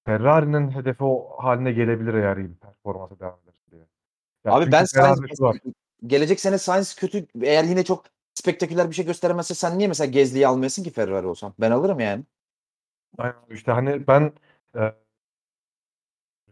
Ferrari'nin 0.06 0.70
hedefi 0.70 1.04
o 1.04 1.36
haline 1.38 1.72
gelebilir 1.72 2.14
eğer 2.14 2.36
iyi 2.36 2.50
bir 2.50 2.56
performansa 2.56 3.18
devam 3.18 3.38
ederse 3.44 3.70
diye. 3.70 3.82
Ya 4.44 4.52
Abi 4.52 4.72
ben. 4.72 4.84
Sainz, 4.84 5.20
gelecek 6.06 6.40
sene 6.40 6.58
Sainz 6.58 6.94
kötü 6.94 7.26
eğer 7.42 7.64
yine 7.64 7.84
çok 7.84 8.04
spektaküler 8.34 8.90
bir 8.90 8.94
şey 8.94 9.04
gösteremezse 9.04 9.54
sen 9.54 9.78
niye 9.78 9.88
mesela 9.88 10.10
Gezli'yi 10.10 10.46
almayasın 10.46 10.82
ki 10.82 10.90
Ferrari 10.90 11.26
olsan? 11.26 11.54
Ben 11.60 11.70
alırım 11.70 12.00
yani. 12.00 12.24
Aynen 13.18 13.34
işte 13.50 13.72
hani 13.72 14.06
ben 14.06 14.32
e, 14.74 14.80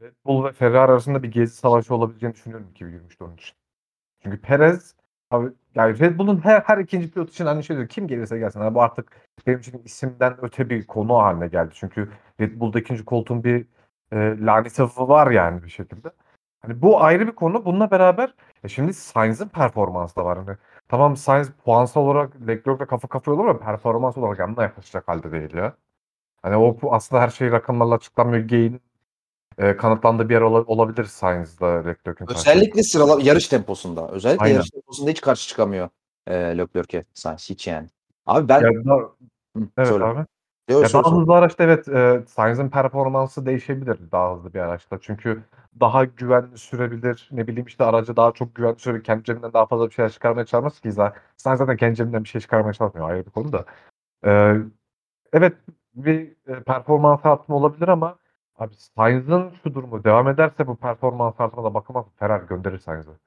Red 0.00 0.14
Bull 0.24 0.44
ve 0.44 0.52
Ferrari 0.52 0.90
arasında 0.90 1.22
bir 1.22 1.30
gezi 1.30 1.56
savaşı 1.56 1.94
olabileceğini 1.94 2.34
düşünüyorum 2.34 2.70
2023'te 2.74 3.24
onun 3.24 3.34
için. 3.34 3.54
Çünkü 4.22 4.40
Perez 4.40 4.94
Abi 5.30 5.50
yani 5.74 5.98
Red 5.98 6.18
Bull'un 6.18 6.44
her 6.44 6.60
her 6.60 6.78
ikinci 6.78 7.10
pilot 7.10 7.30
için 7.30 7.46
aynı 7.46 7.62
şey 7.64 7.76
diyor. 7.76 7.88
Kim 7.88 8.08
gelirse 8.08 8.38
gelsin. 8.38 8.60
Yani 8.60 8.74
bu 8.74 8.82
artık 8.82 9.12
benim 9.46 9.58
için 9.58 9.82
isimden 9.84 10.36
öte 10.44 10.70
bir 10.70 10.86
konu 10.86 11.18
haline 11.18 11.46
geldi. 11.48 11.70
Çünkü 11.74 12.12
Red 12.40 12.60
Bull'da 12.60 12.80
ikinci 12.80 13.04
koltuğun 13.04 13.44
bir 13.44 13.66
e, 14.12 14.16
laneti 14.16 14.82
var 14.82 15.30
yani 15.30 15.62
bir 15.62 15.68
şekilde. 15.68 16.10
Hani 16.62 16.82
bu 16.82 17.02
ayrı 17.02 17.26
bir 17.26 17.32
konu. 17.32 17.64
Bununla 17.64 17.90
beraber 17.90 18.34
e 18.64 18.68
şimdi 18.68 18.94
Sainz'in 18.94 19.48
performansı 19.48 20.16
da 20.16 20.24
var. 20.24 20.38
Hani 20.38 20.56
tamam 20.88 21.16
Sainz 21.16 21.50
puansal 21.50 22.00
olarak 22.00 22.48
Leclerc'le 22.48 22.86
kafa 22.88 23.08
kafaya 23.08 23.32
olur 23.36 23.44
ama 23.48 23.58
performans 23.58 24.18
olarak 24.18 24.38
yanına 24.38 24.62
yaklaşacak 24.62 25.08
halde 25.08 25.32
değil 25.32 25.54
ya. 25.54 25.76
Hani 26.42 26.56
o 26.56 26.78
aslında 26.94 27.22
her 27.22 27.28
şey 27.28 27.50
rakamlarla 27.52 27.94
açıklanmıyor. 27.94 28.48
Gain 28.48 28.82
e, 29.60 29.76
kanıtlandığı 29.76 30.28
bir 30.28 30.34
yer 30.34 30.40
ola- 30.40 30.64
olabilir 30.66 31.04
Sainz'la 31.04 31.66
Leclerc'in. 31.66 32.30
Özellikle 32.30 32.82
sırala 32.82 33.22
yarış 33.22 33.48
temposunda. 33.48 34.08
Özellikle 34.08 34.44
Aynen. 34.44 34.54
yarış 34.54 34.70
temposunda 34.70 35.10
hiç 35.10 35.20
karşı 35.20 35.48
çıkamıyor 35.48 35.88
e, 36.26 36.34
Leclerc'e 36.34 37.04
Sainz 37.14 37.50
hiç 37.50 37.66
yani. 37.66 37.88
Abi 38.26 38.48
ben 38.48 38.60
Ya 38.60 38.68
da- 38.84 39.10
Hı, 39.56 39.62
evet 39.78 39.88
söyle. 39.88 40.04
abi. 40.04 40.26
Yok, 40.68 40.82
Ya 40.82 40.92
daha 40.92 41.12
hızlı 41.20 41.34
araçta 41.34 41.64
evet 41.64 41.88
e, 41.88 42.22
Sainz'in 42.28 42.68
performansı 42.68 43.46
değişebilir 43.46 43.98
daha 44.12 44.34
hızlı 44.36 44.54
bir 44.54 44.58
araçta. 44.58 44.98
Çünkü 45.00 45.42
daha 45.80 46.04
güvenli 46.04 46.58
sürebilir. 46.58 47.28
Ne 47.32 47.46
bileyim 47.46 47.66
işte 47.66 47.84
aracı 47.84 48.16
daha 48.16 48.32
çok 48.32 48.54
güvenli 48.54 48.78
sürebilir. 48.78 49.04
Kendi 49.04 49.24
cebinden 49.24 49.52
daha 49.52 49.66
fazla 49.66 49.88
bir 49.88 49.94
şeyler 49.94 50.10
çıkarmaya 50.10 50.44
çalışmaz 50.46 50.80
ki 50.80 50.92
zaten. 50.92 51.22
Sainz 51.36 51.58
zaten 51.58 51.76
kendi 51.76 51.96
cebinden 51.96 52.24
bir 52.24 52.28
şey 52.28 52.40
çıkarmaya 52.40 52.72
çalışmıyor. 52.72 53.10
Ayrı 53.10 53.26
bir 53.26 53.30
konu 53.30 53.52
da. 53.52 53.64
E, 54.26 54.54
evet 55.32 55.52
bir 55.94 56.32
e, 56.48 56.62
performans 56.62 57.20
artımı 57.26 57.56
olabilir 57.58 57.88
ama 57.88 58.18
abi 58.60 58.74
Sainz'ın 58.74 59.50
şu 59.62 59.74
durumu 59.74 60.04
devam 60.04 60.28
ederse 60.28 60.66
bu 60.66 60.76
performans 60.76 61.34
artımına 61.40 61.74
bakılmaz. 61.74 62.06
Ferrari 62.16 62.46
gönderir 62.46 62.78
Sainz'ı. 62.78 63.18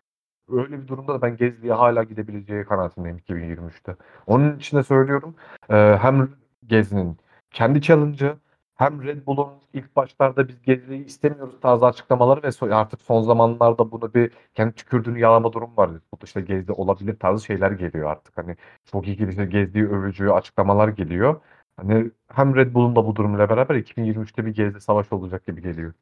Öyle 0.50 0.82
bir 0.82 0.88
durumda 0.88 1.14
da 1.14 1.22
ben 1.22 1.38
Gezli'ye 1.38 1.74
hala 1.74 2.04
gidebileceği 2.04 2.66
kanaatindeyim 2.66 3.18
2023'te. 3.18 3.96
Onun 4.28 4.58
için 4.58 4.78
de 4.78 4.84
söylüyorum. 4.84 5.36
e, 5.70 5.76
hem 6.02 6.30
Gezli'nin 6.68 7.18
kendi 7.52 7.82
challenge'ı 7.82 8.38
hem 8.76 9.04
Red 9.04 9.26
Bull'un 9.28 9.50
ilk 9.74 9.96
başlarda 9.96 10.48
biz 10.48 10.62
Gezli'yi 10.62 11.06
istemiyoruz 11.06 11.60
tarzı 11.62 11.86
açıklamaları 11.86 12.44
ve 12.44 12.48
so- 12.48 12.74
artık 12.76 13.02
son 13.02 13.22
zamanlarda 13.22 13.92
bunu 13.92 14.14
bir 14.14 14.32
kendi 14.56 14.74
tükürdüğünü 14.76 15.20
yalama 15.20 15.54
durum 15.54 15.78
var. 15.78 15.92
Bu 16.14 16.18
işte 16.24 16.42
Gezli 16.42 16.74
olabilir 16.74 17.20
tarzı 17.20 17.46
şeyler 17.46 17.72
geliyor 17.72 18.12
artık. 18.12 18.38
Hani 18.38 18.56
çok 18.92 19.08
iyi 19.08 19.18
gelişte 19.18 19.46
Gezli'yi 19.46 19.86
övücü 19.88 20.30
açıklamalar 20.30 20.88
geliyor. 20.88 21.42
Hani 21.78 22.12
hem 22.28 22.56
Red 22.56 22.74
Bull'un 22.74 22.96
da 22.96 23.06
bu 23.08 23.16
durumla 23.16 23.50
beraber 23.50 23.76
2023'te 23.76 24.46
bir 24.46 24.54
Gezli 24.54 24.82
savaş 24.82 25.14
olacak 25.14 25.46
gibi 25.46 25.62
geliyor. 25.62 25.94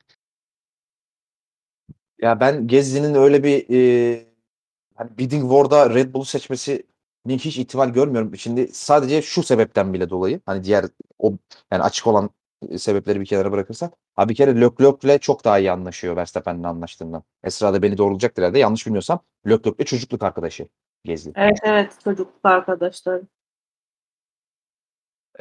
Ya 2.21 2.39
ben 2.39 2.67
Gezli'nin 2.67 3.15
öyle 3.15 3.43
bir 3.43 3.65
e, 3.69 4.25
hani 4.95 5.17
bidding 5.17 5.41
war'da 5.41 5.89
Red 5.95 6.13
Bull'u 6.13 6.25
seçmesini 6.25 6.83
hiç 7.27 7.57
ihtimal 7.57 7.89
görmüyorum. 7.89 8.37
Şimdi 8.37 8.67
sadece 8.67 9.21
şu 9.21 9.43
sebepten 9.43 9.93
bile 9.93 10.09
dolayı 10.09 10.39
hani 10.45 10.63
diğer 10.63 10.85
o 11.19 11.33
yani 11.71 11.83
açık 11.83 12.07
olan 12.07 12.29
e, 12.69 12.77
sebepleri 12.77 13.21
bir 13.21 13.25
kenara 13.25 13.51
bırakırsak 13.51 13.93
abi 14.17 14.29
bir 14.29 14.35
kere 14.35 14.61
Leclerc'le 14.61 15.21
çok 15.21 15.45
daha 15.45 15.59
iyi 15.59 15.71
anlaşıyor 15.71 16.15
Verstappen'le 16.15 16.63
anlaştığından. 16.63 17.23
Esra 17.43 17.73
da 17.73 17.81
beni 17.81 17.97
doğrulayacaktır 17.97 18.43
herhalde. 18.43 18.59
Yanlış 18.59 18.85
bilmiyorsam 18.85 19.19
Leclerc'le 19.47 19.85
çocukluk 19.85 20.23
arkadaşı 20.23 20.67
Gezli. 21.03 21.31
Evet 21.35 21.59
evet 21.63 21.97
çocukluk 22.03 22.39
arkadaşlar. 22.43 23.21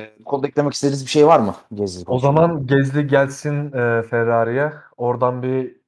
E, 0.00 0.14
bu 0.20 0.24
konuda 0.24 0.46
eklemek 0.46 0.72
istediğiniz 0.72 1.04
bir 1.04 1.10
şey 1.10 1.26
var 1.26 1.40
mı 1.40 1.54
Gezli 1.74 2.04
O 2.06 2.18
zaman 2.18 2.66
Gezli 2.66 3.06
gelsin 3.06 3.66
e, 3.66 4.02
Ferrari'ye. 4.02 4.72
Oradan 4.96 5.42
bir 5.42 5.80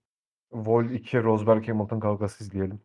Vol 0.52 0.84
2 0.84 1.22
Rosberg 1.22 1.68
Hamilton 1.68 2.00
kavgası 2.00 2.44
izleyelim. 2.44 2.80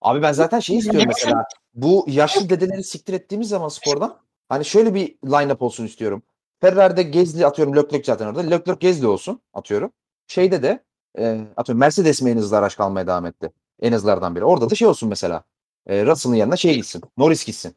Abi 0.00 0.22
ben 0.22 0.32
zaten 0.32 0.60
şey 0.60 0.76
istiyorum 0.76 1.08
mesela. 1.08 1.44
Bu 1.74 2.04
yaşlı 2.08 2.50
dedeleri 2.50 2.84
siktir 2.84 3.12
ettiğimiz 3.12 3.48
zaman 3.48 3.68
spordan 3.68 4.18
hani 4.48 4.64
şöyle 4.64 4.94
bir 4.94 5.08
line-up 5.08 5.64
olsun 5.64 5.86
istiyorum. 5.86 6.22
Ferrari'de 6.60 7.02
Gezli 7.02 7.46
atıyorum 7.46 7.76
Leclerc 7.76 8.04
zaten 8.04 8.26
orada. 8.26 8.40
Leclerc 8.40 8.78
Gezli 8.80 9.06
olsun 9.06 9.40
atıyorum. 9.54 9.92
Şeyde 10.26 10.62
de 10.62 10.84
e, 11.18 11.46
atıyorum 11.56 11.80
Mercedes 11.80 12.22
mi 12.22 12.30
en 12.30 12.36
hızlı 12.36 12.56
araç 12.58 12.76
kalmaya 12.76 13.06
devam 13.06 13.26
etti? 13.26 13.52
En 13.80 13.92
hızlardan 13.92 14.36
biri. 14.36 14.44
Orada 14.44 14.70
da 14.70 14.74
şey 14.74 14.88
olsun 14.88 15.08
mesela. 15.08 15.44
E, 15.86 16.06
Russell'ın 16.06 16.34
yanına 16.34 16.56
şey 16.56 16.74
gitsin. 16.74 17.02
Norris 17.16 17.44
gitsin. 17.44 17.74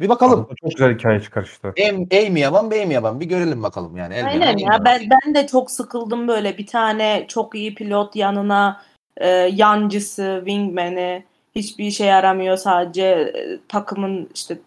Bir 0.00 0.08
bakalım. 0.08 0.40
Aslında 0.40 0.54
Çok 0.60 0.70
güzel 0.70 0.94
hikaye 0.94 1.20
çıkar 1.20 1.42
işte. 1.42 1.72
Ey, 1.76 2.06
ey 2.10 2.30
mi 2.30 2.40
yaman 2.40 2.70
bey 2.70 2.86
mi 2.86 2.94
yaman? 2.94 3.20
Bir 3.20 3.26
görelim 3.26 3.62
bakalım 3.62 3.96
yani. 3.96 4.14
Elbette 4.14 4.30
Aynen 4.30 4.58
ya 4.58 4.84
ben, 4.84 5.02
ben 5.10 5.34
de 5.34 5.46
çok 5.46 5.70
sıkıldım 5.70 6.28
böyle 6.28 6.58
bir 6.58 6.66
tane 6.66 7.24
çok 7.28 7.54
iyi 7.54 7.74
pilot 7.74 8.16
yanına 8.16 8.82
e, 9.16 9.28
yancısı, 9.28 10.42
wingman'i 10.46 11.24
hiçbir 11.54 11.84
işe 11.84 12.04
yaramıyor 12.04 12.56
sadece 12.56 13.04
e, 13.04 13.58
takımın 13.68 14.30
işte 14.34 14.58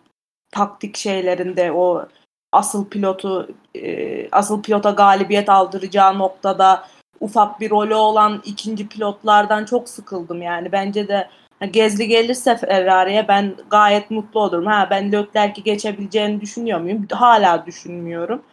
taktik 0.52 0.98
şeylerinde 0.98 1.72
o 1.72 2.08
asıl 2.52 2.90
pilotu 2.90 3.50
e, 3.76 4.30
asıl 4.32 4.64
pilota 4.64 4.92
galibiyet 4.92 5.50
aldıracağı 5.50 6.18
noktada 6.18 6.88
ufak 7.20 7.60
bir 7.60 7.70
rolü 7.70 7.96
olan 7.96 8.42
ikinci 8.46 8.88
pilotlardan 8.88 9.66
çok 9.66 9.90
sıkıldım 9.90 10.42
yani 10.42 10.72
bence 10.72 11.08
de 11.08 11.30
Gezli 11.66 12.08
gelirse 12.08 12.58
Ferrari'ye 12.58 13.28
ben 13.28 13.56
gayet 13.70 14.12
mutlu 14.12 14.40
olurum. 14.40 14.66
Ha 14.66 14.88
ben 14.92 15.12
Leclerc'i 15.12 15.64
geçebileceğini 15.64 16.42
düşünüyor 16.42 16.80
muyum? 16.80 17.08
Hala 17.12 17.66
düşünmüyorum. 17.66 18.46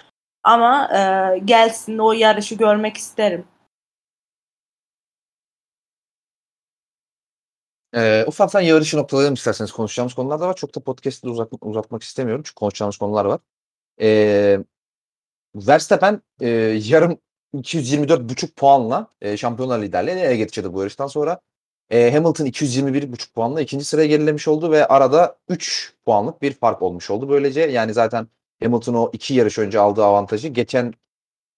Ama 0.42 0.88
e, 0.94 1.38
gelsin 1.38 1.98
o 1.98 2.12
yarışı 2.12 2.54
görmek 2.54 2.96
isterim. 2.96 3.44
Ee, 7.94 8.24
ufaktan 8.26 8.60
yarışı 8.60 8.96
noktalayalım 8.96 9.34
isterseniz 9.34 9.72
konuşacağımız 9.72 10.14
konular 10.14 10.40
da 10.40 10.48
var. 10.48 10.56
Çok 10.56 10.74
da 10.74 10.80
podcast'ı 10.80 11.30
uzat, 11.30 11.52
uzatmak 11.60 12.02
istemiyorum 12.02 12.42
çünkü 12.46 12.54
konuşacağımız 12.54 12.96
konular 12.96 13.24
var. 13.24 13.40
Ee, 14.00 14.58
Verstappen 15.54 16.22
e, 16.40 16.48
yarım 16.84 17.18
224,5 17.54 18.54
puanla 18.54 19.08
e, 19.20 19.36
şampiyonlar 19.36 19.82
liderliğini 19.82 20.20
ele 20.20 20.36
getirdi 20.36 20.72
bu 20.72 20.80
yarıştan 20.80 21.06
sonra. 21.06 21.40
E, 21.90 22.12
Hamilton 22.12 22.46
221,5 22.46 23.32
puanla 23.34 23.60
ikinci 23.60 23.84
sıraya 23.84 24.06
gerilemiş 24.06 24.48
oldu 24.48 24.70
ve 24.72 24.86
arada 24.86 25.36
3 25.48 25.94
puanlık 26.06 26.42
bir 26.42 26.52
fark 26.52 26.82
olmuş 26.82 27.10
oldu. 27.10 27.28
Böylece 27.28 27.60
yani 27.60 27.94
zaten 27.94 28.28
Hamilton 28.62 28.94
o 28.94 29.10
iki 29.12 29.34
yarış 29.34 29.58
önce 29.58 29.78
aldığı 29.78 30.04
avantajı 30.04 30.48
geçen 30.48 30.94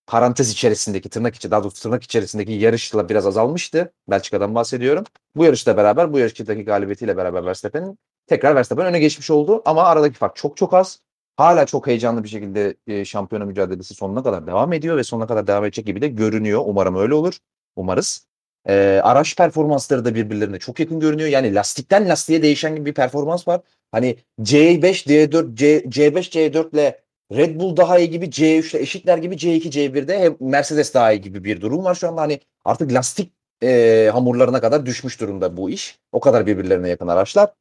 parantez 0.06 0.50
içerisindeki 0.50 1.08
tırnak 1.08 1.34
içi 1.34 1.50
daha 1.50 1.62
doğrusu 1.64 1.82
tırnak 1.82 2.02
içerisindeki 2.04 2.52
yarışla 2.52 3.08
biraz 3.08 3.26
azalmıştı. 3.26 3.92
Belçika'dan 4.08 4.54
bahsediyorum. 4.54 5.04
Bu 5.36 5.44
yarışla 5.44 5.76
beraber 5.76 6.12
bu 6.12 6.18
yarıştaki 6.18 6.64
galibiyetiyle 6.64 7.16
beraber 7.16 7.46
Verstappen'in 7.46 7.98
tekrar 8.26 8.54
Verstappen 8.56 8.86
öne 8.86 8.98
geçmiş 8.98 9.30
oldu 9.30 9.62
ama 9.64 9.82
aradaki 9.82 10.18
fark 10.18 10.36
çok 10.36 10.56
çok 10.56 10.74
az. 10.74 11.00
Hala 11.36 11.66
çok 11.66 11.86
heyecanlı 11.86 12.24
bir 12.24 12.28
şekilde 12.28 12.76
e, 12.86 13.04
şampiyona 13.04 13.44
mücadelesi 13.44 13.94
sonuna 13.94 14.22
kadar 14.22 14.46
devam 14.46 14.72
ediyor 14.72 14.96
ve 14.96 15.04
sonuna 15.04 15.26
kadar 15.26 15.46
devam 15.46 15.64
edecek 15.64 15.86
gibi 15.86 16.00
de 16.00 16.08
görünüyor. 16.08 16.62
Umarım 16.66 16.96
öyle 16.96 17.14
olur. 17.14 17.38
Umarız. 17.76 18.26
E, 18.68 19.00
araç 19.04 19.36
performansları 19.36 20.04
da 20.04 20.14
birbirlerine 20.14 20.58
çok 20.58 20.80
yakın 20.80 21.00
görünüyor. 21.00 21.28
Yani 21.28 21.54
lastikten 21.54 22.08
lastiğe 22.08 22.42
değişen 22.42 22.76
gibi 22.76 22.86
bir 22.86 22.94
performans 22.94 23.48
var. 23.48 23.60
Hani 23.92 24.16
C5, 24.40 25.06
D4, 25.06 25.54
C, 25.54 25.84
C5, 25.88 26.30
C4 26.30 26.74
ile 26.74 27.00
Red 27.32 27.60
Bull 27.60 27.76
daha 27.76 27.98
iyi 27.98 28.10
gibi 28.10 28.26
C3 28.26 28.70
ile 28.76 28.82
eşitler 28.82 29.18
gibi 29.18 29.34
C2, 29.34 29.70
C1'de 29.70 30.18
hem 30.18 30.36
Mercedes 30.40 30.94
daha 30.94 31.12
iyi 31.12 31.20
gibi 31.20 31.44
bir 31.44 31.60
durum 31.60 31.84
var 31.84 31.94
şu 31.94 32.08
anda. 32.08 32.20
Hani 32.20 32.40
artık 32.64 32.92
lastik 32.92 33.32
e, 33.62 34.10
hamurlarına 34.12 34.60
kadar 34.60 34.86
düşmüş 34.86 35.20
durumda 35.20 35.56
bu 35.56 35.70
iş. 35.70 35.98
O 36.12 36.20
kadar 36.20 36.46
birbirlerine 36.46 36.88
yakın 36.88 37.08
araçlar. 37.08 37.54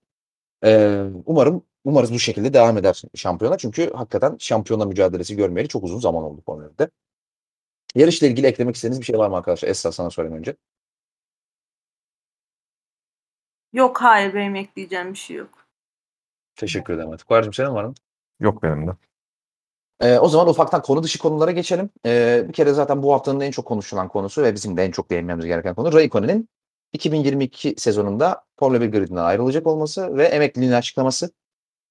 E, 0.66 1.02
umarım 1.26 1.64
umarız 1.86 2.14
bu 2.14 2.20
şekilde 2.20 2.54
devam 2.54 2.78
eder 2.78 3.02
şampiyona. 3.16 3.58
Çünkü 3.58 3.94
hakikaten 3.94 4.36
şampiyona 4.40 4.86
mücadelesi 4.86 5.36
görmeyeli 5.36 5.70
çok 5.70 5.84
uzun 5.84 6.00
zaman 6.00 6.24
oldu 6.24 6.42
Formula 6.46 6.68
1'de. 6.68 6.90
Yarışla 7.96 8.28
ilgili 8.28 8.48
eklemek 8.48 8.76
istediğiniz 8.76 9.00
bir 9.00 9.06
şey 9.06 9.18
var 9.18 9.30
mı 9.30 9.38
arkadaşlar? 9.38 9.70
Esra 9.70 9.92
sana 9.92 10.10
sorayım 10.10 10.38
önce. 10.38 10.56
Yok 13.76 14.02
hayır 14.02 14.34
benim 14.34 14.56
ekleyeceğim 14.56 15.14
bir 15.14 15.18
şey 15.18 15.36
yok. 15.36 15.50
Teşekkür 16.56 16.94
ederim. 16.94 17.10
Artık. 17.10 17.28
Kuarcığım 17.28 17.54
senin 17.54 17.70
var 17.70 17.84
mı? 17.84 17.94
Yok 18.40 18.64
benim 18.64 18.88
de. 18.88 18.92
Ee, 20.02 20.20
o 20.20 20.30
zaman 20.30 20.48
ufaktan 20.48 20.82
konu 20.82 21.04
dışı 21.04 21.20
konulara 21.20 21.52
geçelim. 21.52 21.90
Ee, 22.06 22.46
bir 22.48 22.54
kere 22.54 22.74
zaten 22.74 23.04
bu 23.04 23.14
haftanın 23.14 23.40
en 23.40 23.52
çok 23.52 23.66
konuşulan 23.66 24.08
konusu 24.08 24.44
ve 24.44 24.54
bizim 24.54 24.78
de 24.78 24.86
en 24.86 24.92
çok 24.92 25.10
değinmemiz 25.10 25.46
gereken 25.46 25.76
konu 25.76 25.94
Raikkonen'in 25.94 26.50
2022 26.94 27.76
sezonunda 27.78 28.44
Formula 28.60 28.82
1 28.82 28.92
gridinden 28.92 29.24
ayrılacak 29.24 29.68
olması 29.68 30.18
ve 30.18 30.26
emekliliğini 30.26 30.76
açıklaması. 30.76 31.32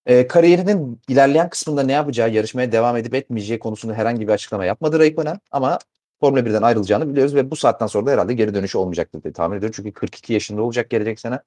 Ee, 0.07 0.27
kariyerinin 0.27 1.01
ilerleyen 1.09 1.49
kısmında 1.49 1.83
ne 1.83 1.93
yapacağı, 1.93 2.31
yarışmaya 2.31 2.73
devam 2.73 2.97
edip 2.97 3.15
etmeyeceği 3.15 3.59
konusunda 3.59 3.95
herhangi 3.95 4.29
bir 4.29 4.33
açıklama 4.33 4.65
yapmadı 4.65 4.99
Raikkonen 4.99 5.41
ama 5.51 5.79
Formula 6.21 6.41
1'den 6.41 6.63
ayrılacağını 6.63 7.09
biliyoruz 7.11 7.35
ve 7.35 7.51
bu 7.51 7.57
saatten 7.57 7.87
sonra 7.87 8.07
da 8.07 8.11
herhalde 8.11 8.35
geri 8.35 8.55
dönüşü 8.55 8.79
olmayacaktır 8.79 9.23
diye 9.23 9.33
tahmin 9.33 9.57
ediyorum. 9.57 9.75
Çünkü 9.77 9.93
42 9.93 10.33
yaşında 10.33 10.63
olacak 10.63 10.91
gelecek 10.91 11.21
sene. 11.21 11.41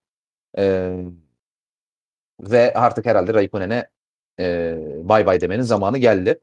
Ve 2.42 2.74
artık 2.74 3.06
herhalde 3.06 3.34
Raikkonen'e 3.34 3.90
e, 4.40 4.78
bay 5.04 5.26
bay 5.26 5.42
demenin 5.42 5.62
zamanı 5.62 5.98
geldi. 5.98 6.40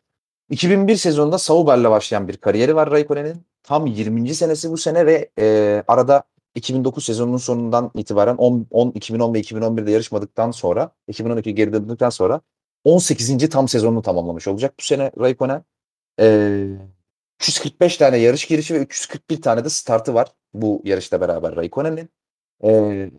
2001 0.50 0.96
sezonunda 0.96 1.38
Sauber'le 1.38 1.90
başlayan 1.90 2.28
bir 2.28 2.36
kariyeri 2.36 2.76
var 2.76 2.90
Raikkonen'in. 2.90 3.46
Tam 3.62 3.86
20. 3.86 4.34
senesi 4.34 4.70
bu 4.70 4.76
sene 4.76 5.06
ve 5.06 5.30
e, 5.38 5.82
arada 5.88 6.24
2009 6.54 7.04
sezonunun 7.04 7.36
sonundan 7.36 7.90
itibaren 7.94 8.36
10, 8.36 8.66
10 8.70 8.90
2010 8.90 9.34
ve 9.34 9.40
2011'de 9.40 9.90
yarışmadıktan 9.90 10.50
sonra 10.50 10.90
2012 11.08 11.54
geri 11.54 11.72
döndükten 11.72 12.10
sonra 12.10 12.40
18. 12.84 13.48
tam 13.48 13.68
sezonunu 13.68 14.02
tamamlamış 14.02 14.48
olacak 14.48 14.74
bu 14.78 14.82
sene 14.82 15.10
Raikkonen. 15.20 15.64
Ee, 16.20 16.66
345 17.40 17.96
tane 17.96 18.16
yarış 18.16 18.46
girişi 18.46 18.74
ve 18.74 18.78
341 18.78 19.42
tane 19.42 19.64
de 19.64 19.68
startı 19.70 20.14
var 20.14 20.32
bu 20.54 20.82
yarışla 20.84 21.20
beraber 21.20 21.56
Raikkonen'in. 21.56 22.10
Ee, 22.64 23.10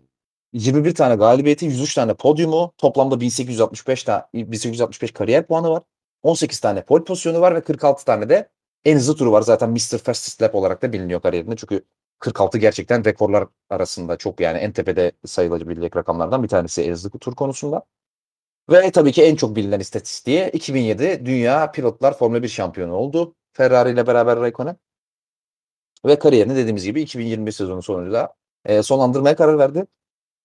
21 0.56 0.94
tane 0.94 1.14
galibiyeti, 1.14 1.66
103 1.66 1.94
tane 1.94 2.14
podyumu, 2.14 2.72
toplamda 2.78 3.20
1865 3.20 4.04
tane 4.04 4.22
1865 4.34 5.12
kariyer 5.12 5.46
puanı 5.46 5.70
var. 5.70 5.82
18 6.22 6.60
tane 6.60 6.84
pole 6.84 7.04
pozisyonu 7.04 7.40
var 7.40 7.54
ve 7.54 7.60
46 7.60 8.04
tane 8.04 8.28
de 8.28 8.48
en 8.84 8.96
hızlı 8.96 9.16
turu 9.16 9.32
var. 9.32 9.42
Zaten 9.42 9.70
Mr. 9.70 9.98
Fastest 9.98 10.42
Lap 10.42 10.54
olarak 10.54 10.82
da 10.82 10.92
biliniyor 10.92 11.20
kariyerinde. 11.22 11.56
Çünkü 11.56 11.84
46 12.18 12.58
gerçekten 12.58 13.04
rekorlar 13.04 13.48
arasında 13.70 14.16
çok 14.16 14.40
yani 14.40 14.58
en 14.58 14.72
tepede 14.72 15.12
sayılabilecek 15.26 15.96
rakamlardan 15.96 16.42
bir 16.42 16.48
tanesi 16.48 16.82
en 16.82 16.92
hızlı 16.92 17.10
tur 17.10 17.34
konusunda. 17.34 17.82
Ve 18.70 18.90
tabii 18.90 19.12
ki 19.12 19.22
en 19.22 19.36
çok 19.36 19.56
bilinen 19.56 19.80
istatistiği 19.80 20.50
2007 20.52 21.26
Dünya 21.26 21.70
Pilotlar 21.72 22.18
Formula 22.18 22.42
1 22.42 22.48
şampiyonu 22.48 22.94
oldu. 22.94 23.34
Ferrari 23.52 23.90
ile 23.90 24.06
beraber 24.06 24.40
Raikkonen. 24.40 24.76
Ve 26.06 26.18
kariyerini 26.18 26.56
dediğimiz 26.56 26.84
gibi 26.84 27.02
2021 27.02 27.52
sezonu 27.52 27.82
sonunda 27.82 28.34
e, 28.64 28.82
sonlandırmaya 28.82 29.36
karar 29.36 29.58
verdi. 29.58 29.86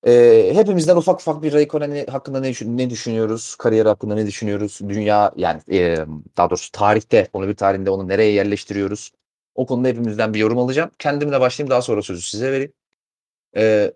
E, 0.07 0.51
hepimizden 0.55 0.95
ufak 0.97 1.19
ufak 1.21 1.43
bir 1.43 1.53
Raikkonen 1.53 2.05
hakkında 2.07 2.39
ne, 2.39 2.53
ne 2.65 2.89
düşünüyoruz? 2.89 3.55
Kariyeri 3.55 3.87
hakkında 3.87 4.15
ne 4.15 4.27
düşünüyoruz? 4.27 4.79
Dünya 4.89 5.31
yani 5.37 5.61
e, 5.71 5.97
daha 6.37 6.49
doğrusu 6.49 6.71
tarihte, 6.71 7.27
Formula 7.31 7.49
1 7.49 7.55
tarihinde 7.55 7.89
onu 7.89 8.07
nereye 8.07 8.31
yerleştiriyoruz? 8.31 9.11
O 9.55 9.65
konuda 9.65 9.87
hepimizden 9.87 10.33
bir 10.33 10.39
yorum 10.39 10.57
alacağım. 10.57 10.91
Kendimle 10.99 11.39
başlayayım 11.41 11.69
daha 11.71 11.81
sonra 11.81 12.01
sözü 12.01 12.21
size 12.21 12.51
vereyim. 12.51 12.73
E, 13.57 13.93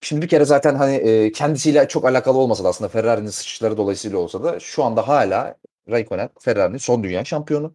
Şimdi 0.00 0.22
bir 0.22 0.28
kere 0.28 0.44
zaten 0.44 0.74
hani 0.74 0.94
e, 0.96 1.32
kendisiyle 1.32 1.88
çok 1.88 2.04
alakalı 2.04 2.38
olmasa 2.38 2.64
da 2.64 2.68
aslında 2.68 2.88
Ferrari'nin 2.88 3.28
sıçışları 3.28 3.76
dolayısıyla 3.76 4.18
olsa 4.18 4.44
da 4.44 4.60
şu 4.60 4.84
anda 4.84 5.08
hala 5.08 5.56
Raikkonen 5.90 6.30
Ferrari'nin 6.40 6.78
son 6.78 7.04
dünya 7.04 7.24
şampiyonu. 7.24 7.74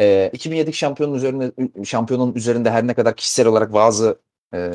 E, 0.00 0.30
2007 0.34 0.74
şampiyonun 0.74 1.14
üzerinde 1.14 1.52
şampiyonun 1.84 2.34
üzerinde 2.34 2.70
her 2.70 2.86
ne 2.86 2.94
kadar 2.94 3.16
kişisel 3.16 3.46
olarak 3.48 3.72
bazı 3.72 4.20
e, 4.54 4.72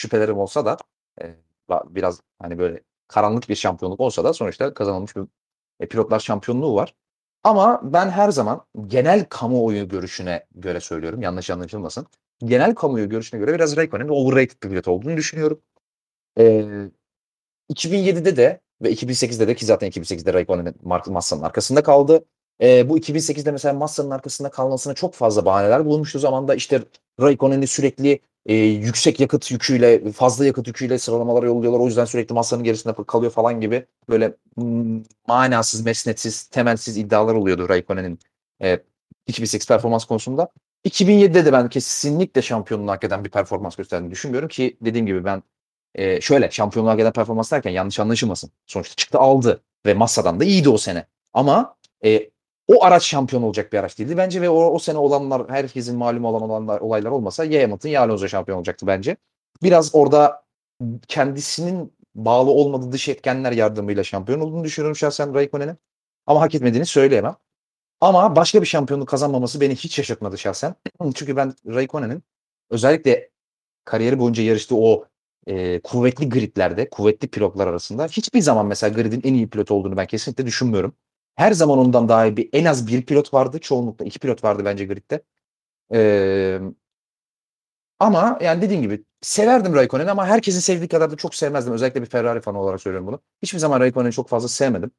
şüphelerim 0.00 0.38
olsa 0.38 0.66
da 0.66 0.76
e, 1.22 1.34
biraz 1.70 2.20
hani 2.38 2.58
böyle 2.58 2.80
karanlık 3.08 3.48
bir 3.48 3.54
şampiyonluk 3.54 4.00
olsa 4.00 4.24
da 4.24 4.32
sonuçta 4.32 4.74
kazanılmış 4.74 5.16
bir 5.16 5.22
e, 5.80 5.88
pilotlar 5.88 6.20
şampiyonluğu 6.20 6.74
var. 6.74 6.94
Ama 7.44 7.80
ben 7.82 8.10
her 8.10 8.30
zaman 8.30 8.64
genel 8.86 9.24
kamuoyu 9.24 9.88
görüşüne 9.88 10.46
göre 10.54 10.80
söylüyorum. 10.80 11.22
Yanlış 11.22 11.50
anlaşılmasın. 11.50 12.06
Genel 12.44 12.74
kamuoyu 12.74 13.08
görüşüne 13.08 13.40
göre 13.40 13.54
biraz 13.54 13.76
Raikkonen'in 13.76 14.08
overrated 14.08 14.62
bir 14.62 14.68
pilot 14.68 14.88
olduğunu 14.88 15.16
düşünüyorum. 15.16 15.60
Ee, 16.38 16.64
2007'de 17.72 18.36
de 18.36 18.60
ve 18.82 18.92
2008'de 18.92 19.48
de 19.48 19.54
ki 19.54 19.66
zaten 19.66 19.90
2008'de 19.90 20.32
Raikkonen'in 20.34 20.74
Mark 20.82 21.06
Massa'nın 21.06 21.42
arkasında 21.42 21.82
kaldı. 21.82 22.24
Ee, 22.62 22.88
bu 22.88 22.98
2008'de 22.98 23.50
mesela 23.52 23.74
Massa'nın 23.74 24.10
arkasında 24.10 24.50
kalmasına 24.50 24.94
çok 24.94 25.14
fazla 25.14 25.44
bahaneler 25.44 25.84
bulunmuştu 25.84 26.18
zamanda. 26.18 26.54
İşte 26.54 26.82
Raikkonen'i 27.20 27.66
sürekli 27.66 28.20
e, 28.46 28.54
yüksek 28.54 29.20
yakıt 29.20 29.50
yüküyle, 29.50 30.12
fazla 30.12 30.46
yakıt 30.46 30.66
yüküyle 30.66 30.98
sıralamalara 30.98 31.46
yolluyorlar. 31.46 31.80
O 31.80 31.86
yüzden 31.86 32.04
sürekli 32.04 32.32
Massa'nın 32.32 32.64
gerisinde 32.64 32.94
kalıyor 33.06 33.32
falan 33.32 33.60
gibi 33.60 33.86
böyle 34.08 34.36
mm, 34.56 35.02
manasız, 35.28 35.84
mesnetsiz, 35.84 36.44
temelsiz 36.44 36.96
iddialar 36.96 37.34
oluyordu 37.34 37.68
Raikkonen'in 37.68 38.18
e, 38.62 38.78
2008 39.26 39.68
performans 39.68 40.04
konusunda. 40.04 40.48
2007'de 40.84 41.44
de 41.44 41.52
ben 41.52 41.68
kesinlikle 41.68 42.42
şampiyonluğu 42.42 42.90
hak 42.90 43.04
eden 43.04 43.24
bir 43.24 43.30
performans 43.30 43.76
gösterdiğini 43.76 44.10
düşünmüyorum 44.10 44.48
ki 44.48 44.76
dediğim 44.80 45.06
gibi 45.06 45.24
ben 45.24 45.42
e, 45.94 46.20
şöyle 46.20 46.50
şampiyonluğa 46.50 46.94
gelen 46.94 47.12
performans 47.12 47.52
derken 47.52 47.70
yanlış 47.70 48.00
anlaşılmasın. 48.00 48.50
Sonuçta 48.66 48.94
çıktı 48.94 49.18
aldı 49.18 49.62
ve 49.86 49.94
Massa'dan 49.94 50.40
da 50.40 50.44
iyiydi 50.44 50.68
o 50.68 50.78
sene. 50.78 51.06
Ama 51.32 51.76
e, 52.04 52.29
o 52.70 52.84
araç 52.84 53.02
şampiyon 53.04 53.42
olacak 53.42 53.72
bir 53.72 53.78
araç 53.78 53.98
değildi 53.98 54.16
bence 54.16 54.42
ve 54.42 54.50
o, 54.50 54.64
o 54.64 54.78
sene 54.78 54.98
olanlar 54.98 55.50
herkesin 55.50 55.98
malum 55.98 56.24
olan 56.24 56.42
olanlar, 56.42 56.80
olaylar 56.80 57.10
olmasa 57.10 57.44
ya 57.44 57.62
Hamilton 57.62 57.88
ya 57.88 58.02
Alonso 58.02 58.28
şampiyon 58.28 58.58
olacaktı 58.58 58.86
bence. 58.86 59.16
Biraz 59.62 59.94
orada 59.94 60.44
kendisinin 61.08 61.92
bağlı 62.14 62.50
olmadığı 62.50 62.92
dış 62.92 63.08
etkenler 63.08 63.52
yardımıyla 63.52 64.04
şampiyon 64.04 64.40
olduğunu 64.40 64.64
düşünüyorum 64.64 64.96
şahsen 64.96 65.34
Raikkonen'in. 65.34 65.76
Ama 66.26 66.40
hak 66.40 66.54
etmediğini 66.54 66.86
söyleyemem. 66.86 67.36
Ama 68.00 68.36
başka 68.36 68.62
bir 68.62 68.66
şampiyonluk 68.66 69.08
kazanmaması 69.08 69.60
beni 69.60 69.76
hiç 69.76 69.94
şaşırtmadı 69.94 70.38
şahsen. 70.38 70.74
Çünkü 71.14 71.36
ben 71.36 71.54
Raikkonen'in 71.66 72.22
özellikle 72.70 73.30
kariyeri 73.84 74.18
boyunca 74.18 74.42
yarıştığı 74.42 74.76
o 74.76 75.04
e, 75.46 75.80
kuvvetli 75.80 76.28
gridlerde, 76.28 76.90
kuvvetli 76.90 77.28
pilotlar 77.28 77.66
arasında 77.66 78.06
hiçbir 78.06 78.40
zaman 78.40 78.66
mesela 78.66 78.94
gridin 78.94 79.20
en 79.24 79.34
iyi 79.34 79.50
pilot 79.50 79.70
olduğunu 79.70 79.96
ben 79.96 80.06
kesinlikle 80.06 80.46
düşünmüyorum. 80.46 80.94
Her 81.36 81.52
zaman 81.52 81.78
ondan 81.78 82.08
daha 82.08 82.26
iyi 82.26 82.36
bir 82.36 82.48
en 82.52 82.64
az 82.64 82.86
bir 82.86 83.06
pilot 83.06 83.34
vardı. 83.34 83.58
Çoğunlukla 83.60 84.04
iki 84.04 84.18
pilot 84.18 84.44
vardı 84.44 84.62
bence 84.64 84.84
gridde. 84.86 85.22
Ee, 85.94 86.60
ama 87.98 88.38
yani 88.42 88.62
dediğim 88.62 88.82
gibi 88.82 89.04
severdim 89.22 89.74
Raikkonen'i 89.74 90.10
ama 90.10 90.26
herkesin 90.26 90.60
sevdiği 90.60 90.88
kadar 90.88 91.10
da 91.10 91.16
çok 91.16 91.34
sevmezdim. 91.34 91.72
Özellikle 91.74 92.02
bir 92.02 92.06
Ferrari 92.06 92.40
fanı 92.40 92.60
olarak 92.60 92.80
söylüyorum 92.82 93.06
bunu. 93.06 93.20
Hiçbir 93.42 93.58
zaman 93.58 93.80
Raikkonen'i 93.80 94.12
çok 94.12 94.28
fazla 94.28 94.48
sevmedim. 94.48 94.90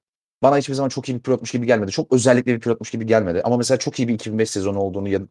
Bana 0.43 0.57
hiçbir 0.57 0.73
zaman 0.73 0.89
çok 0.89 1.09
iyi 1.09 1.15
bir 1.17 1.21
pilotmuş 1.23 1.51
gibi 1.51 1.65
gelmedi. 1.67 1.91
Çok 1.91 2.13
özellikle 2.13 2.55
bir 2.55 2.59
pilotmuş 2.59 2.91
gibi 2.91 3.05
gelmedi. 3.05 3.41
Ama 3.43 3.57
mesela 3.57 3.77
çok 3.79 3.99
iyi 3.99 4.07
bir 4.07 4.13
2005 4.13 4.49
sezonu 4.49 4.79
olduğunu 4.79 5.07
yad- 5.09 5.27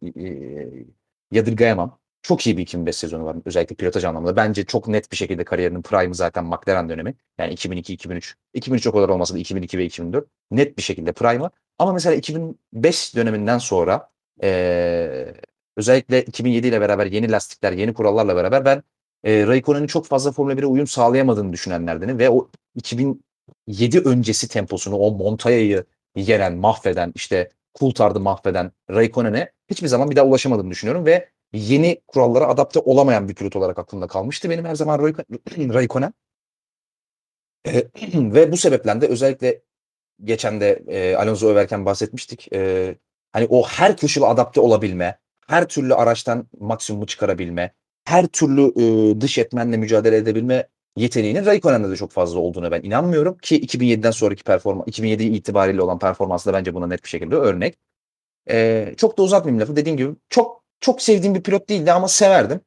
yadırgayamam. 1.31 1.99
Çok 2.23 2.47
iyi 2.47 2.57
bir 2.57 2.63
2005 2.63 2.97
sezonu 2.97 3.25
var 3.25 3.37
özellikle 3.45 3.77
pilotaj 3.77 4.05
anlamında. 4.05 4.37
Bence 4.37 4.65
çok 4.65 4.89
net 4.89 5.13
bir 5.13 5.17
şekilde 5.17 5.45
kariyerinin 5.45 5.83
prime'ı 5.83 6.15
zaten 6.15 6.45
McLaren 6.45 6.89
dönemi. 6.89 7.15
Yani 7.39 7.53
2002-2003. 7.55 8.35
2003 8.55 8.87
o 8.87 8.93
kadar 8.93 9.09
olmasa 9.09 9.35
da 9.35 9.39
2002 9.39 9.79
ve 9.79 9.85
2004. 9.85 10.29
Net 10.51 10.77
bir 10.79 10.83
şekilde 10.83 11.13
prime'ı. 11.13 11.51
Ama 11.79 11.93
mesela 11.93 12.17
2005 12.17 13.17
döneminden 13.17 13.59
sonra 13.59 14.11
eee, 14.43 15.35
özellikle 15.77 16.23
2007 16.23 16.67
ile 16.67 16.81
beraber 16.81 17.07
yeni 17.07 17.31
lastikler, 17.33 17.73
yeni 17.73 17.95
kurallarla 17.95 18.37
beraber 18.37 18.65
ben 18.65 18.83
e, 19.25 19.47
Raikkonen'in 19.47 19.87
çok 19.87 20.07
fazla 20.07 20.33
Formula 20.33 20.55
1'e 20.55 20.67
uyum 20.67 20.87
sağlayamadığını 20.87 21.53
düşünenlerdenim 21.53 22.19
ve 22.19 22.31
o 22.31 22.51
2007 22.75 23.99
öncesi 24.05 24.49
temposunu, 24.49 24.97
o 24.97 25.11
Montaya'yı 25.11 25.85
yeren, 26.17 26.57
mahveden, 26.57 27.13
işte 27.15 27.51
Coulthard'ı 27.79 28.21
mahveden 28.21 28.73
Raikkonen'e 28.91 29.53
hiçbir 29.71 29.89
zaman 29.89 30.11
bir 30.11 30.17
daha 30.17 30.27
ulaşamadığını 30.27 30.71
düşünüyorum 30.71 31.07
ve 31.07 31.29
yeni 31.53 32.01
kurallara 32.07 32.49
adapte 32.49 32.81
olamayan 32.81 33.29
bir 33.29 33.35
pilot 33.35 33.57
olarak 33.57 33.79
aklımda 33.79 34.07
kalmıştı 34.07 34.51
benim 34.51 34.65
her 34.65 34.75
zaman 34.75 34.99
Raikko- 34.99 35.75
Raikkonen. 35.75 36.13
E, 37.67 37.73
ve 38.15 38.53
bu 38.53 38.57
sebepten 38.57 39.01
de 39.01 39.07
özellikle 39.07 39.63
geçen 40.25 40.61
de 40.61 40.83
e, 40.89 41.17
Alonso 41.17 41.49
överken 41.49 41.87
bahsetmiştik. 41.87 42.53
E, 42.53 42.95
hani 43.33 43.47
o 43.51 43.67
her 43.67 43.97
koşula 43.97 44.29
adapte 44.29 44.61
olabilme, 44.61 45.19
her 45.47 45.69
türlü 45.69 45.95
araçtan 45.95 46.49
maksimumu 46.61 47.07
çıkarabilme, 47.07 47.75
her 48.05 48.27
türlü 48.27 48.63
e, 48.83 49.21
dış 49.21 49.39
etmenle 49.39 49.77
mücadele 49.77 50.17
edebilme 50.17 50.69
yeteneğinin 50.97 51.47
Raikkonen'de 51.47 51.91
de 51.91 51.97
çok 51.97 52.11
fazla 52.11 52.41
olduğuna 52.41 52.71
ben 52.71 52.83
inanmıyorum 52.83 53.39
ki 53.39 53.61
2007'den 53.61 54.11
sonraki 54.11 54.45
performans 54.45 54.89
2007 54.89 55.25
itibariyle 55.25 55.83
olan 55.83 55.99
performansı 55.99 56.49
da 56.49 56.53
bence 56.53 56.75
buna 56.75 56.87
net 56.87 57.05
bir 57.05 57.09
şekilde 57.09 57.37
örnek. 57.37 57.79
E, 58.51 58.95
çok 58.97 59.19
da 59.19 59.23
uzatmayayım 59.23 59.61
lafı. 59.61 59.77
Dediğim 59.77 59.97
gibi 59.99 60.15
çok 60.31 60.60
çok 60.81 61.03
sevdiğim 61.03 61.35
bir 61.35 61.43
pilot 61.43 61.69
değildi 61.69 61.93
ama 61.93 62.09
severdim. 62.09 62.61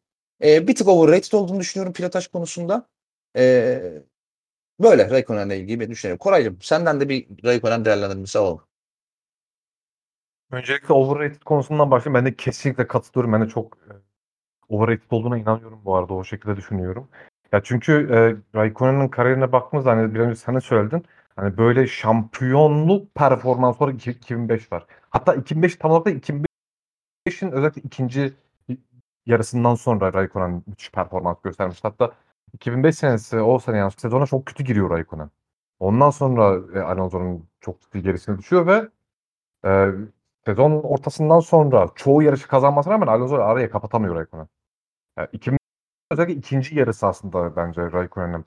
E, 0.44 0.68
bir 0.68 0.76
tık 0.76 0.88
overrated 0.88 1.34
olduğunu 1.34 1.60
düşünüyorum 1.60 1.94
pilotaj 1.94 2.27
konusunda. 2.27 2.88
E, 3.38 3.81
böyle 4.80 5.10
Raikkonen'le 5.10 5.49
ilgili 5.49 5.80
ben 5.80 5.90
düşünüyorum. 5.90 6.19
Koraycığım 6.19 6.61
senden 6.61 7.02
de 7.02 7.10
bir 7.10 7.27
Raikkonen 7.45 7.85
değerlendirmesi 7.85 8.40
alalım. 8.40 8.61
Öncelikle 10.52 10.94
overrated 10.94 11.41
konusundan 11.41 11.91
başlayayım. 11.91 12.26
Ben 12.26 12.31
de 12.31 12.35
kesinlikle 12.35 12.88
katılıyorum. 12.88 13.34
Ben 13.34 13.41
de 13.41 13.49
çok 13.49 13.77
e, 13.77 13.91
overrated 14.69 15.11
olduğuna 15.11 15.38
inanıyorum 15.38 15.81
bu 15.85 15.95
arada. 15.95 16.14
O 16.14 16.23
şekilde 16.23 16.56
düşünüyorum. 16.56 17.10
Ya 17.52 17.61
çünkü 17.64 17.91
e, 17.94 18.18
Raikkonen'in 18.57 19.07
kariyerine 19.07 19.52
baktığımızda 19.52 19.91
hani 19.91 20.15
bir 20.15 20.19
önce 20.19 20.35
sen 20.35 20.56
de 20.56 20.61
söyledin. 20.61 21.06
Hani 21.35 21.57
böyle 21.57 21.88
şampiyonluk 21.88 23.15
iki- 23.94 24.11
2005 24.11 24.72
var. 24.72 24.85
Hatta 25.10 25.34
2005 25.35 25.76
tam 25.76 25.91
olarak 25.91 26.06
da 26.06 26.11
2005'in 27.27 27.51
özellikle 27.51 27.81
ikinci 27.81 28.33
yarısından 29.25 29.75
sonra 29.75 30.13
Raikkonen 30.13 30.63
müthiş 30.67 30.91
performans 30.91 31.41
göstermiş. 31.41 31.83
Hatta 31.83 32.11
2005 32.53 32.95
senesi 32.95 33.39
o 33.39 33.59
sene 33.59 33.77
yani 33.77 33.91
sezona 33.91 34.25
çok 34.25 34.45
kötü 34.45 34.63
giriyor 34.63 34.89
Raikkonen. 34.89 35.29
Ondan 35.79 36.09
sonra 36.09 36.61
e, 36.79 36.81
Alonso'nun 36.81 37.49
çok 37.61 37.81
ciddi 37.81 38.01
gerisine 38.01 38.37
düşüyor 38.37 38.67
ve 38.67 38.89
e, 39.65 39.91
sezon 40.45 40.71
ortasından 40.71 41.39
sonra 41.39 41.89
çoğu 41.95 42.23
yarışı 42.23 42.47
kazanmasına 42.47 42.93
rağmen 42.93 43.07
Alonso 43.07 43.35
araya 43.35 43.69
kapatamıyor 43.69 44.15
Raikkonen. 44.15 44.47
Yani 45.17 45.29
2000 45.33 45.57
özellikle 46.11 46.33
ikinci 46.33 46.79
yarısı 46.79 47.07
aslında 47.07 47.55
bence 47.55 47.81
Raikkonen'in 47.81 48.45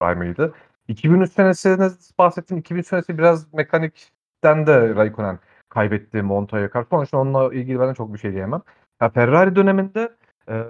prime'ıydı. 0.00 0.54
2003 0.88 1.32
senesini 1.32 1.90
bahsettim. 2.18 2.58
2003 2.58 2.86
senesi 2.86 3.18
biraz 3.18 3.54
mekanikten 3.54 4.66
de 4.66 4.94
Raikkonen 4.94 5.38
kaybetti 5.68 6.22
Monta'ya 6.22 6.70
karşı. 6.70 6.88
İçin 7.04 7.16
onunla 7.16 7.54
ilgili 7.54 7.80
ben 7.80 7.90
de 7.90 7.94
çok 7.94 8.14
bir 8.14 8.18
şey 8.18 8.32
diyemem. 8.32 8.62
Ya 9.00 9.08
Ferrari 9.10 9.56
döneminde 9.56 10.16
e, 10.48 10.64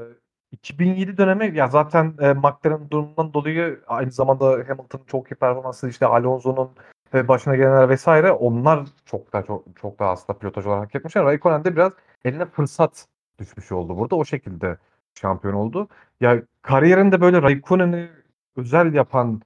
2007 0.52 1.16
dönemi 1.18 1.56
ya 1.56 1.68
zaten 1.68 2.14
e, 2.20 2.32
McLaren 2.32 2.90
durumundan 2.90 3.32
dolayı 3.34 3.80
aynı 3.86 4.10
zamanda 4.10 4.44
Hamilton'ın 4.46 5.04
çok 5.06 5.30
iyi 5.32 5.34
performansı 5.34 5.88
işte 5.88 6.06
Alonso'nun 6.06 6.70
e, 7.14 7.28
başına 7.28 7.56
gelenler 7.56 7.88
vesaire 7.88 8.32
onlar 8.32 8.86
çok 9.06 9.32
daha 9.32 9.42
çok, 9.42 9.64
çok 9.80 9.98
daha 9.98 10.10
aslında 10.10 10.38
pilotaj 10.38 10.66
olarak 10.66 10.84
hak 10.84 10.94
etmişler. 10.94 11.24
Raikkonen 11.24 11.64
de 11.64 11.76
biraz 11.76 11.92
eline 12.24 12.46
fırsat 12.46 13.06
düşmüş 13.38 13.72
oldu 13.72 13.98
burada. 13.98 14.16
O 14.16 14.24
şekilde 14.24 14.78
şampiyon 15.14 15.54
oldu. 15.54 15.88
Ya 16.20 16.42
kariyerinde 16.62 17.20
böyle 17.20 17.42
Raikkonen'i 17.42 18.08
özel 18.56 18.94
yapan 18.94 19.42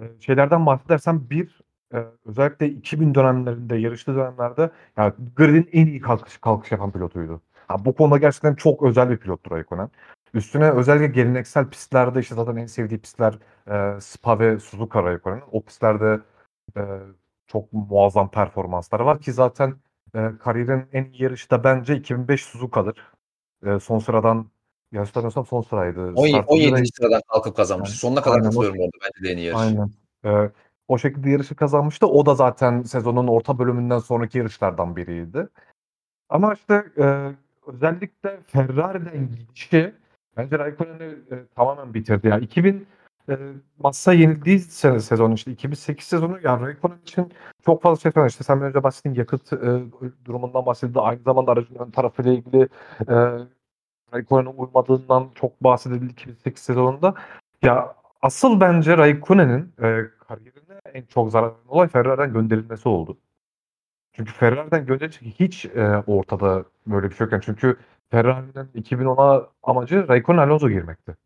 e, 0.00 0.02
şeylerden 0.20 0.66
bahsedersem 0.66 1.30
bir 1.30 1.60
e, 1.94 1.98
özellikle 2.24 2.68
2000 2.68 3.14
dönemlerinde 3.14 3.76
yarışlı 3.76 4.14
dönemlerde 4.14 4.70
yani 4.96 5.12
gridin 5.36 5.68
en 5.72 5.86
iyi 5.86 6.00
kalkış 6.00 6.38
kalkış 6.38 6.72
yapan 6.72 6.90
pilotuydu. 6.92 7.40
Ha, 7.68 7.84
bu 7.84 7.94
konuda 7.94 8.18
gerçekten 8.18 8.54
çok 8.54 8.82
özel 8.82 9.10
bir 9.10 9.16
pilottur 9.16 9.50
Raikkonen. 9.50 9.90
Üstüne 10.34 10.70
özellikle 10.70 11.06
geleneksel 11.06 11.68
pistlerde 11.68 12.20
işte 12.20 12.34
zaten 12.34 12.56
en 12.56 12.66
sevdiği 12.66 13.00
pistler 13.00 13.38
e, 13.70 14.00
Spa 14.00 14.38
ve 14.38 14.58
Suzuka 14.58 15.02
Raikkonen'in. 15.02 15.42
O 15.52 15.62
pistlerde 15.62 16.20
e, 16.76 16.80
çok 17.46 17.72
muazzam 17.72 18.30
performansları 18.30 19.06
var 19.06 19.20
ki 19.20 19.32
zaten 19.32 19.74
e, 20.14 20.30
kariyerin 20.40 20.86
en 20.92 21.04
iyi 21.04 21.22
yarışı 21.22 21.50
da 21.50 21.64
bence 21.64 21.96
2005 21.96 22.44
Suzuka'dır. 22.44 23.12
E, 23.66 23.80
son 23.80 23.98
sıradan 23.98 24.50
yanlış 24.92 25.08
hatırlamıyorsam 25.08 25.46
son 25.46 25.62
sıraydı. 25.62 26.00
17, 26.00 26.28
Start 26.28 26.44
17. 26.48 26.86
sıradan 26.86 27.22
kalkıp 27.32 27.56
kazanmış. 27.56 27.88
Aynen. 27.88 27.96
Sonuna 27.96 28.22
kadar 28.22 28.34
Aynen. 28.36 28.44
katılıyorum 28.44 28.78
orada 28.78 28.96
bence 29.02 29.28
de 29.28 29.32
en 29.32 29.36
iyi 29.36 29.46
yarış. 29.46 29.60
Aynen. 29.60 29.90
Ee, 30.24 30.50
o 30.90 30.98
şekilde 30.98 31.30
yarışı 31.30 31.54
kazanmıştı. 31.54 32.06
O 32.06 32.26
da 32.26 32.34
zaten 32.34 32.82
sezonun 32.82 33.26
orta 33.26 33.58
bölümünden 33.58 33.98
sonraki 33.98 34.38
yarışlardan 34.38 34.96
biriydi. 34.96 35.48
Ama 36.28 36.54
işte 36.54 36.84
e, 36.98 37.32
özellikle 37.66 38.40
Ferrari'den 38.46 39.28
gidişi 39.30 39.94
bence 40.36 40.58
Raikkonen'i 40.58 41.04
e, 41.04 41.46
tamamen 41.56 41.94
bitirdi. 41.94 42.28
Yani 42.28 42.44
2000 42.44 42.86
e, 43.28 43.38
Massa 43.78 44.12
yenildiği 44.12 44.58
sene 44.58 45.00
sezon 45.00 45.32
işte 45.32 45.50
2008 45.52 46.06
sezonu 46.06 46.38
yani 46.42 46.66
Raikkonen 46.66 46.98
için 47.02 47.32
çok 47.64 47.82
fazla 47.82 48.00
şey 48.00 48.12
söylendi. 48.12 48.30
İşte 48.30 48.44
sen 48.44 48.62
önce 48.62 48.82
bahsettiğin 48.82 49.16
yakıt 49.16 49.52
e, 49.52 49.58
durumundan 50.24 50.66
bahsedildi. 50.66 51.00
Aynı 51.00 51.22
zamanda 51.22 51.52
aracın 51.52 51.74
ön 51.74 51.90
tarafıyla 51.90 52.32
ilgili 52.32 52.68
e, 53.08 53.14
Raikkonen'in 54.14 54.54
uymadığından 54.56 55.30
çok 55.34 55.64
bahsedildi 55.64 56.12
2008 56.12 56.62
sezonunda. 56.62 57.14
Ya 57.62 57.94
asıl 58.22 58.60
bence 58.60 58.98
Raikkonen'in 58.98 59.72
e, 59.82 60.10
kariyerine 60.28 60.59
en 60.84 61.02
çok 61.02 61.30
zarar 61.30 61.52
olay 61.68 61.88
Ferrari'den 61.88 62.32
gönderilmesi 62.32 62.88
oldu. 62.88 63.18
Çünkü 64.12 64.32
Ferrari'den 64.32 64.86
gönderilecek 64.86 65.40
hiç 65.40 65.64
e, 65.66 66.02
ortada 66.06 66.64
böyle 66.86 67.10
bir 67.10 67.14
şey 67.14 67.24
yokken. 67.24 67.40
Çünkü 67.40 67.76
Ferrari'nin 68.10 68.82
2010'a 68.82 69.48
amacı 69.62 70.08
Raikkonen 70.08 70.38
Alonso 70.38 70.68
girmekti. 70.68 71.16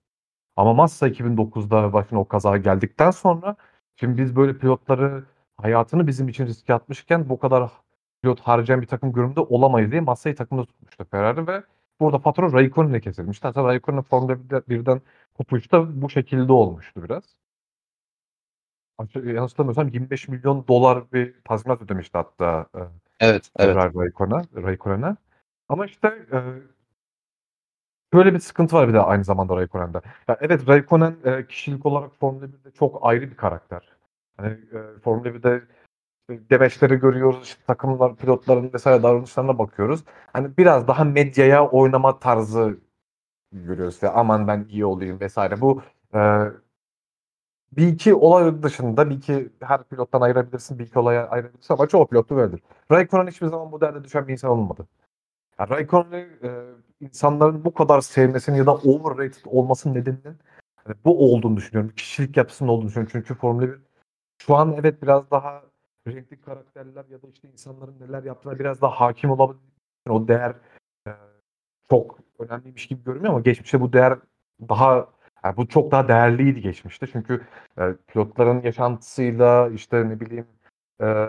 Ama 0.56 0.74
Massa 0.74 1.08
2009'da 1.08 1.92
başına 1.92 2.20
o 2.20 2.28
kaza 2.28 2.56
geldikten 2.56 3.10
sonra 3.10 3.56
şimdi 3.96 4.22
biz 4.22 4.36
böyle 4.36 4.58
pilotları 4.58 5.24
hayatını 5.56 6.06
bizim 6.06 6.28
için 6.28 6.46
riske 6.46 6.74
atmışken 6.74 7.28
bu 7.28 7.38
kadar 7.38 7.70
pilot 8.22 8.40
harcayan 8.40 8.82
bir 8.82 8.86
takım 8.86 9.12
görünümde 9.12 9.40
olamayız 9.40 9.90
diye 9.90 10.00
Massa'yı 10.00 10.36
takımda 10.36 10.64
tutmuştu 10.64 11.04
Ferrari 11.10 11.46
ve 11.46 11.62
burada 12.00 12.18
patron 12.18 12.52
Raikkonen'e 12.52 13.00
kesilmişti. 13.00 13.46
Hatta 13.46 13.64
Raikkonen 13.64 14.02
Formula 14.02 14.32
1'den 14.68 15.02
kopuş 15.34 15.72
da 15.72 16.02
bu 16.02 16.10
şekilde 16.10 16.52
olmuştu 16.52 17.02
biraz. 17.04 17.24
Yanlış 18.98 19.52
hatırlamıyorsam 19.52 19.88
25 19.88 20.28
milyon 20.28 20.64
dolar 20.68 21.12
bir 21.12 21.34
tazminat 21.44 21.82
ödemişti 21.82 22.18
hatta 22.18 22.66
e, 22.74 22.78
Evet, 23.20 23.50
evet. 23.56 23.74
Ferrari 23.74 23.94
Raikkonen'e. 23.94 24.62
Raikkonen'e. 24.62 25.16
Ama 25.68 25.86
işte 25.86 26.08
e, 26.32 26.38
şöyle 28.14 28.34
bir 28.34 28.38
sıkıntı 28.38 28.76
var 28.76 28.88
bir 28.88 28.94
de 28.94 29.00
aynı 29.00 29.24
zamanda 29.24 29.56
Raikkonen'de. 29.56 30.00
Ya 30.28 30.38
evet 30.40 30.68
Raikkonen 30.68 31.16
e, 31.24 31.46
kişilik 31.46 31.86
olarak 31.86 32.14
Formula 32.20 32.44
1'de 32.44 32.70
çok 32.70 32.98
ayrı 33.02 33.30
bir 33.30 33.36
karakter. 33.36 33.88
Hani 34.36 34.48
e, 34.48 34.98
Formula 35.04 35.28
1'de 35.28 35.62
işte 36.30 36.50
demeçleri 36.50 36.96
görüyoruz, 36.96 37.42
işte 37.42 37.62
takımlar, 37.66 38.16
pilotların 38.16 38.72
vesaire 38.72 39.02
davranışlarına 39.02 39.58
bakıyoruz. 39.58 40.04
Hani 40.32 40.56
biraz 40.56 40.88
daha 40.88 41.04
medyaya 41.04 41.68
oynama 41.68 42.18
tarzı 42.18 42.78
görüyoruz. 43.52 43.94
İşte 43.94 44.08
aman 44.10 44.48
ben 44.48 44.66
iyi 44.70 44.86
olayım 44.86 45.20
vesaire. 45.20 45.60
Bu 45.60 45.82
e, 46.14 46.18
bir 47.76 47.86
iki 47.86 48.14
olay 48.14 48.62
dışında 48.62 49.10
bir 49.10 49.16
iki 49.16 49.50
her 49.60 49.84
pilottan 49.84 50.20
ayırabilirsin, 50.20 50.78
bir 50.78 50.86
iki 50.86 50.98
olaya 50.98 51.28
ayırabilirsin 51.28 51.74
ama 51.74 51.86
çoğu 51.86 52.06
pilotlu 52.06 52.36
böyledir. 52.36 52.62
Raikkonen 52.90 53.26
hiçbir 53.30 53.46
zaman 53.46 53.72
bu 53.72 53.80
derde 53.80 54.04
düşen 54.04 54.28
bir 54.28 54.32
insan 54.32 54.50
olmadı. 54.50 54.86
Yani 55.58 55.70
Raikkonen'i 55.70 56.28
e, 56.42 56.50
insanların 57.00 57.64
bu 57.64 57.74
kadar 57.74 58.00
sevmesinin 58.00 58.56
ya 58.56 58.66
da 58.66 58.74
overrated 58.74 59.42
olmasının 59.46 59.94
nedeninin 59.94 60.38
e, 60.88 60.90
bu 61.04 61.32
olduğunu 61.32 61.56
düşünüyorum. 61.56 61.92
Kişilik 61.96 62.36
yapısının 62.36 62.68
olduğunu 62.68 62.88
düşünüyorum. 62.88 63.12
Çünkü 63.12 63.34
Formula 63.34 63.62
1 63.62 63.78
şu 64.38 64.56
an 64.56 64.74
evet 64.78 65.02
biraz 65.02 65.30
daha 65.30 65.62
renkli 66.08 66.40
karakterler 66.40 67.04
ya 67.10 67.22
da 67.22 67.28
işte 67.28 67.48
insanların 67.48 68.00
neler 68.00 68.22
yaptığına 68.22 68.58
biraz 68.58 68.80
daha 68.80 69.00
hakim 69.00 69.30
olabilir. 69.30 69.60
O 70.08 70.28
değer 70.28 70.54
e, 71.06 71.10
çok 71.90 72.18
önemliymiş 72.38 72.86
gibi 72.86 73.04
görünüyor 73.04 73.32
ama 73.32 73.40
geçmişte 73.40 73.80
bu 73.80 73.92
değer 73.92 74.18
daha 74.68 75.08
yani 75.44 75.56
bu 75.56 75.68
çok 75.68 75.90
daha 75.90 76.08
değerliydi 76.08 76.60
geçmişte. 76.60 77.06
Çünkü 77.06 77.40
e, 77.78 77.82
pilotların 78.06 78.62
yaşantısıyla 78.62 79.68
işte 79.68 80.08
ne 80.08 80.20
bileyim 80.20 80.46
e, 81.00 81.28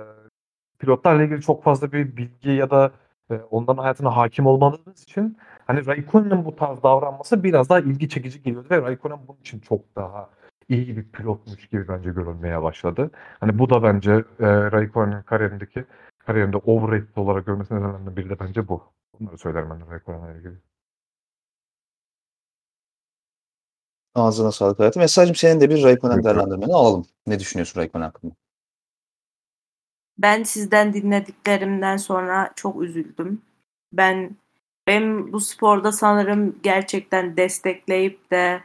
pilotlarla 0.79 1.23
ilgili 1.23 1.41
çok 1.41 1.63
fazla 1.63 1.91
bir 1.91 2.17
bilgi 2.17 2.49
ya 2.51 2.69
da 2.69 2.91
e, 3.31 3.35
onların 3.35 3.81
hayatına 3.81 4.17
hakim 4.17 4.45
olmadığınız 4.45 5.03
için 5.03 5.37
hani 5.67 5.85
Raikkonen'in 5.85 6.45
bu 6.45 6.55
tarz 6.55 6.83
davranması 6.83 7.43
biraz 7.43 7.69
daha 7.69 7.79
ilgi 7.79 8.09
çekici 8.09 8.43
geliyordu 8.43 8.67
ve 8.71 8.81
Raikkonen 8.81 9.19
bunun 9.27 9.39
için 9.39 9.59
çok 9.59 9.95
daha 9.95 10.29
iyi 10.69 10.97
bir 10.97 11.03
pilotmuş 11.03 11.67
gibi 11.69 11.87
bence 11.87 12.09
görülmeye 12.11 12.61
başladı. 12.63 13.11
Hani 13.39 13.59
bu 13.59 13.69
da 13.69 13.83
bence 13.83 14.11
e, 14.39 14.47
Raikkonen'in 14.71 15.21
kariyerindeki 15.21 15.85
kariyerinde 16.19 16.57
overrated 16.57 17.15
olarak 17.15 17.45
görmesinin 17.45 17.79
nedenlerinden 17.79 18.15
biri 18.15 18.29
de 18.29 18.39
bence 18.39 18.67
bu. 18.67 18.83
Bunları 19.19 19.37
söylerim 19.37 19.69
ben 19.69 19.79
de 19.81 19.91
Raikkonen'le 19.91 20.35
ilgili. 20.37 20.55
Ağzına 24.15 24.51
sağlık 24.51 24.79
hayatım. 24.79 25.01
Mesajım 25.01 25.35
senin 25.35 25.61
de 25.61 25.69
bir 25.69 25.83
Raikkonen 25.83 26.23
değerlendirmeni 26.23 26.73
alalım. 26.73 27.05
Ne 27.27 27.39
düşünüyorsun 27.39 27.79
Raikkonen 27.79 28.05
hakkında? 28.05 28.33
Ben 30.17 30.43
sizden 30.43 30.93
dinlediklerimden 30.93 31.97
sonra 31.97 32.51
çok 32.55 32.81
üzüldüm. 32.81 33.41
Ben 33.93 34.35
benim 34.87 35.33
bu 35.33 35.39
sporda 35.39 35.91
sanırım 35.91 36.59
gerçekten 36.63 37.37
destekleyip 37.37 38.31
de 38.31 38.61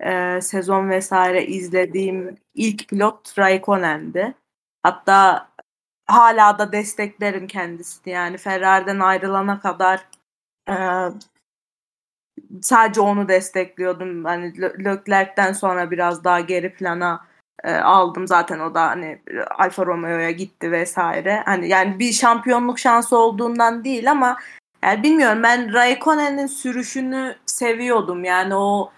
e, 0.00 0.40
sezon 0.40 0.90
vesaire 0.90 1.46
izlediğim 1.46 2.36
ilk 2.54 2.88
pilot 2.88 3.38
Raikkonen'di. 3.38 4.34
Hatta 4.82 5.48
hala 6.06 6.58
da 6.58 6.72
desteklerim 6.72 7.46
kendisini. 7.46 8.12
Yani 8.12 8.38
Ferrari'den 8.38 9.00
ayrılana 9.00 9.60
kadar 9.60 10.06
e, 10.68 10.74
sadece 12.62 13.00
onu 13.00 13.28
destekliyordum. 13.28 14.24
Hani 14.24 14.60
Leclerc'ten 14.84 15.52
sonra 15.52 15.90
biraz 15.90 16.24
daha 16.24 16.40
geri 16.40 16.74
plana 16.74 17.26
e, 17.64 17.74
aldım 17.74 18.26
zaten 18.26 18.60
o 18.60 18.74
da 18.74 18.82
hani 18.86 19.22
Alfa 19.58 19.86
Romeo'ya 19.86 20.30
gitti 20.30 20.72
vesaire. 20.72 21.42
Hani 21.44 21.68
yani 21.68 21.98
bir 21.98 22.12
şampiyonluk 22.12 22.78
şansı 22.78 23.18
olduğundan 23.18 23.84
değil 23.84 24.10
ama 24.10 24.38
yani 24.82 25.02
bilmiyorum 25.02 25.42
ben 25.42 25.72
Raikkonen'in 25.72 26.46
sürüşünü 26.46 27.36
seviyordum. 27.46 28.24
Yani 28.24 28.54
o 28.54 28.92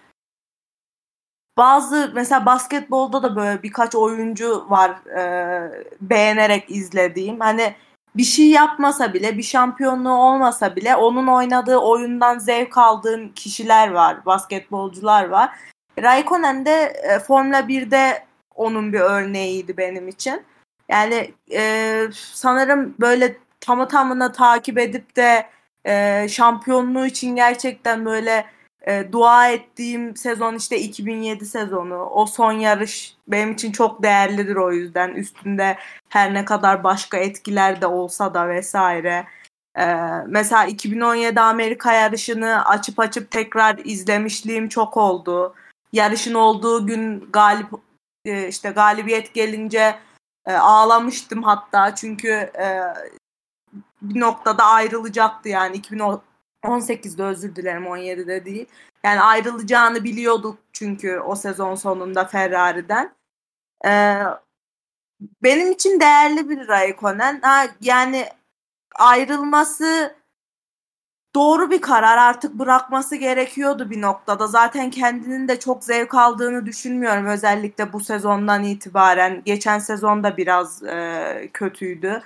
bazı 1.57 2.11
mesela 2.15 2.45
basketbolda 2.45 3.23
da 3.23 3.35
böyle 3.35 3.63
birkaç 3.63 3.95
oyuncu 3.95 4.69
var 4.69 4.91
e, 5.17 5.85
beğenerek 6.01 6.71
izlediğim. 6.71 7.39
Hani 7.39 7.75
bir 8.17 8.23
şey 8.23 8.49
yapmasa 8.49 9.13
bile, 9.13 9.37
bir 9.37 9.43
şampiyonluğu 9.43 10.13
olmasa 10.13 10.75
bile 10.75 10.95
onun 10.95 11.27
oynadığı 11.27 11.77
oyundan 11.77 12.39
zevk 12.39 12.77
aldığım 12.77 13.33
kişiler 13.33 13.91
var, 13.91 14.25
basketbolcular 14.25 15.25
var. 15.25 15.49
Raikkonen 16.01 16.65
de 16.65 16.93
e, 17.03 17.19
Formula 17.19 17.59
1'de 17.59 18.25
onun 18.55 18.93
bir 18.93 18.99
örneğiydi 18.99 19.77
benim 19.77 20.07
için. 20.07 20.41
Yani 20.89 21.31
e, 21.51 22.01
sanırım 22.11 22.95
böyle 22.99 23.37
tamı 23.59 23.87
tamına 23.87 24.31
takip 24.31 24.77
edip 24.77 25.15
de 25.15 25.49
e, 25.85 26.27
şampiyonluğu 26.29 27.05
için 27.05 27.35
gerçekten 27.35 28.05
böyle 28.05 28.45
e, 28.87 29.11
dua 29.11 29.49
ettiğim 29.49 30.15
sezon 30.15 30.55
işte 30.55 30.79
2007 30.79 31.45
sezonu. 31.45 32.03
O 32.03 32.25
son 32.25 32.51
yarış 32.51 33.15
benim 33.27 33.51
için 33.51 33.71
çok 33.71 34.03
değerlidir 34.03 34.55
o 34.55 34.71
yüzden. 34.71 35.09
Üstünde 35.09 35.77
her 36.09 36.33
ne 36.33 36.45
kadar 36.45 36.83
başka 36.83 37.17
etkiler 37.17 37.81
de 37.81 37.87
olsa 37.87 38.33
da 38.33 38.49
vesaire. 38.49 39.25
Ee, 39.77 39.85
mesela 40.27 40.65
2017 40.65 41.39
Amerika 41.39 41.93
yarışını 41.93 42.65
açıp 42.65 42.99
açıp 42.99 43.31
tekrar 43.31 43.77
izlemişliğim 43.83 44.69
çok 44.69 44.97
oldu. 44.97 45.53
Yarışın 45.93 46.33
olduğu 46.33 46.87
gün 46.87 47.31
galip 47.31 47.67
e, 48.25 48.47
işte 48.47 48.69
galibiyet 48.69 49.33
gelince 49.33 49.95
e, 50.45 50.53
ağlamıştım 50.53 51.43
hatta 51.43 51.95
çünkü 51.95 52.29
e, 52.59 52.81
bir 54.01 54.19
noktada 54.19 54.63
ayrılacaktı 54.63 55.49
yani 55.49 55.77
2010 55.77 56.21
18'de 56.63 57.23
özür 57.23 57.55
dilerim 57.55 57.83
17'de 57.83 58.45
değil. 58.45 58.65
Yani 59.03 59.21
ayrılacağını 59.21 60.03
biliyorduk 60.03 60.57
çünkü 60.73 61.19
o 61.19 61.35
sezon 61.35 61.75
sonunda 61.75 62.25
Ferrari'den. 62.25 63.15
Ee, 63.85 64.17
benim 65.43 65.71
için 65.71 65.99
değerli 65.99 66.49
bir 66.49 66.67
Raikkonen. 66.67 67.41
Ha, 67.41 67.67
yani 67.81 68.25
ayrılması 68.95 70.15
doğru 71.35 71.71
bir 71.71 71.81
karar. 71.81 72.17
Artık 72.17 72.53
bırakması 72.53 73.15
gerekiyordu 73.15 73.89
bir 73.89 74.01
noktada. 74.01 74.47
Zaten 74.47 74.89
kendinin 74.91 75.47
de 75.47 75.59
çok 75.59 75.83
zevk 75.83 76.13
aldığını 76.15 76.65
düşünmüyorum. 76.65 77.25
Özellikle 77.25 77.93
bu 77.93 77.99
sezondan 77.99 78.63
itibaren. 78.63 79.41
Geçen 79.45 79.79
sezonda 79.79 80.37
biraz 80.37 80.83
e, 80.83 81.49
kötüydü. 81.53 82.21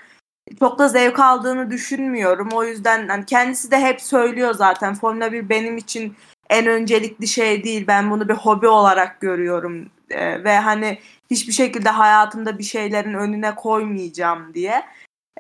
Çok 0.60 0.80
da 0.80 0.88
zevk 0.88 1.20
aldığını 1.20 1.72
düşünmüyorum. 1.72 2.50
O 2.54 2.64
yüzden 2.64 3.08
hani 3.08 3.26
kendisi 3.26 3.72
de 3.72 3.80
hep 3.80 4.02
söylüyor 4.02 4.54
zaten. 4.54 4.96
Formula 4.96 5.32
1 5.32 5.50
benim 5.50 5.78
için 5.78 6.16
en 6.50 6.68
öncelikli 6.68 7.28
şey 7.28 7.64
değil. 7.64 7.88
Ben 7.88 8.12
bunu 8.12 8.30
bir 8.30 8.34
hobi 8.34 8.68
olarak 8.68 9.22
görüyorum. 9.22 9.90
E, 10.10 10.44
ve 10.44 10.58
hani 10.58 11.00
hiçbir 11.32 11.54
şekilde 11.54 11.90
hayatımda 11.90 12.58
bir 12.58 12.64
şeylerin 12.64 13.14
önüne 13.14 13.56
koymayacağım 13.56 14.54
diye. 14.54 14.84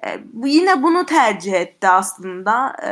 E, 0.05 0.19
bu 0.33 0.47
yine 0.47 0.83
bunu 0.83 1.05
tercih 1.05 1.53
etti 1.53 1.87
aslında. 1.87 2.75
E, 2.83 2.89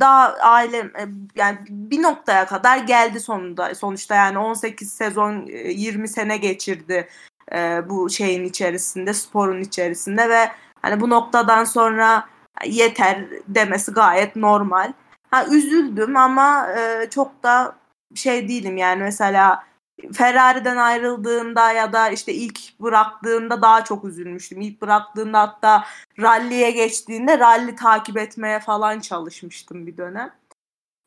daha 0.00 0.32
aile 0.32 0.78
e, 0.78 1.04
yani 1.36 1.58
bir 1.68 2.02
noktaya 2.02 2.46
kadar 2.46 2.78
geldi 2.78 3.20
sonunda. 3.20 3.74
Sonuçta 3.74 4.14
yani 4.14 4.38
18 4.38 4.92
sezon 4.92 5.46
e, 5.48 5.72
20 5.72 6.08
sene 6.08 6.36
geçirdi 6.36 7.08
e, 7.54 7.88
bu 7.88 8.10
şeyin 8.10 8.44
içerisinde, 8.44 9.14
sporun 9.14 9.60
içerisinde 9.60 10.28
ve 10.28 10.48
hani 10.82 11.00
bu 11.00 11.10
noktadan 11.10 11.64
sonra 11.64 12.28
yeter 12.66 13.24
demesi 13.48 13.92
gayet 13.92 14.36
normal. 14.36 14.92
Ha 15.30 15.46
üzüldüm 15.46 16.16
ama 16.16 16.68
e, 16.72 17.10
çok 17.10 17.42
da 17.42 17.76
şey 18.14 18.48
değilim 18.48 18.76
yani 18.76 19.02
mesela 19.02 19.64
Ferrari'den 20.12 20.76
ayrıldığında 20.76 21.72
ya 21.72 21.92
da 21.92 22.08
işte 22.08 22.34
ilk 22.34 22.80
bıraktığında 22.80 23.62
daha 23.62 23.84
çok 23.84 24.04
üzülmüştüm. 24.04 24.60
İlk 24.60 24.82
bıraktığında 24.82 25.40
hatta 25.40 25.84
ralliye 26.20 26.70
geçtiğinde 26.70 27.38
ralli 27.38 27.76
takip 27.76 28.16
etmeye 28.16 28.60
falan 28.60 29.00
çalışmıştım 29.00 29.86
bir 29.86 29.96
dönem. 29.96 30.34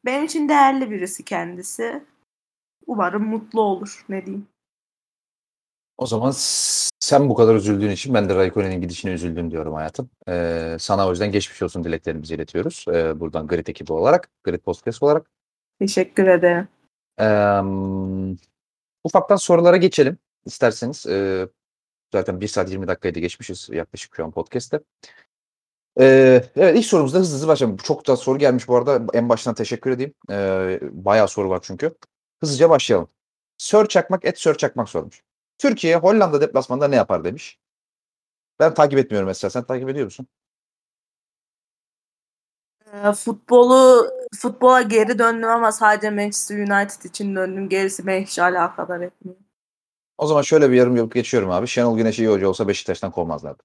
Benim 0.06 0.24
için 0.24 0.50
değerli 0.50 0.92
birisi 0.92 1.24
kendisi. 1.26 2.04
Umarım 2.88 3.28
mutlu 3.28 3.62
olur 3.62 4.06
ne 4.10 4.26
diyeyim. 4.26 4.48
O 5.98 6.06
zaman 6.06 6.34
sen 7.00 7.30
bu 7.30 7.36
kadar 7.36 7.56
üzüldüğün 7.56 7.90
için 7.90 8.14
ben 8.14 8.30
de 8.30 8.36
Raikkonen'in 8.36 8.82
gidişine 8.82 9.12
üzüldüm 9.12 9.52
diyorum 9.52 9.74
hayatım. 9.74 10.10
Ee, 10.30 10.78
sana 10.80 11.08
o 11.08 11.12
yüzden 11.12 11.32
geçmiş 11.32 11.62
olsun 11.62 11.84
dileklerimizi 11.84 12.36
iletiyoruz. 12.36 12.86
Ee, 12.88 13.20
buradan 13.20 13.48
Grid 13.48 13.68
ekibi 13.68 13.94
olarak, 13.94 14.30
Grid 14.44 14.60
Podcast 14.60 15.04
olarak. 15.04 15.32
Teşekkür 15.80 16.28
ederim. 16.28 16.68
Ee, 17.20 17.62
ufaktan 19.04 19.36
sorulara 19.36 19.78
geçelim 19.78 20.18
isterseniz. 20.46 21.06
Ee, 21.06 21.48
zaten 22.14 22.42
1 22.42 22.48
saat 22.48 22.70
20 22.70 22.88
dakikayı 22.88 23.16
da 23.16 23.20
geçmişiz 23.20 23.70
yaklaşık 23.72 24.16
şu 24.16 24.26
an 24.26 24.32
podcast'te. 24.32 24.80
Ee, 26.00 26.44
evet 26.56 26.78
ilk 26.78 26.86
sorumuzda 26.86 27.20
hızlı 27.20 27.36
hızlı 27.36 27.48
başlayalım. 27.48 27.78
Çok 27.78 28.08
da 28.08 28.18
soru 28.18 28.38
gelmiş 28.38 28.68
bu 28.68 28.76
arada. 28.76 29.02
En 29.14 29.30
baştan 29.30 29.56
teşekkür 29.56 29.92
edeyim. 29.92 30.14
Ee, 30.32 30.80
bayağı 30.82 31.28
soru 31.28 31.50
var 31.50 31.60
çünkü. 31.64 31.96
Hızlıca 32.40 32.70
başlayalım. 32.70 33.08
Sör 33.58 33.86
Çakmak 33.86 34.26
et 34.26 34.40
Sör 34.40 34.56
Çakmak 34.56 34.90
sormuş. 34.90 35.24
Türkiye 35.58 35.96
Hollanda 35.96 36.42
deplasmanında 36.42 36.88
ne 36.88 36.96
yapar 36.96 37.24
demiş. 37.24 37.60
Ben 38.60 38.74
takip 38.74 39.00
etmiyorum 39.00 39.28
mesela. 39.28 39.52
Sen 39.52 39.64
takip 39.64 39.90
ediyor 39.90 40.06
musun? 40.06 40.28
Ee, 42.94 43.12
futbolu 43.12 44.10
futbola 44.36 44.82
geri 44.82 45.20
döndüm 45.20 45.50
ama 45.50 45.72
sadece 45.72 46.10
Manchester 46.10 46.58
United 46.58 47.04
için 47.04 47.36
döndüm. 47.36 47.70
Gerisi 47.70 48.08
beni 48.08 48.26
hiç 48.26 48.40
alakadar 48.40 49.02
etmiyor. 49.02 49.38
O 50.18 50.28
zaman 50.28 50.42
şöyle 50.42 50.72
bir 50.72 50.76
yorum 50.76 50.96
yapıp 50.96 51.14
geçiyorum 51.14 51.52
abi. 51.52 51.68
Şenol 51.68 51.98
Güneş 51.98 52.20
iyi 52.20 52.30
hoca 52.30 52.48
olsa 52.48 52.68
Beşiktaş'tan 52.68 53.12
kovmazlardı. 53.12 53.64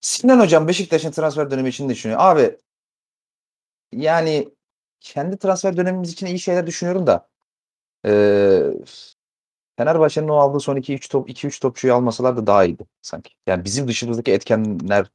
Sinan 0.00 0.40
Hocam 0.40 0.68
Beşiktaş'ın 0.68 1.10
transfer 1.10 1.50
dönemi 1.50 1.68
için 1.68 1.88
ne 1.88 1.92
düşünüyor? 1.92 2.20
Abi 2.22 2.58
yani 3.92 4.48
kendi 5.00 5.38
transfer 5.38 5.76
dönemimiz 5.76 6.12
için 6.12 6.26
iyi 6.26 6.38
şeyler 6.38 6.66
düşünüyorum 6.66 7.06
da 7.06 7.28
ee, 8.06 8.62
Fenerbahçe'nin 9.76 10.28
o 10.28 10.34
aldığı 10.34 10.60
son 10.60 10.76
2-3 10.76 11.10
top 11.10 11.28
2-3 11.30 11.60
topçuyu 11.60 11.94
almasalar 11.94 12.36
da 12.36 12.46
daha 12.46 12.64
iyiydi 12.64 12.86
sanki. 13.02 13.34
Yani 13.46 13.64
bizim 13.64 13.88
dışımızdaki 13.88 14.32
etkenler 14.32 15.10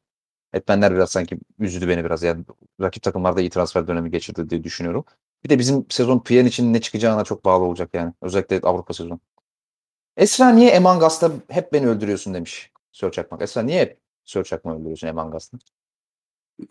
etmenler 0.53 0.95
biraz 0.95 1.11
sanki 1.11 1.39
üzdü 1.59 1.87
beni 1.87 2.05
biraz. 2.05 2.23
Yani 2.23 2.45
rakip 2.81 3.03
takımlarda 3.03 3.41
iyi 3.41 3.49
transfer 3.49 3.87
dönemi 3.87 4.11
geçirdi 4.11 4.49
diye 4.49 4.63
düşünüyorum. 4.63 5.05
Bir 5.43 5.49
de 5.49 5.59
bizim 5.59 5.85
sezon 5.89 6.19
Piyen 6.19 6.45
için 6.45 6.73
ne 6.73 6.81
çıkacağına 6.81 7.23
çok 7.23 7.45
bağlı 7.45 7.63
olacak 7.63 7.89
yani. 7.93 8.13
Özellikle 8.21 8.59
Avrupa 8.63 8.93
sezonu. 8.93 9.19
Esra 10.17 10.49
niye 10.49 10.69
Emangas'ta 10.69 11.31
hep 11.49 11.73
beni 11.73 11.87
öldürüyorsun 11.87 12.33
demiş 12.33 12.71
Sör 12.91 13.11
Çakmak. 13.11 13.41
Esra 13.41 13.61
niye 13.61 13.81
hep 13.81 13.99
Sör 14.25 14.43
Çakmak'ı 14.43 14.77
öldürüyorsun 14.77 15.07
Emangas'ta? 15.07 15.57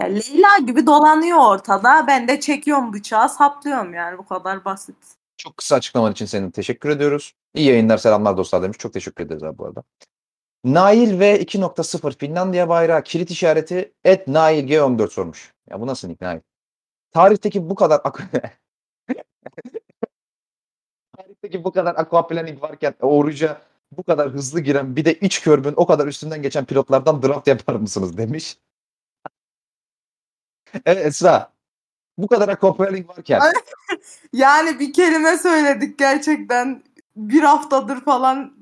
Ya 0.01 0.07
Leyla 0.07 0.59
gibi 0.67 0.87
dolanıyor 0.87 1.39
ortada. 1.39 2.07
Ben 2.07 2.29
de 2.29 2.41
çekiyorum 2.41 2.93
bıçağı 2.93 3.29
saplıyorum 3.29 3.95
yani 3.95 4.19
bu 4.19 4.27
kadar 4.27 4.65
basit. 4.65 5.18
Çok 5.39 5.57
kısa 5.57 5.77
açıklaman 5.77 6.13
için 6.13 6.27
senin 6.27 6.51
teşekkür 6.51 6.89
ediyoruz. 6.89 7.35
İyi 7.55 7.69
yayınlar 7.69 7.99
selamlar 7.99 8.37
dostlar 8.37 8.63
demiş. 8.63 8.79
Çok 8.79 8.93
teşekkür 8.93 9.27
ederiz 9.27 9.43
abi 9.43 9.59
bu 9.59 9.67
arada. 9.67 9.83
Nail 10.65 11.21
V 11.21 11.41
2.0 11.41 12.19
Finlandiya 12.19 12.69
bayrağı 12.69 13.03
kilit 13.03 13.31
işareti 13.31 13.95
et 14.05 14.29
Nail 14.29 14.69
G14 14.69 15.11
sormuş. 15.11 15.55
Ya 15.71 15.81
bu 15.81 15.87
nasıl 15.87 16.09
nick 16.09 16.27
Nail? 16.27 16.41
Tarihteki 17.13 17.71
bu 17.71 17.75
kadar 17.75 18.01
Tarihteki 21.17 21.65
bu 21.65 21.73
kadar 21.73 21.95
aquaplaning 21.97 22.63
varken 22.63 22.95
oruca 23.01 23.63
bu 23.93 24.03
kadar 24.03 24.31
hızlı 24.31 24.61
giren 24.61 24.97
bir 24.97 25.05
de 25.05 25.15
iç 25.15 25.43
körbün 25.43 25.75
o 25.77 25.87
kadar 25.87 26.07
üstünden 26.07 26.43
geçen 26.43 26.65
pilotlardan 26.65 27.23
draft 27.23 27.47
yapar 27.47 27.75
mısınız 27.75 28.19
demiş. 28.19 28.59
evet 30.87 31.07
Esra. 31.07 31.58
Bu 32.19 32.27
kadar 32.29 32.49
aquaplaning 32.49 33.09
varken. 33.09 33.41
Yani 34.33 34.81
bir 34.81 34.93
kelime 34.93 35.39
söyledik 35.39 35.99
gerçekten 35.99 36.83
bir 37.17 37.43
haftadır 37.43 38.01
falan 38.01 38.59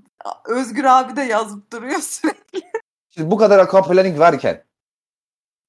Özgür 0.49 0.85
abi 0.85 1.17
de 1.17 1.23
yazıp 1.23 1.73
duruyor 1.73 2.01
sürekli. 2.01 2.63
Şimdi 3.09 3.31
bu 3.31 3.37
kadar 3.37 3.59
aquaplaning 3.59 4.19
varken 4.19 4.65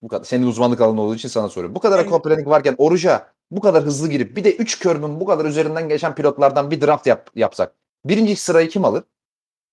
bu 0.01 0.07
kadar 0.07 0.23
senin 0.25 0.47
uzmanlık 0.47 0.81
alanı 0.81 1.01
olduğu 1.01 1.15
için 1.15 1.29
sana 1.29 1.49
soruyorum. 1.49 1.75
Bu 1.75 1.79
kadar 1.79 1.99
Evet. 1.99 2.07
aquaplaning 2.07 2.47
varken 2.47 2.75
oruca 2.77 3.31
bu 3.51 3.61
kadar 3.61 3.83
hızlı 3.83 4.09
girip 4.09 4.37
bir 4.37 4.43
de 4.43 4.55
3 4.55 4.79
körbün 4.79 5.19
bu 5.19 5.25
kadar 5.25 5.45
üzerinden 5.45 5.89
geçen 5.89 6.15
pilotlardan 6.15 6.71
bir 6.71 6.81
draft 6.81 7.07
yap, 7.07 7.29
yapsak. 7.35 7.73
Birinci 8.05 8.35
sırayı 8.35 8.69
kim 8.69 8.85
alır? 8.85 9.03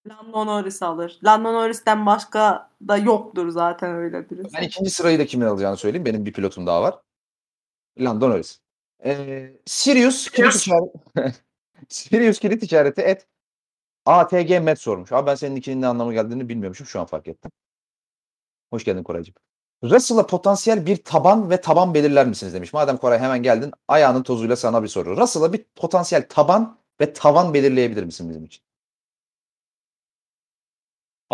Lando 0.09 0.47
Norris 0.47 0.83
alır. 0.83 1.19
Lando 1.25 1.53
Norris'ten 1.53 2.07
başka 2.07 2.71
da 2.89 2.97
yoktur 2.97 3.49
zaten 3.49 3.95
öyle 3.95 4.31
birisi. 4.31 4.55
Ben 4.55 4.63
ikinci 4.63 4.91
sırayı 4.91 5.19
da 5.19 5.27
kimin 5.27 5.47
alacağını 5.47 5.77
söyleyeyim. 5.77 6.05
Benim 6.05 6.27
bir 6.27 6.33
pilotum 6.33 6.67
daha 6.67 6.83
var. 6.83 6.95
Lando 7.99 8.31
Norris. 8.31 8.61
Ee, 9.05 9.53
Sirius 9.67 10.31
kilit 10.31 10.55
işareti 10.55 10.99
Sirius 11.89 12.39
kilit 12.39 12.63
işareti 12.63 13.01
et 13.01 13.27
ATG 14.07 14.51
Met 14.63 14.81
sormuş. 14.81 15.13
Abi 15.13 15.27
ben 15.27 15.35
senin 15.35 15.57
ikinin 15.57 15.83
ne 15.83 15.87
anlamı 15.87 16.13
geldiğini 16.13 16.49
bilmiyormuşum. 16.49 16.87
Şu 16.87 17.01
an 17.01 17.07
fark 17.07 17.29
ettim. 17.29 17.51
Hoş 18.71 18.85
geldin 18.85 19.03
Koraycığım. 19.03 19.35
Russell'a 19.85 20.27
potansiyel 20.27 20.87
bir 20.87 20.97
taban 20.97 21.51
ve 21.51 21.61
taban 21.61 21.95
belirler 21.95 22.27
misiniz 22.27 22.55
demiş. 22.55 22.73
Madem 22.73 22.97
Koray 22.97 23.19
hemen 23.19 23.43
geldin 23.43 23.73
ayağının 23.89 24.23
tozuyla 24.23 24.57
sana 24.57 24.83
bir 24.83 24.89
soru. 24.89 25.17
Russell'a 25.17 25.53
bir 25.53 25.65
potansiyel 25.77 26.29
taban 26.29 26.79
ve 27.01 27.13
tavan 27.13 27.55
belirleyebilir 27.55 28.05
misin 28.05 28.29
bizim 28.29 28.45
için? 28.45 28.65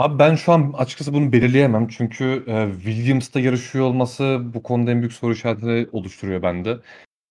Abi 0.01 0.19
ben 0.19 0.35
şu 0.35 0.53
an 0.53 0.75
açıkçası 0.79 1.13
bunu 1.15 1.33
belirleyemem. 1.33 1.89
Çünkü 1.89 2.45
e, 2.47 2.73
Williams'ta 2.85 3.41
yarışıyor 3.41 3.85
olması 3.85 4.41
bu 4.55 4.63
konuda 4.63 4.91
en 4.91 5.01
büyük 5.01 5.13
soru 5.13 5.33
işareti 5.33 5.89
oluşturuyor 5.93 6.43
bende. 6.43 6.79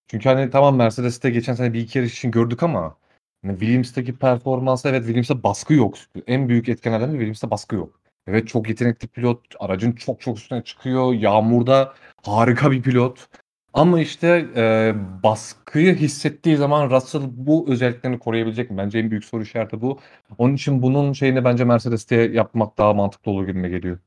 Çünkü 0.07 0.29
hani 0.29 0.49
tamam 0.49 0.75
Mercedes'te 0.75 1.29
geçen 1.29 1.53
sene 1.53 1.73
bir 1.73 1.79
iki 1.79 1.97
yarış 1.97 2.17
için 2.17 2.31
gördük 2.31 2.63
ama 2.63 2.97
hani 3.45 3.59
Williams'taki 3.59 4.15
performansı 4.15 4.89
evet 4.89 5.01
Williams'ta 5.01 5.43
baskı 5.43 5.73
yok. 5.73 5.95
En 6.27 6.49
büyük 6.49 6.69
etkenlerden 6.69 7.09
biri 7.09 7.17
Williams'ta 7.17 7.51
baskı 7.51 7.75
yok. 7.75 8.01
Evet 8.27 8.47
çok 8.47 8.69
yetenekli 8.69 9.07
pilot. 9.07 9.41
Aracın 9.59 9.91
çok 9.91 10.21
çok 10.21 10.37
üstüne 10.37 10.63
çıkıyor. 10.63 11.13
Yağmurda 11.13 11.93
harika 12.25 12.71
bir 12.71 12.81
pilot. 12.81 13.29
Ama 13.73 13.99
işte 14.01 14.27
e, 14.55 14.93
baskıyı 15.23 15.95
hissettiği 15.95 16.57
zaman 16.57 16.89
Russell 16.89 17.21
bu 17.33 17.65
özelliklerini 17.69 18.19
koruyabilecek 18.19 18.71
mi? 18.71 18.77
Bence 18.77 18.99
en 18.99 19.11
büyük 19.11 19.25
soru 19.25 19.41
işareti 19.43 19.81
bu. 19.81 19.99
Onun 20.37 20.55
için 20.55 20.81
bunun 20.81 21.13
şeyini 21.13 21.45
bence 21.45 21.63
Mercedes'te 21.65 22.15
yapmak 22.15 22.77
daha 22.77 22.93
mantıklı 22.93 23.31
olur 23.31 23.47
gibime 23.47 23.69
geliyor. 23.69 23.99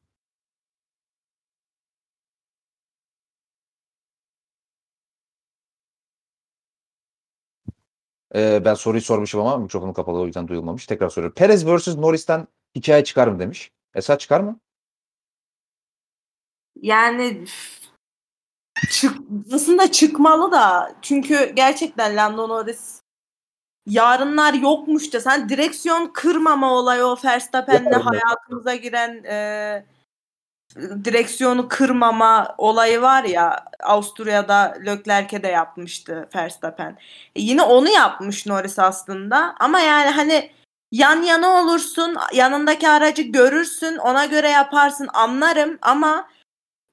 Ee, 8.35 8.63
ben 8.65 8.75
soruyu 8.75 9.03
sormuşum 9.03 9.41
ama 9.41 9.57
mikrofonu 9.59 9.93
kapalı 9.93 10.19
o 10.19 10.27
yüzden 10.27 10.49
duyulmamış. 10.49 10.87
Tekrar 10.87 11.09
soruyorum. 11.09 11.35
Perez 11.35 11.67
vs 11.67 11.89
Norris'ten 11.97 12.47
hikaye 12.77 13.05
çıkar 13.05 13.29
mı 13.29 13.39
demiş. 13.39 13.73
Esat 13.95 14.21
çıkar 14.21 14.41
mı? 14.41 14.61
Yani 16.83 17.45
çık, 18.91 19.17
aslında 19.55 19.93
çıkmalı 19.93 20.53
da. 20.53 20.95
Çünkü 21.03 21.53
gerçekten 21.55 22.17
Lando 22.17 22.49
Norris 22.49 23.03
yarınlar 23.87 24.55
yokmuş 24.55 25.13
da 25.13 25.21
sen 25.21 25.49
direksiyon 25.49 26.07
kırmama 26.07 26.73
olayı 26.75 27.05
o 27.05 27.17
Verstappen'le 27.25 27.93
hayatımıza 27.93 28.75
giren 28.75 29.25
e, 29.25 29.85
direksiyonu 30.77 31.69
kırmama 31.69 32.55
olayı 32.59 33.03
var 33.03 33.25
ya 33.25 33.65
Avusturya'da 33.83 34.75
Leclerc'e 34.87 35.43
de 35.43 35.49
yapmıştı 35.49 36.29
Verstappen. 36.35 36.99
E, 37.37 37.43
yine 37.43 37.63
onu 37.63 37.89
yapmış 37.89 38.47
Norris 38.47 38.79
aslında. 38.79 39.55
Ama 39.61 39.81
yani 39.81 40.11
hani 40.11 40.51
yan 40.93 41.23
yana 41.23 41.49
olursun 41.63 42.17
yanındaki 42.33 42.89
aracı 42.89 43.23
görürsün 43.23 43.97
ona 43.97 44.25
göre 44.25 44.49
yaparsın 44.49 45.09
anlarım. 45.13 45.79
Ama 45.83 46.29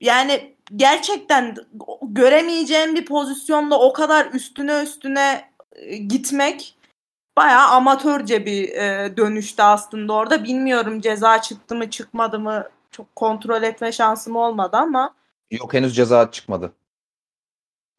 yani 0.02 0.56
gerçekten 0.76 1.56
göremeyeceğim 2.02 2.96
bir 2.96 3.06
pozisyonda 3.06 3.80
o 3.80 3.94
kadar 3.94 4.26
üstüne 4.34 4.84
üstüne 4.84 5.52
e, 5.72 5.98
gitmek 5.98 6.76
bayağı 7.38 7.68
amatörce 7.68 8.46
bir 8.46 8.70
e, 8.70 9.18
dönüştü 9.18 9.62
aslında 9.64 10.14
orada. 10.14 10.44
Bilmiyorum 10.44 11.02
ceza 11.02 11.41
çıktı 11.41 11.76
mı 11.76 11.90
çıkmadı 11.90 12.40
mı 12.40 12.70
çok 12.91 13.16
kontrol 13.16 13.64
etme 13.64 13.91
şansım 13.91 14.36
olmadı 14.36 14.78
ama 14.78 15.16
Yok 15.52 15.74
henüz 15.74 15.96
ceza 15.96 16.32
çıkmadı. 16.32 16.74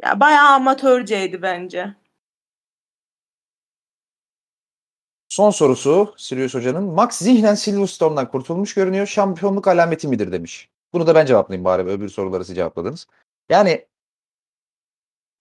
ya 0.03 0.21
bayağı 0.21 0.49
amatörceydi 0.49 1.43
bence. 1.43 1.95
Son 5.29 5.51
sorusu 5.51 6.15
Sirius 6.17 6.55
Hoca'nın. 6.55 6.85
Max 6.85 7.19
zihnen 7.19 7.55
Silverstone'dan 7.55 8.31
kurtulmuş 8.31 8.75
görünüyor. 8.75 9.07
Şampiyonluk 9.07 9.69
alameti 9.69 10.09
midir 10.09 10.33
demiş. 10.33 10.69
Bunu 10.93 11.07
da 11.07 11.15
ben 11.15 11.27
cevaplayayım 11.27 11.65
bari. 11.65 11.83
Öbür 11.83 12.09
soruları 12.09 12.45
siz 12.45 12.57
cevapladınız. 12.57 13.07
Yani 13.49 13.87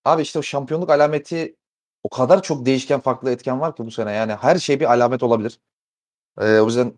abi 0.06 0.22
işte 0.22 0.40
o 0.40 0.44
şampiyonluk 0.44 0.90
alameti 0.90 1.56
o 2.04 2.10
kadar 2.10 2.42
çok 2.44 2.66
değişken 2.66 3.00
farklı 3.00 3.32
etken 3.32 3.60
var 3.62 3.76
ki 3.76 3.86
bu 3.86 3.92
sene. 3.92 4.12
Yani 4.12 4.34
her 4.34 4.58
şey 4.60 4.80
bir 4.80 4.92
alamet 4.92 5.24
olabilir. 5.24 5.60
Ee, 6.42 6.60
o 6.60 6.66
yüzden 6.66 6.94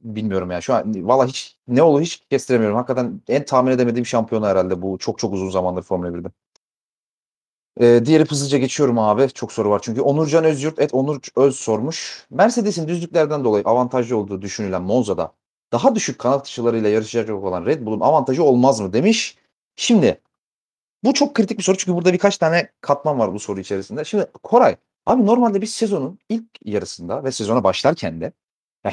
bilmiyorum 0.00 0.50
yani. 0.50 0.62
Şu 0.62 0.74
an 0.74 1.08
valla 1.08 1.26
hiç 1.26 1.56
ne 1.68 1.82
olur 1.82 2.00
hiç 2.02 2.22
kestiremiyorum. 2.30 2.76
Hakikaten 2.76 3.22
en 3.28 3.44
tahmin 3.44 3.72
edemediğim 3.72 4.06
şampiyonu 4.06 4.46
herhalde 4.46 4.82
bu. 4.82 4.98
Çok 4.98 5.18
çok 5.18 5.34
uzun 5.34 5.50
zamandır 5.50 5.82
Formula 5.82 6.08
1'de. 6.08 6.28
Ee, 7.80 8.06
diğeri 8.06 8.24
hızlıca 8.24 8.58
geçiyorum 8.58 8.98
abi. 8.98 9.28
Çok 9.28 9.52
soru 9.52 9.70
var 9.70 9.80
çünkü. 9.82 10.00
Onurcan 10.00 10.44
Özyurt 10.44 10.78
et 10.78 10.94
Onur 10.94 11.20
Öz 11.36 11.56
sormuş. 11.56 12.26
Mercedes'in 12.30 12.88
düzlüklerden 12.88 13.44
dolayı 13.44 13.64
avantajlı 13.64 14.16
olduğu 14.16 14.42
düşünülen 14.42 14.82
Monza'da 14.82 15.32
daha 15.72 15.94
düşük 15.94 16.18
kanat 16.18 16.40
açılarıyla 16.40 16.88
yarışacak 16.88 17.44
olan 17.44 17.66
Red 17.66 17.86
Bull'un 17.86 18.00
avantajı 18.00 18.44
olmaz 18.44 18.80
mı 18.80 18.92
demiş. 18.92 19.36
Şimdi 19.76 20.20
bu 21.04 21.14
çok 21.14 21.34
kritik 21.34 21.58
bir 21.58 21.62
soru 21.62 21.76
çünkü 21.76 21.96
burada 21.96 22.12
birkaç 22.12 22.38
tane 22.38 22.70
katman 22.80 23.18
var 23.18 23.34
bu 23.34 23.38
soru 23.38 23.60
içerisinde. 23.60 24.04
Şimdi 24.04 24.26
Koray 24.42 24.76
abi 25.06 25.26
normalde 25.26 25.60
biz 25.60 25.74
sezonun 25.74 26.18
ilk 26.28 26.44
yarısında 26.64 27.24
ve 27.24 27.32
sezona 27.32 27.64
başlarken 27.64 28.20
de 28.20 28.32
ya 28.84 28.92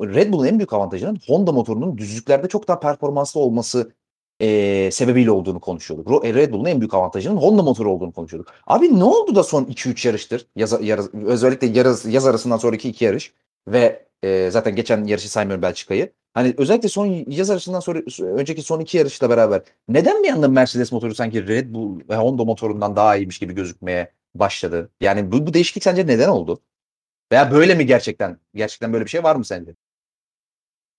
Red 0.00 0.32
Bull'un 0.32 0.46
en 0.46 0.58
büyük 0.58 0.72
avantajının 0.72 1.18
Honda 1.26 1.52
motorunun 1.52 1.98
düzlüklerde 1.98 2.48
çok 2.48 2.68
daha 2.68 2.80
performanslı 2.80 3.40
olması 3.40 3.92
eee, 4.40 4.90
sebebiyle 4.90 5.30
olduğunu 5.30 5.60
konuşuyorduk. 5.60 6.24
E, 6.24 6.34
Red 6.34 6.52
Bull'un 6.52 6.64
en 6.64 6.80
büyük 6.80 6.94
avantajının 6.94 7.36
Honda 7.36 7.62
motoru 7.62 7.92
olduğunu 7.92 8.12
konuşuyorduk. 8.12 8.52
Abi 8.66 8.98
ne 8.98 9.04
oldu 9.04 9.34
da 9.34 9.42
son 9.42 9.64
2-3 9.64 10.06
yarıştır? 10.08 10.46
Yaz, 10.56 10.82
yaz, 10.82 11.14
özellikle 11.14 11.66
yaz, 11.66 12.06
yaz 12.06 12.26
arasından 12.26 12.56
sonraki 12.56 12.88
iki 12.88 13.04
yarış 13.04 13.34
ve 13.68 14.06
e, 14.22 14.50
zaten 14.50 14.76
geçen 14.76 15.04
yarışı 15.04 15.30
saymıyorum 15.30 15.62
Belçika'yı. 15.62 16.12
Hani 16.34 16.54
özellikle 16.58 16.88
son 16.88 17.24
yaz 17.28 17.50
arasından 17.50 17.80
sonra 17.80 18.00
önceki 18.20 18.62
son 18.62 18.80
iki 18.80 18.98
yarışla 18.98 19.30
beraber 19.30 19.62
neden 19.88 20.22
bir 20.22 20.28
anda 20.28 20.48
Mercedes 20.48 20.92
motoru 20.92 21.14
sanki 21.14 21.48
Red 21.48 21.74
Bull 21.74 22.00
ve 22.08 22.16
Honda 22.16 22.44
motorundan 22.44 22.96
daha 22.96 23.16
iyiymiş 23.16 23.38
gibi 23.38 23.54
gözükmeye 23.54 24.12
başladı? 24.34 24.90
Yani 25.00 25.32
bu, 25.32 25.46
bu 25.46 25.54
değişiklik 25.54 25.84
sence 25.84 26.06
neden 26.06 26.28
oldu? 26.28 26.62
Veya 27.32 27.50
böyle 27.50 27.74
mi 27.74 27.86
gerçekten? 27.86 28.38
Gerçekten 28.54 28.92
böyle 28.92 29.04
bir 29.04 29.10
şey 29.10 29.22
var 29.22 29.36
mı 29.36 29.44
sence? 29.44 29.74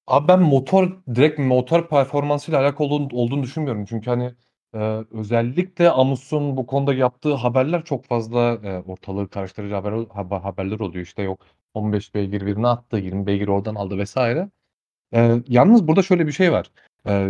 Abi 0.08 0.28
ben 0.28 0.40
motor 0.42 0.98
direkt 1.16 1.40
motor 1.40 1.90
performansıyla 1.90 2.62
alakalı 2.62 2.88
olduğunu, 2.88 3.44
düşünmüyorum. 3.44 3.86
Çünkü 3.86 4.10
hani 4.10 4.34
e, 4.74 4.80
özellikle 5.12 5.90
Amus'un 5.90 6.58
bu 6.58 6.66
konuda 6.66 6.94
yaptığı 6.94 7.34
haberler 7.34 7.84
çok 7.84 8.06
fazla 8.06 8.40
e, 8.64 8.80
ortalığı 8.80 9.30
karıştırıcı 9.30 9.76
haber- 9.76 10.40
haberler 10.40 10.80
oluyor. 10.80 11.06
İşte 11.06 11.22
yok 11.22 11.46
15 11.74 12.14
beygir 12.16 12.46
birini 12.46 12.68
attı, 12.68 12.98
20 12.98 13.28
beygir 13.28 13.48
oradan 13.48 13.76
aldı 13.76 13.98
vesaire. 13.98 14.50
E, 15.14 15.44
yalnız 15.48 15.88
burada 15.88 16.02
şöyle 16.04 16.28
bir 16.28 16.32
şey 16.32 16.52
var. 16.52 16.72
E, 17.08 17.30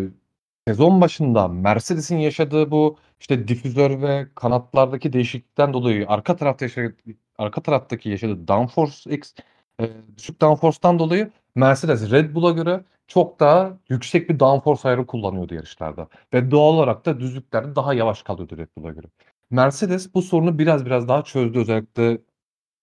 sezon 0.68 1.02
başında 1.02 1.48
Mercedes'in 1.48 2.18
yaşadığı 2.18 2.72
bu 2.72 2.98
işte 3.20 3.48
difüzör 3.48 4.02
ve 4.02 4.28
kanatlardaki 4.36 5.14
değişiklikten 5.14 5.74
dolayı 5.74 6.06
arka 6.10 6.36
tarafta 6.36 6.66
yaşadığı, 6.66 6.96
arka 7.38 7.62
taraftaki 7.64 8.10
yaşadığı 8.10 8.48
downforce 8.48 9.12
X 9.12 9.34
e, 9.82 9.90
düşük 10.18 10.42
downforce'tan 10.42 11.00
dolayı 11.00 11.32
Mercedes 11.56 12.12
Red 12.12 12.36
Bull'a 12.36 12.52
göre 12.52 12.84
çok 13.08 13.40
daha 13.40 13.78
yüksek 13.90 14.30
bir 14.30 14.40
downforce 14.40 14.88
ayarı 14.88 15.06
kullanıyordu 15.08 15.56
yarışlarda. 15.56 16.08
Ve 16.34 16.52
doğal 16.52 16.74
olarak 16.74 17.06
da 17.06 17.20
düzlüklerde 17.20 17.76
daha 17.76 17.94
yavaş 17.94 18.24
kalıyordu 18.24 18.58
Red 18.58 18.70
Bull'a 18.78 18.92
göre. 18.92 19.08
Mercedes 19.50 20.14
bu 20.14 20.22
sorunu 20.22 20.60
biraz 20.60 20.86
biraz 20.86 21.08
daha 21.08 21.24
çözdü. 21.24 21.60
Özellikle 21.60 22.18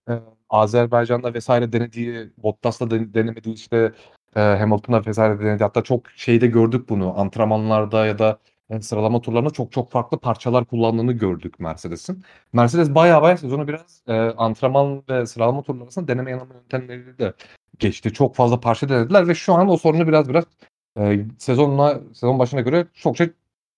e, 0.08 0.12
Azerbaycan'da 0.50 1.34
vesaire 1.34 1.72
denediği, 1.72 2.30
Bottas'la 2.38 2.90
den- 2.90 3.14
denemediği 3.14 3.54
işte 3.54 3.92
e, 4.36 4.40
Hamilton'la 4.40 5.06
vesaire 5.06 5.40
denediği. 5.40 5.58
Hatta 5.58 5.82
çok 5.82 6.10
şeyde 6.10 6.46
gördük 6.46 6.88
bunu. 6.88 7.18
Antrenmanlarda 7.20 8.06
ya 8.06 8.18
da 8.18 8.38
e, 8.70 8.80
sıralama 8.80 9.20
turlarında 9.20 9.50
çok 9.50 9.72
çok 9.72 9.90
farklı 9.90 10.18
parçalar 10.18 10.64
kullandığını 10.64 11.12
gördük 11.12 11.60
Mercedes'in. 11.60 12.24
Mercedes 12.52 12.94
bayağı 12.94 13.22
bayağı 13.22 13.38
sezonu 13.38 13.68
biraz 13.68 14.02
e, 14.08 14.12
antrenman 14.14 15.02
ve 15.08 15.26
sıralama 15.26 15.62
turları 15.62 15.82
arasında 15.84 16.08
deneme 16.08 16.30
yanılma 16.30 16.54
yöntemleriyle 16.54 17.18
de 17.18 17.32
geçti. 17.78 18.12
Çok 18.12 18.34
fazla 18.36 18.60
parça 18.60 18.88
denediler 18.88 19.28
ve 19.28 19.34
şu 19.34 19.54
an 19.54 19.68
o 19.68 19.76
sorunu 19.76 20.08
biraz 20.08 20.28
biraz 20.28 20.44
e, 20.98 21.26
sezonla 21.38 22.00
sezon 22.12 22.38
başına 22.38 22.60
göre 22.60 22.86
çok 22.94 23.16
şey 23.16 23.30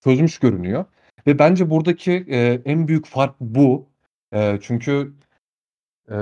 çözmüş 0.04 0.38
görünüyor. 0.38 0.84
Ve 1.26 1.38
bence 1.38 1.70
buradaki 1.70 2.12
e, 2.28 2.62
en 2.64 2.88
büyük 2.88 3.06
fark 3.06 3.34
bu. 3.40 3.88
E, 4.32 4.58
çünkü 4.62 5.12
e, 6.10 6.14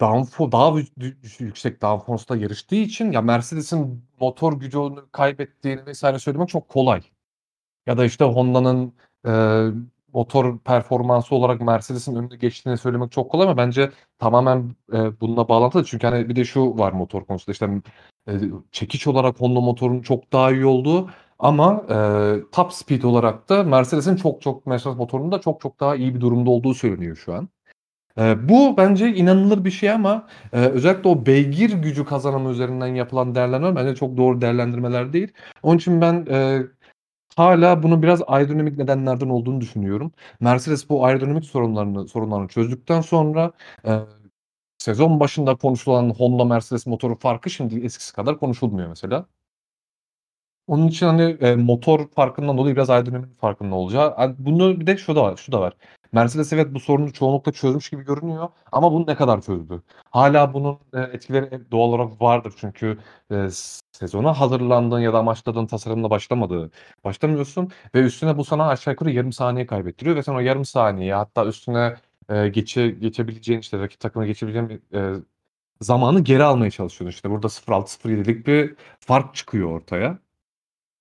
downfo 0.00 0.52
daha 0.52 0.78
yüksek 1.38 1.82
downforce'da 1.82 2.36
yarıştığı 2.36 2.74
için 2.74 3.12
ya 3.12 3.22
Mercedes'in 3.22 4.04
motor 4.20 4.52
gücünü 4.60 5.10
kaybettiğini 5.12 5.86
vesaire 5.86 6.18
söylemek 6.18 6.48
çok 6.48 6.68
kolay. 6.68 7.02
Ya 7.86 7.98
da 7.98 8.04
işte 8.04 8.24
Honda'nın 8.24 8.92
e, 9.26 9.32
motor 10.12 10.58
performansı 10.58 11.34
olarak 11.34 11.60
Mercedes'in 11.60 12.16
önüne 12.16 12.36
geçtiğini 12.36 12.78
söylemek 12.78 13.12
çok 13.12 13.30
kolay 13.30 13.46
ama 13.46 13.56
bence 13.56 13.90
tamamen 14.18 14.76
e, 14.92 15.20
bununla 15.20 15.48
bağlantılı. 15.48 15.84
Çünkü 15.84 16.06
hani 16.06 16.28
bir 16.28 16.36
de 16.36 16.44
şu 16.44 16.78
var 16.78 16.92
motor 16.92 17.24
konusunda 17.24 17.52
işte 17.52 17.82
e, 18.28 18.32
çekiç 18.72 19.06
olarak 19.06 19.40
Honda 19.40 19.60
motorunun 19.60 20.02
çok 20.02 20.32
daha 20.32 20.52
iyi 20.52 20.66
olduğu 20.66 21.10
ama 21.38 21.84
e, 21.90 21.96
top 22.52 22.72
speed 22.72 23.02
olarak 23.02 23.48
da 23.48 23.62
Mercedes'in 23.62 24.16
çok 24.16 24.42
çok 24.42 24.66
Mercedes 24.66 24.96
motorunun 24.96 25.32
da 25.32 25.40
çok 25.40 25.60
çok 25.60 25.80
daha 25.80 25.96
iyi 25.96 26.14
bir 26.14 26.20
durumda 26.20 26.50
olduğu 26.50 26.74
söyleniyor 26.74 27.16
şu 27.16 27.34
an. 27.34 27.48
E, 28.18 28.48
bu 28.48 28.76
bence 28.76 29.14
inanılır 29.14 29.64
bir 29.64 29.70
şey 29.70 29.90
ama 29.90 30.26
e, 30.52 30.58
özellikle 30.58 31.08
o 31.08 31.26
beygir 31.26 31.70
gücü 31.70 32.04
kazanımı 32.04 32.50
üzerinden 32.50 32.86
yapılan 32.86 33.34
değerlendirme 33.34 33.76
bence 33.76 33.94
çok 33.94 34.16
doğru 34.16 34.40
değerlendirmeler 34.40 35.12
değil. 35.12 35.32
Onun 35.62 35.78
için 35.78 36.00
ben 36.00 36.26
e, 36.30 36.62
hala 37.36 37.82
bunun 37.82 38.02
biraz 38.02 38.22
aerodinamik 38.26 38.78
nedenlerden 38.78 39.28
olduğunu 39.28 39.60
düşünüyorum. 39.60 40.12
Mercedes 40.40 40.88
bu 40.90 41.04
aerodinamik 41.06 41.44
sorunlarını 41.44 42.08
sorunlarını 42.08 42.48
çözdükten 42.48 43.00
sonra 43.00 43.52
e, 43.86 44.00
sezon 44.78 45.20
başında 45.20 45.56
konuşulan 45.56 46.10
Honda 46.10 46.44
Mercedes 46.44 46.86
motoru 46.86 47.18
farkı 47.18 47.50
şimdi 47.50 47.84
eskisi 47.84 48.12
kadar 48.14 48.38
konuşulmuyor 48.38 48.88
mesela. 48.88 49.26
Onun 50.66 50.88
için 50.88 51.06
hani 51.06 51.22
e, 51.22 51.56
motor 51.56 52.08
farkından 52.10 52.58
dolayı 52.58 52.74
biraz 52.76 52.90
aerodinamik 52.90 53.40
farkında 53.40 53.74
olacağı. 53.74 54.14
Hani 54.16 54.34
bunu 54.38 54.80
bir 54.80 54.86
de 54.86 54.96
şu 54.96 55.16
da 55.16 55.22
var, 55.22 55.36
şu 55.36 55.52
da 55.52 55.60
var. 55.60 55.74
Mercedes 56.12 56.52
evet 56.52 56.74
bu 56.74 56.80
sorunu 56.80 57.12
çoğunlukla 57.12 57.52
çözmüş 57.52 57.90
gibi 57.90 58.04
görünüyor 58.04 58.48
ama 58.72 58.92
bunu 58.92 59.06
ne 59.06 59.14
kadar 59.16 59.42
çözdü? 59.42 59.82
Hala 60.10 60.54
bunun 60.54 60.78
e, 60.94 61.00
etkileri 61.00 61.70
doğal 61.70 61.88
olarak 61.88 62.22
vardır 62.22 62.54
çünkü 62.56 62.98
e, 63.32 63.48
sezona 63.92 64.40
hazırlandığın 64.40 65.00
ya 65.00 65.12
da 65.12 65.18
amaçladığın 65.18 65.66
tasarımla 65.66 66.10
başlamadığı 66.10 66.70
başlamıyorsun 67.04 67.70
ve 67.94 68.00
üstüne 68.00 68.36
bu 68.38 68.44
sana 68.44 68.68
aşağı 68.68 68.92
yukarı 68.92 69.10
yarım 69.10 69.32
saniye 69.32 69.66
kaybettiriyor 69.66 70.16
ve 70.16 70.22
sen 70.22 70.34
o 70.34 70.40
yarım 70.40 70.64
saniye 70.64 71.14
hatta 71.14 71.46
üstüne 71.46 71.96
e, 72.28 72.48
geçe, 72.48 72.88
geçebileceğin 72.90 73.60
işte 73.60 73.78
rakip 73.78 74.00
takıma 74.00 74.26
geçebileceğin 74.26 74.82
e, 74.94 75.14
zamanı 75.80 76.20
geri 76.20 76.44
almaya 76.44 76.70
çalışıyorsun. 76.70 77.16
İşte 77.16 77.30
burada 77.30 77.48
0.6-0.7'lik 77.48 78.46
bir 78.46 78.74
fark 79.00 79.34
çıkıyor 79.34 79.70
ortaya. 79.70 80.18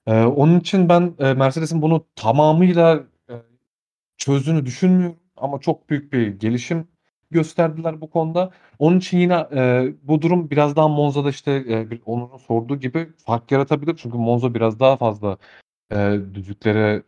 Ee, 0.07 0.23
onun 0.23 0.59
için 0.59 0.89
ben 0.89 1.15
e, 1.19 1.33
Mercedes'in 1.33 1.81
bunu 1.81 2.05
tamamıyla 2.15 2.95
e, 2.95 3.01
çözdüğünü 4.21 4.65
düşünmüyorum 4.65 5.19
ama 5.37 5.59
çok 5.59 5.89
büyük 5.89 6.13
bir 6.13 6.27
gelişim 6.39 6.87
gösterdiler 7.31 8.01
bu 8.01 8.09
konuda. 8.09 8.51
Onun 8.79 8.97
için 8.99 9.17
yine 9.19 9.47
e, 9.55 9.93
bu 10.03 10.21
durum 10.21 10.49
biraz 10.51 10.75
daha 10.75 10.87
Monza'da 10.87 11.29
işte 11.29 11.51
e, 11.69 11.91
bir 11.91 12.01
Onur'un 12.05 12.37
sorduğu 12.37 12.77
gibi 12.79 13.09
fark 13.25 13.51
yaratabilir. 13.51 13.95
Çünkü 13.97 14.17
Monza 14.17 14.53
biraz 14.53 14.79
daha 14.79 14.97
fazla 14.97 15.37
e, 15.91 15.95
düdüklere 16.35 17.03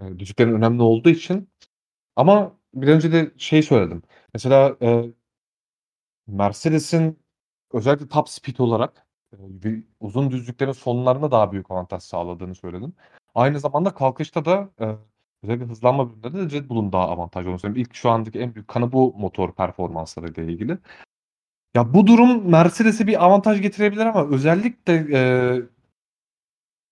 Eee, 0.00 0.18
düdüklerin 0.18 0.52
önemli 0.54 0.82
olduğu 0.82 1.10
için 1.10 1.50
ama 2.16 2.52
bir 2.74 2.88
önce 2.88 3.12
de 3.12 3.32
şey 3.38 3.62
söyledim. 3.62 4.02
Mesela, 4.34 4.76
eee 4.80 5.12
Mercedes'in 6.26 7.22
özellikle 7.72 8.08
top 8.08 8.28
speed 8.28 8.58
olarak, 8.58 9.06
bir 9.32 9.84
uzun 10.00 10.30
düzlüklerin 10.30 10.72
sonlarında 10.72 11.30
daha 11.30 11.52
büyük 11.52 11.70
avantaj 11.70 12.02
sağladığını 12.02 12.54
söyledim. 12.54 12.94
Aynı 13.34 13.60
zamanda 13.60 13.94
kalkışta 13.94 14.44
da, 14.44 14.70
eee, 14.80 14.96
özellikle 15.44 15.66
hızlanma 15.66 16.10
bölümlerinde 16.24 16.50
de 16.50 16.56
Red 16.58 16.70
Bull'un 16.70 16.92
daha 16.92 17.08
avantajlı 17.10 17.48
olduğunu 17.50 17.60
söyledim. 17.60 17.82
İlk 17.82 17.94
şu 17.96 18.10
andaki 18.10 18.40
en 18.40 18.56
büyük 18.56 18.68
kanı 18.68 18.92
bu 18.92 19.14
motor 19.18 19.52
performanslarıyla 19.54 20.44
ilgili. 20.44 20.78
Ya, 21.76 21.94
bu 21.94 22.06
durum 22.06 22.50
Mercedes'e 22.50 23.06
bir 23.06 23.24
avantaj 23.24 23.62
getirebilir 23.62 24.06
ama 24.06 24.28
özellikle, 24.30 25.06
eee 25.10 25.62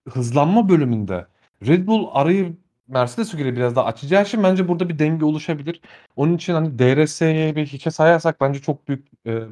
hızlanma 0.09 0.69
bölümünde 0.69 1.27
Red 1.67 1.87
Bull 1.87 2.09
arayı 2.13 2.57
Mercedes'e 2.89 3.39
göre 3.39 3.57
biraz 3.57 3.77
daha 3.77 3.85
açacağı 3.87 4.23
için 4.23 4.43
bence 4.43 4.69
burada 4.69 4.89
bir 4.89 4.99
denge 4.99 5.25
oluşabilir. 5.25 5.81
Onun 6.17 6.35
için, 6.37 6.53
hani, 6.55 6.79
DRS'yi 6.79 7.57
bir 7.57 7.67
hiçe 7.67 7.91
sayarsak 7.91 8.41
bence 8.41 8.61
çok 8.61 8.89
büyük, 8.89 9.09
eee, 9.25 9.45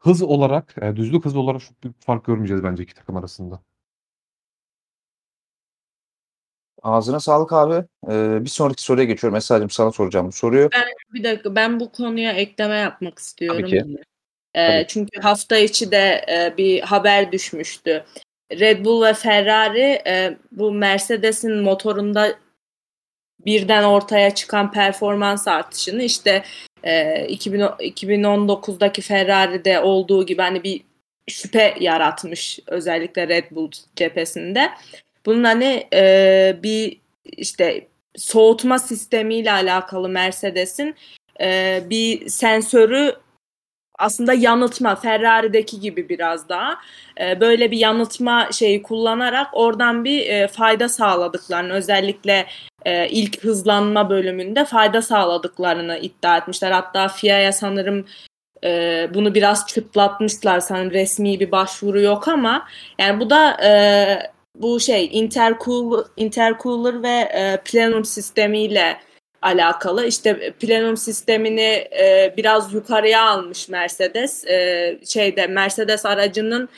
hız 0.00 0.22
olarak, 0.22 0.74
eee, 0.82 0.96
düzlük 0.96 1.26
hızı 1.26 1.40
olarak 1.40 1.60
çok 1.62 1.84
büyük 1.84 2.02
fark 2.02 2.24
görmeyeceğiz 2.26 2.64
bence 2.64 2.82
2 2.84 2.94
takım 2.94 3.16
arasında. 3.16 3.62
Ağzına 6.82 7.20
sağlık 7.20 7.52
abi. 7.52 7.74
Eee, 8.08 8.38
bir 8.44 8.48
sonraki 8.50 8.82
soruya 8.82 9.04
geçiyorum. 9.04 9.36
Esra'cığım 9.36 9.70
sana 9.70 9.92
soracağım 9.92 10.26
bu 10.28 10.32
soruyu. 10.32 10.68
Ben 10.72 10.84
bir 11.14 11.24
dakika 11.24 11.54
ben 11.54 11.80
bu 11.80 11.92
konuya 11.92 12.32
ekleme 12.32 12.76
yapmak 12.76 13.18
istiyorum. 13.18 13.60
Tabii 13.60 13.70
ki. 13.70 13.84
Eee, 14.56 14.66
Tabii. 14.66 14.84
çünkü 14.88 15.20
hafta 15.20 15.56
içi 15.56 15.90
de 15.90 16.24
eee, 16.28 16.54
bir 16.58 16.80
haber 16.80 17.32
düşmüştü. 17.32 18.04
Red 18.60 18.84
Bull 18.84 19.02
ve 19.06 19.14
Ferrari 19.14 20.02
eee, 20.06 20.36
bu 20.52 20.72
Mercedes'in 20.72 21.56
motorunda 21.56 22.34
birden 23.46 23.84
ortaya 23.84 24.34
çıkan 24.34 24.72
performans 24.72 25.48
artışını 25.48 26.02
işte 26.02 26.42
eee 26.84 27.26
2000 27.28 27.60
2019'daki 27.80 29.02
Ferrari'de 29.02 29.80
olduğu 29.80 30.26
gibi 30.26 30.42
hani 30.42 30.62
bir 30.64 30.80
şüphe 31.28 31.74
yaratmış 31.80 32.58
özellikle 32.66 33.28
Red 33.28 33.44
Bull 33.50 33.70
cephesinde. 33.96 34.70
Bunun 35.26 35.44
hani 35.44 35.86
eee, 35.92 36.58
bir 36.62 37.00
işte 37.24 37.88
soğutma 38.16 38.78
sistemiyle 38.78 39.52
alakalı 39.52 40.08
Mercedes'in 40.08 40.94
eee, 41.40 41.84
bir 41.90 42.28
sensörü 42.28 43.14
aslında 43.98 44.32
yanıltma 44.32 44.96
Ferrari'deki 44.96 45.80
gibi 45.80 46.08
biraz 46.08 46.48
daha 46.48 46.78
e, 47.20 47.40
böyle 47.40 47.70
bir 47.70 47.78
yanıltma 47.78 48.48
şeyi 48.52 48.82
kullanarak 48.82 49.48
oradan 49.52 50.04
bir 50.04 50.26
e, 50.26 50.48
fayda 50.48 50.88
sağladıklarını 50.88 51.72
özellikle 51.72 52.46
e, 52.84 53.08
ilk 53.08 53.44
hızlanma 53.44 54.10
bölümünde 54.10 54.64
fayda 54.64 55.02
sağladıklarını 55.02 55.98
iddia 55.98 56.36
etmişler. 56.36 56.70
Hatta 56.70 57.08
FIA'ya 57.08 57.52
sanırım 57.52 58.06
e, 58.64 59.08
bunu 59.14 59.34
biraz 59.34 59.66
çıtlatmışlar 59.66 60.60
sanırım 60.60 60.90
resmi 60.90 61.40
bir 61.40 61.50
başvuru 61.52 62.00
yok 62.00 62.28
ama 62.28 62.66
yani 62.98 63.20
bu 63.20 63.30
da 63.30 63.56
e, 63.64 63.72
bu 64.62 64.80
şey 64.80 65.08
intercooler, 65.12 66.04
intercooler 66.16 67.02
ve 67.02 67.28
e, 67.32 67.60
plenum 67.64 68.04
sistemiyle 68.04 69.00
alakalı. 69.42 70.06
İşte 70.06 70.52
plenum 70.60 70.96
sistemini 70.96 71.88
e, 72.00 72.34
biraz 72.36 72.74
yukarıya 72.74 73.28
almış 73.28 73.68
Mercedes. 73.68 74.44
E, 74.46 74.98
şeyde 75.06 75.46
Mercedes 75.46 76.06
aracının 76.06 76.68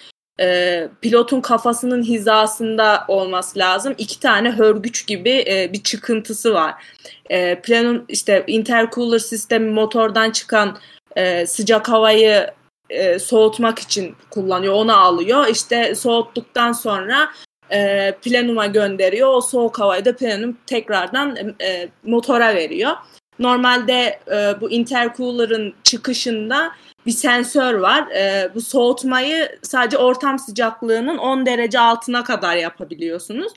e, 0.40 0.89
pilotun 1.01 1.40
kafasının 1.40 2.02
hizasında 2.02 3.05
olması 3.09 3.59
lazım. 3.59 3.94
İki 3.98 4.20
tane 4.20 4.51
hörgüç 4.51 5.06
gibi 5.06 5.44
e, 5.48 5.73
bir 5.73 5.82
çıkıntısı 5.82 6.55
var. 6.55 6.74
E, 7.31 7.61
plenum 7.61 8.05
işte 8.09 8.44
intercooler 8.47 9.19
sistemi 9.19 9.70
motordan 9.70 10.31
çıkan 10.31 10.78
e, 11.16 11.47
sıcak 11.47 11.89
havayı 11.89 12.51
e, 12.90 13.19
soğutmak 13.19 13.78
için 13.78 14.16
kullanıyor. 14.31 14.74
Onu 14.74 14.97
alıyor. 14.97 15.47
İşte 15.47 15.94
soğuttuktan 15.94 16.73
sonra 16.73 17.31
e, 17.70 18.12
plenuma 18.22 18.66
gönderiyor. 18.66 19.28
O 19.32 19.40
soğuk 19.40 19.78
havayı 19.78 20.04
da 20.04 20.16
plenum 20.16 20.56
tekrardan 20.66 21.36
e, 21.60 21.88
motora 22.04 22.54
veriyor. 22.54 22.92
Normalde 23.38 24.20
e, 24.32 24.60
bu 24.60 24.70
intercooler'ın 24.70 25.74
çıkışında 25.84 26.72
bir 27.06 27.12
sensör 27.12 27.74
var. 27.74 28.10
E, 28.10 28.50
bu 28.54 28.60
soğutmayı 28.60 29.58
sadece 29.62 29.98
ortam 29.98 30.38
sıcaklığının 30.38 31.18
10 31.18 31.46
derece 31.46 31.80
altına 31.80 32.24
kadar 32.24 32.56
yapabiliyorsunuz. 32.56 33.52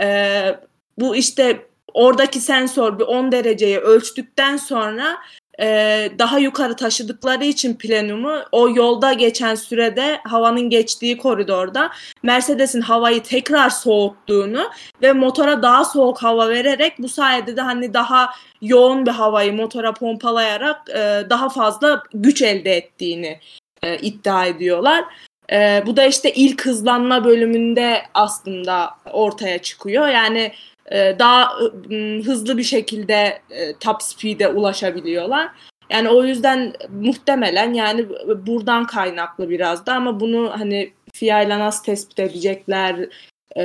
E, 0.00 0.60
bu 0.98 1.16
işte 1.16 1.66
oradaki 1.94 2.40
sensör 2.40 2.98
bir 2.98 3.04
10 3.04 3.32
dereceyi 3.32 3.78
ölçtükten 3.78 4.56
sonra 4.56 5.16
e, 5.60 6.08
daha 6.18 6.38
yukarı 6.38 6.76
taşıdıkları 6.76 7.44
için 7.44 7.74
plenumu 7.74 8.38
o 8.52 8.68
yolda 8.70 9.12
geçen 9.12 9.54
sürede 9.54 10.20
havanın 10.24 10.70
geçtiği 10.70 11.18
koridorda 11.18 11.90
Mercedes'in 12.22 12.80
havayı 12.80 13.22
tekrar 13.22 13.70
soğuttuğunu 13.70 14.70
ve 15.02 15.12
motora 15.12 15.62
daha 15.62 15.84
soğuk 15.84 16.22
hava 16.22 16.48
vererek 16.48 16.92
bu 16.98 17.08
sayede 17.08 17.56
de 17.56 17.60
hani 17.60 17.94
daha 17.94 18.30
yoğun 18.62 19.06
bir 19.06 19.10
havayı 19.10 19.52
motora 19.52 19.94
pompalayarak 19.94 20.90
e, 20.90 21.22
daha 21.30 21.48
fazla 21.48 22.02
güç 22.14 22.42
elde 22.42 22.76
ettiğini 22.76 23.40
e, 23.82 23.98
iddia 23.98 24.46
ediyorlar. 24.46 25.04
E, 25.52 25.82
bu 25.86 25.96
da 25.96 26.04
işte 26.04 26.32
ilk 26.32 26.66
hızlanma 26.66 27.24
bölümünde 27.24 28.02
aslında 28.14 28.90
ortaya 29.12 29.58
çıkıyor. 29.58 30.08
Yani 30.08 30.52
daha 30.92 31.50
e, 31.90 32.22
hızlı 32.22 32.58
bir 32.58 32.62
şekilde 32.62 33.42
e, 33.50 33.72
top 33.80 34.02
speed'e 34.02 34.48
ulaşabiliyorlar. 34.48 35.50
Yani 35.90 36.08
o 36.08 36.24
yüzden 36.24 36.72
muhtemelen 36.90 37.74
yani 37.74 38.08
buradan 38.46 38.86
kaynaklı 38.86 39.50
biraz 39.50 39.86
da 39.86 39.94
ama 39.94 40.20
bunu 40.20 40.50
hani 40.54 40.92
FIA 41.12 41.42
ile 41.42 41.58
nasıl 41.58 41.84
tespit 41.84 42.18
edecekler, 42.18 43.08
e, 43.56 43.64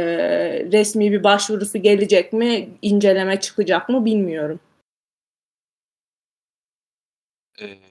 resmi 0.72 1.11
bir 1.11 1.23
başvurusu 1.23 1.77
gelecek 1.77 2.34
mi, 2.34 2.69
inceleme 2.81 3.39
çıkacak 3.39 3.89
mı 3.89 4.06
bilmiyorum. 4.06 4.60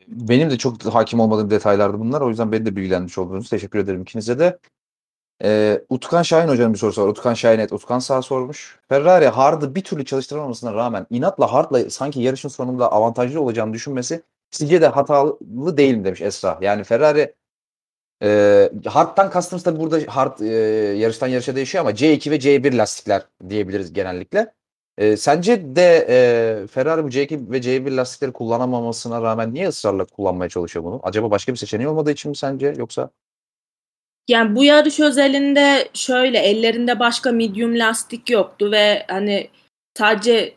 Benim 0.09 0.51
de 0.51 0.59
çok 0.59 0.85
hakim 0.85 1.21
olmadığım 1.21 1.51
detaylardı 1.51 1.99
bunlar. 1.99 2.21
O 2.21 2.29
yüzden 2.29 2.53
beni 2.53 2.67
de 2.67 2.77
bilgilendirmiş 2.77 3.19
oldunuz. 3.19 3.51
Teşekkür 3.51 3.79
ederim 3.79 4.03
ikinize 4.03 4.39
de. 4.39 4.59
Ee, 5.45 5.81
Utkan 5.89 6.23
Şahin 6.23 6.49
hocam 6.49 6.73
bir 6.73 6.79
sorusu 6.79 7.03
var. 7.03 7.09
Utkan 7.09 7.35
Şahin 7.35 7.59
et. 7.59 7.73
Utkan 7.73 7.99
sağ 7.99 8.23
sormuş. 8.23 8.79
Ferrari 8.89 9.29
hard'ı 9.29 9.75
bir 9.75 9.85
türlü 9.85 10.05
çalıştıramamasına 10.05 10.75
rağmen 10.75 11.07
inatla 11.11 11.53
hard'la 11.53 11.91
sanki 11.91 12.21
yarışın 12.21 12.49
sonunda 12.49 12.93
avantajlı 12.93 13.41
olacağını 13.41 13.73
düşünmesi 13.73 14.23
sizce 14.51 14.81
de 14.81 14.87
hatalı 14.87 15.39
değil 15.77 15.95
mi 15.95 16.05
demiş 16.05 16.21
Esra. 16.21 16.59
Yani 16.61 16.85
Ferrari 16.85 17.35
e, 18.23 18.71
hard'dan 18.87 19.31
kastımız 19.31 19.63
tabii 19.63 19.81
burada 19.81 20.01
hard 20.09 20.41
e, 20.41 20.47
yarıştan 20.99 21.29
yarışa 21.29 21.57
değişiyor 21.57 21.85
ama 21.85 21.91
C2 21.93 22.31
ve 22.31 22.37
C1 22.37 22.79
lastikler 22.79 23.23
diyebiliriz 23.49 23.93
genellikle. 23.93 24.55
E, 24.99 25.17
sence 25.17 25.77
de 25.77 26.07
e, 26.65 26.67
Ferrari 26.67 27.05
bu 27.05 27.09
C2 27.09 27.51
ve 27.51 27.59
C1 27.59 27.97
lastikleri 27.97 28.33
kullanamamasına 28.33 29.23
rağmen 29.23 29.55
niye 29.55 29.69
ısrarla 29.69 30.05
kullanmaya 30.05 30.49
çalışıyor 30.49 30.85
bunu? 30.85 31.01
Acaba 31.03 31.31
başka 31.31 31.53
bir 31.53 31.59
seçeneği 31.59 31.89
olmadığı 31.89 32.11
için 32.13 32.31
mi 32.31 32.37
sence 32.37 32.75
yoksa? 32.79 33.11
Yani 34.29 34.57
bu 34.57 34.65
yarış 34.65 35.01
özelinde 35.01 35.89
şöyle 35.95 36.39
ellerinde 36.39 36.99
başka 36.99 37.33
medium 37.33 37.79
lastik 37.79 38.31
yoktu 38.31 38.71
ve 38.73 39.05
hani 39.09 39.51
sadece 39.99 40.55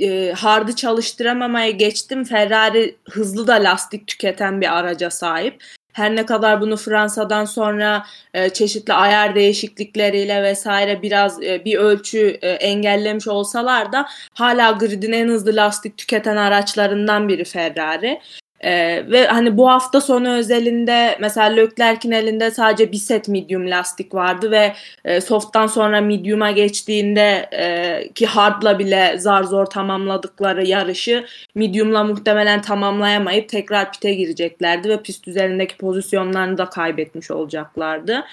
e, 0.00 0.32
hard'ı 0.32 0.76
çalıştıramamaya 0.76 1.70
geçtim. 1.70 2.24
Ferrari 2.24 2.96
hızlı 3.10 3.46
da 3.46 3.54
lastik 3.54 4.06
tüketen 4.06 4.60
bir 4.60 4.78
araca 4.78 5.10
sahip. 5.10 5.64
Her 5.92 6.16
ne 6.16 6.26
kadar 6.26 6.60
bunu 6.60 6.76
Fransa'dan 6.76 7.44
sonra 7.44 8.06
e, 8.34 8.50
çeşitli 8.50 8.92
ayar 8.92 9.34
değişiklikleriyle 9.34 10.42
vesaire 10.42 11.02
biraz 11.02 11.42
e, 11.42 11.64
bir 11.64 11.78
ölçü 11.78 12.38
e, 12.42 12.50
engellemiş 12.50 13.28
olsalar 13.28 13.92
da 13.92 14.06
hala 14.34 14.70
gridin 14.70 15.12
en 15.12 15.28
hızlı 15.28 15.56
lastik 15.56 15.96
tüketen 15.96 16.36
araçlarından 16.36 17.28
biri 17.28 17.44
Ferrari. 17.44 18.20
Ee, 18.64 19.04
ve 19.10 19.26
hani 19.26 19.56
bu 19.56 19.70
hafta 19.70 20.00
sonu 20.00 20.28
özelinde 20.28 21.16
mesela 21.20 21.46
Leclerc'in 21.46 22.10
elinde 22.10 22.50
sadece 22.50 22.92
bir 22.92 22.96
set 22.96 23.28
medium 23.28 23.70
lastik 23.70 24.14
vardı 24.14 24.50
ve 24.50 24.72
e, 25.04 25.20
soft'tan 25.20 25.66
sonra 25.66 26.00
medium'a 26.00 26.50
geçtiğinde 26.50 27.48
e, 27.52 28.12
ki 28.14 28.26
hard'la 28.26 28.78
bile 28.78 29.18
zar 29.18 29.42
zor 29.42 29.66
tamamladıkları 29.66 30.66
yarışı 30.66 31.24
medium'la 31.54 32.04
muhtemelen 32.04 32.62
tamamlayamayıp 32.62 33.48
tekrar 33.48 33.92
pite 33.92 34.14
gireceklerdi 34.14 34.88
ve 34.88 35.02
pist 35.02 35.28
üzerindeki 35.28 35.76
pozisyonlarını 35.76 36.58
da 36.58 36.64
kaybetmiş 36.64 37.30
olacaklardı. 37.30 38.24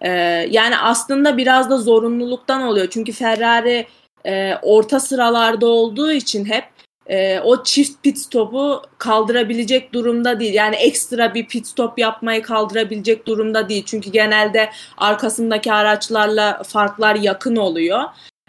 E, 0.00 0.10
yani 0.50 0.78
aslında 0.78 1.36
biraz 1.36 1.70
da 1.70 1.78
zorunluluktan 1.78 2.62
oluyor 2.62 2.86
çünkü 2.90 3.12
Ferrari 3.12 3.86
e, 4.26 4.54
orta 4.62 5.00
sıralarda 5.00 5.66
olduğu 5.66 6.12
için 6.12 6.44
hep 6.44 6.64
e, 7.08 7.40
o 7.40 7.64
çift 7.64 8.02
pit 8.02 8.18
stopu 8.18 8.82
kaldırabilecek 8.98 9.92
durumda 9.92 10.40
değil. 10.40 10.54
Yani 10.54 10.76
ekstra 10.76 11.34
bir 11.34 11.46
pit 11.46 11.66
stop 11.66 11.98
yapmayı 11.98 12.42
kaldırabilecek 12.42 13.26
durumda 13.26 13.68
değil. 13.68 13.84
Çünkü 13.86 14.10
genelde 14.10 14.70
arkasındaki 14.96 15.72
araçlarla 15.72 16.62
farklar 16.62 17.14
yakın 17.14 17.56
oluyor. 17.56 18.02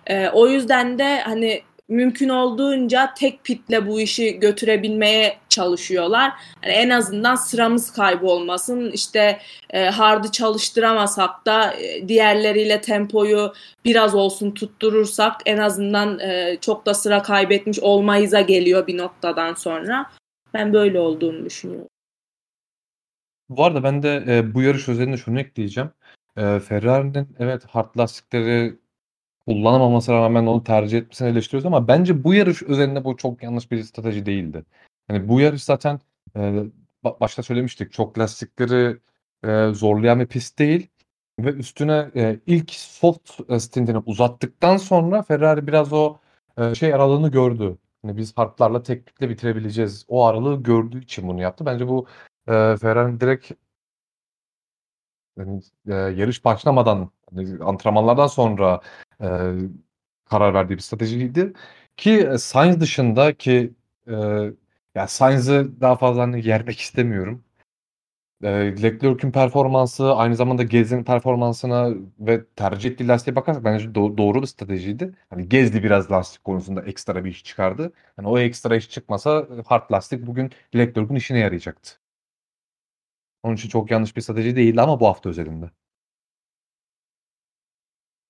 E, 0.07 0.29
o 0.29 0.47
yüzden 0.47 0.99
de 0.99 1.21
hani 1.21 1.61
mümkün 1.89 2.29
olduğunca 2.29 3.13
tek 3.17 3.43
pitle 3.43 3.87
bu 3.87 4.01
işi 4.01 4.39
götürebilmeye 4.39 5.37
çalışıyorlar. 5.49 6.33
Yani 6.63 6.73
en 6.73 6.89
azından 6.89 7.35
sıramız 7.35 7.91
kaybolmasın. 7.91 8.91
İşte 8.91 9.39
e, 9.69 9.85
hard'ı 9.85 10.31
çalıştıramasak 10.31 11.45
da 11.45 11.73
e, 11.73 12.07
diğerleriyle 12.07 12.81
tempoyu 12.81 13.53
biraz 13.85 14.15
olsun 14.15 14.51
tutturursak 14.51 15.41
en 15.45 15.57
azından 15.57 16.19
e, 16.19 16.57
çok 16.61 16.85
da 16.85 16.93
sıra 16.93 17.21
kaybetmiş 17.21 17.79
olmayıza 17.79 18.41
geliyor 18.41 18.87
bir 18.87 18.97
noktadan 18.97 19.53
sonra. 19.53 20.11
Ben 20.53 20.73
böyle 20.73 20.99
olduğunu 20.99 21.45
düşünüyorum. 21.45 21.87
Bu 23.49 23.65
arada 23.65 23.83
ben 23.83 24.03
de 24.03 24.23
e, 24.27 24.53
bu 24.53 24.61
yarış 24.61 24.89
özelinde 24.89 25.17
şunu 25.17 25.39
ekleyeceğim. 25.39 25.89
E, 26.37 26.59
Ferrari'nin 26.59 27.35
evet 27.39 27.65
hard 27.65 27.97
lastikleri 27.97 28.79
kullanamamasına 29.47 30.15
rağmen 30.15 30.45
onu 30.45 30.63
tercih 30.63 30.97
etmesini 30.97 31.29
eleştiriyoruz 31.29 31.65
ama 31.65 31.87
bence 31.87 32.23
bu 32.23 32.33
yarış 32.33 32.63
özelinde 32.63 33.03
bu 33.03 33.17
çok 33.17 33.43
yanlış 33.43 33.71
bir 33.71 33.83
strateji 33.83 34.25
değildi. 34.25 34.65
Yani 35.09 35.27
bu 35.29 35.39
yarış 35.39 35.63
zaten 35.63 35.99
e, 36.35 36.63
başta 37.03 37.43
söylemiştik 37.43 37.91
çok 37.93 38.19
lastikleri 38.19 38.97
e, 39.43 39.73
zorlayan 39.73 40.19
bir 40.19 40.27
pist 40.27 40.59
değil 40.59 40.87
ve 41.39 41.49
üstüne 41.53 42.11
e, 42.15 42.39
ilk 42.47 42.71
soft 42.71 43.31
stintini 43.59 43.97
uzattıktan 43.97 44.77
sonra 44.77 45.21
Ferrari 45.21 45.67
biraz 45.67 45.93
o 45.93 46.17
e, 46.57 46.75
şey 46.75 46.93
aralığını 46.93 47.31
gördü. 47.31 47.77
Yani 48.03 48.17
biz 48.17 48.37
hardlarla 48.37 48.83
teknikle 48.83 49.29
bitirebileceğiz. 49.29 50.05
O 50.07 50.25
aralığı 50.25 50.63
gördüğü 50.63 51.03
için 51.03 51.27
bunu 51.27 51.41
yaptı. 51.41 51.65
Bence 51.65 51.87
bu 51.87 52.07
e, 52.47 52.51
Ferrari'nin 52.77 53.19
direkt 53.19 53.51
yani, 55.39 55.61
e, 55.87 55.93
yarış 55.93 56.45
başlamadan 56.45 57.11
hani, 57.35 57.63
antrenmanlardan 57.63 58.27
sonra 58.27 58.81
e, 59.21 59.27
karar 60.25 60.53
verdiği 60.53 60.73
bir 60.75 60.81
stratejiydi. 60.81 61.53
Ki 61.97 62.29
Sainz 62.39 62.79
dışında 62.81 63.33
ki 63.33 63.73
e, 64.07 64.13
yani 64.95 65.07
Sainz'ı 65.09 65.81
daha 65.81 65.95
fazla 65.95 66.21
hani 66.21 66.47
yermek 66.47 66.79
istemiyorum. 66.79 67.43
E, 68.43 68.47
Leclerc'in 68.83 69.31
performansı 69.31 70.13
aynı 70.15 70.35
zamanda 70.35 70.63
Gezdi'nin 70.63 71.03
performansına 71.03 71.89
ve 72.19 72.45
tercih 72.55 72.91
ettiği 72.91 73.07
lastiğe 73.07 73.35
bakarsak 73.35 73.63
bence 73.63 73.85
do- 73.85 74.17
doğru 74.17 74.41
bir 74.41 74.47
stratejiydi. 74.47 75.13
Hani 75.29 75.49
Gezdi 75.49 75.83
biraz 75.83 76.11
lastik 76.11 76.43
konusunda 76.43 76.81
ekstra 76.81 77.25
bir 77.25 77.31
iş 77.31 77.43
çıkardı. 77.43 77.93
Yani 78.17 78.27
o 78.27 78.39
ekstra 78.39 78.75
iş 78.75 78.89
çıkmasa 78.89 79.47
hard 79.67 79.91
lastik 79.91 80.27
bugün 80.27 80.51
Leclerc'in 80.75 81.15
işine 81.15 81.39
yarayacaktı. 81.39 81.91
Onun 83.43 83.55
için 83.55 83.69
çok 83.69 83.91
yanlış 83.91 84.15
bir 84.15 84.21
strateji 84.21 84.55
değildi 84.55 84.81
ama 84.81 84.99
bu 84.99 85.07
hafta 85.07 85.29
özelinde. 85.29 85.71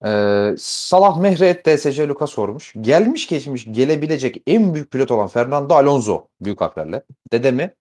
Ee, 0.06 0.56
Salah 0.57 1.18
Mehret 1.18 1.65
DSC 1.65 2.07
Luka 2.07 2.27
sormuş. 2.27 2.73
Gelmiş 2.81 3.27
geçmiş 3.27 3.65
gelebilecek 3.72 4.44
en 4.48 4.73
büyük 4.73 4.91
pilot 4.91 5.11
olan 5.11 5.27
Fernando 5.27 5.73
Alonso 5.73 6.27
büyük 6.41 6.61
harflerle. 6.61 7.03
Dedemi 7.31 7.76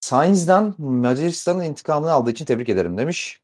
Sainz'dan 0.00 0.74
Macaristan'ın 0.78 1.64
intikamını 1.64 2.12
aldığı 2.12 2.30
için 2.30 2.44
tebrik 2.44 2.68
ederim 2.68 2.98
demiş. 2.98 3.42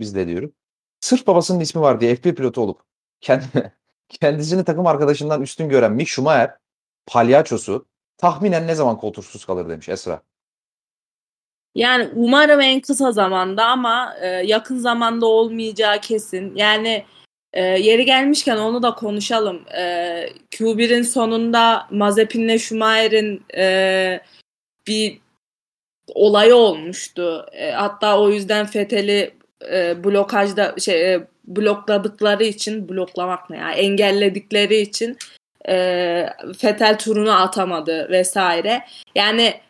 Biz 0.00 0.14
de 0.14 0.26
diyorum. 0.26 0.52
Sırf 1.00 1.26
babasının 1.26 1.60
ismi 1.60 1.80
var 1.80 2.00
diye 2.00 2.14
F1 2.14 2.34
pilotu 2.34 2.60
olup 2.60 2.82
kendi, 3.20 3.72
kendisini 4.08 4.64
takım 4.64 4.86
arkadaşından 4.86 5.42
üstün 5.42 5.68
gören 5.68 5.92
Mick 5.92 6.08
Schumacher 6.08 6.56
palyaçosu 7.06 7.86
tahminen 8.16 8.66
ne 8.66 8.74
zaman 8.74 8.98
koltuksuz 8.98 9.44
kalır 9.44 9.68
demiş 9.68 9.88
Esra. 9.88 10.22
Yani 11.76 12.08
umarım 12.14 12.60
en 12.60 12.80
kısa 12.80 13.12
zamanda 13.12 13.66
ama 13.66 14.16
e, 14.20 14.26
yakın 14.26 14.78
zamanda 14.78 15.26
olmayacağı 15.26 16.00
kesin. 16.00 16.56
Yani 16.56 17.04
e, 17.52 17.62
yeri 17.62 18.04
gelmişken 18.04 18.56
onu 18.56 18.82
da 18.82 18.94
konuşalım. 18.94 19.62
E, 19.76 19.82
Q1'in 20.50 21.02
sonunda 21.02 21.86
Mazepin'le 21.90 22.58
Schumacher'in 22.58 23.42
e, 23.56 24.20
bir 24.86 25.18
olayı 26.14 26.54
olmuştu. 26.54 27.46
E, 27.52 27.70
hatta 27.70 28.20
o 28.20 28.30
yüzden 28.30 28.66
Fethel'i 28.66 29.34
e, 29.72 30.04
blokajda 30.04 30.74
şey 30.78 31.14
e, 31.14 31.26
blokladıkları 31.44 32.44
için 32.44 32.88
bloklamak 32.88 33.50
ne 33.50 33.56
ya 33.56 33.72
engelledikleri 33.72 34.76
için 34.76 35.16
e, 35.68 36.28
Fetel 36.58 36.98
turunu 36.98 37.42
atamadı 37.42 38.08
vesaire. 38.10 38.84
Yani 39.14 39.65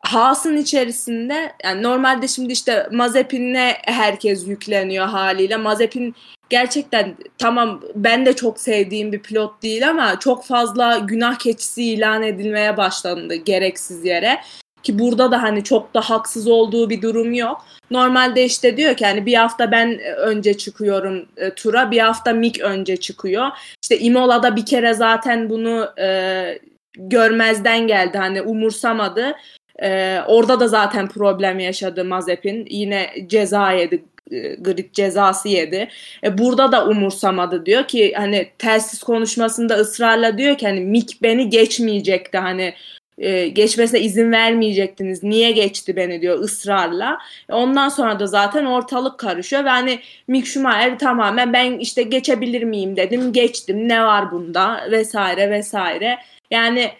Haas'ın 0.00 0.56
içerisinde 0.56 1.52
yani 1.64 1.82
normalde 1.82 2.28
şimdi 2.28 2.52
işte 2.52 2.88
Mazepin'e 2.92 3.76
herkes 3.84 4.46
yükleniyor 4.48 5.06
haliyle. 5.06 5.56
Mazepin 5.56 6.14
gerçekten 6.50 7.16
tamam 7.38 7.82
ben 7.94 8.26
de 8.26 8.36
çok 8.36 8.60
sevdiğim 8.60 9.12
bir 9.12 9.22
pilot 9.22 9.62
değil 9.62 9.88
ama 9.90 10.18
çok 10.18 10.44
fazla 10.44 10.98
günah 10.98 11.38
keçisi 11.38 11.84
ilan 11.84 12.22
edilmeye 12.22 12.76
başlandı 12.76 13.34
gereksiz 13.34 14.04
yere. 14.04 14.40
Ki 14.82 14.98
burada 14.98 15.30
da 15.30 15.42
hani 15.42 15.64
çok 15.64 15.94
da 15.94 16.00
haksız 16.00 16.46
olduğu 16.48 16.90
bir 16.90 17.02
durum 17.02 17.32
yok. 17.32 17.64
Normalde 17.90 18.44
işte 18.44 18.76
diyor 18.76 18.96
ki 18.96 19.06
hani 19.06 19.26
bir 19.26 19.34
hafta 19.34 19.70
ben 19.70 19.98
önce 19.98 20.58
çıkıyorum 20.58 21.26
e, 21.36 21.54
tura, 21.54 21.90
bir 21.90 21.98
hafta 21.98 22.32
Mick 22.32 22.60
önce 22.60 22.96
çıkıyor. 22.96 23.46
İşte 23.82 23.98
Imola'da 23.98 24.56
bir 24.56 24.66
kere 24.66 24.94
zaten 24.94 25.50
bunu 25.50 25.88
e, 25.98 26.58
görmezden 26.96 27.86
geldi 27.86 28.18
hani 28.18 28.42
umursamadı. 28.42 29.36
Ee, 29.82 30.20
orada 30.26 30.60
da 30.60 30.68
zaten 30.68 31.08
problem 31.08 31.58
yaşadı 31.58 32.04
Mazepin. 32.04 32.66
Yine 32.70 33.10
ceza 33.26 33.72
yedi, 33.72 34.04
e, 34.30 34.54
grid 34.54 34.92
cezası 34.92 35.48
yedi. 35.48 35.88
E, 36.24 36.38
burada 36.38 36.72
da 36.72 36.86
umursamadı 36.86 37.66
diyor 37.66 37.84
ki 37.88 38.12
hani 38.16 38.48
telsiz 38.58 39.02
konuşmasında 39.02 39.74
ısrarla 39.74 40.38
diyor 40.38 40.58
ki 40.58 40.66
hani 40.66 40.80
Mik 40.80 41.22
beni 41.22 41.50
geçmeyecekti 41.50 42.38
hani 42.38 42.74
e, 43.18 43.48
geçmesine 43.48 44.00
izin 44.00 44.32
vermeyecektiniz. 44.32 45.22
Niye 45.22 45.50
geçti 45.50 45.96
beni 45.96 46.22
diyor 46.22 46.38
ısrarla. 46.38 47.18
E, 47.48 47.52
ondan 47.52 47.88
sonra 47.88 48.20
da 48.20 48.26
zaten 48.26 48.64
ortalık 48.64 49.18
karışıyor 49.18 49.64
ve 49.64 49.68
hani 49.68 50.00
Mick 50.28 50.46
Schumacher 50.46 50.98
tamamen 50.98 51.52
ben 51.52 51.78
işte 51.78 52.02
geçebilir 52.02 52.62
miyim 52.62 52.96
dedim. 52.96 53.32
Geçtim. 53.32 53.88
Ne 53.88 54.04
var 54.04 54.30
bunda 54.32 54.80
vesaire 54.90 55.50
vesaire. 55.50 56.18
Yani 56.50 56.90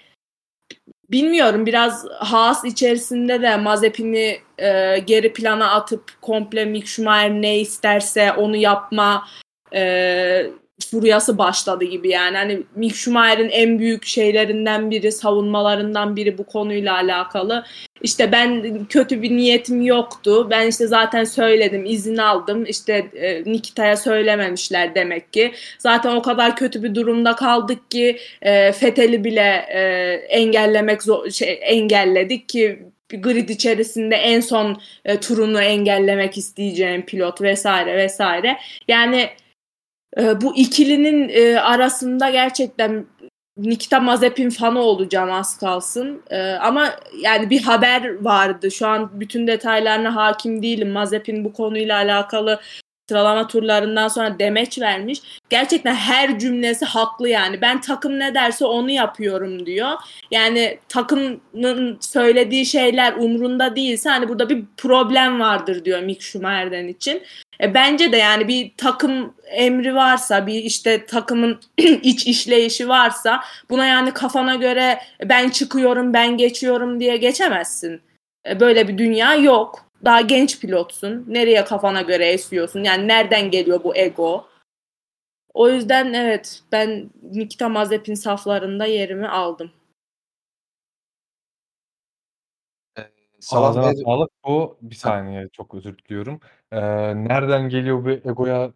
bilmiyorum 1.11 1.67
biraz 1.67 2.07
Haas 2.09 2.65
içerisinde 2.65 3.43
de 3.43 3.57
Mazepin'i 3.57 4.39
e, 4.59 4.99
geri 4.99 5.33
plana 5.33 5.71
atıp 5.71 6.13
komple 6.23 6.65
Mick 6.65 6.87
Schumacher 6.87 7.31
ne 7.31 7.59
isterse 7.59 8.33
onu 8.33 8.57
yapma 8.57 9.27
e, 9.75 10.51
furyası 10.87 11.39
başladı 11.39 11.85
gibi 11.85 12.09
yani. 12.09 12.37
Hani 12.37 12.63
Mick 12.75 12.97
Schumacher'in 12.97 13.49
en 13.49 13.79
büyük 13.79 14.07
şeylerinden 14.07 14.91
biri, 14.91 15.13
savunmalarından 15.13 16.17
biri 16.17 16.39
bu 16.39 16.45
konuyla 16.45 16.95
alakalı. 16.95 17.65
İşte 18.03 18.33
ben 18.33 18.85
kötü 18.85 19.23
bir 19.23 19.31
niyetim 19.31 19.83
yoktu. 19.83 20.47
Ben 20.51 20.67
işte 20.67 20.87
zaten 20.87 21.25
söyledim, 21.25 21.85
izin 21.85 22.17
aldım. 22.17 22.65
İşte 22.65 23.07
e, 23.15 23.45
Nikita'ya 23.53 23.97
söylememişler 23.97 24.95
demek 24.95 25.33
ki. 25.33 25.53
Zaten 25.79 26.11
o 26.17 26.23
kadar 26.23 26.57
kötü 26.57 26.83
bir 26.83 26.95
durumda 26.95 27.37
kaldık 27.37 27.91
ki 27.91 28.19
e, 28.47 28.73
bile 29.25 29.67
e, 29.75 29.81
engellemek 30.29 31.03
zor, 31.03 31.31
şey, 31.31 31.59
engelledik 31.63 32.49
ki 32.49 32.79
grid 33.09 33.49
içerisinde 33.49 34.17
en 34.17 34.41
son 34.41 34.81
e, 35.05 35.21
turunu 35.21 35.63
engellemek 35.63 36.39
isteyeceğim 36.39 37.03
pilot 37.03 37.43
vesaire 37.43 37.97
vesaire. 37.97 38.59
Yani 38.89 39.29
e, 40.19 40.41
bu 40.41 40.57
ikilinin 40.57 41.29
e, 41.29 41.61
arasında 41.61 42.31
gerçekten 42.31 43.07
Nikita 43.57 44.01
Mazepin 44.01 44.51
fanı 44.51 44.79
olacağım 44.79 45.33
az 45.33 45.59
kalsın. 45.59 46.23
E, 46.31 46.53
ama 46.53 46.91
yani 47.23 47.51
bir 47.51 47.63
haber 47.63 48.25
vardı. 48.25 48.71
Şu 48.71 48.87
an 48.87 49.21
bütün 49.21 49.47
detaylarına 49.47 50.17
hakim 50.17 50.63
değilim. 50.63 50.91
Mazepin 50.91 51.45
bu 51.45 51.53
konuyla 51.53 51.97
alakalı 51.97 52.61
sıralama 53.11 53.47
turlarından 53.47 54.09
sonra 54.09 54.39
demeç 54.39 54.79
vermiş. 54.79 55.23
Gerçekten 55.51 55.95
her 55.95 56.39
cümlesi 56.39 56.85
haklı 56.85 57.29
yani. 57.29 57.61
Ben 57.61 57.81
takım 57.81 58.19
ne 58.19 58.35
derse 58.35 58.65
onu 58.65 58.91
yapıyorum 58.91 59.67
diyor. 59.67 59.93
Yani 60.31 60.79
takımın 60.89 61.99
söylediği 62.01 62.67
şeyler 62.67 63.13
umrunda 63.13 63.77
değilse 63.77 64.11
hani 64.11 64.29
burada 64.29 64.49
bir 64.49 64.65
problem 64.77 65.41
vardır 65.41 65.85
diyor 65.85 66.01
Mick 66.01 66.23
Schumacher'den 66.23 66.89
için. 66.89 67.23
E, 67.63 67.75
bence 67.75 68.13
de 68.13 68.17
yani 68.17 68.49
bir 68.49 68.73
takım 68.77 69.35
emri 69.45 69.95
varsa, 69.95 70.47
bir 70.47 70.65
işte 70.65 71.07
takımın 71.07 71.61
iç 72.03 72.27
işleyişi 72.27 72.89
varsa 72.89 73.41
buna 73.71 73.87
yani 73.87 74.11
kafana 74.11 74.55
göre 74.55 75.01
ben 75.25 75.49
çıkıyorum, 75.49 76.15
ben 76.15 76.37
geçiyorum 76.37 77.01
diye 77.01 77.17
geçemezsin. 77.17 78.01
E, 78.49 78.61
böyle 78.61 78.89
bir 78.89 78.99
dünya 78.99 79.35
yok. 79.35 79.90
Daha 80.05 80.21
genç 80.21 80.61
pilotsun. 80.61 81.25
Nereye 81.29 81.65
kafana 81.65 82.03
göre 82.03 82.27
esiyorsun? 82.27 82.85
Yani 82.85 83.09
nereden 83.09 83.51
geliyor 83.51 83.85
bu 83.85 83.97
ego? 83.97 84.49
O 85.55 85.69
yüzden 85.69 86.13
evet 86.13 86.63
ben 86.73 87.11
Nikita 87.23 87.69
Mazepin 87.69 88.15
saflarında 88.15 88.87
yerimi 88.87 89.29
aldım. 89.29 89.71
Salah 93.41 93.69
Ağzına 93.69 93.87
Mehret- 93.87 94.05
sağlık. 94.05 94.31
Bu 94.45 94.79
bir 94.83 94.95
saniye 94.95 95.49
çok 95.53 95.75
özür 95.75 95.99
diliyorum. 95.99 96.41
Ee, 96.73 96.81
nereden 97.25 97.69
geliyor 97.69 98.05
bu 98.05 98.11
egoya 98.11 98.73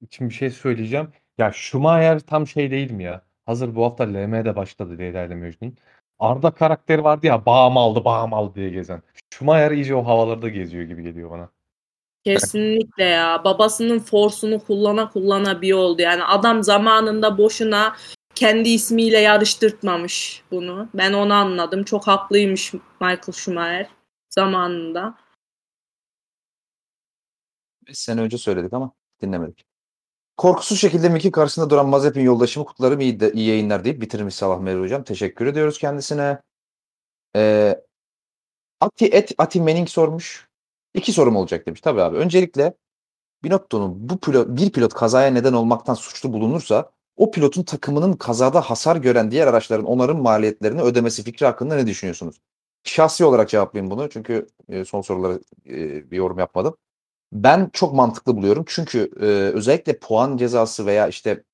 için 0.00 0.28
bir 0.28 0.34
şey 0.34 0.50
söyleyeceğim. 0.50 1.12
Ya 1.38 1.52
Schumacher 1.52 2.20
tam 2.20 2.46
şey 2.46 2.70
değil 2.70 2.90
mi 2.90 3.04
ya? 3.04 3.28
hazır 3.46 3.74
bu 3.74 3.84
hafta 3.84 4.04
LM'de 4.04 4.56
başladı 4.56 4.98
Leyla 4.98 5.24
ile 5.24 5.34
Mecnun. 5.34 5.76
Arda 6.18 6.50
karakteri 6.50 7.04
vardı 7.04 7.26
ya 7.26 7.46
bağım 7.46 7.76
aldı 7.76 8.04
bağım 8.04 8.34
aldı 8.34 8.54
diye 8.54 8.70
gezen. 8.70 9.02
Schumacher 9.30 9.70
iyice 9.70 9.94
o 9.94 10.06
havalarda 10.06 10.48
geziyor 10.48 10.84
gibi 10.84 11.02
geliyor 11.02 11.30
bana. 11.30 11.48
Kesinlikle 12.24 13.04
ya. 13.04 13.44
Babasının 13.44 13.98
forsunu 13.98 14.64
kullana 14.64 15.10
kullana 15.10 15.62
bir 15.62 15.72
oldu. 15.72 16.02
Yani 16.02 16.24
adam 16.24 16.62
zamanında 16.62 17.38
boşuna 17.38 17.96
kendi 18.34 18.68
ismiyle 18.68 19.18
yarıştırtmamış 19.18 20.42
bunu. 20.50 20.88
Ben 20.94 21.12
onu 21.12 21.34
anladım. 21.34 21.84
Çok 21.84 22.06
haklıymış 22.06 22.72
Michael 23.00 23.32
Schumacher 23.32 23.88
zamanında. 24.30 25.14
5 27.88 27.98
sene 27.98 28.20
önce 28.20 28.38
söyledik 28.38 28.72
ama 28.72 28.92
dinlemedik. 29.22 29.67
Korkusuz 30.38 30.80
şekilde 30.80 31.08
Mickey 31.08 31.30
karşısında 31.30 31.70
duran 31.70 31.88
Mazepin 31.88 32.20
yoldaşımı 32.20 32.66
kutlarım 32.66 33.00
iyi, 33.00 33.20
de, 33.20 33.32
iyi 33.32 33.48
yayınlar 33.48 33.84
deyip 33.84 34.00
bitirmiş 34.00 34.34
Salah 34.34 34.60
Meri 34.60 34.80
Hocam. 34.80 35.04
Teşekkür 35.04 35.46
ediyoruz 35.46 35.78
kendisine. 35.78 36.40
Ee, 37.36 37.80
Ati, 38.80 39.06
Et, 39.06 39.32
Ati 39.38 39.60
Manning 39.60 39.88
sormuş. 39.88 40.48
İki 40.94 41.12
sorum 41.12 41.36
olacak 41.36 41.66
demiş. 41.66 41.80
Tabii 41.80 42.02
abi. 42.02 42.16
Öncelikle 42.16 42.74
Binotto'nun 43.44 44.08
bu 44.08 44.18
pilot, 44.18 44.48
bir 44.48 44.72
pilot 44.72 44.94
kazaya 44.94 45.30
neden 45.30 45.52
olmaktan 45.52 45.94
suçlu 45.94 46.32
bulunursa 46.32 46.90
o 47.16 47.30
pilotun 47.30 47.62
takımının 47.62 48.12
kazada 48.12 48.60
hasar 48.60 48.96
gören 48.96 49.30
diğer 49.30 49.46
araçların 49.46 49.86
onarım 49.86 50.22
maliyetlerini 50.22 50.82
ödemesi 50.82 51.22
fikri 51.22 51.46
hakkında 51.46 51.74
ne 51.74 51.86
düşünüyorsunuz? 51.86 52.40
Şahsi 52.84 53.24
olarak 53.24 53.48
cevaplayayım 53.48 53.90
bunu 53.90 54.10
çünkü 54.10 54.46
e, 54.68 54.84
son 54.84 55.00
sorulara 55.00 55.38
e, 55.66 56.10
bir 56.10 56.16
yorum 56.16 56.38
yapmadım. 56.38 56.76
Ben 57.32 57.70
çok 57.72 57.94
mantıklı 57.94 58.36
buluyorum 58.36 58.64
çünkü 58.68 59.10
e, 59.20 59.24
özellikle 59.56 59.98
puan 59.98 60.36
cezası 60.36 60.86
veya 60.86 61.08
işte 61.08 61.44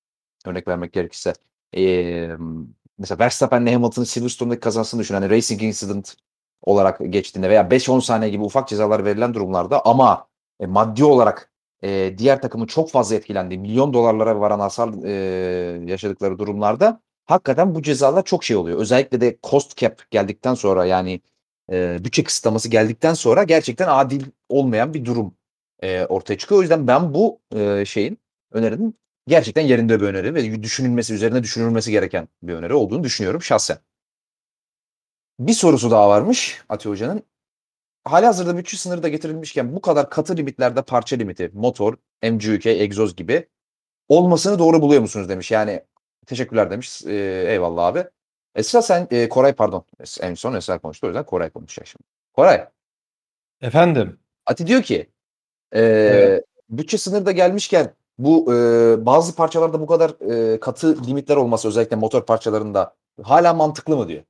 örnek 0.47 0.69
vermek 0.69 0.93
gerekirse 0.93 1.35
e, 1.77 1.83
mesela 2.99 3.19
Verstappen'le 3.19 3.67
Hamilton'ın 3.67 4.05
Silverstone'daki 4.07 4.61
kazasını 4.61 5.01
düşün. 5.01 5.15
Hani 5.15 5.31
Racing 5.31 5.63
Incident 5.63 6.15
olarak 6.63 7.01
geçtiğinde 7.11 7.51
veya 7.51 7.63
5-10 7.63 8.01
saniye 8.01 8.31
gibi 8.31 8.43
ufak 8.43 8.69
cezalar 8.69 9.05
verilen 9.05 9.35
durumlarda 9.35 9.87
ama 9.87 10.29
e, 10.61 10.67
maddi 10.67 11.05
olarak 11.05 11.51
e, 11.83 12.15
diğer 12.19 12.43
takımın 12.43 12.67
çok 12.67 12.91
fazla 12.91 13.17
etkilendiği 13.17 13.61
milyon 13.61 13.93
dolarlara 13.93 14.41
varan 14.41 14.61
hasar 14.61 15.05
e, 15.05 15.13
yaşadıkları 15.91 16.39
durumlarda 16.39 17.01
hakikaten 17.27 17.75
bu 17.75 17.83
cezalar 17.83 18.25
çok 18.25 18.45
şey 18.45 18.57
oluyor. 18.57 18.79
Özellikle 18.79 19.21
de 19.21 19.39
cost 19.43 19.77
cap 19.77 20.11
geldikten 20.11 20.55
sonra 20.55 20.85
yani 20.85 21.21
e, 21.73 22.05
bütçe 22.05 22.25
kısıtlaması 22.25 22.69
geldikten 22.69 23.15
sonra 23.15 23.43
gerçekten 23.43 23.89
adil 23.89 24.25
olmayan 24.49 24.95
bir 24.95 25.05
durum 25.05 25.35
e, 25.83 26.05
ortaya 26.05 26.39
çıkıyor. 26.39 26.59
O 26.59 26.63
yüzden 26.63 26.87
ben 26.87 27.15
bu 27.15 27.41
e, 27.57 27.85
şeyin 27.85 28.19
önerinin 28.53 28.99
gerçekten 29.27 29.63
yerinde 29.63 30.01
bir 30.01 30.07
öneri 30.07 30.35
ve 30.35 30.63
düşünülmesi, 30.63 31.15
üzerine 31.15 31.43
düşünülmesi 31.43 31.91
gereken 31.91 32.29
bir 32.43 32.55
öneri 32.55 32.75
olduğunu 32.75 33.05
düşünüyorum 33.05 33.43
şahsen. 33.43 33.79
Bir 35.39 35.53
sorusu 35.53 35.91
daha 35.91 36.09
varmış 36.09 36.63
Ati 36.69 36.89
Hoca'nın. 36.89 37.23
Hali 38.05 38.27
hazırda 38.27 38.57
bütçe 38.57 38.77
sınırı 38.77 39.03
da 39.03 39.09
getirilmişken 39.09 39.77
bu 39.77 39.81
kadar 39.81 40.11
katı 40.11 40.37
limitlerde 40.37 40.83
parça 40.83 41.17
limiti, 41.17 41.51
motor, 41.55 41.97
MGUK, 42.23 42.67
egzoz 42.67 43.17
gibi 43.17 43.49
olmasını 44.09 44.59
doğru 44.59 44.83
buluyor 44.83 45.01
musunuz 45.01 45.29
demiş. 45.29 45.51
Yani 45.51 45.85
teşekkürler 46.27 46.71
demiş. 46.71 47.03
E, 47.07 47.45
eyvallah 47.49 47.87
abi. 47.87 48.05
Esra 48.55 48.83
sen, 48.83 49.09
e, 49.11 49.29
Koray 49.29 49.53
pardon. 49.53 49.85
En 50.21 50.35
son 50.35 50.55
Esra 50.55 50.79
konuştu 50.79 51.07
o 51.07 51.11
yüzden 51.11 51.25
Koray 51.25 51.51
konuşacak 51.51 51.87
şimdi. 51.87 52.05
Koray. 52.33 52.69
Efendim. 53.61 54.21
Ati 54.47 54.67
diyor 54.67 54.83
ki 54.83 55.11
e, 55.75 55.81
Evet. 55.81 56.45
bütçe 56.71 56.99
sınırı 56.99 57.27
da 57.27 57.33
gelmişken 57.33 57.95
bu 58.19 58.55
e, 58.55 58.57
bazı 59.07 59.37
parçalarda 59.37 59.81
bu 59.81 59.87
kadar 59.87 60.11
e, 60.55 60.61
katı 60.61 61.07
limitler 61.07 61.37
olması 61.37 61.69
özellikle 61.69 61.97
motor 61.97 62.27
parçalarında 62.27 62.95
hala 63.23 63.55
mantıklı 63.55 63.97
mı 63.97 64.09
diyor. 64.09 64.23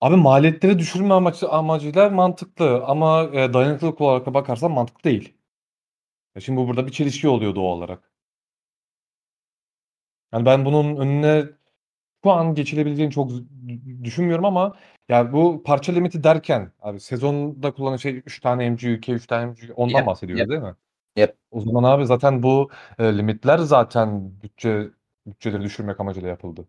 Abi 0.00 0.16
maliyetleri 0.16 0.78
düşürme 0.78 1.14
amacı, 1.14 1.48
amacıyla 1.48 2.10
mantıklı 2.10 2.84
ama 2.84 3.22
e, 3.24 3.52
dayanıklılık 3.52 4.00
olarak 4.00 4.34
bakarsan 4.34 4.70
mantıklı 4.70 5.04
değil. 5.04 5.34
Ya 6.34 6.40
şimdi 6.40 6.60
bu 6.60 6.68
burada 6.68 6.86
bir 6.86 6.92
çelişki 6.92 7.28
oluyor 7.28 7.54
doğal 7.54 7.76
olarak. 7.76 8.12
Yani 10.32 10.46
ben 10.46 10.64
bunun 10.64 10.96
önüne 10.96 11.46
şu 12.24 12.30
an 12.30 12.54
geçilebileceğini 12.54 13.12
çok 13.12 13.30
düşünmüyorum 14.04 14.44
ama 14.44 14.76
yani 15.08 15.32
bu 15.32 15.62
parça 15.62 15.92
limiti 15.92 16.24
derken 16.24 16.72
abi 16.82 17.00
sezonda 17.00 17.70
kullanılan 17.72 17.96
şey 17.96 18.16
3 18.16 18.40
tane 18.40 18.70
MGUK, 18.70 19.08
3 19.08 19.26
tane 19.26 19.46
MGUK 19.46 19.78
ondan 19.78 19.98
Yep, 19.98 20.06
bahsediyoruz 20.06 20.40
yep. 20.40 20.48
değil 20.48 20.62
mi? 20.62 20.74
Yep. 21.16 21.36
O 21.50 21.60
zaman 21.60 21.82
abi 21.82 22.06
zaten 22.06 22.42
bu 22.42 22.70
e, 22.98 23.18
limitler 23.18 23.58
zaten 23.58 24.32
bütçe 24.42 24.88
bütçeleri 25.26 25.62
düşürmek 25.62 26.00
amacıyla 26.00 26.28
yapıldı. 26.28 26.68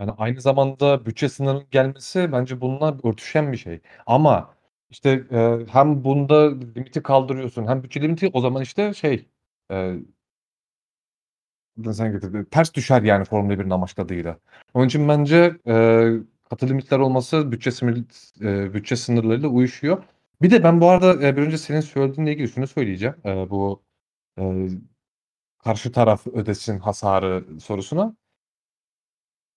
Yani 0.00 0.10
aynı 0.18 0.40
zamanda 0.40 1.06
bütçe 1.06 1.28
sınırının 1.28 1.66
gelmesi 1.70 2.32
bence 2.32 2.60
bununla 2.60 2.96
örtüşen 3.04 3.52
bir 3.52 3.56
şey. 3.56 3.80
Ama 4.06 4.54
işte 4.90 5.24
e, 5.32 5.58
hem 5.72 6.04
bunda 6.04 6.50
limiti 6.50 7.02
kaldırıyorsun 7.02 7.66
hem 7.66 7.82
bütçe 7.82 8.02
limiti 8.02 8.30
o 8.32 8.40
zaman 8.40 8.62
işte 8.62 8.94
şey 8.94 9.28
e, 9.72 9.96
sen 11.92 12.12
getirdin, 12.12 12.44
ters 12.44 12.74
düşer 12.74 13.02
yani 13.02 13.24
Formula 13.24 13.54
1'in 13.54 13.70
amaçladığıyla. 13.70 14.38
Onun 14.74 14.86
için 14.86 15.08
bence 15.08 15.56
e, 15.66 16.06
katı 16.50 16.68
limitler 16.68 16.98
olması 16.98 17.52
bütçe, 17.52 17.70
sınır, 17.70 17.96
e, 18.40 18.74
bütçe 18.74 18.96
sınırlarıyla 18.96 19.48
uyuşuyor. 19.48 20.04
Bir 20.42 20.50
de 20.50 20.64
ben 20.64 20.80
bu 20.80 20.88
arada 20.90 21.26
e, 21.26 21.36
bir 21.36 21.42
önce 21.42 21.58
senin 21.58 21.80
söylediğinle 21.80 22.32
ilgili 22.32 22.48
şunu 22.48 22.66
söyleyeceğim. 22.66 23.16
E, 23.24 23.50
bu 23.50 23.82
e, 24.38 24.68
karşı 25.58 25.92
taraf 25.92 26.26
ödesin 26.26 26.78
hasarı 26.78 27.60
sorusuna. 27.60 28.16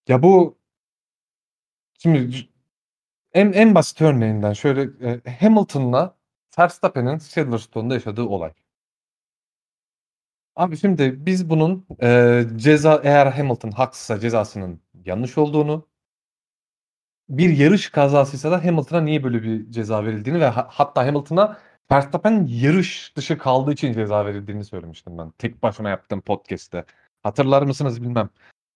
Ya 0.08 0.24
bu 0.24 0.58
şimdi 2.00 2.50
en, 3.34 3.52
en 3.54 3.76
basit 3.76 4.02
örneğinden 4.02 4.54
şöyle 4.54 4.82
e, 5.10 5.38
Hamilton'la 5.40 6.18
Verstappen'in 6.60 7.18
Silverstone'da 7.18 7.94
yaşadığı 7.94 8.24
olay. 8.24 8.54
Abi 10.56 10.78
şimdi 10.78 11.26
biz 11.26 11.50
bunun 11.50 11.88
e, 12.02 12.44
ceza 12.56 13.02
eğer 13.04 13.28
Hamilton 13.28 13.72
haksızsa 13.72 14.20
cezasının 14.20 14.82
yanlış 15.06 15.38
olduğunu 15.38 15.88
bir 17.38 17.58
yarış 17.58 17.90
kazasıysa 17.90 18.52
da 18.52 18.66
Hamilton'a 18.66 19.02
niye 19.02 19.24
böyle 19.24 19.44
bir 19.44 19.72
ceza 19.72 20.06
verildiğini 20.06 20.40
ve 20.40 20.48
ha- 20.48 20.68
hatta 20.72 21.08
Hamilton'a 21.08 21.58
Verstappen 21.92 22.46
yarış 22.50 23.14
dışı 23.16 23.38
kaldığı 23.38 23.74
için 23.74 23.94
ceza 23.94 24.26
verildiğini 24.26 24.64
söylemiştim 24.66 25.18
ben. 25.18 25.32
Tek 25.32 25.64
başına 25.64 25.90
yaptığım 25.90 26.22
podcast'te. 26.22 26.86
Hatırlar 27.24 27.62
mısınız 27.62 28.02
bilmem. 28.04 28.30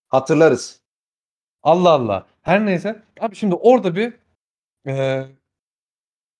Hatırlarız. 0.08 0.82
Allah 1.64 1.90
Allah. 1.90 2.26
Her 2.42 2.66
neyse. 2.66 3.04
Abi 3.20 3.36
şimdi 3.36 3.56
orada 3.56 3.96
bir 3.96 4.14
e, 4.88 5.26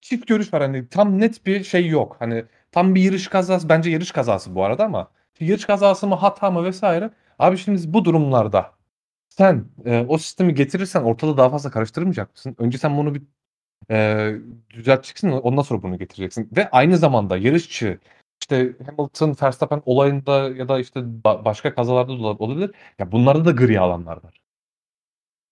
çift 0.02 0.28
görüş 0.28 0.54
var. 0.54 0.62
Hani 0.62 0.90
tam 0.90 1.20
net 1.20 1.46
bir 1.46 1.64
şey 1.64 1.88
yok. 1.88 2.16
Hani 2.20 2.46
tam 2.72 2.96
bir 2.96 3.02
yarış 3.04 3.28
kazası. 3.28 3.70
Bence 3.70 3.90
yarış 3.90 4.12
kazası 4.12 4.56
bu 4.56 4.64
arada 4.64 4.86
ama 4.86 5.12
yarış 5.40 5.66
kazası 5.66 6.08
mı 6.08 6.16
hata 6.16 6.52
mı 6.52 6.64
vesaire. 6.64 7.10
Abi 7.40 7.58
şimdi 7.58 7.94
bu 7.94 8.06
durumlarda 8.06 8.77
sen 9.30 9.66
e, 9.86 10.06
o 10.08 10.18
sistemi 10.18 10.54
getirirsen 10.54 11.04
ortalığı 11.04 11.38
daha 11.38 11.50
fazla 11.50 11.72
karıştırmayacak 11.72 12.32
mısın? 12.32 12.56
Önce 12.60 12.78
sen 12.78 12.98
bunu 12.98 13.16
bir 13.16 13.22
e, 13.92 14.36
düzelteceksin 14.72 15.32
ondan 15.32 15.62
sonra 15.62 15.84
bunu 15.84 16.00
getireceksin. 16.00 16.50
Ve 16.58 16.72
aynı 16.72 16.98
zamanda 16.98 17.38
yarışçı 17.38 18.00
işte 18.42 18.76
Hamilton, 18.88 19.36
Verstappen 19.44 19.84
olayında 19.86 20.50
ya 20.50 20.70
da 20.70 20.80
işte 20.80 21.00
ba- 21.00 21.46
başka 21.46 21.76
kazalarda 21.76 22.14
da 22.14 22.28
olabilir. 22.28 22.72
Ya 23.00 23.12
bunlarda 23.12 23.46
da 23.46 23.52
gri 23.52 23.82
alanlar 23.82 24.24
var. 24.24 24.42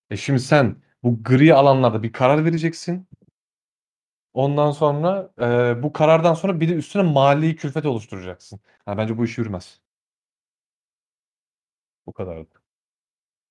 E 0.10 0.18
şimdi 0.18 0.39
sen 0.39 0.81
bu 1.03 1.23
gri 1.23 1.53
alanlarda 1.53 2.03
bir 2.03 2.11
karar 2.14 2.45
vereceksin. 2.45 3.07
Ondan 4.34 4.72
sonra 4.72 5.30
e, 5.41 5.84
bu 5.84 5.93
karardan 5.93 6.34
sonra 6.34 6.60
bir 6.60 6.69
de 6.69 6.73
üstüne 6.73 7.03
mali 7.03 7.56
külfet 7.56 7.85
oluşturacaksın. 7.85 8.60
Ha, 8.85 8.97
bence 8.97 9.18
bu 9.18 9.26
iş 9.26 9.38
yürümez. 9.38 9.81
Bu 12.06 12.14
kadar. 12.14 12.45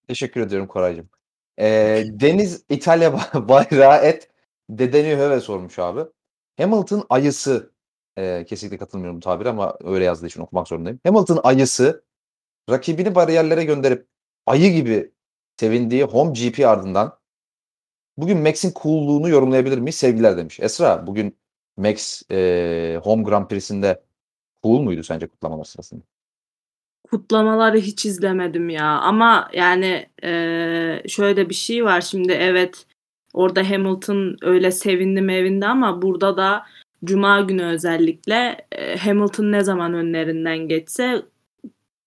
Teşekkür 0.09 0.41
ediyorum 0.41 0.67
Koraycığım. 0.69 1.09
Ee, 1.59 2.05
Deniz 2.07 2.65
İtalya 2.69 3.11
ba- 3.11 3.49
bayrağı 3.49 4.05
et 4.05 4.29
Dedeni 4.71 5.17
Höve 5.17 5.41
sormuş 5.41 5.79
abi. 5.79 6.01
Hamilton 6.59 7.07
ayısı 7.11 7.73
e, 8.17 8.45
kesinlikle 8.49 8.79
katılmıyorum 8.79 9.17
bu 9.17 9.21
tabire 9.25 9.49
ama 9.49 9.79
öyle 9.85 10.05
yazdığı 10.05 10.27
için 10.27 10.41
okumak 10.41 10.69
zorundayım. 10.69 11.01
Hamilton 11.07 11.41
ayısı 11.45 12.05
rakibini 12.71 13.15
bariyerlere 13.15 13.65
gönderip 13.65 14.09
ayı 14.47 14.73
gibi 14.75 15.13
sevindiği 15.57 16.05
home 16.05 16.33
GP 16.33 16.67
ardından 16.69 17.19
bugün 18.17 18.39
Max'in 18.39 18.73
coolluğunu 18.83 19.29
yorumlayabilir 19.29 19.79
miyiz? 19.79 19.97
Sevgiler 19.97 20.37
demiş. 20.37 20.61
Esra 20.61 21.07
bugün 21.07 21.39
Max 21.77 22.23
e, 22.31 23.01
home 23.05 23.23
Grand 23.23 23.49
Prix'sinde 23.49 24.03
cool 24.63 24.81
muydu 24.83 25.03
sence 25.03 25.29
kutlamalar 25.29 25.65
sırasında? 25.65 26.03
Kutlamaları 27.11 27.79
hiç 27.79 28.07
izlemedim 28.07 28.69
ya. 28.69 28.87
Ama 28.87 29.49
yani 29.53 30.07
eee, 30.23 31.03
şöyle 31.09 31.49
bir 31.51 31.55
şey 31.55 31.85
var 31.85 32.01
şimdi 32.01 32.33
evet 32.33 32.87
orada 33.33 33.71
Hamilton 33.71 34.37
öyle 34.43 34.71
sevindi 34.71 35.21
mevindi 35.21 35.67
ama 35.67 36.03
burada 36.03 36.37
da 36.37 36.65
Cuma 37.05 37.41
günü 37.41 37.65
özellikle 37.65 38.67
e, 38.73 38.97
Hamilton 38.97 39.53
ne 39.53 39.65
zaman 39.65 39.95
önlerinden 39.95 40.59
geçse 40.59 41.23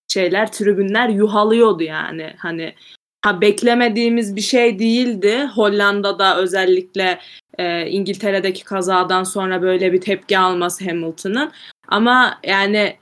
şeyler 0.08 0.52
tribünler 0.52 1.10
yuhalıyordu 1.10 1.84
yani. 1.84 2.34
Hani 2.38 2.74
ha 3.22 3.42
beklemediğimiz 3.42 4.36
bir 4.36 4.42
şey 4.42 4.80
değildi. 4.80 5.50
Hollanda'da 5.56 6.38
özellikle 6.38 7.20
e, 7.58 7.88
İngiltere'deki 7.88 8.64
kazadan 8.64 9.24
sonra 9.24 9.62
böyle 9.62 9.94
bir 9.94 10.02
tepki 10.02 10.40
alması 10.40 10.86
Hamilton'ın. 10.86 11.52
Ama 11.88 12.40
yani 12.44 12.96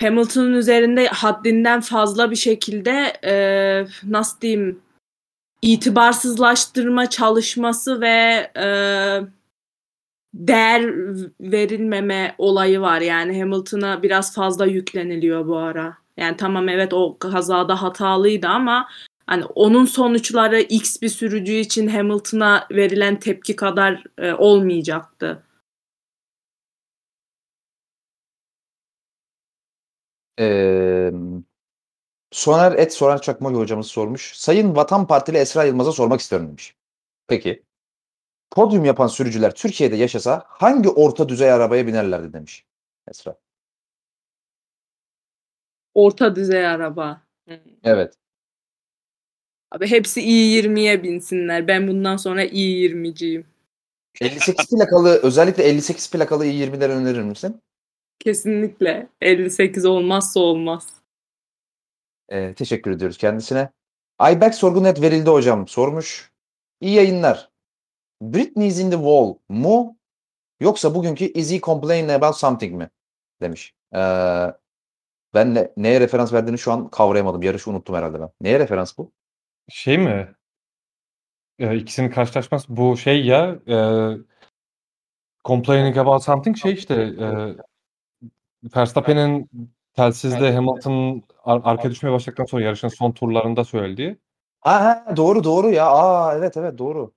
Hamilton'ın 0.00 0.54
üzerinde 0.54 1.06
haddinden 1.06 1.80
fazla 1.80 2.30
bir 2.30 2.36
şekilde 2.36 3.12
e, 3.24 3.34
nasıl 4.04 4.40
diyeyim 4.40 4.82
itibarsızlaştırma 5.62 7.10
çalışması 7.10 8.00
ve 8.00 8.50
e, 8.56 8.66
değer 10.34 10.94
verilmeme 11.40 12.34
olayı 12.38 12.80
var. 12.80 13.00
Yani 13.00 13.40
Hamilton'a 13.40 14.02
biraz 14.02 14.34
fazla 14.34 14.66
yükleniliyor 14.66 15.46
bu 15.46 15.56
ara. 15.56 15.96
Yani 16.16 16.36
tamam 16.36 16.68
evet 16.68 16.92
o 16.94 17.16
kazada 17.18 17.82
hatalıydı 17.82 18.48
ama 18.48 18.88
hani 19.26 19.44
onun 19.44 19.84
sonuçları 19.84 20.60
X 20.60 21.02
bir 21.02 21.08
sürücü 21.08 21.52
için 21.52 21.86
Hamilton'a 21.88 22.66
verilen 22.70 23.20
tepki 23.20 23.56
kadar 23.56 24.04
e, 24.18 24.32
olmayacaktı. 24.32 25.42
Ee, 30.42 31.12
Soner 32.30 32.72
Et 32.72 32.92
Soner 32.92 33.22
Çakmak 33.22 33.54
hocamız 33.54 33.86
sormuş. 33.86 34.32
Sayın 34.36 34.76
Vatan 34.76 35.06
Partili 35.06 35.36
Esra 35.36 35.64
Yılmaz'a 35.64 35.92
sormak 35.92 36.20
istiyorum 36.20 36.48
demiş. 36.48 36.76
Peki. 37.26 37.62
Podyum 38.50 38.84
yapan 38.84 39.06
sürücüler 39.06 39.54
Türkiye'de 39.54 39.96
yaşasa 39.96 40.44
hangi 40.48 40.88
orta 40.88 41.28
düzey 41.28 41.52
arabaya 41.52 41.86
binerlerdi 41.86 42.32
demiş 42.32 42.64
Esra. 43.08 43.36
Orta 45.94 46.36
düzey 46.36 46.66
araba. 46.66 47.22
Evet. 47.84 48.14
Abi 49.70 49.86
hepsi 49.86 50.20
i20'ye 50.20 51.02
binsinler. 51.02 51.68
Ben 51.68 51.88
bundan 51.88 52.16
sonra 52.16 52.44
i20'ciyim. 52.44 53.44
58 54.20 54.70
plakalı 54.70 55.20
özellikle 55.22 55.62
58 55.62 56.10
plakalı 56.10 56.46
i20'leri 56.46 56.90
önerir 56.90 57.22
misin? 57.22 57.62
Kesinlikle. 58.22 59.08
58 59.20 59.84
olmazsa 59.84 60.40
olmaz. 60.40 60.86
Ee, 62.28 62.54
teşekkür 62.54 62.90
ediyoruz 62.90 63.18
kendisine. 63.18 63.70
Ayberk 64.18 64.54
sorgu 64.54 64.84
net 64.84 65.02
verildi 65.02 65.30
hocam 65.30 65.68
sormuş. 65.68 66.32
İyi 66.80 66.94
yayınlar. 66.94 67.50
Britney's 68.22 68.78
in 68.78 68.90
the 68.90 68.96
wall 68.96 69.34
mu 69.48 69.96
yoksa 70.60 70.94
bugünkü 70.94 71.24
is 71.24 71.52
he 71.52 71.60
complaining 71.60 72.10
about 72.10 72.36
something 72.36 72.74
mi? 72.74 72.90
Demiş. 73.40 73.74
Ee, 73.94 73.98
ben 75.34 75.54
ne, 75.54 75.72
neye 75.76 76.00
referans 76.00 76.32
verdiğini 76.32 76.58
şu 76.58 76.72
an 76.72 76.88
kavrayamadım. 76.88 77.42
Yarışı 77.42 77.70
unuttum 77.70 77.94
herhalde 77.94 78.20
ben. 78.20 78.30
Neye 78.40 78.58
referans 78.58 78.98
bu? 78.98 79.12
Şey 79.68 79.98
mi? 79.98 80.34
Ee, 81.58 81.76
ikisinin 81.76 82.10
karşılaşması 82.10 82.76
bu 82.76 82.96
şey 82.96 83.26
ya 83.26 83.58
e, 83.68 83.76
complaining 85.44 85.98
about 85.98 86.24
something 86.24 86.56
şey 86.56 86.72
işte 86.72 86.94
e, 86.94 87.56
Verstappen'in 88.76 89.50
telsizle 89.94 90.52
Hamilton'ın 90.54 91.22
ar- 91.44 91.60
arka 91.64 91.90
düşmeye 91.90 92.12
başladıktan 92.12 92.44
sonra 92.44 92.64
yarışın 92.64 92.88
son 92.88 93.12
turlarında 93.12 93.64
söylediği. 93.64 94.16
Ha, 94.60 94.84
ha, 94.84 95.16
doğru 95.16 95.44
doğru 95.44 95.70
ya. 95.70 95.86
Aa 95.90 96.34
evet 96.36 96.56
evet 96.56 96.78
doğru. 96.78 97.12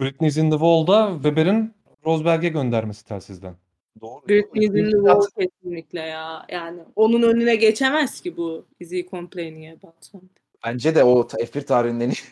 Britney's 0.00 0.36
in 0.36 0.50
the 0.50 0.56
Wall'da 0.56 1.12
Weber'in 1.14 1.74
Rosberg'e 2.06 2.48
göndermesi 2.48 3.04
telsizden. 3.04 3.54
Doğru. 4.00 4.28
Britney's 4.28 4.70
in 4.70 4.90
the 4.90 4.96
wall 4.96 5.20
kesinlikle 5.38 6.00
ya. 6.00 6.46
Yani 6.48 6.80
onun 6.96 7.22
önüne 7.22 7.56
geçemez 7.56 8.20
ki 8.20 8.36
bu 8.36 8.66
he 8.90 9.06
complaining 9.10 9.76
about 9.84 9.94
something? 10.04 10.32
Bence 10.66 10.94
de 10.94 11.04
o 11.04 11.26
ta- 11.26 11.38
F1 11.38 11.66
tarihinin 11.66 12.00
en 12.00 12.10
iyi. 12.10 12.14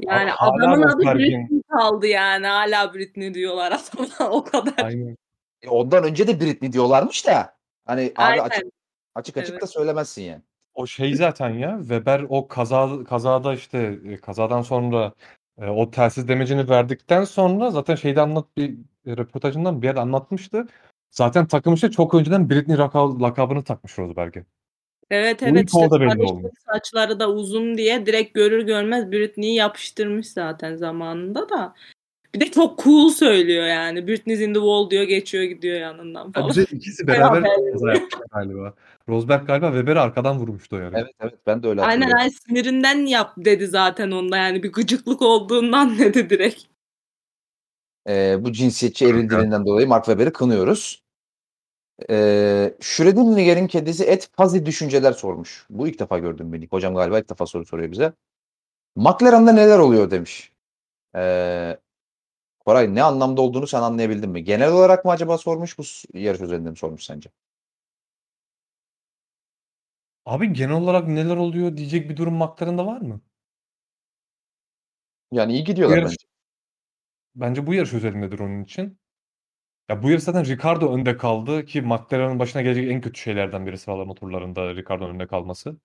Yani 0.00 0.30
Hala 0.30 0.52
adamın 0.52 0.82
adı 0.82 1.18
Britney 1.18 1.62
kaldı 1.68 2.06
yani. 2.06 2.46
Hala 2.46 2.94
Britney 2.94 3.34
diyorlar 3.34 3.72
adama 3.72 4.30
o 4.30 4.44
kadar. 4.44 4.74
Aynen. 4.84 5.16
E, 5.62 5.68
Ondan 5.68 6.04
önce 6.04 6.26
de 6.26 6.40
Britney 6.40 6.72
diyorlarmış 6.72 7.26
da. 7.26 7.57
Hani 7.88 8.12
abi 8.16 8.22
Aynen. 8.22 8.42
açık 8.42 8.66
açık, 9.14 9.36
açık 9.36 9.52
Evet. 9.52 9.62
da 9.62 9.66
söylemezsin 9.66 10.22
yani. 10.22 10.42
O 10.74 10.86
şey 10.86 11.14
zaten 11.14 11.50
ya 11.50 11.78
Weber 11.80 12.26
o 12.28 12.48
kaza 12.48 13.04
kazada 13.04 13.54
işte 13.54 13.98
e, 14.04 14.16
kazadan 14.16 14.62
sonra 14.62 15.12
e, 15.60 15.66
o 15.66 15.90
telsiz 15.90 16.28
demecini 16.28 16.68
verdikten 16.68 17.24
sonra 17.24 17.70
zaten 17.70 17.94
şeyde 17.94 18.20
anlat 18.20 18.46
bir 18.56 18.70
e, 19.06 19.16
röportajından 19.16 19.82
bir 19.82 19.86
yerde 19.86 20.00
anlatmıştı. 20.00 20.66
Zaten 21.10 21.46
takım 21.46 21.74
işte 21.74 21.90
çok 21.90 22.14
önceden 22.14 22.50
Britney 22.50 22.76
laka- 22.76 23.22
lakabını 23.22 23.64
takmış 23.64 23.98
Rosberg'e. 23.98 24.44
Evet 25.10 25.42
evet 25.42 25.62
ilk 25.62 25.68
işte 25.68 26.00
belli 26.00 26.22
olmuş. 26.22 26.52
saçları 26.72 27.20
da 27.20 27.30
uzun 27.30 27.78
diye 27.78 28.06
direkt 28.06 28.34
görür 28.34 28.62
görmez 28.62 29.12
Britney'i 29.12 29.54
yapıştırmış 29.54 30.28
zaten 30.28 30.76
zamanında 30.76 31.48
da. 31.48 31.74
Bir 32.38 32.46
de 32.46 32.50
çok 32.50 32.84
cool 32.84 33.10
söylüyor 33.10 33.66
yani. 33.66 34.08
Britney's 34.08 34.40
in 34.40 34.54
the 34.54 34.60
wall 34.60 34.90
diyor 34.90 35.02
geçiyor 35.02 35.44
gidiyor 35.44 35.80
yanından 35.80 36.32
falan. 36.32 36.50
bir 36.50 36.54
de 36.54 36.62
ikisi 36.62 37.06
beraber 37.06 37.44
belli. 37.44 37.72
kaza 37.72 37.92
yapmışlar 37.92 38.26
galiba. 38.32 38.74
Rosberg 39.08 39.46
galiba 39.46 39.66
Weber'i 39.66 40.00
arkadan 40.00 40.38
vurmuştu 40.38 40.76
o 40.76 40.78
yarı. 40.78 40.98
Evet 40.98 41.12
evet 41.20 41.34
ben 41.46 41.62
de 41.62 41.68
öyle 41.68 41.80
Aynen 41.80 41.90
hatırlıyorum. 41.90 42.18
aynen 42.18 42.28
sinirinden 42.28 43.06
yap 43.06 43.32
dedi 43.36 43.66
zaten 43.66 44.10
onda 44.10 44.36
yani 44.36 44.62
bir 44.62 44.72
gıcıklık 44.72 45.22
olduğundan 45.22 45.98
dedi 45.98 46.30
direkt. 46.30 46.62
Ee, 48.08 48.36
bu 48.40 48.52
cinsiyetçi 48.52 49.06
eril 49.06 49.30
dilinden 49.30 49.66
dolayı 49.66 49.88
Mark 49.88 50.04
Webber'i 50.04 50.32
kınıyoruz. 50.32 51.02
Ee, 52.10 52.74
Şüredin 52.80 53.36
Niger'in 53.36 53.66
kedisi 53.66 54.04
Et 54.04 54.30
Fazi 54.36 54.66
Düşünceler 54.66 55.12
sormuş. 55.12 55.66
Bu 55.70 55.88
ilk 55.88 55.98
defa 55.98 56.18
gördüm 56.18 56.52
beni. 56.52 56.66
Hocam 56.70 56.94
galiba 56.94 57.18
ilk 57.18 57.30
defa 57.30 57.46
soru 57.46 57.64
soruyor 57.66 57.92
bize. 57.92 58.12
McLaren'da 58.96 59.52
neler 59.52 59.78
oluyor 59.78 60.10
demiş. 60.10 60.52
Ee, 61.16 61.78
Koray 62.68 62.94
ne 62.94 63.02
anlamda 63.02 63.42
olduğunu 63.42 63.66
sen 63.66 63.82
anlayabildin 63.82 64.30
mi? 64.30 64.44
Genel 64.44 64.72
olarak 64.72 65.04
mı 65.04 65.10
acaba 65.10 65.38
sormuş 65.38 65.78
bu 65.78 65.82
yarış 66.18 66.40
özelinde 66.40 66.70
mi 66.70 66.76
sormuş 66.76 67.04
sence? 67.04 67.30
Abi 70.26 70.52
genel 70.52 70.74
olarak 70.74 71.08
neler 71.08 71.36
oluyor 71.36 71.76
diyecek 71.76 72.10
bir 72.10 72.16
durum 72.16 72.34
McLaren'da 72.34 72.86
var 72.86 73.00
mı? 73.00 73.20
Yani 75.32 75.52
iyi 75.52 75.64
gidiyorlar 75.64 75.96
yarış- 75.96 76.10
bence. 76.10 76.26
Bence 77.34 77.66
bu 77.66 77.74
yarış 77.74 77.94
özelindedir 77.94 78.38
onun 78.38 78.62
için. 78.62 78.98
Ya 79.88 80.02
bu 80.02 80.10
yarış 80.10 80.24
zaten 80.24 80.44
Ricardo 80.44 80.94
önde 80.94 81.16
kaldı 81.16 81.64
ki 81.64 81.82
McLaren'ın 81.82 82.38
başına 82.38 82.62
gelecek 82.62 82.90
en 82.90 83.00
kötü 83.00 83.20
şeylerden 83.20 83.66
biri 83.66 83.78
sıralama 83.78 84.14
turlarında 84.14 84.74
Ricardo'nun 84.74 85.14
önde 85.14 85.26
kalması. 85.26 85.76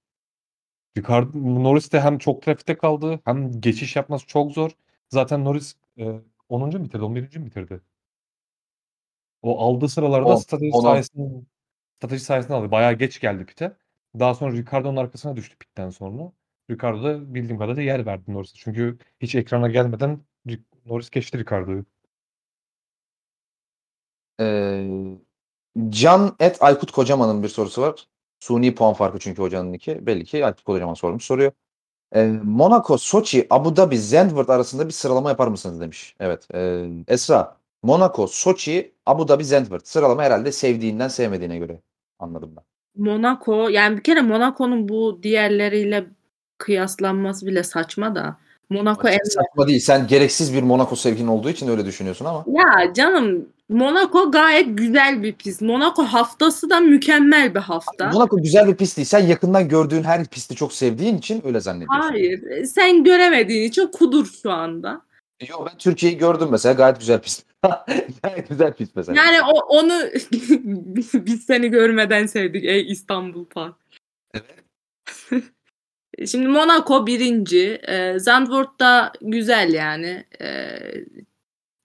Ricardo, 0.98 1.64
Norris 1.64 1.92
de 1.92 2.02
hem 2.02 2.18
çok 2.18 2.42
trafikte 2.42 2.78
kaldı 2.78 3.20
hem 3.26 3.62
geçiş 3.62 3.96
yapması 3.96 4.28
çok 4.28 4.52
zor. 4.52 4.72
Zaten 5.10 5.46
Norris 5.46 5.76
e, 6.00 6.22
10. 6.54 6.78
mu 6.78 6.86
bitirdi, 6.86 7.04
11. 7.04 7.40
mi 7.40 7.46
bitirdi? 7.46 7.82
O 9.42 9.60
aldığı 9.60 9.90
sıralarda 9.90 10.26
On- 10.30 10.36
strateji 10.36 10.72
on- 10.74 10.82
sayesinde 10.82 11.46
strateji 11.98 12.24
sayesinde 12.24 12.54
aldı. 12.54 12.72
Bayağı 12.72 12.94
geç 12.94 13.20
geldi 13.20 13.46
pite. 13.46 13.78
Daha 14.20 14.34
sonra 14.36 14.52
Ricardo'nun 14.54 14.96
arkasına 14.98 15.36
düştü 15.36 15.58
pitten 15.58 15.90
sonra. 15.90 16.32
Ricardo 16.72 17.04
da 17.04 17.34
bildiğim 17.34 17.58
kadarıyla 17.60 17.84
yer 17.84 18.06
verdi 18.06 18.34
Norris'e. 18.34 18.54
Çünkü 18.58 18.98
hiç 19.20 19.36
ekrana 19.36 19.68
gelmeden 19.68 20.20
Ri- 20.48 20.62
Norris 20.86 21.10
geçti 21.10 21.38
Ricardo'yu. 21.40 21.86
Ee, 24.40 24.88
Can 25.90 26.36
Et 26.40 26.58
Aykut 26.62 26.92
Kocaman'ın 26.92 27.44
bir 27.44 27.48
sorusu 27.48 27.82
var. 27.82 28.08
Suni 28.40 28.76
puan 28.76 28.94
farkı 28.94 29.20
çünkü 29.20 29.42
hocanın 29.42 29.74
iki. 29.74 30.06
Belli 30.08 30.26
ki 30.26 30.46
Aykut 30.46 30.64
Kocaman 30.64 30.94
sormuş 30.94 31.24
soruyor. 31.24 31.52
Ee, 32.15 32.31
Monaco, 32.44 32.98
Soçi, 32.98 33.48
Abu 33.49 33.76
Dhabi, 33.76 33.98
Zandvoort 33.98 34.49
arasında 34.49 34.88
bir 34.88 34.91
sıralama 34.91 35.30
yapar 35.30 35.48
mısınız 35.48 35.81
demiş. 35.81 36.15
Evet. 36.19 36.48
ee, 36.53 36.85
Esra, 37.07 37.57
Monaco, 37.84 38.27
Soçi, 38.27 38.94
Abu 39.06 39.27
Dhabi, 39.27 39.45
Zandvoort. 39.45 39.88
Sıralama 39.88 40.23
herhalde 40.23 40.52
sevdiğinden 40.52 41.07
sevmediğine 41.07 41.57
göre 41.57 41.81
anladım 42.19 42.53
ben. 42.57 42.64
Monaco 42.95 43.69
yani 43.69 43.98
bir 43.98 44.03
kere 44.03 44.22
Monaco'nun 44.22 44.90
bu 44.90 45.19
diğerleriyle 45.23 46.06
kıyaslanması 46.57 47.45
bile 47.45 47.64
saçma 47.64 48.15
da. 48.15 48.38
Monaco 48.69 49.07
en 49.07 49.23
Saçma 49.23 49.68
değil. 49.68 49.80
Sen 49.80 50.07
gereksiz 50.07 50.53
bir 50.53 50.64
Monaco 50.64 50.95
sevgin 50.95 51.27
olduğu 51.27 51.49
için 51.49 51.68
öyle 51.68 51.85
düşünüyorsun 51.85 52.26
ama. 52.26 52.45
Ya 52.48 52.94
canım 52.94 53.49
Monaco 53.74 54.32
gayet 54.32 54.78
güzel 54.78 55.24
bir 55.24 55.34
pist. 55.34 55.62
Monaco 55.62 56.04
haftası 56.04 56.70
da 56.70 56.80
mükemmel 56.80 57.56
bir 57.56 57.60
hafta. 57.60 58.12
Monaco 58.12 58.38
güzel 58.38 58.68
bir 58.68 58.76
pist 58.76 58.98
değil. 58.98 59.08
Sen 59.08 59.28
yakından 59.28 59.70
gördüğün 59.70 60.04
her 60.04 60.26
pisti 60.26 60.56
çok 60.56 60.74
sevdiğin 60.74 61.18
için 61.18 61.41
öyle 61.45 61.60
zannediyorsun. 61.60 62.10
Hayır. 62.10 62.66
Sen 62.66 63.04
göremediğin 63.04 63.70
için 63.70 63.88
kudur 63.88 64.26
şu 64.41 64.52
anda. 64.52 65.02
Yo 65.50 65.66
ben 65.66 65.78
Türkiye'yi 65.78 66.18
gördüm 66.18 66.48
mesela 66.52 66.74
gayet 66.74 67.00
güzel 67.00 67.22
pist. 67.22 67.45
gayet 68.24 68.50
güzel 68.50 68.74
pist 68.74 68.95
mesela. 68.95 69.24
Yani 69.24 69.38
o, 69.41 69.60
onu 69.60 69.94
biz 71.14 71.44
seni 71.44 71.70
görmeden 71.70 72.26
sevdik 72.26 72.64
ey 72.64 72.91
İstanbul 72.91 73.45
Park. 73.45 73.76
Evet. 74.34 74.64
Şimdi 76.28 76.48
Monaco 76.48 77.08
birinci. 77.08 77.82
E, 77.88 78.20
Zandvoort 78.20 78.80
da 78.80 79.14
güzel 79.22 79.74
yani. 79.74 80.26
E, 80.41 80.78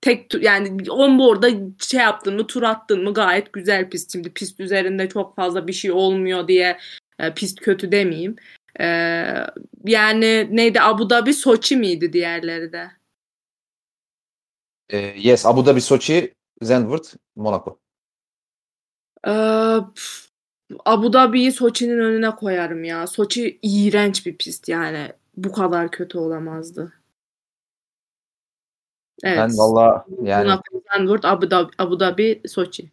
tek 0.00 0.30
tur 0.30 0.40
yani 0.40 0.90
onboard'a 0.90 1.48
şey 1.78 2.00
yaptın 2.00 2.34
mı 2.34 2.46
tur 2.46 2.62
attın 2.62 3.04
mı 3.04 3.14
gayet 3.14 3.52
güzel 3.52 3.90
pist. 3.90 4.12
Şimdi 4.12 4.32
pist 4.32 4.60
üzerinde 4.60 5.08
çok 5.08 5.36
fazla 5.36 5.66
bir 5.66 5.72
şey 5.72 5.92
olmuyor 5.92 6.48
diye 6.48 6.78
e, 7.18 7.34
pist 7.34 7.60
kötü 7.60 7.92
demeyeyim. 7.92 8.36
E, 8.80 8.86
yani 9.84 10.48
neydi 10.50 10.80
Abu 10.80 11.10
Dhabi 11.10 11.34
Soçi 11.34 11.76
miydi 11.76 12.12
diğerleri 12.12 12.72
de? 12.72 12.90
E, 14.90 14.98
yes 14.98 15.46
Abu 15.46 15.66
Dhabi, 15.66 15.80
Soçi, 15.80 16.34
Zandvoort, 16.62 17.14
Monaco. 17.36 17.78
E, 19.26 19.32
pf, 19.94 20.28
Abu 20.84 21.12
Dhabi'yi 21.12 21.52
Soçi'nin 21.52 21.98
önüne 21.98 22.30
koyarım 22.30 22.84
ya. 22.84 23.06
Soçi 23.06 23.58
iğrenç 23.62 24.26
bir 24.26 24.36
pist 24.36 24.68
yani. 24.68 25.12
Bu 25.36 25.52
kadar 25.52 25.90
kötü 25.90 26.18
olamazdı. 26.18 26.92
Evet. 29.24 29.38
Ben 29.38 29.58
valla 29.58 30.06
yani 30.22 30.60
Zandvoort, 30.94 31.24
Abu 31.24 31.50
Dhabi, 31.50 31.70
Abu 31.78 32.00
Dhabi, 32.00 32.42
Soçi. 32.48 32.90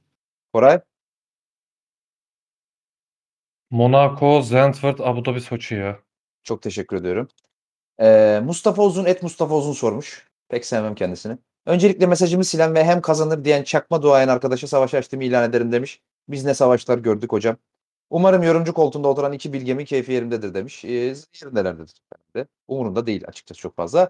Koray 0.54 0.82
Monaco, 3.70 4.42
Zandvoort, 4.42 5.02
Abu 5.02 5.26
Dhabi, 5.26 5.42
Soçi 5.42 5.76
ya. 5.76 6.00
çok 6.44 6.62
teşekkür 6.62 6.98
ediyorum. 6.98 7.28
E, 8.02 8.42
Mustafa 8.44 8.84
Uzun 8.84 9.06
et 9.06 9.24
Mustafa 9.24 9.56
Uzun 9.56 9.74
sormuş. 9.74 10.30
Pek 10.50 10.66
sevmem 10.66 10.96
kendisini. 10.96 11.38
Öncelikle 11.66 12.06
mesajımı 12.08 12.46
silen 12.46 12.76
ve 12.76 12.84
hem 12.84 13.02
kazanır 13.02 13.46
diyen 13.46 13.64
çakma 13.64 14.02
duayen 14.02 14.28
arkadaşa 14.28 14.68
savaş 14.68 14.94
açtığımı 14.94 15.24
ilan 15.24 15.50
ederim 15.50 15.72
demiş. 15.72 16.02
Biz 16.30 16.46
ne 16.46 16.54
savaşlar 16.54 16.98
gördük 16.98 17.32
hocam. 17.32 17.58
Umarım 18.10 18.44
yorumcu 18.44 18.74
koltuğunda 18.74 19.08
oturan 19.08 19.34
iki 19.34 19.54
bilgemi 19.54 19.86
keyfi 19.86 20.12
yerindedir 20.12 20.54
demiş. 20.54 20.86
E, 20.86 20.90
yerindelerdir. 21.44 21.94
de. 22.36 22.48
Umurunda 22.68 23.08
değil 23.08 23.24
açıkçası 23.28 23.62
çok 23.62 23.76
fazla. 23.76 24.10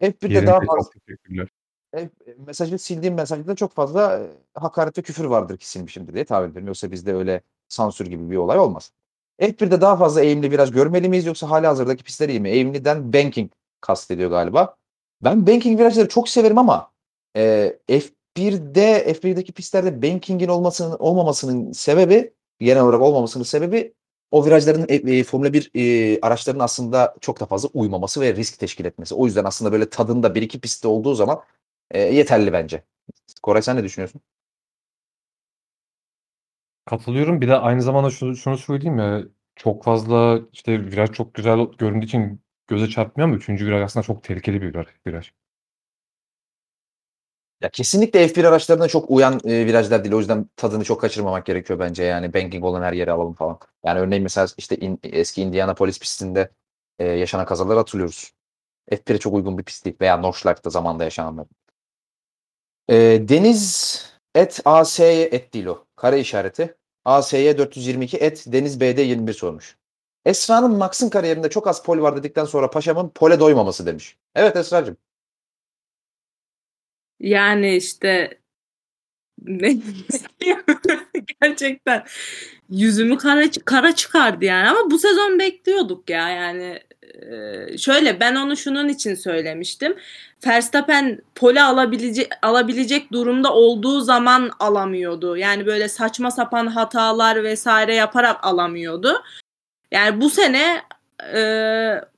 F1'de 0.00 0.34
Yerinde 0.34 0.46
daha 0.46 0.60
fazla 0.60 0.90
teşekkürler. 0.90 1.48
e, 1.96 2.10
mesajı 2.46 2.78
sildiğim 2.78 3.14
mesajda 3.14 3.54
çok 3.54 3.72
fazla 3.72 4.18
e, 4.18 4.30
hakaret 4.54 4.98
ve 4.98 5.02
küfür 5.02 5.24
vardır 5.24 5.58
ki 5.58 5.68
silmişimdir 5.70 6.14
diye 6.14 6.24
tahmin 6.24 6.50
ediyorum. 6.50 6.66
Yoksa 6.66 6.90
bizde 6.90 7.14
öyle 7.14 7.40
sansür 7.68 8.06
gibi 8.06 8.30
bir 8.30 8.36
olay 8.36 8.58
olmaz. 8.58 8.92
F1'de 9.40 9.80
daha 9.80 9.96
fazla 9.96 10.22
eğimli 10.22 10.50
viraj 10.50 10.70
görmeli 10.70 11.08
miyiz 11.08 11.26
yoksa 11.26 11.50
hala 11.50 11.68
hazırdaki 11.68 12.04
pistler 12.04 12.28
iyi 12.28 12.40
mi? 12.40 12.50
Eğimliden 12.50 13.12
banking 13.12 13.50
kastediyor 13.80 14.30
galiba. 14.30 14.76
Ben 15.24 15.46
banking 15.46 15.80
virajları 15.80 16.08
çok 16.08 16.28
severim 16.28 16.58
ama 16.58 16.92
e, 17.36 17.76
F1'de 17.88 19.12
F1'deki 19.12 19.52
pistlerde 19.52 20.02
bankingin 20.02 20.48
olmasının 20.48 20.96
olmamasının 20.98 21.72
sebebi 21.72 22.34
genel 22.60 22.82
olarak 22.82 23.00
olmamasının 23.00 23.44
sebebi 23.44 23.94
o 24.32 24.46
virajların 24.46 24.86
e, 24.88 24.94
e, 24.94 25.24
Formula 25.24 25.52
1 25.52 25.70
e, 25.74 26.20
araçlarının 26.20 26.62
aslında 26.62 27.16
çok 27.20 27.40
da 27.40 27.46
fazla 27.46 27.68
uymaması 27.74 28.20
ve 28.20 28.36
risk 28.36 28.58
teşkil 28.58 28.84
etmesi. 28.84 29.14
O 29.14 29.26
yüzden 29.26 29.44
aslında 29.44 29.72
böyle 29.72 29.90
tadında 29.90 30.34
bir 30.34 30.42
iki 30.42 30.60
pistte 30.60 30.88
olduğu 30.88 31.14
zaman 31.14 31.40
e, 31.90 32.00
yeterli 32.00 32.52
bence. 32.52 32.84
Koray 33.42 33.62
sen 33.62 33.76
ne 33.76 33.84
düşünüyorsun? 33.84 34.20
Katılıyorum. 36.84 37.40
Bir 37.40 37.48
de 37.48 37.56
aynı 37.56 37.82
zamanda 37.82 38.10
şunu, 38.10 38.36
şunu 38.36 38.58
söyleyeyim 38.58 38.98
ya. 38.98 39.22
Çok 39.56 39.84
fazla 39.84 40.40
işte 40.52 40.80
viraj 40.84 41.10
çok 41.10 41.34
güzel 41.34 41.58
göründüğü 41.78 42.06
için 42.06 42.42
göze 42.66 42.88
çarpmıyor 42.88 43.28
ama 43.28 43.36
üçüncü 43.36 43.66
viraj 43.66 43.82
aslında 43.82 44.04
çok 44.04 44.24
tehlikeli 44.24 44.62
bir 44.62 44.74
viraj. 45.06 45.32
Ya 47.62 47.68
kesinlikle 47.70 48.28
F1 48.28 48.44
araçlarına 48.44 48.88
çok 48.88 49.10
uyan 49.10 49.40
e, 49.44 49.66
virajlar 49.66 50.04
değil. 50.04 50.14
O 50.14 50.18
yüzden 50.18 50.46
tadını 50.56 50.84
çok 50.84 51.00
kaçırmamak 51.00 51.46
gerekiyor 51.46 51.78
bence. 51.78 52.04
Yani 52.04 52.34
banking 52.34 52.64
olan 52.64 52.82
her 52.82 52.92
yere 52.92 53.10
alalım 53.12 53.34
falan. 53.34 53.58
Yani 53.84 54.00
örneğin 54.00 54.22
mesela 54.22 54.46
işte 54.58 54.76
in- 54.76 55.00
eski 55.02 55.42
Indianapolis 55.42 55.98
pistinde 56.00 56.50
e, 56.98 57.04
yaşanan 57.08 57.46
kazaları 57.46 57.78
hatırlıyoruz. 57.78 58.32
F1'e 58.90 59.18
çok 59.18 59.34
uygun 59.34 59.58
bir 59.58 59.64
pist 59.64 59.84
değil. 59.84 59.96
Veya 60.00 60.16
Nordschleife 60.16 60.70
zamanda 60.70 61.04
yaşananlar. 61.04 61.46
E, 62.88 62.94
Deniz 63.28 64.02
et 64.34 64.60
AS 64.64 65.00
et 65.00 65.54
değil 65.54 65.66
o. 65.66 65.84
Kare 65.96 66.20
işareti. 66.20 66.74
ASY 67.04 67.50
422 67.58 68.16
et 68.16 68.44
Deniz 68.46 68.80
BD 68.80 68.98
21 68.98 69.32
sormuş. 69.32 69.76
Esra'nın 70.24 70.76
Max'ın 70.78 71.08
kariyerinde 71.08 71.50
çok 71.50 71.66
az 71.66 71.82
pol 71.82 71.98
var 71.98 72.16
dedikten 72.16 72.44
sonra 72.44 72.70
Paşam'ın 72.70 73.08
pole 73.08 73.40
doymaması 73.40 73.86
demiş. 73.86 74.16
Evet 74.34 74.56
Esra'cığım. 74.56 74.96
Yani 77.22 77.76
işte 77.76 78.38
ne 79.42 79.76
gerçekten 81.40 82.04
yüzümü 82.70 83.18
kara, 83.18 83.44
kara 83.64 83.94
çıkardı 83.94 84.44
yani 84.44 84.68
ama 84.68 84.90
bu 84.90 84.98
sezon 84.98 85.38
bekliyorduk 85.38 86.10
ya 86.10 86.28
yani 86.28 86.80
şöyle 87.78 88.20
ben 88.20 88.34
onu 88.34 88.56
şunun 88.56 88.88
için 88.88 89.14
söylemiştim. 89.14 89.96
Verstappen 90.46 91.18
pole 91.34 91.62
alabilecek 91.62 92.28
alabilecek 92.42 93.12
durumda 93.12 93.52
olduğu 93.54 94.00
zaman 94.00 94.50
alamıyordu. 94.60 95.36
Yani 95.36 95.66
böyle 95.66 95.88
saçma 95.88 96.30
sapan 96.30 96.66
hatalar 96.66 97.44
vesaire 97.44 97.94
yaparak 97.94 98.44
alamıyordu. 98.44 99.22
Yani 99.90 100.20
bu 100.20 100.30
sene 100.30 100.82
e, 101.34 101.40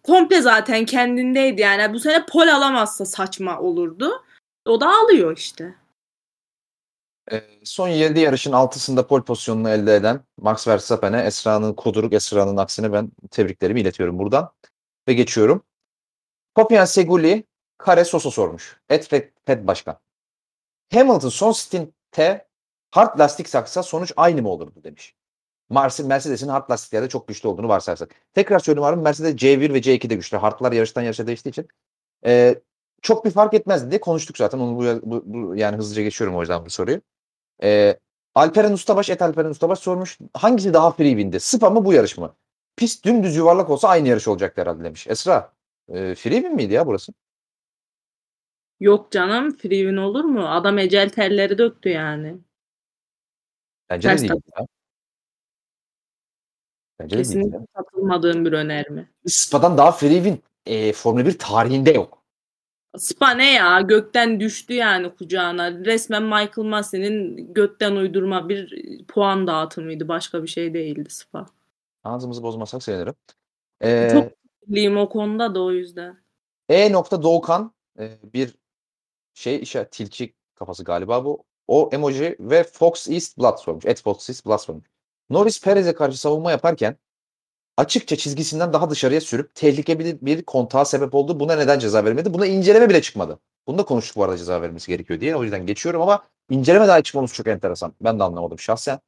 komple 0.02 0.40
zaten 0.40 0.84
kendindeydi. 0.84 1.60
Yani 1.60 1.94
bu 1.94 2.00
sene 2.00 2.26
pole 2.26 2.52
alamazsa 2.52 3.04
saçma 3.04 3.60
olurdu. 3.60 4.24
O 4.64 4.80
da 4.80 5.00
alıyor 5.00 5.36
işte. 5.36 5.74
Ee, 7.32 7.42
son 7.64 7.88
7 7.88 8.20
yarışın 8.20 8.52
6'sında 8.52 9.06
pol 9.06 9.22
pozisyonunu 9.22 9.70
elde 9.70 9.94
eden 9.94 10.20
Max 10.36 10.68
Verstappen'e 10.68 11.22
Esra'nın 11.22 11.74
kuduruk 11.74 12.12
Esra'nın 12.12 12.56
aksine 12.56 12.92
ben 12.92 13.10
tebriklerimi 13.30 13.80
iletiyorum 13.80 14.18
buradan. 14.18 14.52
Ve 15.08 15.14
geçiyorum. 15.14 15.64
Kopyan 16.54 16.84
Seguli 16.84 17.44
Kare 17.78 18.04
Soso 18.04 18.30
sormuş. 18.30 18.80
Et 18.88 19.08
Fed, 19.46 19.66
Başkan. 19.66 19.98
Hamilton 20.92 21.28
son 21.28 21.52
stintte 21.52 22.46
hard 22.90 23.18
lastik 23.18 23.50
taksa 23.50 23.82
sonuç 23.82 24.12
aynı 24.16 24.42
mı 24.42 24.48
olurdu 24.48 24.84
demiş. 24.84 25.14
Mercedes'in 25.70 26.48
hard 26.48 26.70
lastiklerde 26.70 27.08
çok 27.08 27.28
güçlü 27.28 27.48
olduğunu 27.48 27.68
varsayarsak. 27.68 28.14
Tekrar 28.34 28.58
söylüyorum 28.58 29.02
Mercedes 29.02 29.34
C1 29.34 29.74
ve 29.74 29.78
C2 29.78 30.10
de 30.10 30.14
güçlü. 30.14 30.36
Hardlar 30.36 30.72
yarıştan 30.72 31.02
yarışa 31.02 31.26
değiştiği 31.26 31.50
için. 31.50 31.68
Ee, 32.26 32.62
çok 33.04 33.24
bir 33.24 33.30
fark 33.30 33.54
etmez 33.54 33.90
diye 33.90 34.00
konuştuk 34.00 34.36
zaten. 34.38 34.58
Onu 34.58 34.76
bu, 34.78 35.10
bu, 35.10 35.22
bu- 35.26 35.56
yani 35.56 35.76
hızlıca 35.76 36.02
geçiyorum 36.02 36.36
o 36.36 36.40
yüzden 36.40 36.66
bu 36.66 36.70
soruyu. 36.70 37.00
Ee, 37.62 37.98
Alperen 38.34 38.72
Ustabaş 38.72 39.10
et 39.10 39.22
Alperen 39.22 39.50
Ustabaş 39.50 39.78
sormuş. 39.78 40.18
Hangisi 40.34 40.74
daha 40.74 40.90
free 40.92 41.08
windi? 41.10 41.40
Spa 41.40 41.70
mı 41.70 41.84
bu 41.84 41.92
yarış 41.92 42.18
mı? 42.18 42.34
Pist 42.76 43.04
dümdüz 43.04 43.36
yuvarlak 43.36 43.70
olsa 43.70 43.88
aynı 43.88 44.08
yarış 44.08 44.28
olacaktı 44.28 44.60
herhalde 44.60 44.84
demiş. 44.84 45.06
Esra 45.06 45.52
e, 45.88 46.14
free 46.14 46.34
win 46.34 46.54
miydi 46.54 46.72
ya 46.72 46.86
burası? 46.86 47.12
Yok 48.80 49.12
canım 49.12 49.56
free 49.56 49.78
win 49.78 49.96
olur 49.96 50.24
mu? 50.24 50.48
Adam 50.48 50.78
ecel 50.78 51.10
terleri 51.10 51.58
döktü 51.58 51.88
yani. 51.88 52.36
Bence 53.90 54.08
de 54.08 54.12
Verstappen. 54.12 54.36
değildi 54.36 54.50
ya. 54.60 54.66
Bence 56.98 57.16
de 57.16 57.18
değildi 57.18 57.28
Kesinlikle 57.28 57.56
ya. 57.56 57.66
katılmadığım 57.74 58.44
bir 58.44 58.52
önerme. 58.52 59.08
Spa'dan 59.26 59.78
daha 59.78 59.92
free 59.92 60.14
win 60.14 60.42
e, 60.66 60.92
Formula 60.92 61.26
1 61.26 61.38
tarihinde 61.38 61.90
yok. 61.90 62.23
Spa 62.98 63.30
ne 63.30 63.52
ya? 63.52 63.80
Gökten 63.80 64.40
düştü 64.40 64.74
yani 64.74 65.14
kucağına. 65.14 65.72
Resmen 65.72 66.22
Michael 66.22 66.68
Massey'nin 66.68 67.54
gökten 67.54 67.92
uydurma 67.96 68.48
bir 68.48 68.78
puan 69.08 69.46
dağıtımıydı. 69.46 70.08
Başka 70.08 70.42
bir 70.42 70.48
şey 70.48 70.74
değildi 70.74 71.10
Spa. 71.10 71.46
Ağzımızı 72.04 72.42
bozmasak 72.42 72.82
sevinirim. 72.82 73.14
E, 73.80 74.08
Çok 74.12 74.32
Liyim 74.70 74.96
o 74.96 75.08
konuda 75.08 75.54
da 75.54 75.62
o 75.62 75.70
yüzden. 75.70 76.24
E 76.68 76.92
nokta 76.92 77.22
Doğukan 77.22 77.74
e, 77.98 78.18
bir 78.22 78.54
şey 79.34 79.62
işaret 79.62 79.92
tilki 79.92 80.34
kafası 80.54 80.84
galiba 80.84 81.24
bu. 81.24 81.44
O 81.68 81.90
emoji 81.92 82.36
ve 82.40 82.64
Fox 82.64 83.08
East 83.08 83.38
Blood 83.38 83.56
sormuş. 83.58 83.86
Et 83.86 84.02
Fox 84.02 84.30
East 84.30 84.46
Blood 84.46 84.58
sormuş. 84.58 84.84
Norris 85.30 85.62
Perez'e 85.62 85.94
karşı 85.94 86.20
savunma 86.20 86.50
yaparken 86.50 86.96
açıkça 87.76 88.16
çizgisinden 88.16 88.72
daha 88.72 88.90
dışarıya 88.90 89.20
sürüp 89.20 89.54
tehlikeli 89.54 90.18
bir 90.22 90.42
kontağa 90.44 90.84
sebep 90.84 91.14
oldu. 91.14 91.40
Buna 91.40 91.56
neden 91.56 91.78
ceza 91.78 92.04
vermedi? 92.04 92.34
Buna 92.34 92.46
inceleme 92.46 92.88
bile 92.88 93.02
çıkmadı. 93.02 93.38
Bunu 93.66 93.78
da 93.78 93.84
konuştuk 93.84 94.16
bu 94.16 94.24
arada 94.24 94.36
ceza 94.38 94.62
vermesi 94.62 94.88
gerekiyor 94.88 95.20
diye. 95.20 95.36
O 95.36 95.42
yüzden 95.42 95.66
geçiyorum 95.66 96.02
ama 96.02 96.24
inceleme 96.50 96.88
dahi 96.88 97.02
çıkmaması 97.02 97.34
çok 97.34 97.46
enteresan. 97.46 97.92
Ben 98.00 98.18
de 98.18 98.24
anlamadım 98.24 98.58
şahsen. 98.58 99.00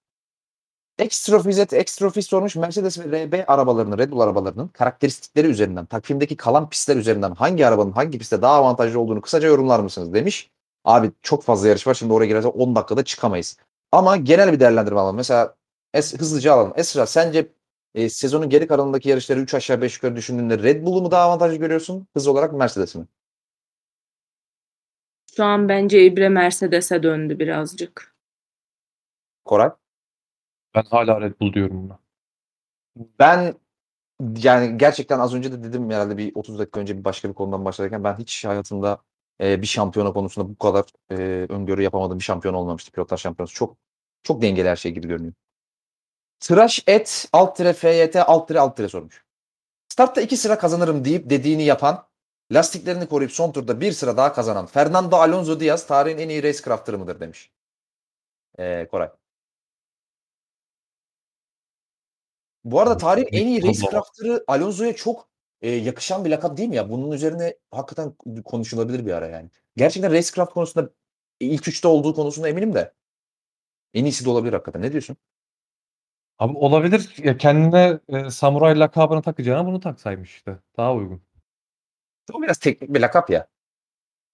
Extrofizet 0.98 1.72
Extrofiz 1.72 2.26
sormuş. 2.26 2.56
Mercedes 2.56 2.98
ve 2.98 3.26
RB 3.26 3.44
arabalarının, 3.46 3.98
Red 3.98 4.10
Bull 4.10 4.20
arabalarının 4.20 4.68
karakteristikleri 4.68 5.46
üzerinden, 5.46 5.86
takvimdeki 5.86 6.36
kalan 6.36 6.68
pistler 6.70 6.96
üzerinden 6.96 7.30
hangi 7.30 7.66
arabanın 7.66 7.92
hangi 7.92 8.18
pistte 8.18 8.42
daha 8.42 8.54
avantajlı 8.54 9.00
olduğunu 9.00 9.20
kısaca 9.20 9.48
yorumlar 9.48 9.80
mısınız 9.80 10.14
demiş. 10.14 10.50
Abi 10.84 11.12
çok 11.22 11.42
fazla 11.42 11.68
yarış 11.68 11.86
var. 11.86 11.94
Şimdi 11.94 12.12
oraya 12.12 12.26
girersek 12.26 12.56
10 12.56 12.76
dakikada 12.76 13.04
çıkamayız. 13.04 13.56
Ama 13.92 14.16
genel 14.16 14.52
bir 14.52 14.60
değerlendirme 14.60 15.00
alalım. 15.00 15.16
Mesela 15.16 15.54
es, 15.94 16.14
hızlıca 16.14 16.52
alalım. 16.52 16.72
Esra 16.76 17.06
sence 17.06 17.48
e, 17.96 18.08
sezonun 18.08 18.48
geri 18.48 18.66
kalanındaki 18.66 19.08
yarışları 19.08 19.40
3 19.40 19.54
aşağı 19.54 19.82
5 19.82 19.94
yukarı 19.94 20.16
düşündüğünde 20.16 20.58
Red 20.58 20.86
Bull'u 20.86 21.02
mu 21.02 21.10
daha 21.10 21.22
avantajlı 21.22 21.56
görüyorsun? 21.56 22.06
Hız 22.14 22.28
olarak 22.28 22.52
Mercedes 22.52 22.94
mi? 22.94 23.06
Şu 25.36 25.44
an 25.44 25.68
bence 25.68 26.04
İbre 26.04 26.28
Mercedes'e 26.28 27.02
döndü 27.02 27.38
birazcık. 27.38 28.14
Koray? 29.44 29.70
Ben 30.74 30.82
hala 30.90 31.20
Red 31.20 31.40
Bull 31.40 31.52
diyorum 31.52 31.82
buna. 31.82 31.98
Ben 33.18 33.54
yani 34.38 34.78
gerçekten 34.78 35.18
az 35.18 35.34
önce 35.34 35.52
de 35.52 35.62
dedim 35.62 35.90
herhalde 35.90 36.16
bir 36.16 36.32
30 36.34 36.58
dakika 36.58 36.80
önce 36.80 36.98
bir 36.98 37.04
başka 37.04 37.28
bir 37.28 37.34
konudan 37.34 37.64
başlarken 37.64 38.04
ben 38.04 38.18
hiç 38.18 38.44
hayatımda 38.44 38.98
e, 39.40 39.62
bir 39.62 39.66
şampiyona 39.66 40.12
konusunda 40.12 40.48
bu 40.48 40.58
kadar 40.58 40.84
e, 41.10 41.14
öngörü 41.48 41.82
yapamadığım 41.82 42.18
bir 42.18 42.24
şampiyon 42.24 42.54
olmamıştı. 42.54 42.92
Pilotlar 42.92 43.16
şampiyonası 43.16 43.54
çok 43.54 43.76
çok 44.22 44.42
dengeli 44.42 44.68
her 44.68 44.76
şey 44.76 44.92
gibi 44.92 45.08
görünüyor. 45.08 45.34
Tıraş 46.40 46.84
et 46.86 47.28
alt 47.32 47.56
tire 47.56 47.72
FYT 47.72 48.16
alt 48.16 48.48
tire 48.48 48.60
alt 48.60 48.76
tire 48.76 48.88
sormuş. 48.88 49.24
Startta 49.88 50.20
iki 50.20 50.36
sıra 50.36 50.58
kazanırım 50.58 51.04
deyip 51.04 51.30
dediğini 51.30 51.62
yapan, 51.64 52.08
lastiklerini 52.52 53.08
koruyup 53.08 53.32
son 53.32 53.52
turda 53.52 53.80
bir 53.80 53.92
sıra 53.92 54.16
daha 54.16 54.32
kazanan 54.32 54.66
Fernando 54.66 55.16
Alonso 55.16 55.60
Diaz 55.60 55.86
tarihin 55.86 56.18
en 56.18 56.28
iyi 56.28 56.42
race 56.42 56.62
crafter'ı 56.62 56.98
mıdır 56.98 57.20
demiş. 57.20 57.50
Ee, 58.58 58.86
Koray. 58.90 59.10
Bu 62.64 62.80
arada 62.80 62.96
tarihin 62.96 63.28
en 63.32 63.46
iyi 63.46 63.62
race 63.62 63.80
Tamam. 63.80 63.90
crafter'ı 63.92 64.44
Alonso'ya 64.46 64.96
çok 64.96 65.28
e, 65.62 65.70
yakışan 65.70 66.24
bir 66.24 66.30
lakap 66.30 66.56
değil 66.56 66.68
mi 66.68 66.76
ya? 66.76 66.90
Bunun 66.90 67.10
üzerine 67.10 67.56
hakikaten 67.70 68.14
konuşulabilir 68.44 69.06
bir 69.06 69.12
ara 69.12 69.26
yani. 69.28 69.50
Gerçekten 69.76 70.12
racecraft 70.12 70.52
konusunda 70.52 70.90
ilk 71.40 71.68
üçte 71.68 71.88
olduğu 71.88 72.14
konusunda 72.14 72.48
eminim 72.48 72.74
de. 72.74 72.94
En 73.94 74.04
iyisi 74.04 74.24
de 74.24 74.30
olabilir 74.30 74.52
hakikaten. 74.52 74.82
Ne 74.82 74.92
diyorsun? 74.92 75.16
Abi 76.38 76.56
olabilir. 76.58 77.14
Ya 77.24 77.38
kendine 77.38 77.98
e, 78.08 78.30
samuray 78.30 78.78
lakabını 78.78 79.22
takacağına 79.22 79.66
bunu 79.66 79.80
taksaymış 79.80 80.30
işte. 80.34 80.58
Daha 80.76 80.94
uygun. 80.94 81.22
O 82.32 82.42
biraz 82.42 82.58
teknik 82.58 82.94
bir 82.94 83.00
lakap 83.00 83.30
ya. 83.30 83.46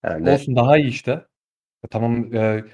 Herhalde. 0.02 0.30
Olsun 0.30 0.56
daha 0.56 0.78
iyi 0.78 0.88
işte. 0.88 1.26
E, 1.84 1.88
tamam 1.88 2.34
e, 2.34 2.64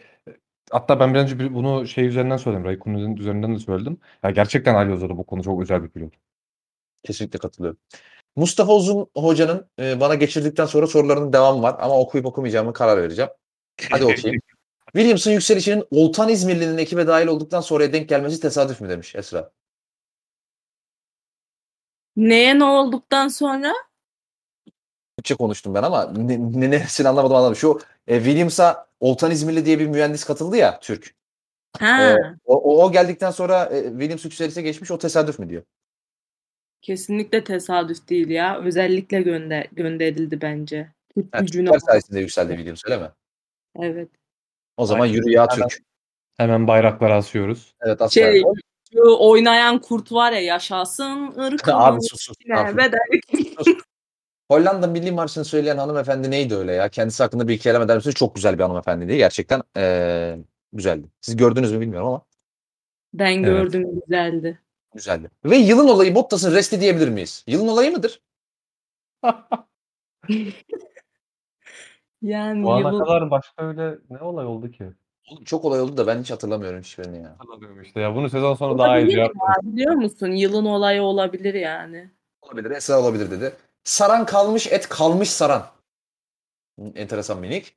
hatta 0.70 1.00
ben 1.00 1.14
bir 1.14 1.18
önce 1.18 1.38
bir- 1.38 1.55
bunu 1.55 1.86
şey 1.86 2.06
üzerinden 2.06 2.36
söyledim. 2.36 2.64
Raikkonen 2.64 3.16
üzerinden 3.16 3.55
de 3.55 3.59
söyledim. 3.59 3.98
Ya 4.22 4.30
gerçekten 4.30 4.74
Ali 4.74 4.92
Ozan'da 4.92 5.16
bu 5.16 5.26
konu 5.26 5.42
çok 5.42 5.62
özel 5.62 5.82
bir 5.82 5.88
pilot. 5.88 6.14
Kesinlikle 7.02 7.38
katılıyorum. 7.38 7.80
Mustafa 8.36 8.72
Uzun 8.72 9.10
hocanın 9.14 9.70
e, 9.80 10.00
bana 10.00 10.14
geçirdikten 10.14 10.66
sonra 10.66 10.86
sorularının 10.86 11.32
devamı 11.32 11.62
var 11.62 11.76
ama 11.78 11.98
okuyup 11.98 12.26
okumayacağımı 12.26 12.72
karar 12.72 13.02
vereceğim. 13.02 13.30
Hadi 13.90 14.05
okuyayım. 14.05 14.40
Williams'ın 14.93 15.31
yükselişinin 15.31 15.85
Oltan 15.90 16.28
İzmirli'nin 16.28 16.78
ekibe 16.78 17.06
dahil 17.06 17.27
olduktan 17.27 17.60
sonra 17.60 17.93
denk 17.93 18.09
gelmesi 18.09 18.40
tesadüf 18.40 18.81
mü 18.81 18.89
demiş 18.89 19.15
Esra. 19.15 19.51
Neye 22.16 22.59
ne 22.59 22.65
olduktan 22.65 23.28
sonra? 23.28 23.73
Türkçe 25.16 25.35
konuştum 25.35 25.74
ben 25.74 25.82
ama 25.82 26.12
ne, 26.12 26.39
ne 26.60 26.70
neresini 26.70 27.09
anlamadım 27.09 27.36
anlamadım. 27.36 27.56
Şu 27.56 27.81
e, 28.06 28.16
Williams'a 28.19 28.89
Oltan 29.01 29.31
İzmirli 29.31 29.66
diye 29.66 29.78
bir 29.78 29.86
mühendis 29.86 30.24
katıldı 30.24 30.56
ya 30.56 30.81
Türk. 30.81 31.15
Ha, 31.78 32.02
E, 32.02 32.16
o, 32.44 32.85
o, 32.85 32.93
geldikten 32.93 33.31
sonra 33.31 33.65
e, 33.65 33.82
Williams 33.90 34.24
yükselişe 34.24 34.62
geçmiş 34.62 34.90
o 34.90 34.98
tesadüf 34.98 35.39
mü 35.39 35.48
diyor. 35.48 35.62
kesinlikle 36.82 37.44
tesadüf 37.44 38.09
değil 38.09 38.28
ya. 38.28 38.59
Özellikle 38.60 39.23
gönder 39.23 39.66
gönderildi 39.73 40.40
bence. 40.40 40.93
Türk 41.15 41.27
Yani 41.35 41.47
Türkler 41.47 41.78
sayesinde 41.78 42.20
yükseldi 42.20 42.52
Williams 42.52 42.82
öyle 42.86 42.97
mi? 42.97 43.09
Evet. 43.77 44.09
O 44.78 44.86
zaman 44.86 45.02
Aynen. 45.02 45.14
yürü 45.14 45.30
ya 45.30 45.48
Türk. 45.48 45.78
Hemen 46.36 46.66
bayrakları 46.68 47.14
asıyoruz. 47.14 47.74
Evet 47.80 48.02
aslında. 48.02 48.26
Şey, 48.26 48.42
şu 48.92 49.16
oynayan 49.18 49.80
kurt 49.80 50.12
var 50.12 50.32
ya 50.32 50.40
yaşasın 50.40 51.26
ırkın. 51.38 51.72
Abi 51.74 52.02
sus 52.02 52.20
sus. 52.20 52.36
Hollanda 54.50 54.86
Milli 54.86 55.12
Marşı'nı 55.12 55.44
söyleyen 55.44 55.78
hanımefendi 55.78 56.30
neydi 56.30 56.55
öyle 56.56 56.72
ya? 56.72 56.88
Kendisi 56.88 57.22
hakkında 57.22 57.48
bir 57.48 57.55
iki 57.55 57.62
kelam 57.62 57.82
eder 57.82 57.96
misiniz? 57.96 58.14
Çok 58.14 58.34
güzel 58.34 58.59
bir 58.59 58.62
hanımefendiydi. 58.62 59.16
Gerçekten 59.16 59.62
eee, 59.76 60.38
güzeldi. 60.72 61.06
Siz 61.20 61.36
gördünüz 61.36 61.72
mü 61.72 61.80
bilmiyorum 61.80 62.09
ama 62.09 62.22
Ben 63.14 63.42
gördüm 63.42 64.00
güzeldi. 64.06 64.59
güzeldi. 64.94 65.30
Ve 65.44 65.56
yılın 65.56 65.88
olayı 65.88 66.14
Bottas'ın 66.14 66.55
resti 66.55 66.80
diyebilir 66.80 67.09
miyiz? 67.09 67.44
Yılın 67.46 67.68
olayı 67.68 67.92
mıdır? 67.92 68.20
Yani 72.22 72.62
Bu 72.62 72.72
ana 72.72 72.80
yılın- 72.80 72.98
kadar 73.04 73.30
başka 73.30 73.66
öyle 73.68 73.98
ne 74.10 74.18
olay 74.18 74.46
oldu 74.46 74.70
ki? 74.70 74.90
Oğlum 75.30 75.44
çok 75.44 75.64
olay 75.64 75.80
oldu 75.80 75.96
da 75.96 76.06
ben 76.06 76.20
hiç 76.20 76.30
hatırlamıyorum 76.30 76.80
hiçbirini 76.80 77.22
ya. 77.22 77.34
Hatırlamıyorum 77.38 77.82
işte 77.82 78.00
ya. 78.00 78.14
Bunu 78.14 78.30
sezon 78.30 78.54
sonu 78.54 78.78
daha 78.78 78.88
iyi 78.98 79.02
Olabilir 79.02 79.14
cevap 79.16 79.32
biliyor 79.62 79.94
musun? 79.94 80.26
Yılın 80.30 80.64
olayı 80.64 81.02
olabilir 81.02 81.54
yani. 81.54 82.10
Olabilir. 82.42 82.70
Esra 82.70 83.00
olabilir 83.00 83.30
dedi. 83.30 83.52
Saran 83.84 84.26
kalmış 84.26 84.66
et 84.72 84.88
kalmış 84.88 85.30
saran. 85.30 85.66
Hı, 86.80 86.84
Enteresan 86.94 87.38
minik. 87.38 87.76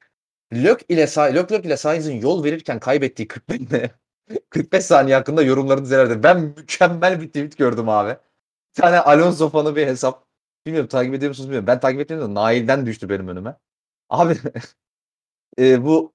Lök 0.54 0.82
ile 0.90 1.04
Sa- 1.04 1.34
Lök 1.36 1.52
Lök 1.52 1.66
ile 1.66 1.78
Sainz'in 1.78 2.22
yol 2.22 2.44
verirken 2.44 2.80
kaybettiği 2.80 3.28
45 3.28 3.72
ne? 3.72 3.92
45 4.50 4.86
saniye 4.86 5.16
hakkında 5.16 5.44
yorumlarınız 5.44 5.92
nelerdir? 5.92 6.24
Ben 6.24 6.40
mükemmel 6.42 7.22
bir 7.22 7.28
tweet 7.28 7.58
gördüm 7.58 7.90
abi. 7.90 8.10
Bir 8.78 8.82
tane 8.82 9.00
Alonso 9.00 9.50
fanı 9.50 9.76
bir 9.76 9.88
hesap. 9.88 10.24
Bilmiyorum 10.66 10.88
takip 10.90 11.14
ediyor 11.14 11.30
musunuz 11.30 11.48
bilmiyorum. 11.50 11.68
Ben 11.68 11.80
takip 11.80 12.00
etmiyorum 12.02 12.36
da 12.36 12.42
Nail'den 12.42 12.86
düştü 12.86 13.10
benim 13.10 13.28
önüme. 13.28 13.56
Abi 14.12 14.38
e, 15.60 15.84
bu 15.86 16.14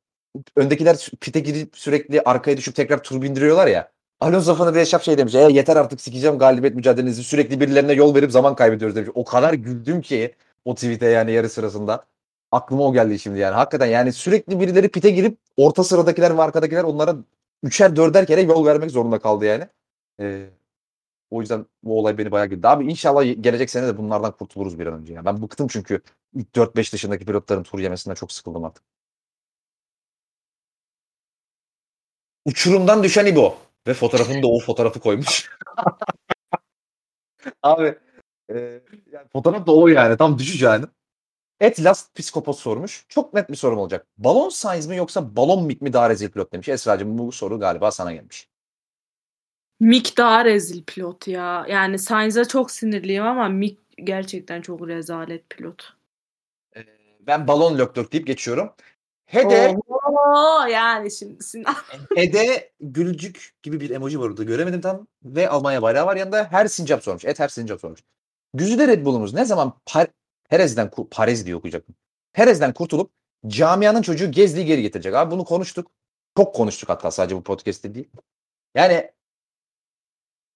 öndekiler 0.56 1.10
pite 1.20 1.40
girip 1.40 1.76
sürekli 1.76 2.20
arkaya 2.22 2.56
düşüp 2.56 2.74
tekrar 2.74 3.02
tur 3.02 3.22
bindiriyorlar 3.22 3.66
ya. 3.66 3.92
Alonso 4.20 4.54
fanı 4.54 4.74
bir 4.74 4.80
hesap 4.80 5.02
şey 5.02 5.18
demiş. 5.18 5.34
"E, 5.34 5.38
yeter 5.38 5.76
artık 5.76 6.00
sikeceğim 6.00 6.38
galibiyet 6.38 6.74
mücadelenizi. 6.76 7.24
Sürekli 7.24 7.60
birilerine 7.60 7.92
yol 7.92 8.14
verip 8.14 8.32
zaman 8.32 8.54
kaybediyoruz 8.56 8.96
demiş. 8.96 9.10
O 9.14 9.24
kadar 9.24 9.54
güldüm 9.54 10.00
ki 10.02 10.34
o 10.64 10.74
tweet'e 10.74 11.06
yani 11.06 11.32
yarı 11.32 11.48
sırasında. 11.50 12.06
Aklıma 12.52 12.82
o 12.84 12.92
geldi 12.92 13.18
şimdi 13.18 13.38
yani. 13.38 13.54
Hakikaten 13.54 13.86
yani 13.86 14.12
sürekli 14.12 14.60
birileri 14.60 14.88
pite 14.88 15.10
girip 15.10 15.38
orta 15.56 15.84
sıradakiler 15.84 16.38
ve 16.38 16.42
arkadakiler 16.42 16.84
onlara 16.84 17.16
üçer 17.62 17.96
dörder 17.96 18.26
kere 18.26 18.40
yol 18.42 18.66
vermek 18.66 18.90
zorunda 18.90 19.18
kaldı 19.18 19.44
yani. 19.44 19.68
Ee, 20.20 20.46
o 21.30 21.40
yüzden 21.40 21.66
bu 21.82 21.98
olay 21.98 22.18
beni 22.18 22.30
bayağı 22.30 22.46
güldü. 22.48 22.66
Abi 22.66 22.84
inşallah 22.90 23.42
gelecek 23.42 23.70
sene 23.70 23.86
de 23.86 23.98
bunlardan 23.98 24.32
kurtuluruz 24.32 24.78
bir 24.78 24.86
an 24.86 24.94
önce. 25.00 25.14
Yani 25.14 25.24
ben 25.24 25.42
bıktım 25.42 25.68
çünkü 25.68 26.00
ilk 26.34 26.54
4-5 26.54 26.92
dışındaki 26.92 27.24
pilotların 27.26 27.62
tur 27.62 27.78
yemesinden 27.78 28.14
çok 28.14 28.32
sıkıldım 28.32 28.64
artık. 28.64 28.84
Uçurumdan 32.44 33.02
düşen 33.04 33.26
İbo. 33.26 33.58
Ve 33.86 33.94
fotoğrafını 33.94 34.42
da 34.42 34.46
o 34.48 34.60
fotoğrafı 34.60 35.00
koymuş. 35.00 35.50
Abi 37.62 37.98
e, 38.50 38.82
yani 39.12 39.28
fotoğraf 39.32 39.66
da 39.66 39.72
o 39.72 39.88
yani. 39.88 40.16
Tam 40.16 40.38
düşüş 40.38 40.62
yani. 40.62 40.86
Et 41.60 41.84
Last 41.84 42.14
Psikopos 42.16 42.60
sormuş. 42.60 43.06
Çok 43.08 43.34
net 43.34 43.50
bir 43.50 43.56
sorum 43.56 43.78
olacak. 43.78 44.06
Balon 44.18 44.48
size 44.48 44.90
mi 44.90 44.96
yoksa 44.96 45.36
balon 45.36 45.64
mik 45.66 45.82
mi 45.82 45.92
daha 45.92 46.10
rezil 46.10 46.30
pilot 46.30 46.52
demiş. 46.52 46.68
Esra'cığım 46.68 47.18
bu 47.18 47.32
soru 47.32 47.60
galiba 47.60 47.90
sana 47.90 48.12
gelmiş. 48.12 48.48
Mick 49.80 50.16
daha 50.16 50.44
rezil 50.44 50.84
pilot 50.84 51.28
ya. 51.28 51.66
Yani 51.68 51.98
Sainz'e 51.98 52.44
çok 52.44 52.70
sinirliyim 52.70 53.24
ama 53.24 53.48
Mick 53.48 53.80
gerçekten 53.96 54.60
çok 54.62 54.88
rezalet 54.88 55.50
pilot. 55.50 55.92
Ee, 56.76 56.84
ben 57.20 57.48
balon 57.48 57.78
lök 57.78 57.98
lök 57.98 58.12
deyip 58.12 58.26
geçiyorum. 58.26 58.72
Hede, 59.26 59.76
Oho, 59.88 60.66
yani 60.66 61.10
şimdi 61.10 61.42
Sinan. 61.42 61.74
Hede 62.16 62.72
gülücük 62.80 63.54
gibi 63.62 63.80
bir 63.80 63.90
emoji 63.90 64.20
var 64.20 64.28
orada. 64.28 64.44
Göremedim 64.44 64.80
tam. 64.80 65.06
Ve 65.24 65.48
Almanya 65.48 65.82
bayrağı 65.82 66.06
var 66.06 66.16
yanında. 66.16 66.52
Her 66.52 66.66
sincap 66.66 67.04
sormuş. 67.04 67.24
Et 67.24 67.38
her 67.38 67.48
sincap 67.48 67.80
sormuş. 67.80 68.00
Güzide 68.54 68.88
Red 68.88 69.04
Bull'umuz 69.04 69.34
ne 69.34 69.44
zaman 69.44 69.72
Par 69.86 70.06
Perez'den 70.50 70.90
Parez 71.10 71.46
diye 71.46 71.56
okuyacaktım. 71.56 71.94
Perez'den 72.32 72.74
kurtulup 72.74 73.10
camianın 73.46 74.02
çocuğu 74.02 74.30
Gezdi'yi 74.30 74.66
geri 74.66 74.82
getirecek. 74.82 75.14
Abi 75.14 75.30
bunu 75.30 75.44
konuştuk. 75.44 75.90
Çok 76.36 76.54
konuştuk 76.54 76.88
hatta 76.88 77.10
sadece 77.10 77.36
bu 77.36 77.42
podcast'te 77.42 77.94
değil. 77.94 78.08
Yani 78.74 79.10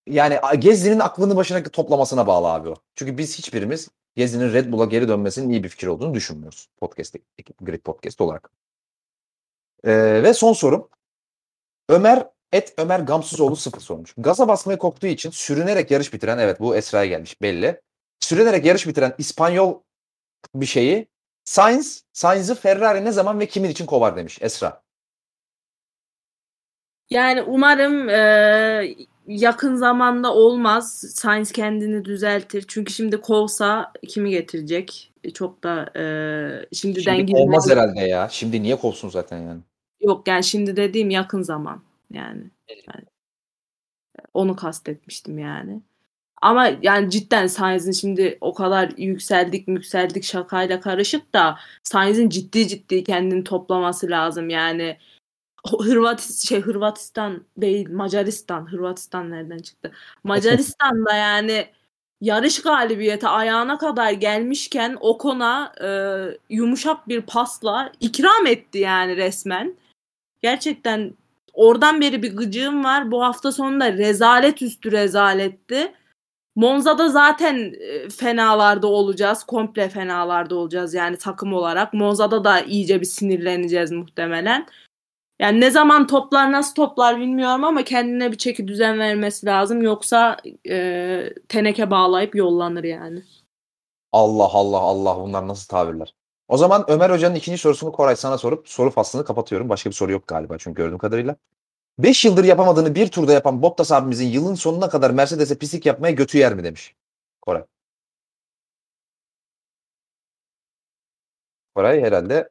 yani 0.06 0.40
Gezdi'nin 0.58 0.98
aklını 0.98 1.36
başına 1.36 1.62
toplamasına 1.62 2.26
bağlı 2.26 2.46
abi 2.48 2.68
o. 2.68 2.74
Çünkü 2.94 3.18
biz 3.18 3.38
hiçbirimiz 3.38 3.88
Gezdi'nin 4.16 4.52
Red 4.52 4.72
Bull'a 4.72 4.84
geri 4.84 5.08
dönmesinin 5.08 5.50
iyi 5.50 5.64
bir 5.64 5.68
fikir 5.68 5.86
olduğunu 5.86 6.14
düşünmüyoruz. 6.14 6.68
Podcast, 6.80 7.16
Grid 7.60 7.80
Podcast 7.80 8.20
olarak. 8.20 8.50
Ee, 9.84 10.22
ve 10.22 10.34
son 10.34 10.52
sorum. 10.52 10.88
Ömer 11.88 12.28
et 12.52 12.74
Ömer 12.78 13.00
Gamsızoğlu 13.00 13.56
sıfır 13.56 13.80
sormuş. 13.80 14.14
Gaza 14.18 14.48
basmaya 14.48 14.78
korktuğu 14.78 15.06
için 15.06 15.30
sürünerek 15.30 15.90
yarış 15.90 16.12
bitiren 16.12 16.38
evet 16.38 16.60
bu 16.60 16.76
Esra'ya 16.76 17.06
gelmiş 17.06 17.42
belli. 17.42 17.80
Sürünerek 18.20 18.64
yarış 18.64 18.86
bitiren 18.86 19.14
İspanyol 19.18 19.80
bir 20.54 20.66
şeyi 20.66 21.08
Sainz, 21.44 22.04
Sainz'ı 22.12 22.54
Ferrari 22.54 23.04
ne 23.04 23.12
zaman 23.12 23.40
ve 23.40 23.46
kimin 23.46 23.70
için 23.70 23.86
kovar 23.86 24.16
demiş 24.16 24.38
Esra. 24.40 24.82
Yani 27.10 27.42
umarım 27.42 28.08
e, 28.08 28.96
yakın 29.30 29.74
zamanda 29.74 30.34
olmaz. 30.34 31.00
Sainz 31.14 31.52
kendini 31.52 32.04
düzeltir. 32.04 32.64
Çünkü 32.68 32.92
şimdi 32.92 33.16
kovsa 33.20 33.92
kimi 34.08 34.30
getirecek? 34.30 35.12
E, 35.24 35.30
Çok 35.30 35.62
da 35.64 35.90
e, 35.96 36.04
şimdiden 36.72 37.16
Şimdi 37.16 37.26
girmez. 37.26 37.42
olmaz 37.42 37.70
herhalde 37.70 38.00
ya. 38.00 38.28
Şimdi 38.30 38.62
niye 38.62 38.76
kovsun 38.76 39.08
zaten 39.08 39.38
yani. 39.38 39.60
Yok 40.00 40.28
yani 40.28 40.44
şimdi 40.44 40.76
dediğim 40.76 41.10
yakın 41.10 41.42
zaman 41.42 41.82
yani. 42.12 42.42
Yani 42.68 43.04
onu 44.34 44.56
kastetmiştim 44.56 45.38
yani. 45.38 45.80
Ama 46.42 46.70
yani 46.82 47.10
cidden 47.10 47.46
Sainz'in 47.46 47.92
şimdi 47.92 48.38
o 48.40 48.54
kadar 48.54 48.92
yükseldik 48.96 49.68
yükseldik 49.68 50.24
şakayla 50.24 50.80
karışık 50.80 51.34
da 51.34 51.58
Sainz'in 51.82 52.28
ciddi 52.28 52.68
ciddi 52.68 53.04
kendini 53.04 53.44
toplaması 53.44 54.10
lazım 54.10 54.50
yani. 54.50 54.96
Hırvat 55.66 56.30
şey 56.48 56.60
Hırvatistan 56.60 57.44
değil 57.56 57.90
Macaristan. 57.90 58.72
Hırvatistan 58.72 59.30
nereden 59.30 59.58
çıktı? 59.58 59.92
Macaristan'da 60.24 61.14
yani 61.14 61.66
yarış 62.20 62.62
galibiyeti 62.62 63.28
ayağına 63.28 63.78
kadar 63.78 64.10
gelmişken 64.10 64.96
Ocon'a 65.00 65.72
e, 65.82 65.88
yumuşak 66.50 67.08
bir 67.08 67.20
pasla 67.20 67.92
ikram 68.00 68.46
etti 68.46 68.78
yani 68.78 69.16
resmen. 69.16 69.76
Gerçekten 70.42 71.14
oradan 71.52 72.00
beri 72.00 72.22
bir 72.22 72.36
gıcığım 72.36 72.84
var. 72.84 73.10
Bu 73.10 73.24
hafta 73.24 73.52
sonunda 73.52 73.92
rezalet 73.92 74.62
üstü 74.62 74.92
rezaletti. 74.92 75.92
Monza'da 76.56 77.08
zaten 77.08 77.74
e, 77.80 78.08
fenalarda 78.08 78.86
olacağız. 78.86 79.44
Komple 79.44 79.88
fenalarda 79.88 80.54
olacağız 80.54 80.94
yani 80.94 81.16
takım 81.16 81.52
olarak. 81.52 81.94
Monza'da 81.94 82.44
da 82.44 82.60
iyice 82.60 83.00
bir 83.00 83.06
sinirleneceğiz 83.06 83.92
muhtemelen. 83.92 84.66
Yani 85.40 85.60
ne 85.60 85.70
zaman 85.70 86.06
toplar 86.06 86.52
nasıl 86.52 86.74
toplar 86.74 87.20
bilmiyorum 87.20 87.64
ama 87.64 87.84
kendine 87.84 88.32
bir 88.32 88.38
çeki 88.38 88.68
düzen 88.68 88.98
vermesi 88.98 89.46
lazım. 89.46 89.82
Yoksa 89.82 90.36
e, 90.68 91.32
teneke 91.48 91.90
bağlayıp 91.90 92.34
yollanır 92.34 92.84
yani. 92.84 93.22
Allah 94.12 94.50
Allah 94.52 94.78
Allah 94.78 95.16
bunlar 95.20 95.48
nasıl 95.48 95.68
tabirler. 95.68 96.14
O 96.48 96.56
zaman 96.56 96.84
Ömer 96.88 97.10
Hoca'nın 97.10 97.34
ikinci 97.34 97.58
sorusunu 97.58 97.92
Koray 97.92 98.16
sana 98.16 98.38
sorup 98.38 98.68
soru 98.68 98.90
faslını 98.90 99.24
kapatıyorum. 99.24 99.68
Başka 99.68 99.90
bir 99.90 99.94
soru 99.94 100.12
yok 100.12 100.26
galiba 100.26 100.58
çünkü 100.58 100.82
gördüğüm 100.82 100.98
kadarıyla. 100.98 101.36
5 101.98 102.24
yıldır 102.24 102.44
yapamadığını 102.44 102.94
bir 102.94 103.08
turda 103.08 103.32
yapan 103.32 103.62
Bottas 103.62 103.92
abimizin 103.92 104.28
yılın 104.28 104.54
sonuna 104.54 104.88
kadar 104.88 105.10
Mercedes'e 105.10 105.58
pislik 105.58 105.86
yapmaya 105.86 106.12
götü 106.12 106.38
yer 106.38 106.54
mi 106.54 106.64
demiş. 106.64 106.94
Koray. 107.42 107.64
Koray 111.74 112.00
herhalde 112.00 112.50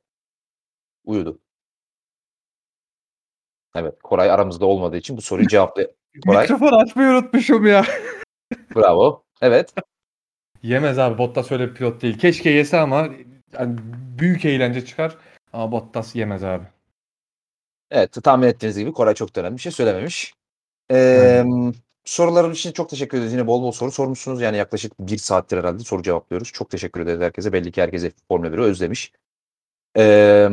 uyudu. 1.06 1.40
Evet 3.75 3.95
Koray 4.03 4.31
aramızda 4.31 4.65
olmadığı 4.65 4.97
için 4.97 5.17
bu 5.17 5.21
soruyu 5.21 5.47
cevaplay. 5.47 5.87
Koray. 6.25 6.41
Mikrofon 6.41 6.71
açmayı 6.71 7.09
unutmuşum 7.09 7.65
ya. 7.65 7.85
Bravo. 8.75 9.23
Evet. 9.41 9.73
Yemez 10.63 10.99
abi 10.99 11.17
Bottas 11.17 11.51
öyle 11.51 11.69
bir 11.69 11.73
pilot 11.73 12.01
değil. 12.01 12.17
Keşke 12.17 12.49
yese 12.49 12.79
ama 12.79 13.09
yani 13.53 13.77
büyük 14.19 14.45
eğlence 14.45 14.85
çıkar. 14.85 15.17
Ama 15.53 15.71
Bottas 15.71 16.15
yemez 16.15 16.43
abi. 16.43 16.65
Evet 17.91 18.23
tahmin 18.23 18.47
ettiğiniz 18.47 18.77
gibi 18.77 18.93
Koray 18.93 19.13
çok 19.13 19.37
önemli 19.37 19.57
bir 19.57 19.61
şey 19.61 19.71
söylememiş. 19.71 20.33
Ee, 20.91 21.43
sorularım 22.05 22.51
için 22.51 22.71
çok 22.71 22.89
teşekkür 22.89 23.17
ederiz. 23.17 23.33
Yine 23.33 23.47
bol 23.47 23.63
bol 23.63 23.71
soru 23.71 23.91
sormuşsunuz. 23.91 24.41
Yani 24.41 24.57
yaklaşık 24.57 24.99
bir 24.99 25.17
saattir 25.17 25.57
herhalde 25.57 25.83
soru 25.83 26.03
cevaplıyoruz. 26.03 26.51
Çok 26.51 26.69
teşekkür 26.69 27.01
ederiz 27.01 27.21
herkese. 27.21 27.53
Belli 27.53 27.71
ki 27.71 27.81
herkese 27.81 28.11
Formula 28.27 28.47
1'i 28.47 28.61
özlemiş. 28.61 29.11
Ee, 29.97 30.49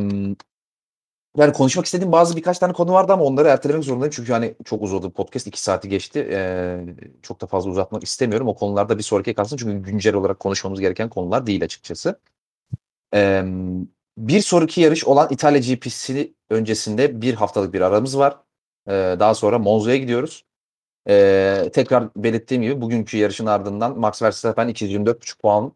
yani 1.36 1.52
konuşmak 1.52 1.86
istediğim 1.86 2.12
bazı 2.12 2.36
birkaç 2.36 2.58
tane 2.58 2.72
konu 2.72 2.92
vardı 2.92 3.12
ama 3.12 3.24
onları 3.24 3.48
ertelemek 3.48 3.84
zorundayım. 3.84 4.12
Çünkü 4.16 4.32
hani 4.32 4.54
çok 4.64 4.82
uzadı 4.82 5.10
podcast. 5.10 5.46
iki 5.46 5.62
saati 5.62 5.88
geçti. 5.88 6.28
Ee, 6.32 6.80
çok 7.22 7.40
da 7.40 7.46
fazla 7.46 7.70
uzatmak 7.70 8.04
istemiyorum. 8.04 8.48
O 8.48 8.54
konularda 8.54 8.98
bir 8.98 9.02
sonraki 9.02 9.34
kalsın. 9.34 9.56
Çünkü 9.56 9.90
güncel 9.90 10.14
olarak 10.14 10.40
konuşmamız 10.40 10.80
gereken 10.80 11.08
konular 11.08 11.46
değil 11.46 11.64
açıkçası. 11.64 12.20
Ee, 13.14 13.44
bir 14.18 14.40
sonraki 14.40 14.80
yarış 14.80 15.04
olan 15.04 15.28
İtalya 15.30 15.60
GP'si 15.60 16.34
öncesinde 16.50 17.22
bir 17.22 17.34
haftalık 17.34 17.72
bir 17.72 17.80
aramız 17.80 18.18
var. 18.18 18.36
Ee, 18.88 19.16
daha 19.20 19.34
sonra 19.34 19.58
Monza'ya 19.58 19.96
gidiyoruz. 19.96 20.44
Ee, 21.08 21.70
tekrar 21.72 22.14
belirttiğim 22.16 22.62
gibi 22.62 22.80
bugünkü 22.80 23.16
yarışın 23.16 23.46
ardından 23.46 23.98
Max 23.98 24.22
Verstappen 24.22 24.68
224,5 24.68 25.38
puan, 25.38 25.72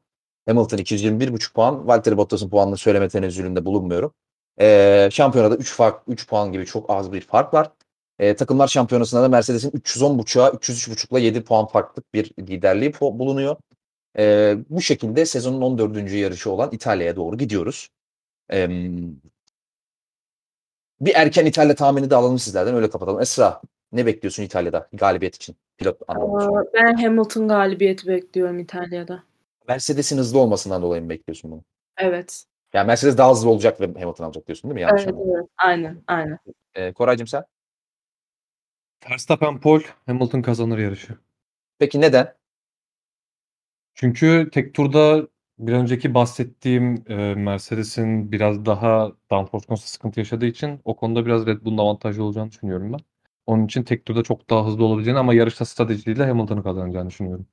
Hamilton 0.49 0.79
221,5 0.79 1.53
puan, 1.55 1.87
Valtteri 1.89 2.17
Bottas'ın 2.17 2.51
puanını 2.51 2.77
söyleme 2.77 3.09
tenezzülünde 3.09 3.65
bulunmuyorum. 3.65 4.15
Ee, 4.61 5.09
şampiyonada 5.13 5.57
3 5.57 5.73
fark 5.73 6.03
3 6.09 6.29
puan 6.29 6.53
gibi 6.53 6.67
çok 6.67 6.91
az 6.91 7.13
bir 7.13 7.21
fark 7.21 7.55
var. 7.55 7.71
Ee, 8.19 8.37
takımlar 8.37 8.69
şampiyonasında 8.69 9.23
da 9.23 9.29
Mercedes'in 9.29 9.71
310.5'a 9.71 10.49
303.5'la 10.49 11.19
7 11.19 11.45
puan 11.45 11.67
farklık 11.67 12.15
bir 12.15 12.33
liderliği 12.39 12.93
bulunuyor. 13.01 13.57
Ee, 14.19 14.57
bu 14.71 14.81
şekilde 14.81 15.27
sezonun 15.27 15.63
14. 15.63 16.13
yarışı 16.13 16.51
olan 16.51 16.69
İtalya'ya 16.73 17.17
doğru 17.17 17.39
gidiyoruz. 17.39 17.89
Ee, 18.53 18.69
bir 21.01 21.15
erken 21.15 21.47
İtalya 21.47 21.75
tahmini 21.75 22.11
de 22.11 22.17
alalım 22.17 22.39
sizlerden 22.39 22.75
öyle 22.75 22.91
kapatalım. 22.91 23.21
Esra 23.21 23.61
ne 23.93 24.07
bekliyorsun 24.07 24.43
İtalya'da 24.43 24.89
galibiyet 24.93 25.37
için? 25.37 25.57
Pilot 25.79 26.03
anlamında. 26.09 26.65
Ben 26.75 26.95
Hamilton 26.95 27.49
galibiyeti 27.49 28.07
bekliyorum 28.07 28.59
İtalya'da. 28.59 29.23
Mercedes'in 29.69 30.19
hızlı 30.19 30.39
olmasından 30.39 30.83
dolayı 30.83 31.03
mı 31.03 31.09
bekliyorsun 31.09 31.51
bunu? 31.51 31.63
Evet. 31.99 32.45
Yani 32.73 32.87
Mercedes 32.87 33.19
daha 33.19 33.31
hızlı 33.31 33.51
olacak 33.51 33.81
ve 33.81 33.87
Hamilton 34.01 34.25
alacak 34.25 34.47
diyorsun 34.47 34.71
değil 34.71 34.75
mi? 34.75 34.81
Yanlış 34.81 35.05
Evet, 35.05 35.15
evet. 35.27 35.47
Aynen, 35.57 36.03
aynen. 36.07 36.39
Ee, 36.75 36.93
Koraycığım 36.93 37.27
sen? 37.27 37.45
Verstappen 39.11 39.61
pole, 39.61 39.85
Hamilton 40.07 40.43
kazanır 40.43 40.79
yarışı. 40.79 41.19
Peki 41.79 42.01
neden? 42.01 42.35
Çünkü 43.95 44.49
tek 44.53 44.75
turda 44.75 45.29
bir 45.59 45.73
önceki 45.73 46.15
bahsettiğim 46.15 47.05
e, 47.09 47.35
Mercedes'in 47.35 48.33
biraz 48.33 48.67
daha 48.67 49.13
downforce 49.31 49.67
konusunda 49.67 49.89
sıkıntı 49.89 50.21
yaşadığı 50.21 50.47
için 50.47 50.81
o 50.85 50.97
konuda 50.97 51.27
biraz 51.27 51.47
Red 51.47 51.65
Bull'un 51.65 51.79
avantajlı 51.79 52.25
olacağını 52.25 52.51
düşünüyorum 52.51 52.93
ben. 52.93 53.01
Onun 53.47 53.65
için 53.67 53.83
tek 53.83 54.05
turda 54.07 54.23
çok 54.23 54.51
daha 54.51 54.67
hızlı 54.67 54.85
olabileceğini 54.85 55.19
ama 55.19 55.35
yarışta 55.35 55.65
stratejiyle 55.65 56.27
Hamilton'ı 56.27 56.63
kazanacağını 56.63 57.11
düşünüyorum. 57.11 57.47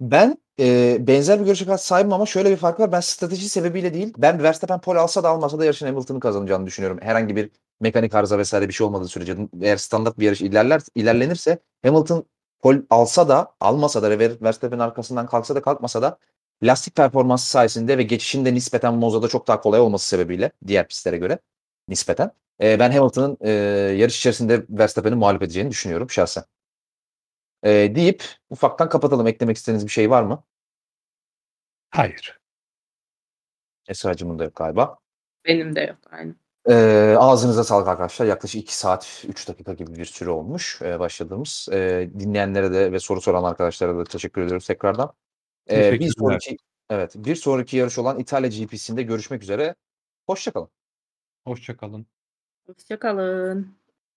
Ben 0.00 0.36
e, 0.60 0.96
benzer 1.06 1.40
bir 1.40 1.44
görüşe 1.44 1.78
sahibim 1.78 2.12
ama 2.12 2.26
şöyle 2.26 2.50
bir 2.50 2.56
fark 2.56 2.80
var. 2.80 2.92
Ben 2.92 3.00
strateji 3.00 3.48
sebebiyle 3.48 3.94
değil. 3.94 4.14
Ben 4.18 4.42
Verstappen 4.42 4.80
pole 4.80 4.98
alsa 4.98 5.22
da 5.22 5.28
almasa 5.28 5.58
da 5.58 5.64
yarışın 5.64 5.86
Hamilton'ın 5.86 6.20
kazanacağını 6.20 6.66
düşünüyorum. 6.66 6.98
Herhangi 7.02 7.36
bir 7.36 7.50
mekanik 7.80 8.14
arıza 8.14 8.38
vesaire 8.38 8.68
bir 8.68 8.72
şey 8.72 8.86
olmadığı 8.86 9.08
sürece 9.08 9.36
eğer 9.62 9.76
standart 9.76 10.18
bir 10.18 10.24
yarış 10.24 10.40
ilerler 10.40 10.82
ilerlenirse 10.94 11.58
Hamilton 11.82 12.26
pole 12.60 12.82
alsa 12.90 13.28
da 13.28 13.54
almasa 13.60 14.02
da 14.02 14.18
Ver- 14.18 14.42
Verstappen'in 14.42 14.80
arkasından 14.80 15.26
kalksa 15.26 15.54
da 15.54 15.62
kalkmasa 15.62 16.02
da 16.02 16.18
lastik 16.62 16.94
performansı 16.94 17.50
sayesinde 17.50 17.98
ve 17.98 18.02
geçişinde 18.02 18.54
nispeten 18.54 18.94
Moza'da 18.94 19.28
çok 19.28 19.48
daha 19.48 19.60
kolay 19.60 19.80
olması 19.80 20.08
sebebiyle 20.08 20.52
diğer 20.66 20.88
pistlere 20.88 21.16
göre 21.16 21.38
nispeten 21.88 22.30
e, 22.62 22.78
ben 22.78 22.90
Hamilton'ın 22.90 23.38
e, 23.40 23.50
yarış 23.98 24.18
içerisinde 24.18 24.64
Verstappen'i 24.70 25.14
mağlup 25.14 25.42
edeceğini 25.42 25.70
düşünüyorum 25.70 26.10
şahsen. 26.10 26.44
E, 27.64 27.94
deyip 27.94 28.24
ufaktan 28.50 28.88
kapatalım. 28.88 29.26
Eklemek 29.26 29.56
istediğiniz 29.56 29.86
bir 29.86 29.90
şey 29.90 30.10
var 30.10 30.22
mı? 30.22 30.44
Hayır. 31.90 32.40
Esra'cığımın 33.88 34.38
da 34.38 34.44
yok 34.44 34.54
galiba. 34.56 34.98
Benim 35.44 35.76
de 35.76 35.80
yok. 35.80 35.98
Aynen. 36.10 36.36
Ee, 36.68 37.16
ağzınıza 37.18 37.64
sağlık 37.64 37.88
arkadaşlar. 37.88 38.26
Yaklaşık 38.26 38.62
2 38.62 38.76
saat 38.76 39.24
3 39.28 39.48
dakika 39.48 39.72
gibi 39.72 39.94
bir 39.94 40.04
süre 40.04 40.30
olmuş 40.30 40.82
e, 40.82 40.98
başladığımız. 40.98 41.68
E, 41.72 42.10
dinleyenlere 42.18 42.72
de 42.72 42.92
ve 42.92 42.98
soru 43.00 43.20
soran 43.20 43.44
arkadaşlara 43.44 43.96
da 43.98 44.04
teşekkür 44.04 44.42
ediyoruz 44.42 44.66
tekrardan. 44.66 45.12
E, 45.70 45.92
bir 45.92 46.12
sonraki 46.18 46.56
evet 46.90 47.14
bir 47.16 47.36
sonraki 47.36 47.76
yarış 47.76 47.98
olan 47.98 48.18
İtalya 48.18 48.48
GP'sinde 48.48 49.02
görüşmek 49.02 49.42
üzere. 49.42 49.74
Hoşçakalın. 50.26 50.68
Hoşçakalın. 51.44 52.06
Hoşçakalın. 52.66 53.76